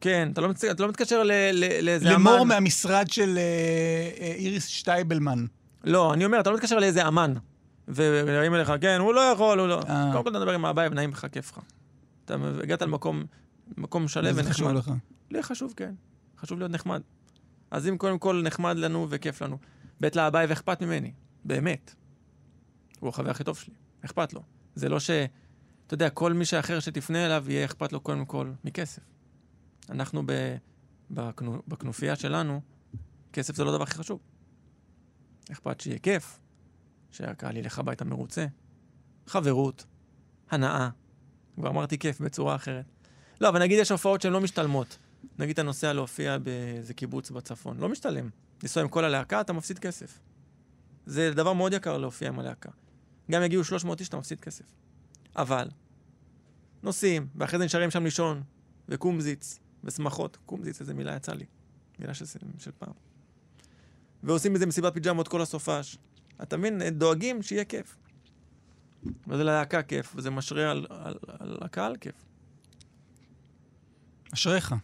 כן, 0.00 0.28
אתה 0.32 0.40
לא, 0.40 0.48
מתק... 0.48 0.64
אתה 0.70 0.82
לא 0.82 0.88
מתקשר 0.88 1.22
ל... 1.22 1.32
ל... 1.52 1.84
לאיזה 1.84 2.08
אמן. 2.08 2.14
למור 2.14 2.44
מהמשרד 2.44 3.10
של 3.10 3.38
אה, 3.38 3.42
אה, 4.20 4.32
איריס 4.32 4.66
שטייבלמן. 4.66 5.46
לא, 5.84 6.14
אני 6.14 6.24
אומר, 6.24 6.40
אתה 6.40 6.50
לא 6.50 6.56
מתקשר 6.56 6.78
לאיזה 6.78 7.08
אמן. 7.08 7.34
ונעים 7.88 8.54
אליך, 8.54 8.72
כן, 8.80 9.00
הוא 9.00 9.14
לא 9.14 9.20
יכול, 9.20 9.58
הוא 9.58 9.68
לא. 9.68 9.80
אה. 9.88 10.08
קודם 10.12 10.24
כל 10.24 10.30
אתה 10.30 10.38
מדבר 10.38 10.52
עם 10.52 10.64
האבא, 10.64 10.88
ונעים 10.90 11.10
לך, 11.10 11.26
כיף 11.32 11.52
לך. 11.52 11.58
אתה 12.24 12.34
הגעת 12.62 12.82
למקום, 12.82 13.24
מקום 13.76 14.08
שלם 14.08 14.34
זה 14.34 14.44
חשוב 14.44 14.68
ונחמד. 14.68 14.94
לך. 14.94 15.00
לי 15.30 15.42
חשוב, 15.42 15.74
כן. 15.76 15.94
חשוב 16.38 16.58
להיות 16.58 16.70
נחמד. 16.70 17.00
אז 17.70 17.88
אם 17.88 17.96
קודם 17.96 18.18
כל 18.18 18.42
נחמד 18.44 18.76
לנו 18.76 19.06
וכיף 19.10 19.42
לנו, 19.42 19.58
ב' 20.02 20.08
לאביי 20.14 20.46
ואכפת 20.46 20.82
ממני, 20.82 21.12
באמת. 21.44 21.94
הוא 23.00 23.08
החבר 23.08 23.30
הכי 23.30 23.44
טוב 23.44 23.58
שלי, 23.58 23.74
אכפת 24.04 24.32
לו. 24.32 24.42
זה 24.74 24.88
לא 24.88 25.00
ש... 25.00 25.10
אתה 25.86 25.94
יודע, 25.94 26.10
כל 26.10 26.32
מי 26.32 26.44
שאחר 26.44 26.80
שתפנה 26.80 27.26
אליו, 27.26 27.44
יהיה 27.48 27.64
אכפת 27.64 27.92
לו 27.92 28.00
קודם 28.00 28.24
כל 28.24 28.52
מכסף. 28.64 29.02
אנחנו 29.90 30.22
ב... 30.26 30.56
בכנו... 31.10 31.62
בכנופיה 31.68 32.16
שלנו, 32.16 32.60
כסף 33.32 33.56
זה 33.56 33.64
לא 33.64 33.70
הדבר 33.70 33.82
הכי 33.82 33.94
חשוב. 33.94 34.20
אכפת 35.52 35.80
שיהיה 35.80 35.98
כיף, 35.98 36.38
שהקהל 37.10 37.56
ילך 37.56 37.78
הביתה 37.78 38.04
מרוצה, 38.04 38.46
חברות, 39.26 39.86
הנאה. 40.50 40.88
כבר 41.54 41.68
אמרתי 41.68 41.98
כיף 41.98 42.20
בצורה 42.20 42.54
אחרת. 42.54 42.84
לא, 43.40 43.48
אבל 43.48 43.62
נגיד 43.62 43.78
יש 43.78 43.90
הופעות 43.90 44.22
שהן 44.22 44.32
לא 44.32 44.40
משתלמות. 44.40 44.98
נגיד 45.38 45.52
אתה 45.52 45.62
נוסע 45.62 45.92
להופיע 45.92 46.38
באיזה 46.38 46.94
קיבוץ 46.94 47.30
בצפון, 47.30 47.76
לא 47.78 47.88
משתלם. 47.88 48.28
לנסוע 48.62 48.82
עם 48.82 48.88
כל 48.88 49.04
הלהקה, 49.04 49.40
אתה 49.40 49.52
מפסיד 49.52 49.78
כסף. 49.78 50.18
זה 51.06 51.30
דבר 51.34 51.52
מאוד 51.52 51.72
יקר 51.72 51.98
להופיע 51.98 52.28
עם 52.28 52.38
הלהקה. 52.38 52.70
גם 53.30 53.42
יגיעו 53.42 53.64
300 53.64 54.00
איש, 54.00 54.08
אתה 54.08 54.16
מפסיד 54.16 54.40
כסף. 54.40 54.64
אבל, 55.36 55.68
נוסעים, 56.82 57.26
ואחרי 57.36 57.58
זה 57.58 57.64
נשארים 57.64 57.90
שם 57.90 58.04
לישון, 58.04 58.42
וקומזיץ, 58.88 59.58
ושמחות. 59.84 60.38
קומזיץ, 60.46 60.80
איזה 60.80 60.94
מילה 60.94 61.16
יצאה 61.16 61.34
לי. 61.34 61.44
מילה 61.98 62.14
של, 62.14 62.24
של 62.58 62.70
פעם. 62.78 62.92
ועושים 64.22 64.52
מזה 64.52 64.66
מסיבת 64.66 64.94
פיג'מות 64.94 65.28
כל 65.28 65.42
הסופש. 65.42 65.98
אתה 66.42 66.56
מבין? 66.56 66.82
דואגים 66.82 67.42
שיהיה 67.42 67.64
כיף. 67.64 67.96
וזה 69.26 69.44
ללהקה 69.44 69.82
כיף, 69.82 70.12
וזה 70.16 70.30
משרה 70.30 70.70
על, 70.70 70.86
על, 70.90 71.14
על 71.38 71.58
הקהל 71.60 71.96
כיף. 71.96 72.14
אשריך. 74.34 74.74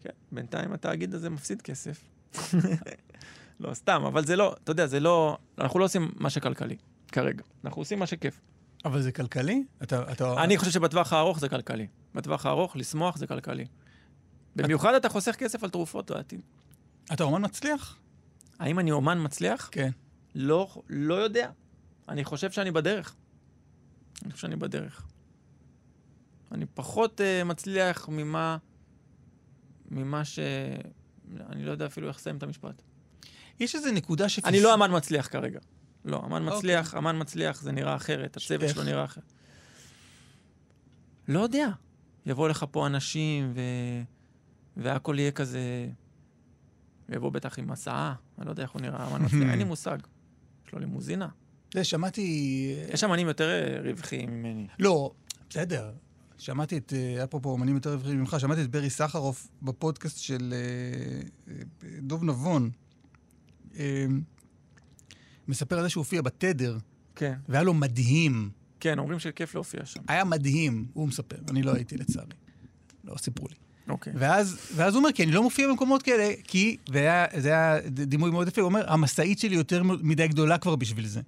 כן, 0.00 0.10
בינתיים 0.32 0.72
התאגיד 0.72 1.14
הזה 1.14 1.30
מפסיד 1.30 1.62
כסף. 1.62 2.04
לא, 3.60 3.74
סתם, 3.74 4.02
אבל 4.06 4.26
זה 4.26 4.36
לא, 4.36 4.54
אתה 4.64 4.72
יודע, 4.72 4.86
זה 4.86 5.00
לא, 5.00 5.38
אנחנו 5.58 5.78
לא 5.78 5.84
עושים 5.84 6.10
מה 6.16 6.30
שכלכלי, 6.30 6.76
כרגע. 7.08 7.42
אנחנו 7.64 7.82
עושים 7.82 7.98
מה 7.98 8.06
שכיף. 8.06 8.40
אבל 8.84 9.02
זה 9.02 9.12
כלכלי? 9.12 9.64
אתה... 9.82 10.12
אתה... 10.12 10.44
אני 10.44 10.58
חושב 10.58 10.70
שבטווח 10.70 11.12
הארוך 11.12 11.40
זה 11.40 11.48
כלכלי. 11.48 11.86
בטווח 12.14 12.46
הארוך, 12.46 12.76
לשמוח 12.76 13.16
זה 13.16 13.26
כלכלי. 13.26 13.64
במיוחד 14.56 14.94
אתה 14.94 15.08
חוסך 15.08 15.36
כסף 15.36 15.64
על 15.64 15.70
תרופות 15.70 16.10
בעתיד. 16.10 16.40
אתה 17.12 17.24
אומן 17.24 17.44
מצליח? 17.44 17.98
האם 18.58 18.78
אני 18.78 18.92
אומן 18.92 19.24
מצליח? 19.24 19.68
כן. 19.72 19.90
לא, 20.34 20.82
לא 20.88 21.14
יודע. 21.14 21.50
אני 22.08 22.24
חושב 22.24 22.50
שאני 22.50 22.70
בדרך. 22.70 23.14
אני 24.24 24.32
חושב 24.32 24.42
שאני 24.42 24.56
בדרך. 24.56 25.06
אני 26.52 26.66
פחות 26.74 27.20
uh, 27.20 27.44
מצליח 27.44 28.08
ממה... 28.08 28.56
ממה 29.90 30.24
ש... 30.24 30.38
אני 31.48 31.64
לא 31.64 31.70
יודע 31.70 31.86
אפילו 31.86 32.08
איך 32.08 32.16
לסיים 32.16 32.36
את 32.36 32.42
המשפט. 32.42 32.82
יש 33.60 33.74
איזו 33.74 33.92
נקודה 33.92 34.28
ש... 34.28 34.38
אני 34.38 34.60
לא 34.60 34.74
אמן 34.74 34.96
מצליח 34.96 35.28
כרגע. 35.28 35.60
לא, 36.04 36.22
אמן 36.26 36.48
מצליח, 36.48 36.94
אמן 36.94 37.20
מצליח 37.20 37.62
זה 37.62 37.72
נראה 37.72 37.96
אחרת, 37.96 38.36
איך? 38.38 38.68
שלו 38.68 38.84
נראה 38.84 39.04
אחרת. 39.04 39.32
לא 41.28 41.40
יודע. 41.40 41.68
יבואו 42.26 42.48
לך 42.48 42.64
פה 42.70 42.86
אנשים 42.86 43.52
ו... 43.54 43.60
והכל 44.76 45.16
יהיה 45.18 45.30
כזה... 45.30 45.88
ויבוא 47.08 47.30
בטח 47.30 47.58
עם 47.58 47.70
הסעה, 47.70 48.14
אני 48.38 48.46
לא 48.46 48.50
יודע 48.50 48.62
איך 48.62 48.70
הוא 48.70 48.82
נראה, 48.82 49.06
אמן 49.06 49.24
מצליח, 49.24 49.42
אין 49.50 49.58
לי 49.58 49.64
מושג. 49.64 49.98
יש 50.66 50.72
לו 50.72 50.78
לימוזינה. 50.78 51.28
זה, 51.74 51.84
שמעתי... 51.84 52.76
יש 52.92 53.04
אמנים 53.04 53.28
יותר 53.28 53.80
רווחיים 53.84 54.30
ממני. 54.30 54.66
לא, 54.78 55.12
בסדר. 55.50 55.92
שמעתי 56.40 56.76
את, 56.76 56.92
אה, 56.96 57.24
אפרופו 57.24 57.56
אמנים 57.56 57.74
יותר 57.74 57.92
רווחים 57.92 58.20
ממך, 58.20 58.36
שמעתי 58.38 58.62
את 58.62 58.70
ברי 58.70 58.90
סחרוף 58.90 59.48
בפודקאסט 59.62 60.18
של 60.18 60.54
אה, 60.56 61.54
אה, 61.54 61.62
דוב 62.02 62.24
נבון. 62.24 62.70
מספר 65.48 65.76
על 65.76 65.82
זה 65.82 65.88
שהוא 65.88 66.00
הופיע 66.00 66.22
בתדר, 66.22 66.78
כן. 67.16 67.34
והיה 67.48 67.62
לו 67.62 67.74
מדהים. 67.74 68.50
כן, 68.80 68.98
אומרים 68.98 69.18
שכיף 69.18 69.54
להופיע 69.54 69.84
שם. 69.84 70.00
היה 70.08 70.24
מדהים, 70.24 70.86
הוא 70.92 71.08
מספר, 71.08 71.36
אני 71.50 71.62
לא 71.62 71.74
הייתי 71.74 71.96
לצערי. 71.96 72.34
לא 73.04 73.14
סיפרו 73.18 73.48
לי. 73.48 73.54
אוקיי. 73.88 74.12
ואז, 74.16 74.58
ואז 74.76 74.94
הוא 74.94 74.98
אומר, 75.00 75.12
כי 75.12 75.24
אני 75.24 75.32
לא 75.32 75.42
מופיע 75.42 75.68
במקומות 75.68 76.02
כאלה, 76.02 76.32
כי, 76.44 76.76
והיה, 76.88 77.26
זה 77.38 77.48
היה 77.48 77.80
דימוי 77.88 78.30
מאוד 78.30 78.48
יפה, 78.48 78.60
הוא 78.60 78.68
אומר, 78.68 78.92
המשאית 78.92 79.38
שלי 79.38 79.56
יותר 79.56 79.82
מדי 79.82 80.28
גדולה 80.28 80.58
כבר 80.58 80.76
בשביל 80.76 81.06
זה. 81.06 81.20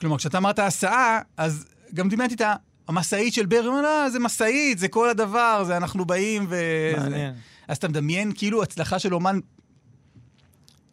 כלומר, 0.00 0.18
כשאתה 0.18 0.38
אמרת 0.38 0.58
הסעה, 0.58 1.20
אז 1.36 1.66
גם 1.94 2.08
דמיינתי 2.08 2.34
את 2.34 2.40
המשאית 2.88 3.34
של 3.34 3.46
ברי, 3.46 3.66
אומר, 3.66 3.82
לא, 3.82 4.10
זה 4.10 4.18
משאית, 4.18 4.78
זה 4.78 4.88
כל 4.88 5.08
הדבר, 5.08 5.64
זה 5.66 5.76
אנחנו 5.76 6.04
באים 6.04 6.46
ו... 6.48 6.56
מעניין. 6.96 7.34
אז 7.68 7.76
אתה 7.76 7.88
מדמיין 7.88 8.32
כאילו 8.34 8.62
הצלחה 8.62 8.98
של 8.98 9.14
אומן 9.14 9.38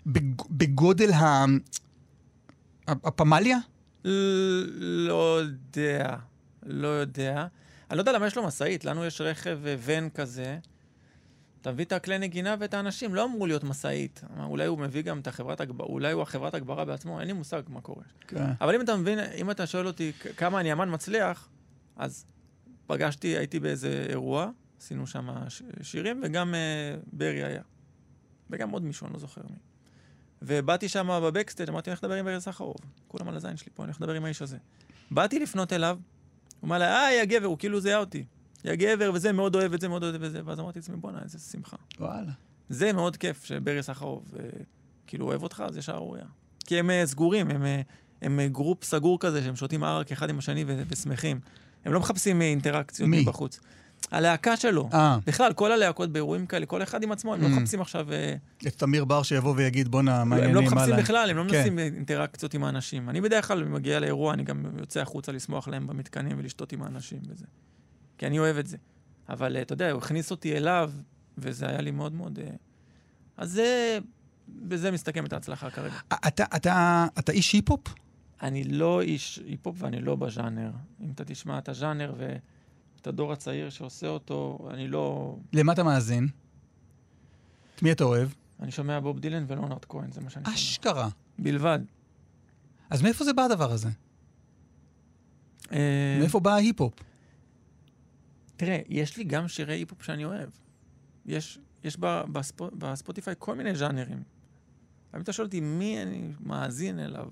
בג... 0.06 0.42
בגודל 0.50 1.14
ה... 1.14 1.46
הפמליה? 2.88 3.58
לא 4.06 5.40
יודע. 5.40 6.16
לא 6.66 6.88
יודע. 6.88 7.48
אני 7.90 7.98
לא 7.98 8.02
יודע 8.02 8.12
למה 8.12 8.28
יש 8.28 8.36
לו 8.36 8.44
משאית, 8.44 8.86
לנו 8.86 9.06
יש 9.06 9.22
רכב 9.22 9.60
אה, 9.66 9.76
ון 9.80 10.10
כזה. 10.10 10.58
אתה 11.62 11.72
מביא 11.72 11.86
את 11.86 11.92
הכלי 11.92 12.18
נגינה 12.18 12.56
ואת 12.60 12.74
האנשים, 12.74 13.16
לא 13.16 13.26
אמור 13.26 13.48
להיות 13.48 13.64
משאית. 13.64 14.22
אולי 14.44 14.66
הוא 14.66 14.80
מביא 14.80 15.02
גם 15.02 15.20
את 15.20 15.28
החברת 15.28 15.62
הגברה, 15.62 15.88
אולי 15.88 16.12
הוא 16.12 16.22
החברת 16.22 16.54
הגברה 16.54 16.86
בעצמו, 16.86 17.20
אין 17.20 17.28
לי 17.28 17.34
מושג 17.34 17.62
מה 17.68 17.82
קורה. 17.82 18.04
כן. 18.28 18.46
אבל 18.62 18.76
אם 18.76 18.82
אתה 18.82 18.96
מבין, 18.96 19.20
אם 19.20 19.52
אתה 19.52 19.68
שואל 19.68 19.88
אותי 19.88 20.12
כמה 20.38 20.60
אני 20.60 20.74
אמן 20.74 20.94
מצליח, 20.94 21.50
אז 21.98 22.26
פגשתי, 22.88 23.28
הייתי 23.28 23.60
באיזה 23.60 24.06
אירוע, 24.10 24.50
עשינו 24.82 25.08
שם 25.08 25.30
שירים, 25.82 26.22
וגם 26.24 26.54
uh, 26.54 27.10
ברי 27.14 27.44
היה. 27.44 27.62
וגם 28.50 28.70
עוד 28.70 28.84
מישהו, 28.84 29.08
אני 29.08 29.14
לא 29.14 29.20
זוכר 29.20 29.42
מי. 29.50 29.58
ובאתי 30.42 30.90
שם 30.90 31.08
בבקסטייג', 31.24 31.70
אמרתי, 31.70 31.90
אני 31.90 31.94
הולך 31.94 32.04
לדבר 32.04 32.16
עם 32.16 32.28
ארז 32.28 32.44
סחרוב. 32.44 32.76
כולם 33.08 33.28
על 33.28 33.36
הזין 33.36 33.58
שלי 33.58 33.72
פה, 33.76 33.84
אני 33.84 33.90
הולך 33.90 34.02
לדבר 34.02 34.14
עם 34.14 34.26
האיש 34.26 34.42
הזה. 34.42 34.58
באתי 35.12 35.40
לפנות 35.40 35.74
אליו, 35.74 35.98
הוא 36.60 36.68
אמר 36.68 36.78
לה, 36.78 37.06
אה, 37.06 37.14
יא 37.14 37.26
גבר, 37.26 37.46
הוא 37.46 37.58
כאילו 37.58 37.80
זיהה 37.80 38.00
אותי. 38.00 38.26
יא 38.66 38.76
גבר, 38.76 39.12
וזה, 39.14 39.32
מאוד 39.32 39.56
אוהב 39.56 39.74
את 39.74 39.82
זה, 39.82 39.88
מאוד 39.88 40.04
אוהב 40.04 40.24
את 40.24 40.32
זה. 40.32 40.42
ואז 40.46 40.60
אמרתי 40.60 40.80
לעצמי, 40.80 40.98
בואנה, 40.98 41.22
איזה 41.24 41.40
שמחה. 41.40 41.78
וואלה. 42.00 42.32
זה 42.70 42.94
מאוד 42.94 43.18
כיף 43.18 43.44
שברי 43.44 43.84
סחרוב, 43.84 44.34
אה, 44.40 44.50
כאילו, 45.08 45.26
אוהב 45.26 45.44
אותך, 45.44 45.64
זה 45.70 45.82
שערוריה. 45.82 46.26
כי 46.66 46.80
הם 46.80 46.90
אה, 46.90 47.06
סגורים, 47.06 47.50
הם, 47.50 47.66
אה, 47.66 47.82
הם 48.22 48.40
אה, 48.40 48.48
group 48.48 48.84
סגור 48.84 49.20
כזה, 49.20 49.44
שהם 49.44 49.56
שותים 49.56 49.84
ערק 49.84 50.12
אחד 50.12 50.30
עם 50.30 50.38
השני 50.38 50.66
ושמחים. 50.68 51.40
הם 51.88 51.94
לא 51.94 52.00
מחפשים 52.00 52.42
אינטראקציות 52.42 53.10
מי? 53.10 53.22
מבחוץ. 53.22 53.60
הלהקה 54.12 54.58
שלו. 54.58 54.90
אה, 54.94 55.18
בכלל, 55.28 55.54
כל 55.54 55.72
הלהקות 55.72 56.12
באירועים 56.12 56.46
כאלה, 56.46 56.66
כל 56.66 56.84
אחד 56.84 57.04
עם 57.04 57.12
עצמו, 57.12 57.34
הם 57.34 57.42
לא 57.42 57.48
ממ. 57.48 57.50
מחפשים 57.50 57.82
עכשיו... 57.82 58.14
אה, 58.14 58.36
את 58.68 58.74
תמיר 58.78 59.06
בר 59.06 59.24
שיבוא 59.24 59.54
ויגיד, 59.58 59.88
בואנה, 59.88 60.12
מה 60.12 60.22
הם 60.22 60.34
העניינים, 60.34 60.56
לא 60.56 60.62
מה 60.62 60.68
מחפשים 60.68 60.90
להם?" 60.90 61.00
בכלל, 61.04 61.30
הם 61.30 61.38
לא 61.38 61.44
כן. 61.50 61.58
מנסים 61.58 61.80
אינטראקציות 61.80 62.54
עם 62.54 62.64
האנשים. 62.64 63.10
אני 63.10 63.22
בדרך 63.22 63.48
כלל 63.48 63.64
מגיע 63.64 64.00
לאירוע, 64.00 64.34
אני 64.34 64.44
גם 64.44 64.66
יוצא 64.80 65.00
החוצה 65.02 65.32
לשמוח 65.32 65.68
להם 65.68 65.88
במתקנים 65.88 66.40
ולשתות 66.40 66.72
עם 66.72 66.84
האנשים 66.84 67.20
וזה. 67.30 67.46
כי 68.18 68.28
אני 68.28 68.40
אוהב 68.40 68.58
את 68.58 68.68
זה. 68.68 68.78
אבל 69.30 69.56
אה, 69.56 69.62
אתה 69.62 69.74
יודע, 69.74 69.92
הוא 69.92 69.98
הכניס 69.98 70.32
אותי 70.32 70.58
אליו, 70.58 70.92
וזה 71.38 71.68
היה 71.70 71.82
לי 71.82 71.92
מאוד 71.92 72.14
מאוד... 72.14 72.40
אז 73.38 73.52
זה... 73.52 74.00
בזה 74.50 74.92
מסתכמת 74.92 75.34
ההצלחה 75.34 75.70
כרגע. 75.70 75.94
אתה, 76.28 76.44
אתה, 76.56 77.06
אתה 77.20 77.32
איש 77.32 77.54
היפ-הופ? 77.54 77.82
אני 78.42 78.64
לא 78.64 79.02
איש 79.02 79.40
היפ-הופ 79.46 79.76
ואני 79.80 80.02
לא 80.02 80.16
בז'אנר. 80.16 80.72
אם 81.02 81.12
אתה 81.12 81.26
תשמע 81.26 81.58
את 81.58 81.70
הז'אנר 81.70 82.14
ואת 82.18 83.08
הדור 83.08 83.34
הצעיר 83.34 83.70
שעושה 83.70 84.08
אותו, 84.08 84.68
אני 84.74 84.88
לא... 84.88 85.38
למה 85.54 85.74
אתה 85.74 85.84
מאזין? 85.84 86.28
את 87.76 87.84
מי 87.84 87.92
אתה 87.92 88.04
אוהב? 88.04 88.30
אני 88.60 88.72
שומע 88.72 89.00
בוב 89.00 89.20
דילן 89.20 89.46
ולונרד 89.48 89.86
כהן, 89.86 90.12
זה 90.12 90.22
מה 90.22 90.30
שאני 90.30 90.46
שומע. 90.46 90.56
אשכרה. 90.56 91.10
בלבד. 91.40 91.80
אז 92.90 93.02
מאיפה 93.02 93.24
זה 93.26 93.34
בא 93.34 93.42
הדבר 93.44 93.72
הזה? 93.72 93.90
אה, 95.72 96.18
מאיפה 96.20 96.40
בא 96.40 96.54
ההיפ-הופ? 96.54 96.94
תראה, 98.58 98.80
יש 98.90 99.18
לי 99.18 99.24
גם 99.24 99.48
שירי 99.48 99.74
היפ-הופ 99.74 100.04
שאני 100.04 100.26
אוהב. 100.26 100.50
יש, 101.26 101.60
יש 101.84 101.98
בספוטיפיי 102.78 103.34
כל 103.40 103.56
מיני 103.56 103.76
ז'אנרים. 103.76 104.24
אם 105.16 105.22
אתה 105.22 105.34
שואל 105.34 105.46
אותי 105.46 105.60
מי 105.60 106.02
אני 106.02 106.32
מאזין 106.40 107.00
אליו, 107.00 107.28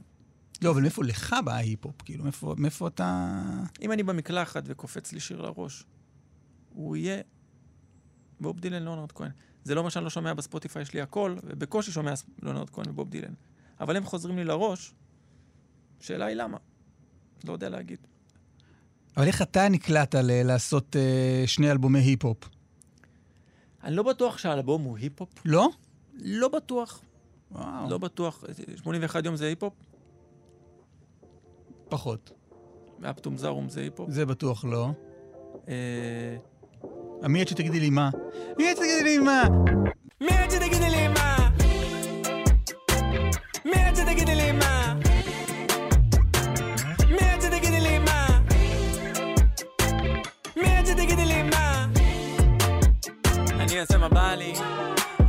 לא, 0.62 0.72
אבל 0.72 0.82
מאיפה 0.82 1.04
לך 1.04 1.36
בא 1.46 1.54
ההיפ-הופ? 1.54 1.96
כאילו, 2.02 2.24
מאיפה, 2.24 2.56
מאיפה 2.58 2.88
אתה... 2.88 3.32
אם 3.82 3.92
אני 3.92 4.04
במקלחת 4.04 4.64
וקופץ 4.66 5.12
לי 5.12 5.20
שיר 5.20 5.42
לראש, 5.42 5.84
הוא 6.74 6.96
יהיה 6.96 7.22
בוב 8.40 8.60
דילן, 8.60 8.84
לונרד 8.84 9.12
כהן. 9.12 9.32
זה 9.64 9.76
לא 9.76 9.84
מה 9.84 9.90
שאני 9.90 10.04
לא 10.04 10.10
שומע 10.10 10.34
בספוטיפיי, 10.34 10.82
יש 10.82 10.94
לי 10.94 11.02
הכל, 11.02 11.36
ובקושי 11.44 11.92
שומע 11.92 12.14
לונרד 12.42 12.70
כהן 12.70 12.90
ובוב 12.90 13.10
דילן. 13.10 13.34
אבל 13.80 13.98
הם 13.98 14.04
חוזרים 14.04 14.38
לי 14.38 14.44
לראש, 14.44 14.94
השאלה 16.02 16.26
היא 16.26 16.36
למה. 16.36 16.58
לא 17.44 17.54
יודע 17.54 17.70
להגיד. 17.70 18.00
אבל 19.18 19.28
איך 19.28 19.42
אתה 19.42 19.70
נקלעת 19.70 20.16
ל- 20.16 20.44
לעשות 20.44 20.96
אה, 20.96 21.44
שני 21.48 21.72
אלבומי 21.72 22.00
היפ-הופ? 22.00 22.38
אני 23.84 23.96
לא 23.96 24.04
בטוח 24.04 24.38
שהאלבום 24.38 24.82
הוא 24.84 24.98
היפ-הופ. 24.98 25.30
לא? 25.46 25.70
לא 26.14 26.48
בטוח. 26.48 27.02
וואו. 27.52 27.90
לא 27.90 27.98
בטוח. 27.98 28.44
81 28.76 29.26
יום 29.26 29.36
זה 29.36 29.46
היפ-הופ? 29.46 29.74
פחות. 31.90 32.32
אפטום 33.10 33.38
זרום 33.38 33.70
זה 33.70 33.82
היפ-הופ? 33.82 34.10
זה 34.10 34.26
בטוח 34.26 34.66
לא. 34.66 34.90
אה, 35.68 37.28
מי 37.30 37.42
עד 37.42 37.48
שתגידי 37.48 37.80
לי 37.80 37.90
מה? 37.90 38.10
מי 38.58 38.70
עד 38.70 38.76
שתגידי 38.76 39.04
לי 39.04 39.18
מה? 39.18 39.44
מי 40.22 40.30
עד 40.30 40.52
שתגידי 40.52 40.90
לי 40.90 41.08
מה? 41.08 41.50
מי 43.66 43.74
עד 43.76 43.96
שתגידי 43.96 44.36
לי 44.36 44.52
מה? 44.52 44.96
מי 47.10 47.20
עד 47.20 47.42
שתגידי 47.42 47.80
לי 47.82 48.00
מה? 48.00 48.40
מי 50.56 50.78
עד 50.78 50.86
שתגידי 50.86 51.26
לי 51.26 51.44
מה? 51.44 51.86
אני 53.60 53.80
אעשה 53.80 53.98
מה 53.98 54.10
בא 54.10 54.36
לי, 54.36 54.54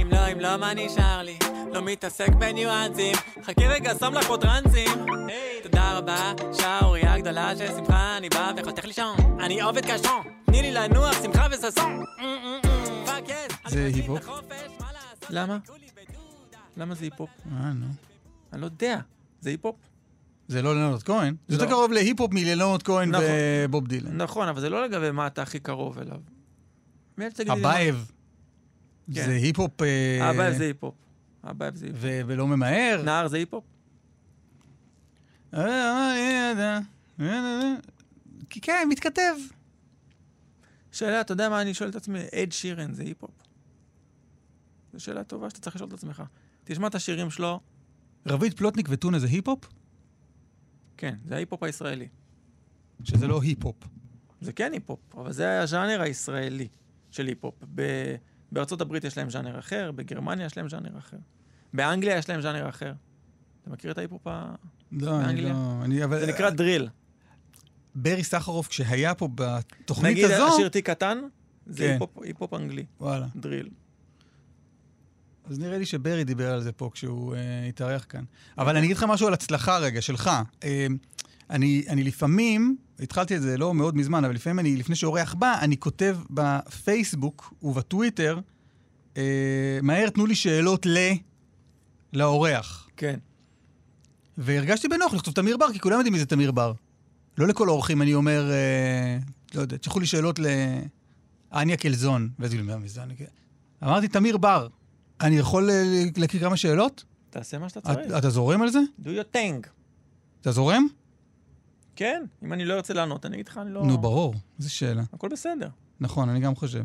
אם 0.03 0.09
לא, 0.11 0.33
אם 0.33 0.41
לא, 0.41 0.57
מה 0.57 0.75
נשאר 0.75 1.23
לי? 1.23 1.39
לא 1.73 1.83
מתעסק 1.83 2.29
בניואנסים, 2.29 3.15
חכי 3.43 3.67
רגע, 3.67 3.95
שם 4.01 4.13
לך 4.15 4.27
פה 4.27 4.37
טרנסים. 4.41 4.89
היי, 5.29 5.56
רבה, 5.97 6.33
שערורייה 6.53 7.19
גדולה 7.19 7.57
של 7.57 7.67
שמחה, 7.67 8.17
אני 8.17 8.29
בא 8.29 8.53
וחותך 8.57 8.85
לישון. 8.85 9.17
אני 9.41 9.61
עובד 9.61 9.83
קשון, 9.85 10.23
תני 10.47 10.63
לי 10.63 10.73
לנוח, 10.73 11.23
שמחה 11.23 11.47
וששון. 11.51 12.05
פאק 13.07 13.25
יס, 13.29 13.57
אני 13.65 13.71
זה 13.71 13.81
מבין 13.81 13.95
היפ-הופ? 13.95 14.25
למה? 15.31 15.59
למה 16.77 16.95
זה 16.95 17.05
היפ-הופ? 17.05 17.31
אה, 17.53 17.73
נו. 17.73 17.87
אני 18.53 18.61
לא 18.61 18.67
יודע. 18.67 18.99
זה 19.41 19.51
היפ-הופ? 19.51 19.77
זה 20.49 20.63
לא 20.63 20.75
לאונרד 20.75 21.03
כהן? 21.03 21.35
זה 21.49 21.57
לא. 21.57 21.63
יותר 21.63 21.75
קרוב 21.75 21.93
להיפ-הופ 21.93 22.33
מלאונרד 22.35 22.83
כהן 22.83 23.11
נכון. 23.11 23.25
ובוב 23.65 23.87
דילן. 23.87 24.17
נכון, 24.17 24.49
אבל 24.49 24.61
זה 24.61 24.71
לא 24.71 24.85
לגבי 24.85 25.11
מה 25.11 25.27
אתה 25.27 25.43
הכי 25.43 25.59
קרוב 25.59 25.99
אליו. 25.99 26.21
כן. 29.15 29.27
זה 29.27 29.33
היפ-הופ... 29.33 29.83
אה, 29.83 30.31
הווייב 30.31 30.55
זה 30.57 30.65
היפ-הופ. 30.65 30.95
הווייב 31.45 31.75
זה 31.75 31.87
היפ-הופ. 31.87 32.03
ולא 32.27 32.47
ממהר. 32.47 33.03
נהר 33.05 33.29
זה 33.29 33.37
היפ-הופ? 33.37 33.65
כי 38.51 38.61
כן, 38.61 38.87
מתכתב. 38.91 39.35
שאלה, 40.93 41.21
אתה 41.21 41.33
יודע 41.33 41.49
מה 41.49 41.63
אני 41.63 41.75
שואל 41.75 41.91
את 41.91 41.95
עצמי? 41.95 42.19
אד 42.35 42.53
שירן 42.53 42.93
זה 42.95 43.03
היפ-הופ? 43.03 43.31
זו 44.93 45.01
שאלה 45.01 45.25
טובה 45.25 45.51
שאתה 45.51 45.61
צריך 45.61 45.77
לשאול 45.77 45.89
את 45.89 45.95
עצמך. 45.95 46.23
תשמע 46.65 46.87
את 46.87 46.95
השירים 46.95 47.31
שלו, 47.31 47.61
רביד 48.27 48.55
פלוטניק 48.55 48.87
וטונה 48.91 49.19
זה 49.19 49.27
היפ-הופ? 49.27 49.65
כן, 50.97 51.15
זה 51.29 51.35
ההיפ-הופ 51.35 51.63
הישראלי. 51.63 52.09
שזה 53.05 53.27
לא 53.27 53.43
היפ-הופ. 53.43 53.77
זה 54.41 54.53
כן 54.53 54.73
היפ-הופ, 54.73 55.01
אבל 55.15 55.33
זה 55.33 55.61
הז'אנר 55.61 56.01
הישראלי 56.01 56.69
של 57.11 57.27
היפ-הופ. 57.27 57.55
ב- 57.75 58.17
בארצות 58.53 58.81
הברית 58.81 59.05
יש 59.05 59.19
להם 59.19 59.31
ז'אנר 59.31 59.59
אחר, 59.59 59.93
בגרמניה 59.93 60.47
יש 60.47 60.57
להם 60.57 60.69
ז'אנר 60.69 60.99
אחר. 60.99 61.17
באנגליה 61.73 62.17
יש 62.17 62.29
להם 62.29 62.41
ז'אנר 62.41 62.69
אחר. 62.69 62.93
אתה 63.67 63.75
מכיר 63.75 63.91
את 63.91 63.99
ההיפ-הופ. 63.99 64.27
לא, 64.27 65.17
אני 65.19 65.27
באנגליה? 65.27 65.53
לא... 65.53 65.85
אני- 65.85 66.05
אבל- 66.05 66.21
זה 66.21 66.27
נקרא 66.27 66.51
דריל. 66.51 66.89
ברי 67.95 68.25
סחרוף, 68.25 68.69
כשהיה 68.69 69.15
פה 69.15 69.29
בתוכנית 69.35 70.13
נגיד 70.13 70.25
הזו... 70.31 70.49
השיר 70.55 70.69
תיק 70.69 70.91
קטן, 70.91 71.19
זה 71.67 71.79
כן. 71.85 71.99
היפ-הופ- 72.01 72.25
היפ-הופ 72.25 72.55
אנגלי, 72.55 72.85
וואלה. 73.01 73.27
דריל. 73.37 73.69
אז 75.45 75.59
נראה 75.59 75.79
לי 75.79 75.87
שברי 75.87 76.25
דיבר 76.25 76.53
על 76.53 76.63
זה 76.63 76.73
פה 76.73 76.91
כשהוא 76.93 77.35
אה, 77.35 77.67
התארח 77.69 78.07
כאן. 78.09 78.25
אבל 78.59 78.77
אני 78.77 78.87
אגיד 78.87 78.97
לך 78.97 79.03
משהו 79.09 79.27
על 79.27 79.33
הצלחה 79.35 79.79
רגע, 79.79 80.03
שלך. 80.03 80.31
אה, 80.65 80.87
אני, 81.51 81.85
אני 81.89 82.05
לפעמים, 82.05 82.77
התחלתי 83.01 83.37
את 83.37 83.43
זה 83.43 83.59
לא 83.59 83.75
מאוד 83.75 83.97
מזמן, 83.97 84.25
אבל 84.25 84.35
לפעמים 84.35 84.59
אני, 84.59 84.77
לפני 84.77 84.95
שאורח 84.97 85.35
בא, 85.35 85.59
אני 85.61 85.77
כותב 85.77 86.19
בפייסבוק 86.31 87.55
ובטוויטר, 87.63 88.39
אה, 89.17 89.23
מהר 89.83 90.09
תנו 90.11 90.27
לי 90.27 90.35
שאלות 90.35 90.87
ל... 90.87 90.99
לאורח. 92.13 92.89
כן. 92.97 93.19
והרגשתי 94.39 94.89
בנוח 94.89 95.15
לכתוב 95.15 95.35
תמיר 95.35 95.57
בר, 95.57 95.73
כי 95.73 95.79
כולם 95.81 95.97
יודעים 95.97 96.13
מי 96.13 96.19
זה 96.19 96.27
תמיר 96.27 96.51
בר. 96.53 96.73
לא 97.39 97.47
לכל 97.49 97.69
האורחים 97.69 98.03
אני 98.03 98.15
אומר, 98.15 98.51
אה, 98.51 99.19
לא 99.55 99.61
יודע, 99.61 99.77
תשלחו 99.77 100.01
לי 100.01 100.07
שאלות 100.07 100.39
לאניה 101.53 101.77
קלזון. 101.77 102.29
ואז 102.39 102.55
אומרת, 102.55 102.79
מי 102.79 102.89
זה 102.89 103.03
אניה 103.03 103.17
קלזון? 103.17 103.33
אמרתי, 103.83 104.09
תמיר 104.09 104.37
בר, 104.37 104.69
אני 105.21 105.39
יכול 105.39 105.71
אה, 105.71 105.83
להקריא 106.17 106.43
כמה 106.43 106.57
שאלות? 106.57 107.05
תעשה 107.31 107.59
מה 107.59 107.69
שאתה 107.69 107.81
את- 107.93 107.97
צריך. 107.99 108.19
אתה 108.19 108.31
זורם 108.31 108.63
על 108.63 108.71
זה? 108.71 108.79
do 109.03 109.07
your 109.07 109.37
thing. 109.37 109.67
אתה 110.41 110.53
זורם? 110.53 110.87
כן, 111.97 112.23
אם 112.45 112.53
אני 112.53 112.65
לא 112.65 112.75
ארצה 112.75 112.95
לענות, 112.95 113.27
אני 113.27 113.35
אגיד 113.35 113.49
לך, 113.49 113.59
אני 113.59 113.73
לא... 113.75 113.83
נו, 113.87 113.99
ברור. 113.99 114.35
איזה 114.59 114.71
שאלה. 114.71 115.03
הכל 115.13 115.29
בסדר. 115.29 115.69
נכון, 116.01 116.29
אני 116.29 116.41
גם 116.41 116.55
חושב. 116.55 116.85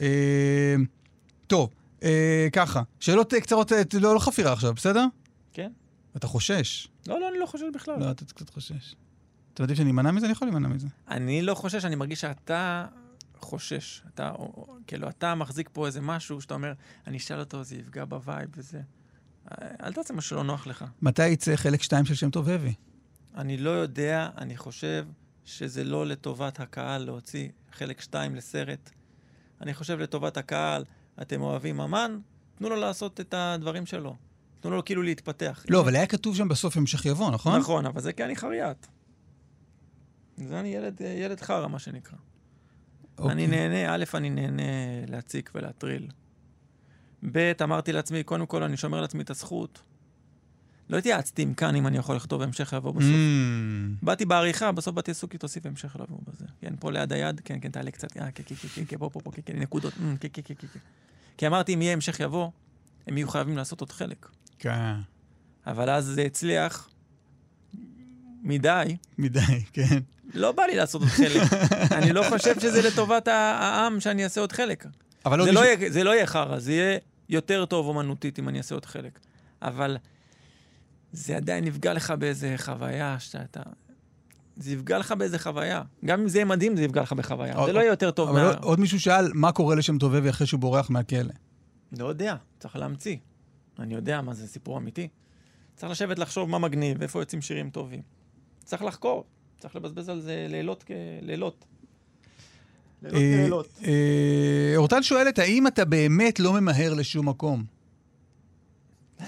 אה, 0.00 0.74
טוב, 1.46 1.70
אה, 2.02 2.48
ככה, 2.52 2.82
שאלות 3.00 3.34
אה, 3.34 3.40
קצרות, 3.40 3.72
אה, 3.72 3.82
לא, 4.00 4.14
לא 4.14 4.18
חפירה 4.18 4.52
עכשיו, 4.52 4.74
בסדר? 4.74 5.06
כן. 5.52 5.70
אתה 6.16 6.26
חושש. 6.26 6.88
לא, 7.06 7.20
לא, 7.20 7.28
אני 7.28 7.38
לא 7.38 7.46
חושב 7.46 7.66
בכלל. 7.74 8.00
לא, 8.00 8.10
אתה 8.10 8.24
קצת 8.24 8.50
חושש. 8.50 8.94
אתה 9.54 9.62
מעדיף 9.62 9.76
שאני 9.76 9.90
אמנע 9.90 10.10
מזה? 10.10 10.26
אני 10.26 10.32
יכול 10.32 10.48
להימנע 10.48 10.68
מזה. 10.68 10.88
אני 11.08 11.42
לא 11.42 11.54
חושש, 11.54 11.84
אני 11.84 11.94
מרגיש 11.94 12.20
שאתה 12.20 12.86
חושש. 13.36 14.02
אתה, 14.14 14.30
או, 14.30 14.36
או, 14.38 14.76
כאילו, 14.86 15.08
אתה 15.08 15.34
מחזיק 15.34 15.68
פה 15.72 15.86
איזה 15.86 16.00
משהו 16.00 16.40
שאתה 16.40 16.54
אומר, 16.54 16.72
אני 17.06 17.16
אשאל 17.16 17.40
אותו, 17.40 17.64
זה 17.64 17.76
יפגע 17.76 18.04
בווייב 18.04 18.48
וזה. 18.56 18.80
אה, 19.52 19.68
אל 19.82 19.92
תעשה 19.92 20.14
מה 20.14 20.20
שלא 20.20 20.44
נוח 20.44 20.66
לך. 20.66 20.84
מתי 21.02 21.28
יצא 21.28 21.56
חלק 21.56 21.82
2 21.82 22.04
של 22.04 22.14
שם 22.14 22.30
טוב 22.30 22.48
האבי? 22.48 22.74
אני 23.36 23.56
לא 23.56 23.70
יודע, 23.70 24.28
אני 24.38 24.56
חושב 24.56 25.06
שזה 25.44 25.84
לא 25.84 26.06
לטובת 26.06 26.60
הקהל 26.60 27.04
להוציא 27.04 27.48
חלק 27.72 28.00
2 28.00 28.34
לסרט. 28.34 28.90
אני 29.60 29.74
חושב 29.74 29.98
לטובת 29.98 30.36
הקהל, 30.36 30.84
אתם 31.22 31.40
אוהבים 31.40 31.80
אמן, 31.80 32.18
תנו 32.54 32.68
לו 32.68 32.76
לעשות 32.76 33.20
את 33.20 33.34
הדברים 33.36 33.86
שלו. 33.86 34.16
תנו 34.62 34.70
לו 34.70 34.84
כאילו 34.84 35.02
להתפתח. 35.02 35.64
לא, 35.68 35.80
אבל 35.80 35.96
היה 35.96 36.06
כתוב 36.06 36.36
שם 36.36 36.48
בסוף 36.48 36.76
המשך 36.76 37.06
יבוא, 37.06 37.30
נכון? 37.30 37.58
נכון, 37.60 37.86
אבל 37.86 38.00
זה 38.00 38.12
כי 38.12 38.24
אני 38.24 38.36
חריית. 38.36 38.88
זה 40.36 40.60
אני 40.60 40.68
ילד, 40.68 41.00
ילד 41.00 41.40
חרא, 41.40 41.68
מה 41.68 41.78
שנקרא. 41.78 42.18
אוקיי. 43.18 43.32
אני 43.32 43.46
נהנה, 43.46 43.94
א', 43.94 44.04
אני 44.14 44.30
נהנה 44.30 44.62
להציק 45.08 45.50
ולהטריל. 45.54 46.08
ב', 47.32 47.52
אמרתי 47.62 47.92
לעצמי, 47.92 48.22
קודם 48.22 48.46
כל 48.46 48.62
אני 48.62 48.76
שומר 48.76 49.00
לעצמי 49.00 49.22
את 49.22 49.30
הזכות. 49.30 49.82
לא 50.90 50.98
התייעצתי 50.98 51.42
עם 51.42 51.54
כאן 51.54 51.76
אם 51.76 51.86
אני 51.86 51.98
יכול 51.98 52.16
לכתוב 52.16 52.42
המשך 52.42 52.72
יבוא 52.76 52.92
בסוף. 52.92 53.10
Mm. 53.10 54.04
באתי 54.04 54.24
בעריכה, 54.24 54.72
בסוף 54.72 54.94
באתי 54.94 55.14
סוכי, 55.14 55.38
תוסיף 55.38 55.66
המשך 55.66 55.96
לבוא 56.00 56.18
בזה. 56.26 56.44
כן, 56.60 56.74
פה 56.80 56.90
ליד 56.90 57.12
היד, 57.12 57.40
כן, 57.44 57.58
כן, 57.60 57.70
תעלה 57.70 57.90
קצת, 57.90 58.16
אה, 58.16 58.30
כן, 58.30 58.42
כן, 58.46 58.54
כן, 58.54 58.68
כן, 58.68 58.82
כן, 58.88 58.98
פה, 58.98 59.10
פה, 59.12 59.20
פה, 59.20 59.30
כן, 59.30 59.42
כן, 59.44 59.58
נקודות, 59.58 59.92
אה, 59.92 60.16
כן, 60.20 60.28
כן, 60.32 60.42
כן, 60.44 60.54
כן. 60.58 60.66
כן. 60.72 60.80
כי 61.36 61.46
אמרתי, 61.46 61.74
אם 61.74 61.82
יהיה 61.82 61.92
המשך 61.92 62.20
יבוא, 62.20 62.50
הם 63.06 63.16
יהיו 63.16 63.28
חייבים 63.28 63.56
לעשות 63.56 63.80
עוד 63.80 63.92
חלק. 63.92 64.28
כן. 64.62 64.94
אבל 65.66 65.90
אז 65.90 66.04
זה 66.04 66.22
הצליח 66.22 66.88
מדי, 68.42 68.96
מדי, 69.18 69.40
כן. 69.72 69.98
לא 70.34 70.52
בא 70.52 70.62
לי 70.62 70.76
לעשות 70.76 71.02
עוד 71.02 71.10
חלק. 71.10 71.42
אני 71.98 72.12
לא 72.12 72.22
חושב 72.28 72.60
שזה 72.60 72.82
לטובת 72.88 73.28
העם 73.28 74.00
שאני 74.00 74.24
אעשה 74.24 74.40
עוד 74.40 74.52
חלק. 74.52 74.86
אבל 75.24 75.38
עוד 75.40 75.48
זה 75.48 75.54
לא, 75.54 75.60
מישהו... 75.60 75.78
יהיה, 75.80 75.92
זה 75.92 76.04
לא 76.04 76.10
יהיה 76.10 76.26
חרא, 76.26 76.58
זה 76.58 76.72
יהיה 76.72 76.98
יותר 77.28 77.64
טוב 77.64 77.86
אומנותית 77.86 78.38
אם 78.38 78.48
אני 78.48 78.58
אעשה 78.58 78.74
עוד 78.74 78.84
חלק. 78.86 79.18
אבל 79.62 79.96
זה 81.12 81.36
עדיין 81.36 81.66
יפגע 81.66 81.92
לך 81.94 82.10
באיזה 82.10 82.54
חוויה 82.58 83.16
שאתה... 83.18 83.60
זה 84.56 84.72
יפגע 84.72 84.98
לך 84.98 85.12
באיזה 85.12 85.38
חוויה. 85.38 85.82
גם 86.04 86.20
אם 86.20 86.28
זה 86.28 86.38
יהיה 86.38 86.44
מדהים, 86.44 86.76
זה 86.76 86.82
יפגע 86.84 87.02
לך 87.02 87.12
בחוויה. 87.12 87.54
עוד- 87.54 87.66
זה 87.66 87.72
לא 87.72 87.80
יהיה 87.80 87.90
יותר 87.90 88.10
טוב 88.10 88.32
מה... 88.32 88.42
עוד- 88.46 88.56
עוד 88.60 88.80
מישהו 88.80 89.00
שאל, 89.00 89.30
מה 89.34 89.52
קורה 89.52 89.74
לשם 89.76 89.98
טובבי 89.98 90.30
אחרי 90.30 90.46
שהוא 90.46 90.60
בורח 90.60 90.90
מהכלא? 90.90 91.32
לא 91.98 92.06
יודע, 92.06 92.36
צריך 92.58 92.76
להמציא. 92.76 93.16
אני 93.78 93.94
יודע 93.94 94.20
מה 94.20 94.34
זה 94.34 94.46
סיפור 94.46 94.78
אמיתי. 94.78 95.08
צריך 95.74 95.92
לשבת 95.92 96.18
לחשוב 96.18 96.50
מה 96.50 96.58
מגניב, 96.58 97.02
איפה 97.02 97.20
יוצאים 97.20 97.42
שירים 97.42 97.70
טובים. 97.70 98.02
צריך 98.64 98.82
לחקור, 98.82 99.24
צריך 99.58 99.76
לבזבז 99.76 100.08
על 100.08 100.20
זה 100.20 100.46
לילות 100.48 100.84
אה, 100.90 101.18
כלילות. 103.10 103.68
אה, 103.84 104.72
אורטל 104.76 105.02
שואלת, 105.02 105.38
האם 105.38 105.66
אתה 105.66 105.84
באמת 105.84 106.40
לא 106.40 106.52
ממהר 106.52 106.94
לשום 106.94 107.28
מקום? 107.28 107.64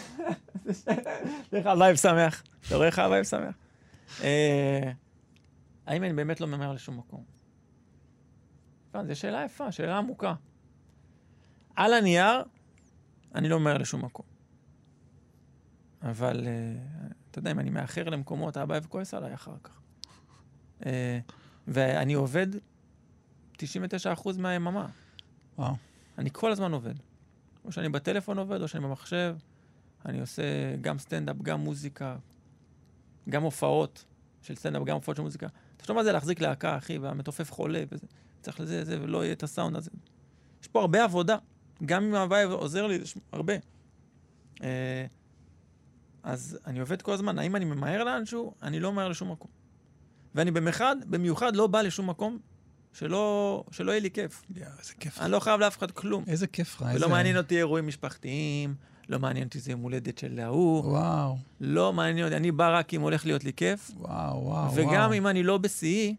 איך 1.52 1.66
הווייב 1.66 1.96
שמח. 1.96 2.42
אתה 2.66 2.76
רואה 2.76 2.86
איך 2.86 2.98
הווייב 2.98 3.24
שמח? 3.24 3.54
אה, 4.22 4.90
האם 5.86 6.04
אני 6.04 6.12
באמת 6.12 6.40
לא 6.40 6.46
ממהר 6.46 6.72
לשום 6.72 6.98
מקום? 6.98 7.24
לא, 8.94 9.04
זו 9.04 9.16
שאלה 9.16 9.44
יפה, 9.44 9.72
שאלה 9.72 9.98
עמוקה. 9.98 10.34
על 11.76 11.92
הנייר, 11.92 12.42
אני 13.34 13.48
לא 13.48 13.60
ממהר 13.60 13.78
לשום 13.78 14.04
מקום. 14.04 14.33
אבל, 16.04 16.46
אה, 16.46 16.52
אתה 17.30 17.38
יודע, 17.38 17.50
אם 17.50 17.58
אני 17.58 17.70
מאחר 17.70 18.04
למקומות, 18.04 18.56
אבא 18.56 18.74
אוהב 18.74 18.86
כועס 18.86 19.14
עליי 19.14 19.34
אחר 19.34 19.54
כך. 19.62 19.80
אה, 20.86 21.18
ואני 21.68 22.14
עובד 22.14 22.46
99% 23.56 24.38
מהיממה. 24.38 24.86
וואו. 25.58 25.74
אני 26.18 26.30
כל 26.32 26.52
הזמן 26.52 26.72
עובד. 26.72 26.94
או 27.64 27.72
שאני 27.72 27.88
בטלפון 27.88 28.38
עובד, 28.38 28.62
או 28.62 28.68
שאני 28.68 28.84
במחשב. 28.84 29.36
אני 30.06 30.20
עושה 30.20 30.76
גם 30.80 30.98
סטנדאפ, 30.98 31.36
גם 31.42 31.60
מוזיקה, 31.60 32.16
גם 33.28 33.42
הופעות 33.42 34.04
של 34.42 34.54
סטנדאפ, 34.54 34.84
גם 34.84 34.94
הופעות 34.94 35.16
של 35.16 35.22
מוזיקה. 35.22 35.46
תחשוב 35.76 35.96
מה 35.96 36.04
זה 36.04 36.12
להחזיק 36.12 36.40
להקה, 36.40 36.76
אחי, 36.76 36.98
והמתופף 36.98 37.52
חולה, 37.52 37.84
וזה. 37.92 38.06
צריך 38.40 38.60
לזה, 38.60 38.84
זה, 38.84 39.02
ולא 39.02 39.24
יהיה 39.24 39.32
את 39.32 39.42
הסאונד 39.42 39.76
הזה. 39.76 39.90
יש 40.62 40.68
פה 40.68 40.80
הרבה 40.80 41.04
עבודה. 41.04 41.36
גם 41.84 42.04
אם 42.04 42.14
ההוואי 42.14 42.42
עוזר 42.42 42.86
לי, 42.86 42.94
יש 42.94 43.14
הרבה. 43.32 43.54
אז 46.24 46.58
אני 46.66 46.80
עובד 46.80 47.02
כל 47.02 47.12
הזמן. 47.12 47.38
האם 47.38 47.56
אני 47.56 47.64
ממהר 47.64 48.04
לאנשהו? 48.04 48.54
אני 48.62 48.80
לא 48.80 48.92
ממהר 48.92 49.08
לשום 49.08 49.30
מקום. 49.30 49.50
ואני 50.34 50.50
במיוחד, 50.50 50.96
במיוחד 51.06 51.56
לא 51.56 51.66
בא 51.66 51.82
לשום 51.82 52.10
מקום 52.10 52.38
שלא, 52.92 53.64
שלא 53.70 53.90
יהיה 53.92 54.00
לי 54.00 54.10
כיף. 54.10 54.42
יואו, 54.56 54.68
איזה 54.78 54.92
כיף. 55.00 55.20
אני 55.20 55.32
לא 55.32 55.40
חייב 55.40 55.60
לאף 55.60 55.78
אחד 55.78 55.90
כלום. 55.90 56.24
איזה 56.26 56.46
כיף 56.46 56.74
לך. 56.76 56.82
ולא 56.82 56.90
איזה- 56.94 57.06
מעניין 57.06 57.36
אותי 57.36 57.56
אירועים 57.56 57.86
משפחתיים, 57.86 58.74
לא 59.08 59.18
מעניין 59.18 59.46
אותי 59.46 59.60
זה 59.60 59.70
יום 59.70 59.80
הולדת 59.80 60.18
של 60.18 60.38
ההוא, 60.40 60.84
וואו, 60.84 61.36
לא 61.60 61.92
מעניין 61.92 62.24
אותי, 62.26 62.36
אני 62.36 62.52
בא 62.52 62.78
רק 62.78 62.94
אם 62.94 63.00
הולך 63.00 63.26
להיות 63.26 63.44
לי 63.44 63.52
כיף, 63.52 63.90
וואו, 63.96 64.42
וואו. 64.44 64.74
וגם 64.74 64.88
וואו. 64.88 65.12
אם 65.12 65.26
אני 65.26 65.42
לא 65.42 65.58
בשיאי, 65.58 66.16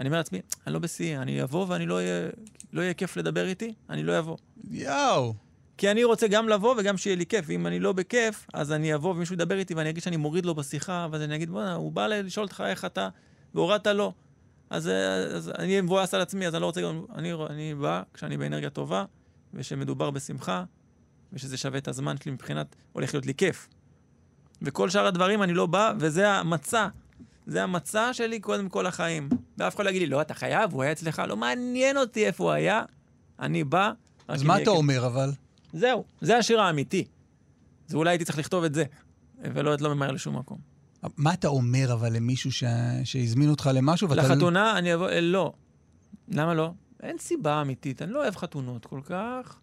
אני 0.00 0.08
אומר 0.08 0.18
לעצמי, 0.18 0.40
אני 0.66 0.72
לא 0.74 0.78
בשיאי, 0.78 1.16
אני 1.18 1.42
אבוא 1.42 1.66
ואני 1.68 1.86
לא 1.86 1.94
אהיה, 1.94 2.28
לא 2.72 2.82
יהיה 2.82 2.94
כיף 2.94 3.16
לדבר 3.16 3.46
איתי, 3.46 3.74
אני 3.90 4.02
לא 4.02 4.18
אבוא. 4.18 4.36
יואו. 4.70 5.34
כי 5.82 5.90
אני 5.90 6.04
רוצה 6.04 6.28
גם 6.28 6.48
לבוא 6.48 6.74
וגם 6.78 6.96
שיהיה 6.96 7.16
לי 7.16 7.26
כיף. 7.26 7.44
ואם 7.48 7.66
אני 7.66 7.80
לא 7.80 7.92
בכיף, 7.92 8.46
אז 8.52 8.72
אני 8.72 8.94
אבוא 8.94 9.10
ומישהו 9.10 9.34
ידבר 9.34 9.58
איתי 9.58 9.74
ואני 9.74 9.90
אגיד 9.90 10.02
שאני 10.02 10.16
מוריד 10.16 10.46
לו 10.46 10.54
בשיחה, 10.54 11.06
ואז 11.10 11.22
אני 11.22 11.36
אגיד, 11.36 11.50
בוא'נה, 11.50 11.74
הוא 11.74 11.92
בא 11.92 12.06
לשאול 12.06 12.44
אותך 12.44 12.64
איך 12.66 12.84
אתה, 12.84 13.08
והורדת 13.54 13.86
לו. 13.86 14.12
אז, 14.70 14.90
אז 15.36 15.52
אני 15.58 15.80
מבואס 15.80 16.14
על 16.14 16.20
עצמי, 16.20 16.46
אז 16.46 16.54
אני 16.54 16.60
לא 16.60 16.66
רוצה 16.66 16.82
גם... 16.82 17.04
אני, 17.14 17.32
אני 17.50 17.74
בא 17.74 18.02
כשאני 18.14 18.36
באנרגיה 18.36 18.70
טובה, 18.70 19.04
ושמדובר 19.54 20.10
בשמחה, 20.10 20.64
ושזה 21.32 21.56
שווה 21.56 21.78
את 21.78 21.88
הזמן 21.88 22.16
שלי 22.16 22.32
מבחינת, 22.32 22.76
הולך 22.92 23.14
להיות 23.14 23.26
לי 23.26 23.34
כיף. 23.34 23.68
וכל 24.62 24.90
שאר 24.90 25.06
הדברים 25.06 25.42
אני 25.42 25.54
לא 25.54 25.66
בא, 25.66 25.92
וזה 25.98 26.30
המצע. 26.30 26.88
זה 27.46 27.62
המצע 27.62 28.12
שלי 28.12 28.40
קודם 28.40 28.68
כל 28.68 28.86
החיים. 28.86 29.28
ואף 29.58 29.76
אחד 29.76 29.84
לא 29.84 29.90
יגיד 29.90 30.02
לי, 30.02 30.08
לא, 30.08 30.20
אתה 30.20 30.34
חייב, 30.34 30.72
הוא 30.72 30.82
היה 30.82 30.92
אצלך, 30.92 31.22
לא 31.28 31.36
מעניין 31.36 31.96
אותי 31.96 32.26
איפה 32.26 32.44
הוא 32.44 32.52
היה, 32.52 32.82
אני 33.40 33.64
בא. 33.64 33.92
אז 34.28 34.42
מה 34.42 34.62
אתה. 34.62 34.70
אומר 34.70 35.06
אבל? 35.06 35.30
זהו, 35.72 36.04
זה 36.20 36.36
השיר 36.38 36.60
האמיתי. 36.60 37.04
זה 37.86 37.96
אולי 37.96 38.10
הייתי 38.10 38.24
צריך 38.24 38.38
לכתוב 38.38 38.64
את 38.64 38.74
זה, 38.74 38.84
ולא 39.38 39.74
את 39.74 39.80
לא 39.80 39.94
ממהר 39.94 40.10
לשום 40.12 40.38
מקום. 40.38 40.58
מה 41.16 41.34
אתה 41.34 41.48
אומר 41.48 41.92
אבל 41.92 42.12
למישהו 42.12 42.52
ש- 42.52 42.64
שהזמין 43.04 43.50
אותך 43.50 43.70
למשהו 43.74 44.10
ואתה... 44.10 44.22
לחתונה 44.22 44.78
אני 44.78 44.94
אבוא, 44.94 45.08
אה, 45.08 45.20
לא. 45.20 45.52
למה 46.28 46.54
לא? 46.54 46.72
אין 47.02 47.18
סיבה 47.18 47.60
אמיתית, 47.60 48.02
אני 48.02 48.12
לא 48.12 48.22
אוהב 48.22 48.36
חתונות 48.36 48.86
כל 48.86 49.00
כך. 49.04 49.58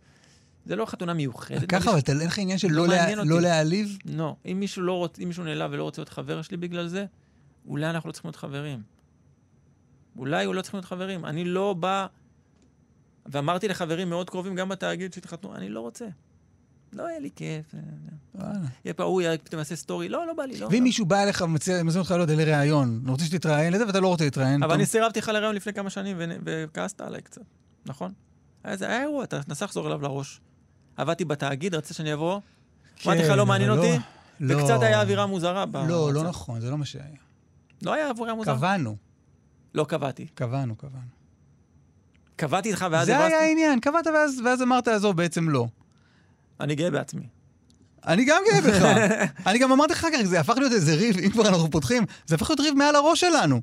זה 0.65 0.75
לא 0.75 0.85
חתונה 0.85 1.13
מיוחדת. 1.13 1.69
ככה, 1.69 1.91
אבל 1.91 1.99
אין 2.09 2.27
לך 2.27 2.37
עניין 2.37 2.57
של 2.57 2.67
לא 2.71 2.87
לא. 2.87 3.23
לא 3.25 3.41
להעליב? 3.41 3.97
לא. 4.05 4.35
אם 4.45 4.59
מישהו 4.59 4.81
לא. 4.81 5.09
אם 5.23 5.27
מישהו 5.27 5.43
נעלב 5.43 5.71
ולא 5.73 5.83
רוצה 5.83 6.01
להיות 6.01 6.09
חבר 6.09 6.41
שלי 6.41 6.57
בגלל 6.57 6.87
זה, 6.87 7.05
אולי 7.67 7.89
אנחנו 7.89 8.07
לא 8.07 8.13
צריכים 8.13 8.27
להיות 8.27 8.35
חברים. 8.35 8.81
אולי 10.17 10.45
הוא 10.45 10.55
לא 10.55 10.61
צריכים 10.61 10.77
להיות 10.77 10.85
חברים. 10.85 11.25
אני 11.25 11.45
לא 11.45 11.73
בא... 11.73 12.07
ואמרתי 13.29 13.67
לחברים 13.67 14.09
מאוד 14.09 14.29
קרובים, 14.29 14.55
גם 14.55 14.69
בתאגיד 14.69 15.13
שהתחתנו, 15.13 15.55
אני 15.55 15.69
לא 15.69 15.79
רוצה. 15.79 16.05
לא 16.93 17.03
יהיה 17.09 17.19
לי 17.19 17.29
כיף. 17.35 17.75
אה, 17.75 17.79
וואלה. 18.35 18.59
יהיה 18.85 18.93
פה 18.93 19.03
ההוא, 19.03 19.21
פתאום 19.43 19.59
יעשה 19.59 19.75
סטורי, 19.75 20.09
לא, 20.09 20.27
לא 20.27 20.33
בא 20.33 20.43
לי, 20.43 20.59
לא. 20.59 20.67
ואם 20.71 20.83
מישהו 20.83 21.05
בא 21.05 21.23
אליך 21.23 21.41
ומציע 21.41 21.83
מזמין 21.83 21.99
אותך, 22.01 22.11
לא 22.11 22.21
יודע, 22.21 22.35
לראיון, 22.35 22.99
אני 23.03 23.11
רוצה 23.11 23.25
שתתראיין 23.25 23.73
לזה 23.73 23.87
ואתה 23.87 23.99
לא 23.99 24.07
רוצה 24.07 24.23
להתראיין. 24.23 24.63
אבל 24.63 24.73
אני 24.73 24.85
סירבתי 24.85 25.19
לך 25.19 25.27
לרעיון 25.27 25.55
לפני 25.55 25.73
כמה 25.73 25.89
שנים 25.89 26.17
וכעסת 26.45 27.01
עליי 27.01 27.21
קצת, 27.21 27.41
נכון? 27.85 28.13
איזה, 28.65 28.87
היה 28.87 29.01
אירוע, 29.01 29.23
אתה 29.23 29.39
נסה 29.47 29.65
לחזור 29.65 29.87
אליו 29.87 30.01
לראש. 30.01 30.41
עבדתי 30.97 31.25
בתאגיד, 31.25 31.75
רצית 31.75 31.97
שאני 31.97 32.13
אבוא? 32.13 32.39
אמרתי 33.05 33.19
לך, 33.21 33.27
כן, 33.27 33.37
לא 33.37 33.45
מעניין 33.45 33.69
אבל 33.69 33.79
אותי? 33.79 33.99
לא- 34.39 34.61
וקצת 34.61 34.81
היה 34.81 35.01
אווירה 35.01 35.25
מוזרה. 35.25 35.65
לא, 35.87 36.13
לא. 36.13 36.23
נכון, 36.23 36.61
זה 36.61 36.69
לא 36.69 36.77
מה 36.77 36.85
שהיה. 36.85 37.05
לא 37.81 37.93
היה 37.93 38.09
אווירה 38.09 38.33
מוזרה. 38.35 38.55
קבענו, 38.57 38.95
לא 39.73 39.83
קבעתי. 39.83 40.27
קבענו, 40.27 40.75
קבענו. 40.75 41.18
קבעתי 42.39 42.69
איתך 42.69 42.85
ואז 42.91 43.05
זה 43.05 43.11
היה 43.17 43.25
הבסתי? 43.25 43.35
העניין, 43.43 43.79
קבעת 43.79 44.07
ואז- 44.07 44.41
ואז 44.45 44.61
אמרת, 44.61 44.87
עזוב, 44.87 45.17
בעצם 45.17 45.49
לא. 45.49 45.65
אני 46.59 46.75
גאה 46.75 46.91
בעצמי. 46.91 47.23
אני 48.07 48.25
גם 48.25 48.41
גאה 48.51 48.61
בך. 48.61 48.85
אני 49.47 49.59
גם 49.59 49.71
אמרתי 49.71 49.93
לך 49.93 49.99
אחר 49.99 50.07
כך, 50.13 50.21
זה 50.23 50.39
הפך 50.39 50.57
להיות 50.57 50.71
איזה 50.73 50.95
ריב, 50.95 51.17
אם 51.17 51.29
כבר 51.29 51.47
אנחנו 51.47 51.71
פותחים, 51.71 52.03
זה 52.27 52.35
הפך 52.35 52.49
להיות 52.49 52.59
ריב 52.59 52.73
מעל 52.73 52.95
הראש 52.95 53.19
שלנו. 53.19 53.61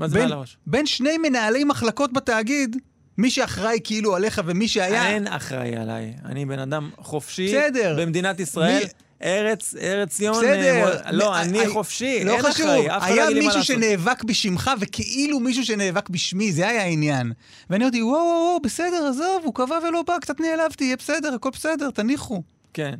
מה 0.00 0.08
זה 0.08 0.14
בין- 0.14 0.22
מעל 0.22 0.32
הראש? 0.32 0.56
בין 0.66 0.86
שני 0.86 1.18
מנהלי 1.18 1.64
מחלקות 1.64 2.12
בתאגיד, 2.12 2.76
מי 3.18 3.30
שאחראי 3.30 3.78
כאילו 3.84 4.16
עליך 4.16 4.40
ומי 4.46 4.68
שהיה... 4.68 5.06
אין 5.06 5.26
אחראי 5.26 5.76
עליי. 5.76 6.14
אני 6.24 6.44
בן 6.46 6.58
אדם 6.58 6.90
חופשי. 6.98 7.48
בסדר. 7.48 7.96
במדינת 8.00 8.40
ישראל. 8.40 8.78
מי- 8.84 8.90
ארץ, 9.22 9.74
ארץ 9.80 10.08
ציון. 10.14 10.36
בסדר. 10.36 11.00
אה, 11.04 11.12
לא, 11.12 11.30
מ- 11.30 11.34
אני 11.34 11.58
הי- 11.60 11.68
חופשי. 11.68 12.24
לא 12.24 12.32
אין 12.32 12.42
חשוב, 12.42 12.66
אחראי. 12.66 12.90
אף 12.96 13.02
אחד 13.02 13.10
לא 13.10 13.14
היה 13.14 13.24
יגיד 13.24 13.36
לי 13.36 13.40
מה 13.40 13.46
מישהו 13.46 13.58
לעשות. 13.60 13.76
שנאבק 13.76 14.24
בשמך 14.24 14.70
וכאילו 14.80 15.40
מישהו 15.40 15.64
שנאבק 15.64 16.08
בשמי, 16.08 16.52
זה 16.52 16.68
היה 16.68 16.82
העניין. 16.82 17.32
ואני 17.70 17.84
אמרתי, 17.84 18.02
וואו, 18.02 18.12
וואו, 18.14 18.24
וואו, 18.26 18.60
בסדר, 18.62 19.06
עזוב, 19.10 19.42
הוא 19.44 19.54
קבע 19.54 19.78
ולא 19.88 20.02
בא, 20.02 20.18
קצת 20.20 20.40
נעלבתי, 20.40 20.84
יהיה 20.84 20.96
בסדר, 20.96 21.34
הכל 21.34 21.50
בסדר, 21.50 21.90
תניחו. 21.90 22.42
כן. 22.72 22.94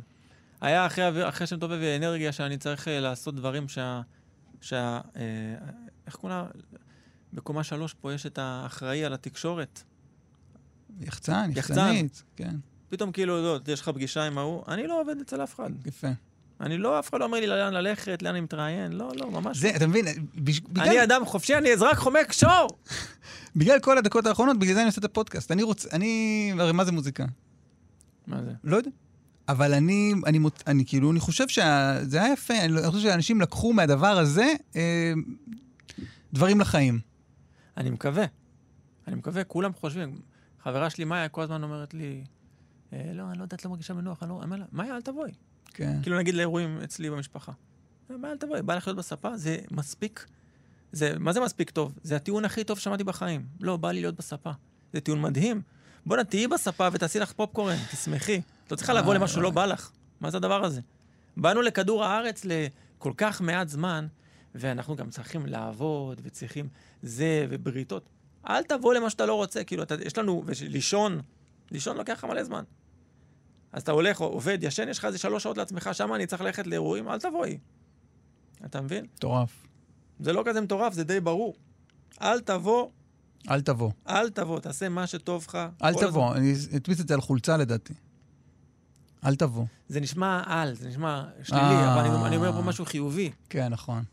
היה 0.61 0.85
אחרי, 0.85 1.29
אחרי 1.29 1.47
שמטובב 1.47 1.79
אנרגיה 1.97 2.31
שאני 2.31 2.57
צריך 2.57 2.87
אה, 2.87 2.99
לעשות 2.99 3.35
דברים 3.35 3.67
שה... 3.67 4.01
שה 4.61 4.99
אה, 5.17 5.21
איך 6.07 6.15
קוראים 6.15 6.39
לה? 6.39 6.45
בקומה 7.33 7.63
שלוש 7.63 7.93
פה 8.01 8.13
יש 8.13 8.25
את 8.25 8.37
האחראי 8.41 9.05
על 9.05 9.13
התקשורת. 9.13 9.83
יחצן, 11.01 11.49
יחצן. 11.55 11.73
יחצנית, 11.73 12.23
כן, 12.35 12.55
פתאום 12.89 13.11
כאילו, 13.11 13.41
לא, 13.43 13.59
יש 13.67 13.81
לך 13.81 13.89
פגישה 13.89 14.23
עם 14.23 14.37
ההוא, 14.37 14.63
אני 14.67 14.87
לא 14.87 15.01
עובד 15.01 15.15
אצל 15.21 15.43
אף 15.43 15.55
אחד. 15.55 15.69
יפה. 15.85 16.07
אני 16.61 16.77
לא, 16.77 16.99
אף 16.99 17.09
אחד 17.09 17.19
לא 17.19 17.25
אומר 17.25 17.39
לי 17.39 17.47
לאן 17.47 17.73
ללכת, 17.73 18.21
לאן 18.21 18.31
אני 18.31 18.41
מתראיין, 18.41 18.91
לא, 18.93 19.11
לא, 19.15 19.31
ממש 19.31 19.57
זה, 19.57 19.71
לא. 19.71 19.75
אתה 19.75 19.87
מבין, 19.87 20.07
אני 20.07 20.15
בגלל, 20.35 20.97
אדם 20.97 21.25
חופשי, 21.25 21.57
אני 21.57 21.73
אזרק 21.73 21.97
חומק 21.97 22.31
שור! 22.31 22.67
בגלל 23.55 23.79
כל 23.79 23.97
הדקות 23.97 24.25
האחרונות, 24.25 24.59
בגלל 24.59 24.73
זה 24.73 24.79
אני 24.79 24.87
עושה 24.87 24.99
את 24.99 25.05
הפודקאסט. 25.05 25.51
אני 25.51 25.63
רוצה, 25.63 25.89
אני, 25.93 26.51
הרי 26.59 26.71
מה 26.71 26.85
זה 26.85 26.91
מוזיקה? 26.91 27.25
מה 28.27 28.43
זה? 28.43 28.51
לא 28.63 28.77
יודע. 28.77 28.89
אבל 29.49 29.73
אני, 29.73 30.13
אני, 30.25 30.39
מות- 30.39 30.63
אני 30.67 30.85
כאילו, 30.85 31.11
אני 31.11 31.19
חושב 31.19 31.47
שזה 31.47 31.63
היה 32.23 32.33
יפה, 32.33 32.53
אני, 32.61 32.67
לא- 32.73 32.79
אני 32.79 32.91
חושב 32.91 33.03
שאנשים 33.09 33.41
לקחו 33.41 33.73
מהדבר 33.73 34.17
הזה 34.17 34.53
אה, 34.75 35.13
דברים 36.33 36.59
לחיים. 36.59 36.99
אני 37.77 37.89
מקווה. 37.89 38.25
אני 39.07 39.15
מקווה, 39.15 39.43
כולם 39.43 39.73
חושבים. 39.73 40.15
חברה 40.63 40.89
שלי, 40.89 41.05
מאיה, 41.05 41.29
כל 41.29 41.41
הזמן 41.41 41.63
אומרת 41.63 41.93
לי, 41.93 42.03
אה, 42.03 42.21
לא, 42.91 43.29
אני 43.29 43.37
לא 43.37 43.43
יודעת, 43.43 43.65
לא 43.65 43.71
מרגישה 43.71 43.93
בנוח, 43.93 44.23
אני 44.23 44.29
לא... 44.29 44.39
אומר 44.43 44.57
לה, 44.57 44.65
מאיה, 44.71 44.95
אל 44.95 45.01
תבואי. 45.01 45.31
כן. 45.65 45.99
כאילו 46.01 46.17
נגיד 46.17 46.35
לאירועים 46.35 46.81
אצלי 46.83 47.09
במשפחה. 47.09 47.51
אה, 48.11 48.17
מאיה, 48.17 48.33
אל 48.33 48.37
תבואי, 48.37 48.61
בא 48.61 48.75
לך 48.75 48.87
להיות 48.87 48.97
בספה, 48.97 49.37
זה 49.37 49.57
מספיק. 49.71 50.25
זה, 50.91 51.13
מה 51.19 51.33
זה 51.33 51.39
מספיק 51.39 51.69
טוב? 51.69 51.97
זה 52.03 52.15
הטיעון 52.15 52.45
הכי 52.45 52.63
טוב 52.63 52.79
ששמעתי 52.79 53.03
בחיים. 53.03 53.45
לא, 53.59 53.77
בא 53.77 53.91
לי 53.91 54.01
להיות 54.01 54.15
בספה. 54.15 54.51
זה 54.93 55.01
טיעון 55.01 55.21
מדהים. 55.21 55.61
בואנה, 56.05 56.23
תהיי 56.23 56.47
בספה 56.47 56.87
ותעשי 56.91 57.19
לך 57.19 57.31
פופקורן, 57.31 57.77
תשמחי. 57.91 58.41
את 58.65 58.71
לא 58.71 58.77
צריכה 58.77 58.93
לבוא 58.93 59.13
למה 59.13 59.27
שלא 59.27 59.49
בא 59.49 59.65
לך. 59.65 59.91
מה 60.19 60.31
זה 60.31 60.37
הדבר 60.37 60.65
הזה? 60.65 60.81
באנו 61.37 61.61
לכדור 61.61 62.05
הארץ 62.05 62.45
לכל 62.45 63.13
כך 63.17 63.41
מעט 63.41 63.67
זמן, 63.67 64.07
ואנחנו 64.55 64.95
גם 64.95 65.09
צריכים 65.09 65.45
לעבוד, 65.45 66.21
וצריכים 66.23 66.69
זה, 67.01 67.47
ובריתות. 67.49 68.09
אל 68.49 68.63
תבוא 68.63 68.93
למה 68.93 69.09
שאתה 69.09 69.25
לא 69.25 69.33
רוצה, 69.33 69.63
כאילו, 69.63 69.83
אתה, 69.83 69.95
יש 70.05 70.17
לנו, 70.17 70.43
ולישון, 70.45 71.21
לישון 71.71 71.97
לוקח 71.97 72.13
לך 72.13 72.23
מלא 72.23 72.43
זמן. 72.43 72.63
אז 73.71 73.81
אתה 73.81 73.91
הולך, 73.91 74.21
עובד, 74.21 74.57
ישן, 74.61 74.89
יש 74.89 74.97
לך 74.97 75.05
איזה 75.05 75.17
שלוש 75.17 75.43
שעות 75.43 75.57
לעצמך, 75.57 75.89
שם 75.93 76.13
אני 76.13 76.27
צריך 76.27 76.41
ללכת 76.41 76.67
לאירועים, 76.67 77.09
אל 77.09 77.19
תבואי. 77.19 77.57
אתה 78.65 78.81
מבין? 78.81 79.05
מטורף. 79.15 79.67
זה 80.19 80.33
לא 80.33 80.43
כזה 80.45 80.61
מטורף, 80.61 80.93
זה 80.93 81.03
די 81.03 81.19
ברור. 81.19 81.55
אל 82.21 82.39
תבוא, 82.39 82.89
אל 83.49 83.61
תבוא. 83.61 83.91
אל 84.09 84.29
תבוא, 84.29 84.59
תעשה 84.59 84.89
מה 84.89 85.07
שטוב 85.07 85.45
לך. 85.47 85.57
אל 85.83 85.93
תבוא. 85.93 86.29
הזמן. 86.29 86.41
אני 86.41 86.53
אדפיס 86.75 87.01
את 87.01 87.07
זה 87.07 87.13
על 87.13 87.21
חולצה 87.21 87.57
לדעתי. 87.57 87.93
אל 89.25 89.35
תבוא. 89.35 89.65
זה 89.89 89.99
נשמע 89.99 90.41
על, 90.45 90.73
זה 90.75 90.89
נשמע 90.89 91.23
שלילי, 91.43 91.63
אה. 91.63 91.93
אבל 91.93 92.09
אני, 92.09 92.27
אני 92.27 92.35
אומר 92.35 92.51
פה 92.51 92.61
משהו 92.61 92.85
חיובי. 92.85 93.31
כן, 93.49 93.69
נכון. 93.69 94.03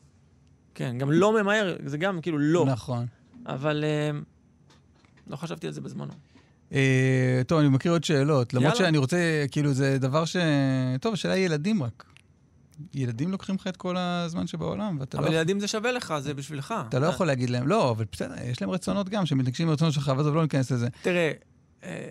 כן, 0.74 0.98
גם 0.98 1.10
לא 1.10 1.42
ממהר, 1.42 1.76
זה 1.86 1.98
גם 1.98 2.20
כאילו 2.20 2.38
לא. 2.38 2.66
נכון. 2.66 3.06
אבל 3.46 3.84
אה, 3.84 4.18
לא 5.26 5.36
חשבתי 5.36 5.66
על 5.66 5.72
זה 5.72 5.80
בזמנו. 5.80 6.12
אה, 6.74 7.42
טוב, 7.46 7.60
אני 7.60 7.68
מכיר 7.68 7.92
עוד 7.92 8.04
שאלות. 8.04 8.54
למרות 8.54 8.74
יאללה. 8.74 8.86
שאני 8.86 8.98
רוצה, 8.98 9.44
כאילו, 9.50 9.72
זה 9.72 9.98
דבר 9.98 10.24
ש... 10.24 10.36
טוב, 11.00 11.12
השאלה 11.12 11.34
היא 11.34 11.44
ילדים 11.44 11.82
רק. 11.82 12.04
ילדים 12.94 13.30
לוקחים 13.30 13.54
לך 13.54 13.66
את 13.66 13.76
כל 13.76 13.96
הזמן 13.96 14.46
שבעולם, 14.46 14.96
ואתה 15.00 15.20
לא 15.20 15.26
אבל. 15.26 15.34
ילדים 15.34 15.60
זה 15.60 15.68
שווה 15.68 15.92
לך, 15.92 16.14
זה 16.18 16.34
בשבילך. 16.34 16.74
אתה 16.88 16.98
לא 16.98 17.06
יכול 17.06 17.26
להגיד 17.26 17.50
להם, 17.50 17.68
לא, 17.68 17.90
אבל 17.90 18.04
בסדר, 18.12 18.34
יש 18.44 18.62
להם 18.62 18.70
רצונות 18.70 19.08
גם, 19.08 19.26
שמתנגשים 19.26 19.68
ברצונות 19.68 19.94
שלך, 19.94 20.08
אבל 20.08 20.32
לא 20.32 20.42
ניכנס 20.42 20.70
לזה. 20.70 20.88
תראה, 21.02 21.32
אה, 21.84 22.10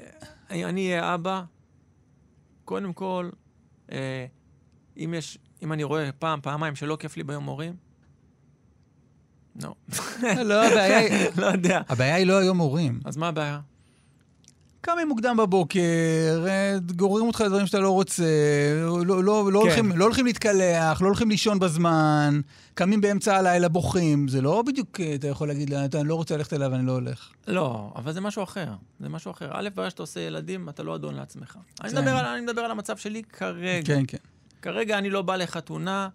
אני 0.51 0.87
אהיה 0.91 1.15
אבא, 1.15 1.43
קודם 2.65 2.93
כל, 2.93 3.29
אה, 3.91 4.25
אם 4.97 5.13
יש, 5.17 5.37
אם 5.63 5.73
אני 5.73 5.83
רואה 5.83 6.11
פעם, 6.19 6.39
פעמיים 6.41 6.75
שלא 6.75 6.97
כיף 6.99 7.17
לי 7.17 7.23
ביום 7.23 7.43
הורים, 7.43 7.73
לא. 9.61 9.75
לא, 10.45 10.65
הבעיה 10.65 10.97
היא... 10.97 11.29
לא 11.41 11.45
יודע. 11.45 11.81
הבעיה 11.89 12.15
היא 12.15 12.25
לא 12.25 12.39
היום 12.39 12.57
הורים. 12.57 12.99
אז 13.05 13.17
מה 13.17 13.27
הבעיה? 13.27 13.59
קמים 14.85 15.07
מוקדם 15.07 15.37
בבוקר, 15.37 16.45
אה, 16.47 16.77
גוררים 16.95 17.27
אותך 17.27 17.41
לדברים 17.41 17.65
שאתה 17.65 17.79
לא 17.79 17.89
רוצה, 17.89 18.23
לא, 19.05 19.23
לא, 19.23 19.23
לא, 19.23 19.43
כן. 19.49 19.53
הולכים, 19.53 19.91
לא 19.95 20.05
הולכים 20.05 20.25
להתקלח, 20.25 21.01
לא 21.01 21.07
הולכים 21.07 21.29
לישון 21.29 21.59
בזמן, 21.59 22.41
קמים 22.73 23.01
באמצע 23.01 23.37
הלילה, 23.37 23.69
בוכים. 23.69 24.27
זה 24.27 24.41
לא 24.41 24.63
בדיוק, 24.67 24.99
אה, 24.99 25.15
אתה 25.15 25.27
יכול 25.27 25.47
להגיד, 25.47 25.69
לה, 25.69 25.85
אתה 25.85 26.03
לא 26.03 26.15
רוצה 26.15 26.37
ללכת 26.37 26.53
אליו, 26.53 26.75
אני 26.75 26.85
לא 26.85 26.91
הולך. 26.91 27.29
לא, 27.47 27.91
אבל 27.95 28.11
זה 28.11 28.21
משהו 28.21 28.43
אחר. 28.43 28.73
זה 28.99 29.09
משהו 29.09 29.31
אחר. 29.31 29.49
א', 29.51 29.69
ברגע 29.75 29.89
שאתה 29.89 30.03
עושה 30.03 30.19
ילדים, 30.19 30.69
אתה 30.69 30.83
לא 30.83 30.95
אדון 30.95 31.15
לעצמך. 31.15 31.57
אני 31.81 31.89
כן. 31.89 31.97
מדבר 31.97 32.11
על, 32.11 32.25
אני 32.25 32.41
מדבר 32.41 32.61
על 32.61 32.71
המצב 32.71 32.97
שלי 32.97 33.23
כרגע. 33.23 33.85
כן, 33.85 34.03
כן. 34.07 34.17
כרגע 34.61 34.97
אני 34.97 35.09
לא 35.09 35.21
בא 35.21 35.35
לחתונה, 35.35 36.09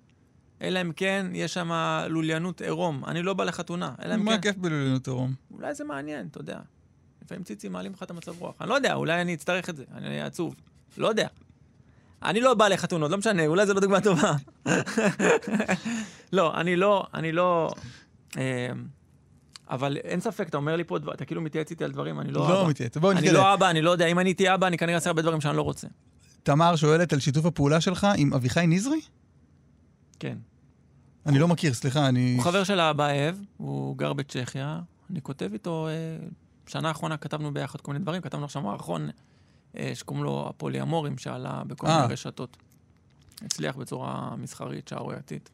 אלא 0.62 0.80
אם 0.80 0.92
כן 0.96 1.26
יש 1.32 1.54
שם 1.54 1.70
לוליינות 2.08 2.60
עירום. 2.60 3.04
אני 3.04 3.22
לא 3.22 3.34
בא 3.34 3.44
לחתונה, 3.44 3.94
אלא 4.04 4.14
אם 4.14 4.24
מה 4.24 4.32
כן... 4.32 4.40
כיף 4.40 4.56
בלוליינות 4.56 5.06
עירום? 5.06 5.32
אולי 5.50 5.74
זה 5.74 5.84
מעניין, 5.84 6.26
אתה 6.30 6.40
יודע. 6.40 6.58
לפעמים 7.28 7.44
ציצים 7.44 7.72
מעלים 7.72 7.92
לך 7.92 8.02
את 8.02 8.10
המצב 8.10 8.40
רוח. 8.40 8.54
אני 8.60 8.68
לא 8.68 8.74
יודע, 8.74 8.94
אולי 8.94 9.20
אני 9.20 9.34
אצטרך 9.34 9.68
את 9.68 9.76
זה, 9.76 9.84
אני 9.94 10.06
אהיה 10.06 10.26
עצוב. 10.26 10.54
לא 10.96 11.08
יודע. 11.08 11.28
אני 12.22 12.40
לא 12.40 12.54
בא 12.54 12.68
לחתונות, 12.68 13.10
לא 13.10 13.18
משנה, 13.18 13.46
אולי 13.46 13.66
זו 13.66 13.74
לא 13.74 13.80
דוגמה 13.80 14.00
טובה. 14.00 14.32
לא, 16.32 16.60
אני 16.60 16.76
לא, 16.76 17.06
אני 17.14 17.32
לא... 17.32 17.70
אה, 18.36 18.68
אבל 19.70 19.96
אין 19.96 20.20
ספק, 20.20 20.48
אתה 20.48 20.56
אומר 20.56 20.76
לי 20.76 20.84
פה, 20.84 20.98
אתה 21.14 21.24
כאילו 21.24 21.40
מתייעץ 21.40 21.70
איתי 21.70 21.84
על 21.84 21.92
דברים, 21.92 22.20
אני 22.20 22.32
לא 22.32 22.46
אבא. 22.46 22.54
לא 22.54 22.68
מתייעץ. 22.68 22.96
בואו 22.96 23.12
אני 23.12 23.20
נתקדם. 23.20 23.34
לא 23.34 23.54
אבא, 23.54 23.70
אני 23.70 23.82
לא 23.82 23.90
יודע, 23.90 24.06
אם 24.06 24.18
אני 24.18 24.28
הייתי 24.28 24.54
אבא, 24.54 24.66
אני 24.66 24.78
כנראה 24.78 24.94
אעשה 24.94 25.10
הרבה 25.10 25.22
דברים 25.22 25.40
שאני 25.40 25.56
לא 25.56 25.62
רוצה. 25.62 25.86
תמר 26.42 26.76
שואלת 26.76 27.12
על 27.12 27.20
שיתוף 27.20 27.46
הפעולה 27.46 27.80
שלך 27.80 28.06
עם 28.16 28.34
אביחי 28.34 28.66
נזרי? 28.66 29.00
כן. 30.18 30.36
אני 31.26 31.38
לא 31.38 31.48
מכיר, 31.48 31.74
סליחה, 31.74 32.08
אני... 32.08 32.34
הוא 32.36 32.44
חבר 32.44 32.64
של 32.64 32.80
האבא 32.80 33.08
אב, 33.10 33.40
הוא 33.56 33.96
גר 33.96 34.12
בצ'כיה, 34.12 34.80
אני 35.10 35.22
כותב 35.22 35.50
איתו, 35.52 35.88
אה, 35.88 36.26
שנה 36.68 36.88
האחרונה 36.88 37.16
כתבנו 37.16 37.54
ביחד 37.54 37.80
כל 37.80 37.92
מיני 37.92 38.02
דברים, 38.02 38.22
כתבנו 38.22 38.44
עכשיו 38.44 38.62
מערכון 38.62 39.08
אה, 39.76 39.92
שקוראים 39.94 40.24
לו 40.24 40.46
הפוליאמורים, 40.48 41.18
שעלה 41.18 41.62
בכל 41.66 41.86
אה. 41.86 42.00
מיני 42.00 42.12
רשתות. 42.12 42.56
הצליח 43.42 43.76
בצורה 43.76 44.36
מסחרית, 44.36 44.88
שערורייתית. 44.88 45.50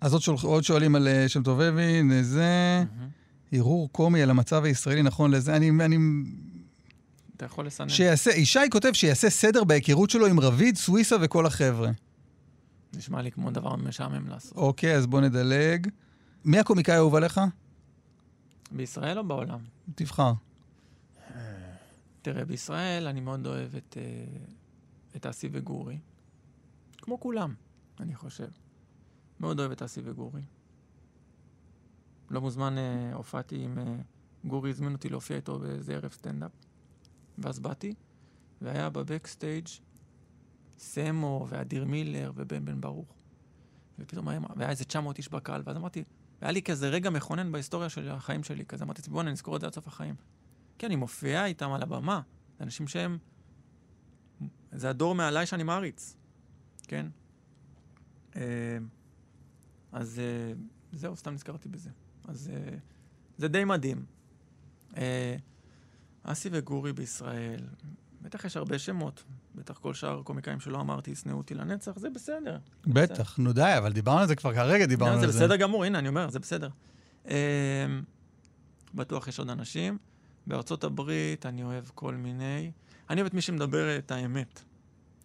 אז 0.00 0.12
עוד, 0.12 0.22
שול... 0.22 0.36
עוד 0.42 0.64
שואלים 0.64 0.94
על 0.94 1.08
אה, 1.08 1.28
שם 1.28 1.42
אה, 1.48 2.22
זה... 2.22 2.84
הרהור 3.52 3.88
קומי 3.92 4.22
על 4.22 4.30
המצב 4.30 4.64
הישראלי 4.64 5.02
נכון 5.02 5.30
לזה. 5.30 5.56
אני... 5.56 5.70
אני... 5.84 5.96
אתה 7.36 7.44
יכול 7.44 7.66
לסנן. 7.66 7.88
שיעשה, 7.88 8.30
ישי 8.30 8.58
כותב 8.70 8.90
שיעשה 8.92 9.30
סדר 9.30 9.64
בהיכרות 9.64 10.10
שלו 10.10 10.26
עם 10.26 10.40
רביד, 10.40 10.76
סוויסה 10.76 11.16
וכל 11.20 11.46
החבר'ה. 11.46 11.90
נשמע 12.96 13.22
לי 13.22 13.30
כמו 13.30 13.50
דבר 13.50 13.76
משעמם 13.76 14.28
לעשות. 14.28 14.56
אוקיי, 14.56 14.96
אז 14.96 15.06
בוא 15.06 15.20
נדלג. 15.20 15.88
מי 16.44 16.58
הקומיקאי 16.58 16.94
האהוב 16.94 17.14
עליך? 17.14 17.40
בישראל 18.70 19.18
או 19.18 19.24
בעולם? 19.24 19.60
תבחר. 19.94 20.32
תראה, 22.22 22.44
בישראל 22.44 23.06
אני 23.06 23.20
מאוד 23.20 23.46
אוהב 23.46 23.76
את, 23.76 23.96
אה, 24.00 24.44
את 25.16 25.26
אסי 25.26 25.48
וגורי. 25.52 25.98
כמו 26.96 27.20
כולם, 27.20 27.54
אני 28.00 28.14
חושב. 28.14 28.48
מאוד 29.40 29.60
אוהב 29.60 29.70
את 29.72 29.82
אסי 29.82 30.00
וגורי. 30.04 30.42
לא 32.30 32.40
מוזמן 32.40 32.78
אה, 32.78 33.14
הופעתי 33.14 33.64
עם... 33.64 33.78
אה, 33.78 33.96
גורי 34.44 34.70
הזמין 34.70 34.92
אותי 34.92 35.08
להופיע 35.08 35.36
איתו 35.36 35.58
באיזה 35.58 35.94
ערב 35.94 36.12
סטנדאפ. 36.12 36.50
ואז 37.38 37.58
באתי, 37.58 37.94
והיה 38.62 38.90
בבקסטייג' 38.90 39.68
סמו 40.78 41.46
ואדיר 41.48 41.84
מילר 41.84 42.32
ובן 42.34 42.64
בן 42.64 42.80
ברוך. 42.80 43.14
ופתאום 43.98 44.28
היה, 44.28 44.40
והיה 44.56 44.70
איזה 44.70 44.84
900 44.84 45.18
איש 45.18 45.28
בקהל, 45.28 45.62
ואז 45.64 45.76
אמרתי, 45.76 46.04
היה 46.44 46.52
לי 46.52 46.62
כזה 46.62 46.88
רגע 46.88 47.10
מכונן 47.10 47.52
בהיסטוריה 47.52 47.88
של 47.88 48.08
החיים 48.08 48.44
שלי, 48.44 48.66
כזה 48.66 48.84
אמרתי, 48.84 49.10
בוא'נה, 49.10 49.32
נזכור 49.32 49.56
את 49.56 49.60
זה 49.60 49.66
עד 49.66 49.74
סוף 49.74 49.86
החיים. 49.86 50.14
כן, 50.78 50.86
אני 50.86 50.96
מופיע 50.96 51.44
איתם 51.44 51.72
על 51.72 51.82
הבמה. 51.82 52.20
זה 52.58 52.64
אנשים 52.64 52.88
שהם... 52.88 53.18
זה 54.72 54.90
הדור 54.90 55.14
מעליי 55.14 55.46
שאני 55.46 55.62
מעריץ, 55.62 56.16
כן? 56.82 57.06
אה, 58.36 58.42
אז 59.92 60.18
אה, 60.18 60.52
זהו, 60.92 61.16
סתם 61.16 61.34
נזכרתי 61.34 61.68
בזה. 61.68 61.90
אז 62.24 62.50
אה, 62.54 62.76
זה 63.38 63.48
די 63.48 63.64
מדהים. 63.64 64.04
אסי 66.22 66.48
וגורי 66.52 66.92
בישראל, 66.92 67.66
בטח 68.22 68.44
יש 68.44 68.56
הרבה 68.56 68.78
שמות. 68.78 69.24
בטח 69.54 69.78
כל 69.78 69.94
שאר 69.94 70.18
הקומיקאים 70.18 70.60
שלא 70.60 70.80
אמרתי 70.80 71.10
ישנאו 71.10 71.36
אותי 71.36 71.54
לנצח, 71.54 71.98
זה 71.98 72.10
בסדר. 72.10 72.58
בטח, 72.86 73.38
נו 73.38 73.52
די, 73.52 73.74
אבל 73.78 73.92
דיברנו 73.92 74.18
על 74.18 74.26
זה 74.26 74.36
כבר 74.36 74.54
כרגע, 74.54 74.86
דיברנו 74.86 75.12
על 75.12 75.20
זה 75.20 75.32
זה. 75.32 75.38
בסדר 75.38 75.56
גמור, 75.56 75.84
הנה, 75.84 75.98
אני 75.98 76.08
אומר, 76.08 76.30
זה 76.30 76.38
בסדר. 76.38 76.68
אה, 77.28 77.86
בטוח 78.94 79.28
יש 79.28 79.38
עוד 79.38 79.50
אנשים. 79.50 79.98
בארצות 80.46 80.84
הברית 80.84 81.46
אני 81.46 81.62
אוהב 81.62 81.84
כל 81.94 82.14
מיני... 82.14 82.70
אני 83.10 83.20
אוהב 83.20 83.26
את 83.26 83.34
מי 83.34 83.40
שמדבר 83.40 83.98
את 83.98 84.10
האמת. 84.10 84.62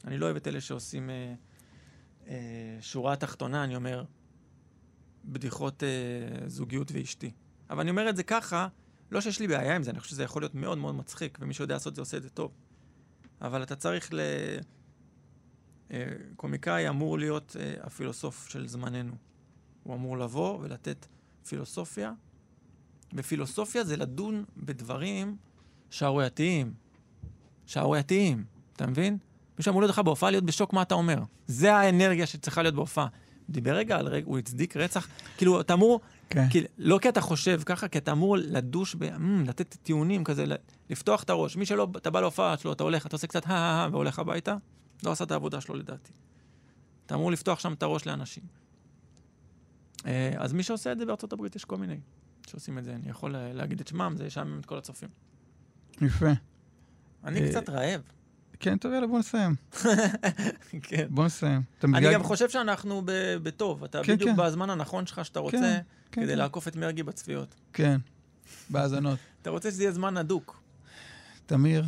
אני 0.05 0.17
לא 0.17 0.25
אוהב 0.25 0.35
את 0.35 0.47
אלה 0.47 0.61
שעושים 0.61 1.09
אה, 1.09 1.33
אה, 2.27 2.77
שורה 2.81 3.15
תחתונה, 3.15 3.63
אני 3.63 3.75
אומר, 3.75 4.03
בדיחות 5.25 5.83
אה, 5.83 6.49
זוגיות 6.49 6.91
ואשתי. 6.91 7.31
אבל 7.69 7.79
אני 7.79 7.89
אומר 7.89 8.09
את 8.09 8.15
זה 8.15 8.23
ככה, 8.23 8.67
לא 9.11 9.21
שיש 9.21 9.39
לי 9.39 9.47
בעיה 9.47 9.75
עם 9.75 9.83
זה, 9.83 9.91
אני 9.91 9.99
חושב 9.99 10.11
שזה 10.11 10.23
יכול 10.23 10.41
להיות 10.41 10.55
מאוד 10.55 10.77
מאוד 10.77 10.95
מצחיק, 10.95 11.37
ומי 11.41 11.53
שיודע 11.53 11.73
לעשות 11.73 11.91
את 11.91 11.95
זה 11.95 12.01
עושה 12.01 12.17
את 12.17 12.23
זה 12.23 12.29
טוב. 12.29 12.51
אבל 13.41 13.63
אתה 13.63 13.75
צריך 13.75 14.13
ל... 14.13 14.19
אה, 15.91 16.05
קומיקאי 16.35 16.89
אמור 16.89 17.19
להיות 17.19 17.55
אה, 17.59 17.73
הפילוסוף 17.81 18.49
של 18.49 18.67
זמננו. 18.67 19.13
הוא 19.83 19.95
אמור 19.95 20.17
לבוא 20.17 20.59
ולתת 20.61 21.07
פילוסופיה, 21.47 22.13
ופילוסופיה 23.13 23.83
זה 23.83 23.97
לדון 23.97 24.45
בדברים 24.57 25.37
שערורייתיים. 25.89 26.73
שערורייתיים, 27.65 28.43
אתה 28.75 28.87
מבין? 28.87 29.17
מישהו 29.57 29.69
אמור 29.69 29.81
להיות 29.81 29.91
לך 29.91 29.99
בהופעה 29.99 30.31
להיות 30.31 30.43
בשוק 30.43 30.73
מה 30.73 30.81
אתה 30.81 30.95
אומר. 30.95 31.19
זה 31.47 31.75
האנרגיה 31.75 32.25
שצריכה 32.25 32.61
להיות 32.61 32.75
בהופעה. 32.75 33.07
דיבר 33.49 33.75
רגע 33.75 33.97
על 33.97 34.07
רגע, 34.07 34.25
הוא 34.25 34.37
הצדיק 34.37 34.77
רצח. 34.77 35.07
כאילו, 35.37 35.61
אתה 35.61 35.73
אמור, 35.73 35.99
כן. 36.29 36.49
כאילו, 36.49 36.67
לא 36.77 36.99
כי 37.01 37.09
אתה 37.09 37.21
חושב 37.21 37.61
ככה, 37.65 37.87
כי 37.87 37.97
אתה 37.97 38.11
אמור 38.11 38.37
לדוש, 38.37 38.95
ב, 38.95 39.03
mm, 39.03 39.19
לתת 39.47 39.75
טיעונים 39.83 40.23
כזה, 40.23 40.45
ל- 40.45 40.55
לפתוח 40.89 41.23
את 41.23 41.29
הראש. 41.29 41.55
מי 41.55 41.65
שלא, 41.65 41.87
אתה 41.97 42.09
בא 42.09 42.21
להופעה 42.21 42.57
שלו, 42.57 42.73
אתה 42.73 42.83
הולך, 42.83 43.05
אתה 43.05 43.15
עושה 43.15 43.27
קצת 43.27 43.45
הא 43.45 43.53
הא 43.53 43.89
והולך 43.91 44.19
הביתה, 44.19 44.55
לא 45.03 45.11
עשה 45.11 45.23
את 45.23 45.31
העבודה 45.31 45.61
שלו 45.61 45.75
לדעתי. 45.75 46.11
אתה 47.05 47.15
אמור 47.15 47.31
לפתוח 47.31 47.59
שם 47.59 47.73
את 47.73 47.83
הראש 47.83 48.05
לאנשים. 48.05 48.43
אה, 50.05 50.33
אז 50.37 50.53
מי 50.53 50.63
שעושה 50.63 50.91
את 50.91 50.97
זה 50.97 51.05
בארצות 51.05 51.33
הברית, 51.33 51.55
יש 51.55 51.65
כל 51.65 51.77
מיני 51.77 51.99
שעושים 52.47 52.77
את 52.77 52.83
זה. 52.83 52.95
אני 52.95 53.09
יכול 53.09 53.35
אה, 53.35 53.53
להגיד 53.53 53.79
את 53.79 53.87
שמם, 53.87 54.13
זה 54.17 54.25
ישעמם 54.25 54.59
את 54.59 54.65
כל 54.65 54.77
הצופים. 54.77 55.09
יפה. 56.01 56.31
אני 57.23 57.41
אה, 57.41 57.49
קצת 57.49 57.69
רעב. 57.69 58.01
כן, 58.59 58.77
טוב, 58.77 58.93
יאללה, 58.93 59.07
בוא 59.07 59.19
נסיים. 59.19 59.55
כן. 60.83 61.07
בוא 61.09 61.25
נסיים. 61.25 61.61
אני 61.83 62.13
גם 62.13 62.23
חושב 62.23 62.49
שאנחנו 62.49 63.01
בטוב. 63.43 63.83
אתה 63.83 64.03
כן, 64.03 64.13
בדיוק 64.13 64.29
כן. 64.29 64.35
בזמן 64.37 64.69
הנכון 64.69 65.05
שלך 65.05 65.25
שאתה 65.25 65.39
רוצה, 65.39 65.57
כן, 65.57 65.79
כן, 66.11 66.21
כדי 66.21 66.31
כן. 66.31 66.37
לעקוף 66.37 66.67
את 66.67 66.75
מרגי 66.75 67.03
בצפיות. 67.03 67.55
כן, 67.73 67.97
בהאזנות. 68.69 69.19
אתה 69.41 69.49
רוצה 69.49 69.71
שזה 69.71 69.83
יהיה 69.83 69.91
זמן 69.91 70.17
הדוק. 70.17 70.61
תמיר, 71.45 71.85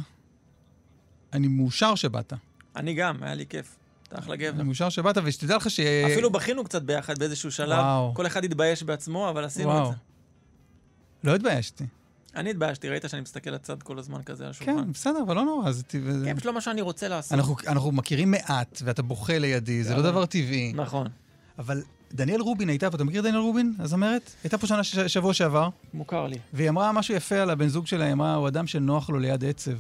אני 1.34 1.48
מאושר 1.48 1.96
שבאת. 1.96 2.34
אני 2.76 2.94
גם, 2.94 3.24
היה 3.24 3.36
לי 3.36 3.46
כיף. 3.46 3.76
אתה 4.08 4.20
אחלה 4.20 4.36
גבר. 4.36 4.50
אני 4.50 4.64
מאושר 4.64 4.90
שבאת, 4.90 5.18
ושתדע 5.24 5.58
לך 5.58 5.70
ש... 5.70 5.80
אפילו 5.80 6.30
בכינו 6.30 6.64
קצת 6.64 6.82
ביחד 6.82 7.20
באיזשהו 7.20 7.52
שלב. 7.52 7.80
וואו. 7.80 8.14
כל 8.16 8.28
אחד 8.28 8.44
התבייש 8.44 8.84
בעצמו, 8.84 9.30
אבל 9.30 9.44
עשינו 9.44 9.72
את 9.72 9.76
וואו. 9.76 9.92
זה. 9.92 9.98
לא 11.24 11.36
התביישתי. 11.36 11.86
אני 12.36 12.50
התביישתי, 12.50 12.90
ראית 12.90 13.04
שאני 13.08 13.22
מסתכל 13.22 13.50
לצד 13.50 13.84
כל 13.84 14.00
הזמן 14.00 14.24
כזה 14.24 14.44
על 14.44 14.50
השולחן. 14.50 14.76
כן, 14.84 14.92
בסדר, 14.92 15.20
אבל 15.26 15.36
לא 15.36 15.46
נורא, 15.46 15.72
זה 15.72 15.84
טבעי. 15.84 16.14
כן, 16.26 16.34
פשוט 16.36 16.46
לא 16.46 16.54
מה 16.54 16.62
שאני 16.62 16.82
רוצה 16.82 17.08
לעשות. 17.08 17.34
אנחנו, 17.34 17.56
אנחנו 17.68 17.92
מכירים 17.92 18.32
מעט, 18.32 18.82
ואתה 18.86 19.02
בוכה 19.04 19.38
לידי, 19.40 19.84
זה 19.84 19.96
לא 19.96 20.02
דבר 20.02 20.26
טבעי. 20.26 20.74
נכון. 20.76 21.08
אבל 21.60 21.82
דניאל 22.14 22.42
רובין 22.42 22.70
הייתה 22.70 22.90
פה, 22.92 22.96
אתה 22.96 23.04
מכיר 23.04 23.22
דניאל 23.22 23.38
רובין, 23.42 23.74
הזמרת? 23.80 24.32
הייתה 24.44 24.58
פה 24.58 24.68
שנה, 24.68 24.84
ש- 24.84 25.00
שבוע 25.00 25.34
שעבר, 25.34 25.70
מוכר 25.94 26.28
לי. 26.28 26.38
והיא 26.54 26.70
אמרה 26.70 26.92
משהו 26.92 27.16
יפה 27.16 27.36
על 27.36 27.50
הבן 27.50 27.68
זוג 27.68 27.88
שלה, 27.88 28.06
היא 28.06 28.14
אמרה, 28.14 28.36
הוא 28.36 28.48
אדם 28.48 28.68
שנוח 28.68 29.10
לו 29.10 29.20
ליד 29.20 29.46
עצב. 29.46 29.72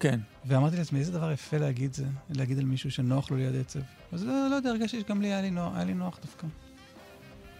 כן. 0.00 0.20
ואמרתי 0.46 0.76
לעצמי, 0.76 0.98
איזה 0.98 1.12
דבר 1.12 1.32
יפה 1.32 1.58
להגיד 1.58 1.94
זה, 1.94 2.04
להגיד 2.30 2.58
על 2.58 2.64
מישהו 2.64 2.90
שנוח 2.90 3.30
לו 3.30 3.36
ליד 3.36 3.56
עצב. 3.56 3.80
אז 4.12 4.24
לא, 4.24 4.48
לא 4.50 4.54
יודע, 4.54 4.70
הרגשתי 4.70 5.00
שגם 5.00 5.22
לי 5.22 5.26
היה 5.28 5.42
לי 5.42 5.50
נוח, 5.50 5.72
היה 5.74 5.84
לי 5.84 5.94
נוח 5.94 6.18
דווקא. 6.22 6.46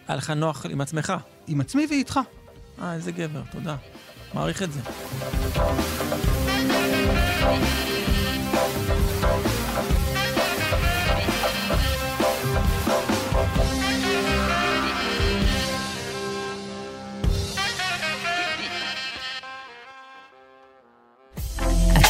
היה 0.08 0.16
לך 0.16 0.30
נוח 0.30 0.66
עם 0.66 0.80
עצמך. 0.80 1.12
עם 1.46 1.60
עצמי 1.60 1.86
ואיתך. 1.90 2.20
אה, 2.82 2.94
איזה 2.94 3.12
גבר, 3.12 3.42
תודה. 3.50 3.76
מעריך 4.34 4.62
את 4.62 4.72
זה. 4.72 4.80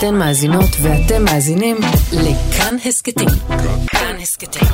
אתן 0.03 0.15
מאזינות 0.15 0.70
ואתם 0.82 1.24
מאזינים 1.24 1.77
לכאן 2.12 2.77
הסכתים. 2.85 3.28
כאן 3.86 4.16
הסכתים, 4.23 4.69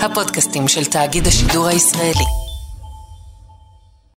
הפודקאסטים 0.00 0.68
של 0.68 0.84
תאגיד 0.84 1.26
השידור 1.26 1.66
הישראלי. 1.66 2.43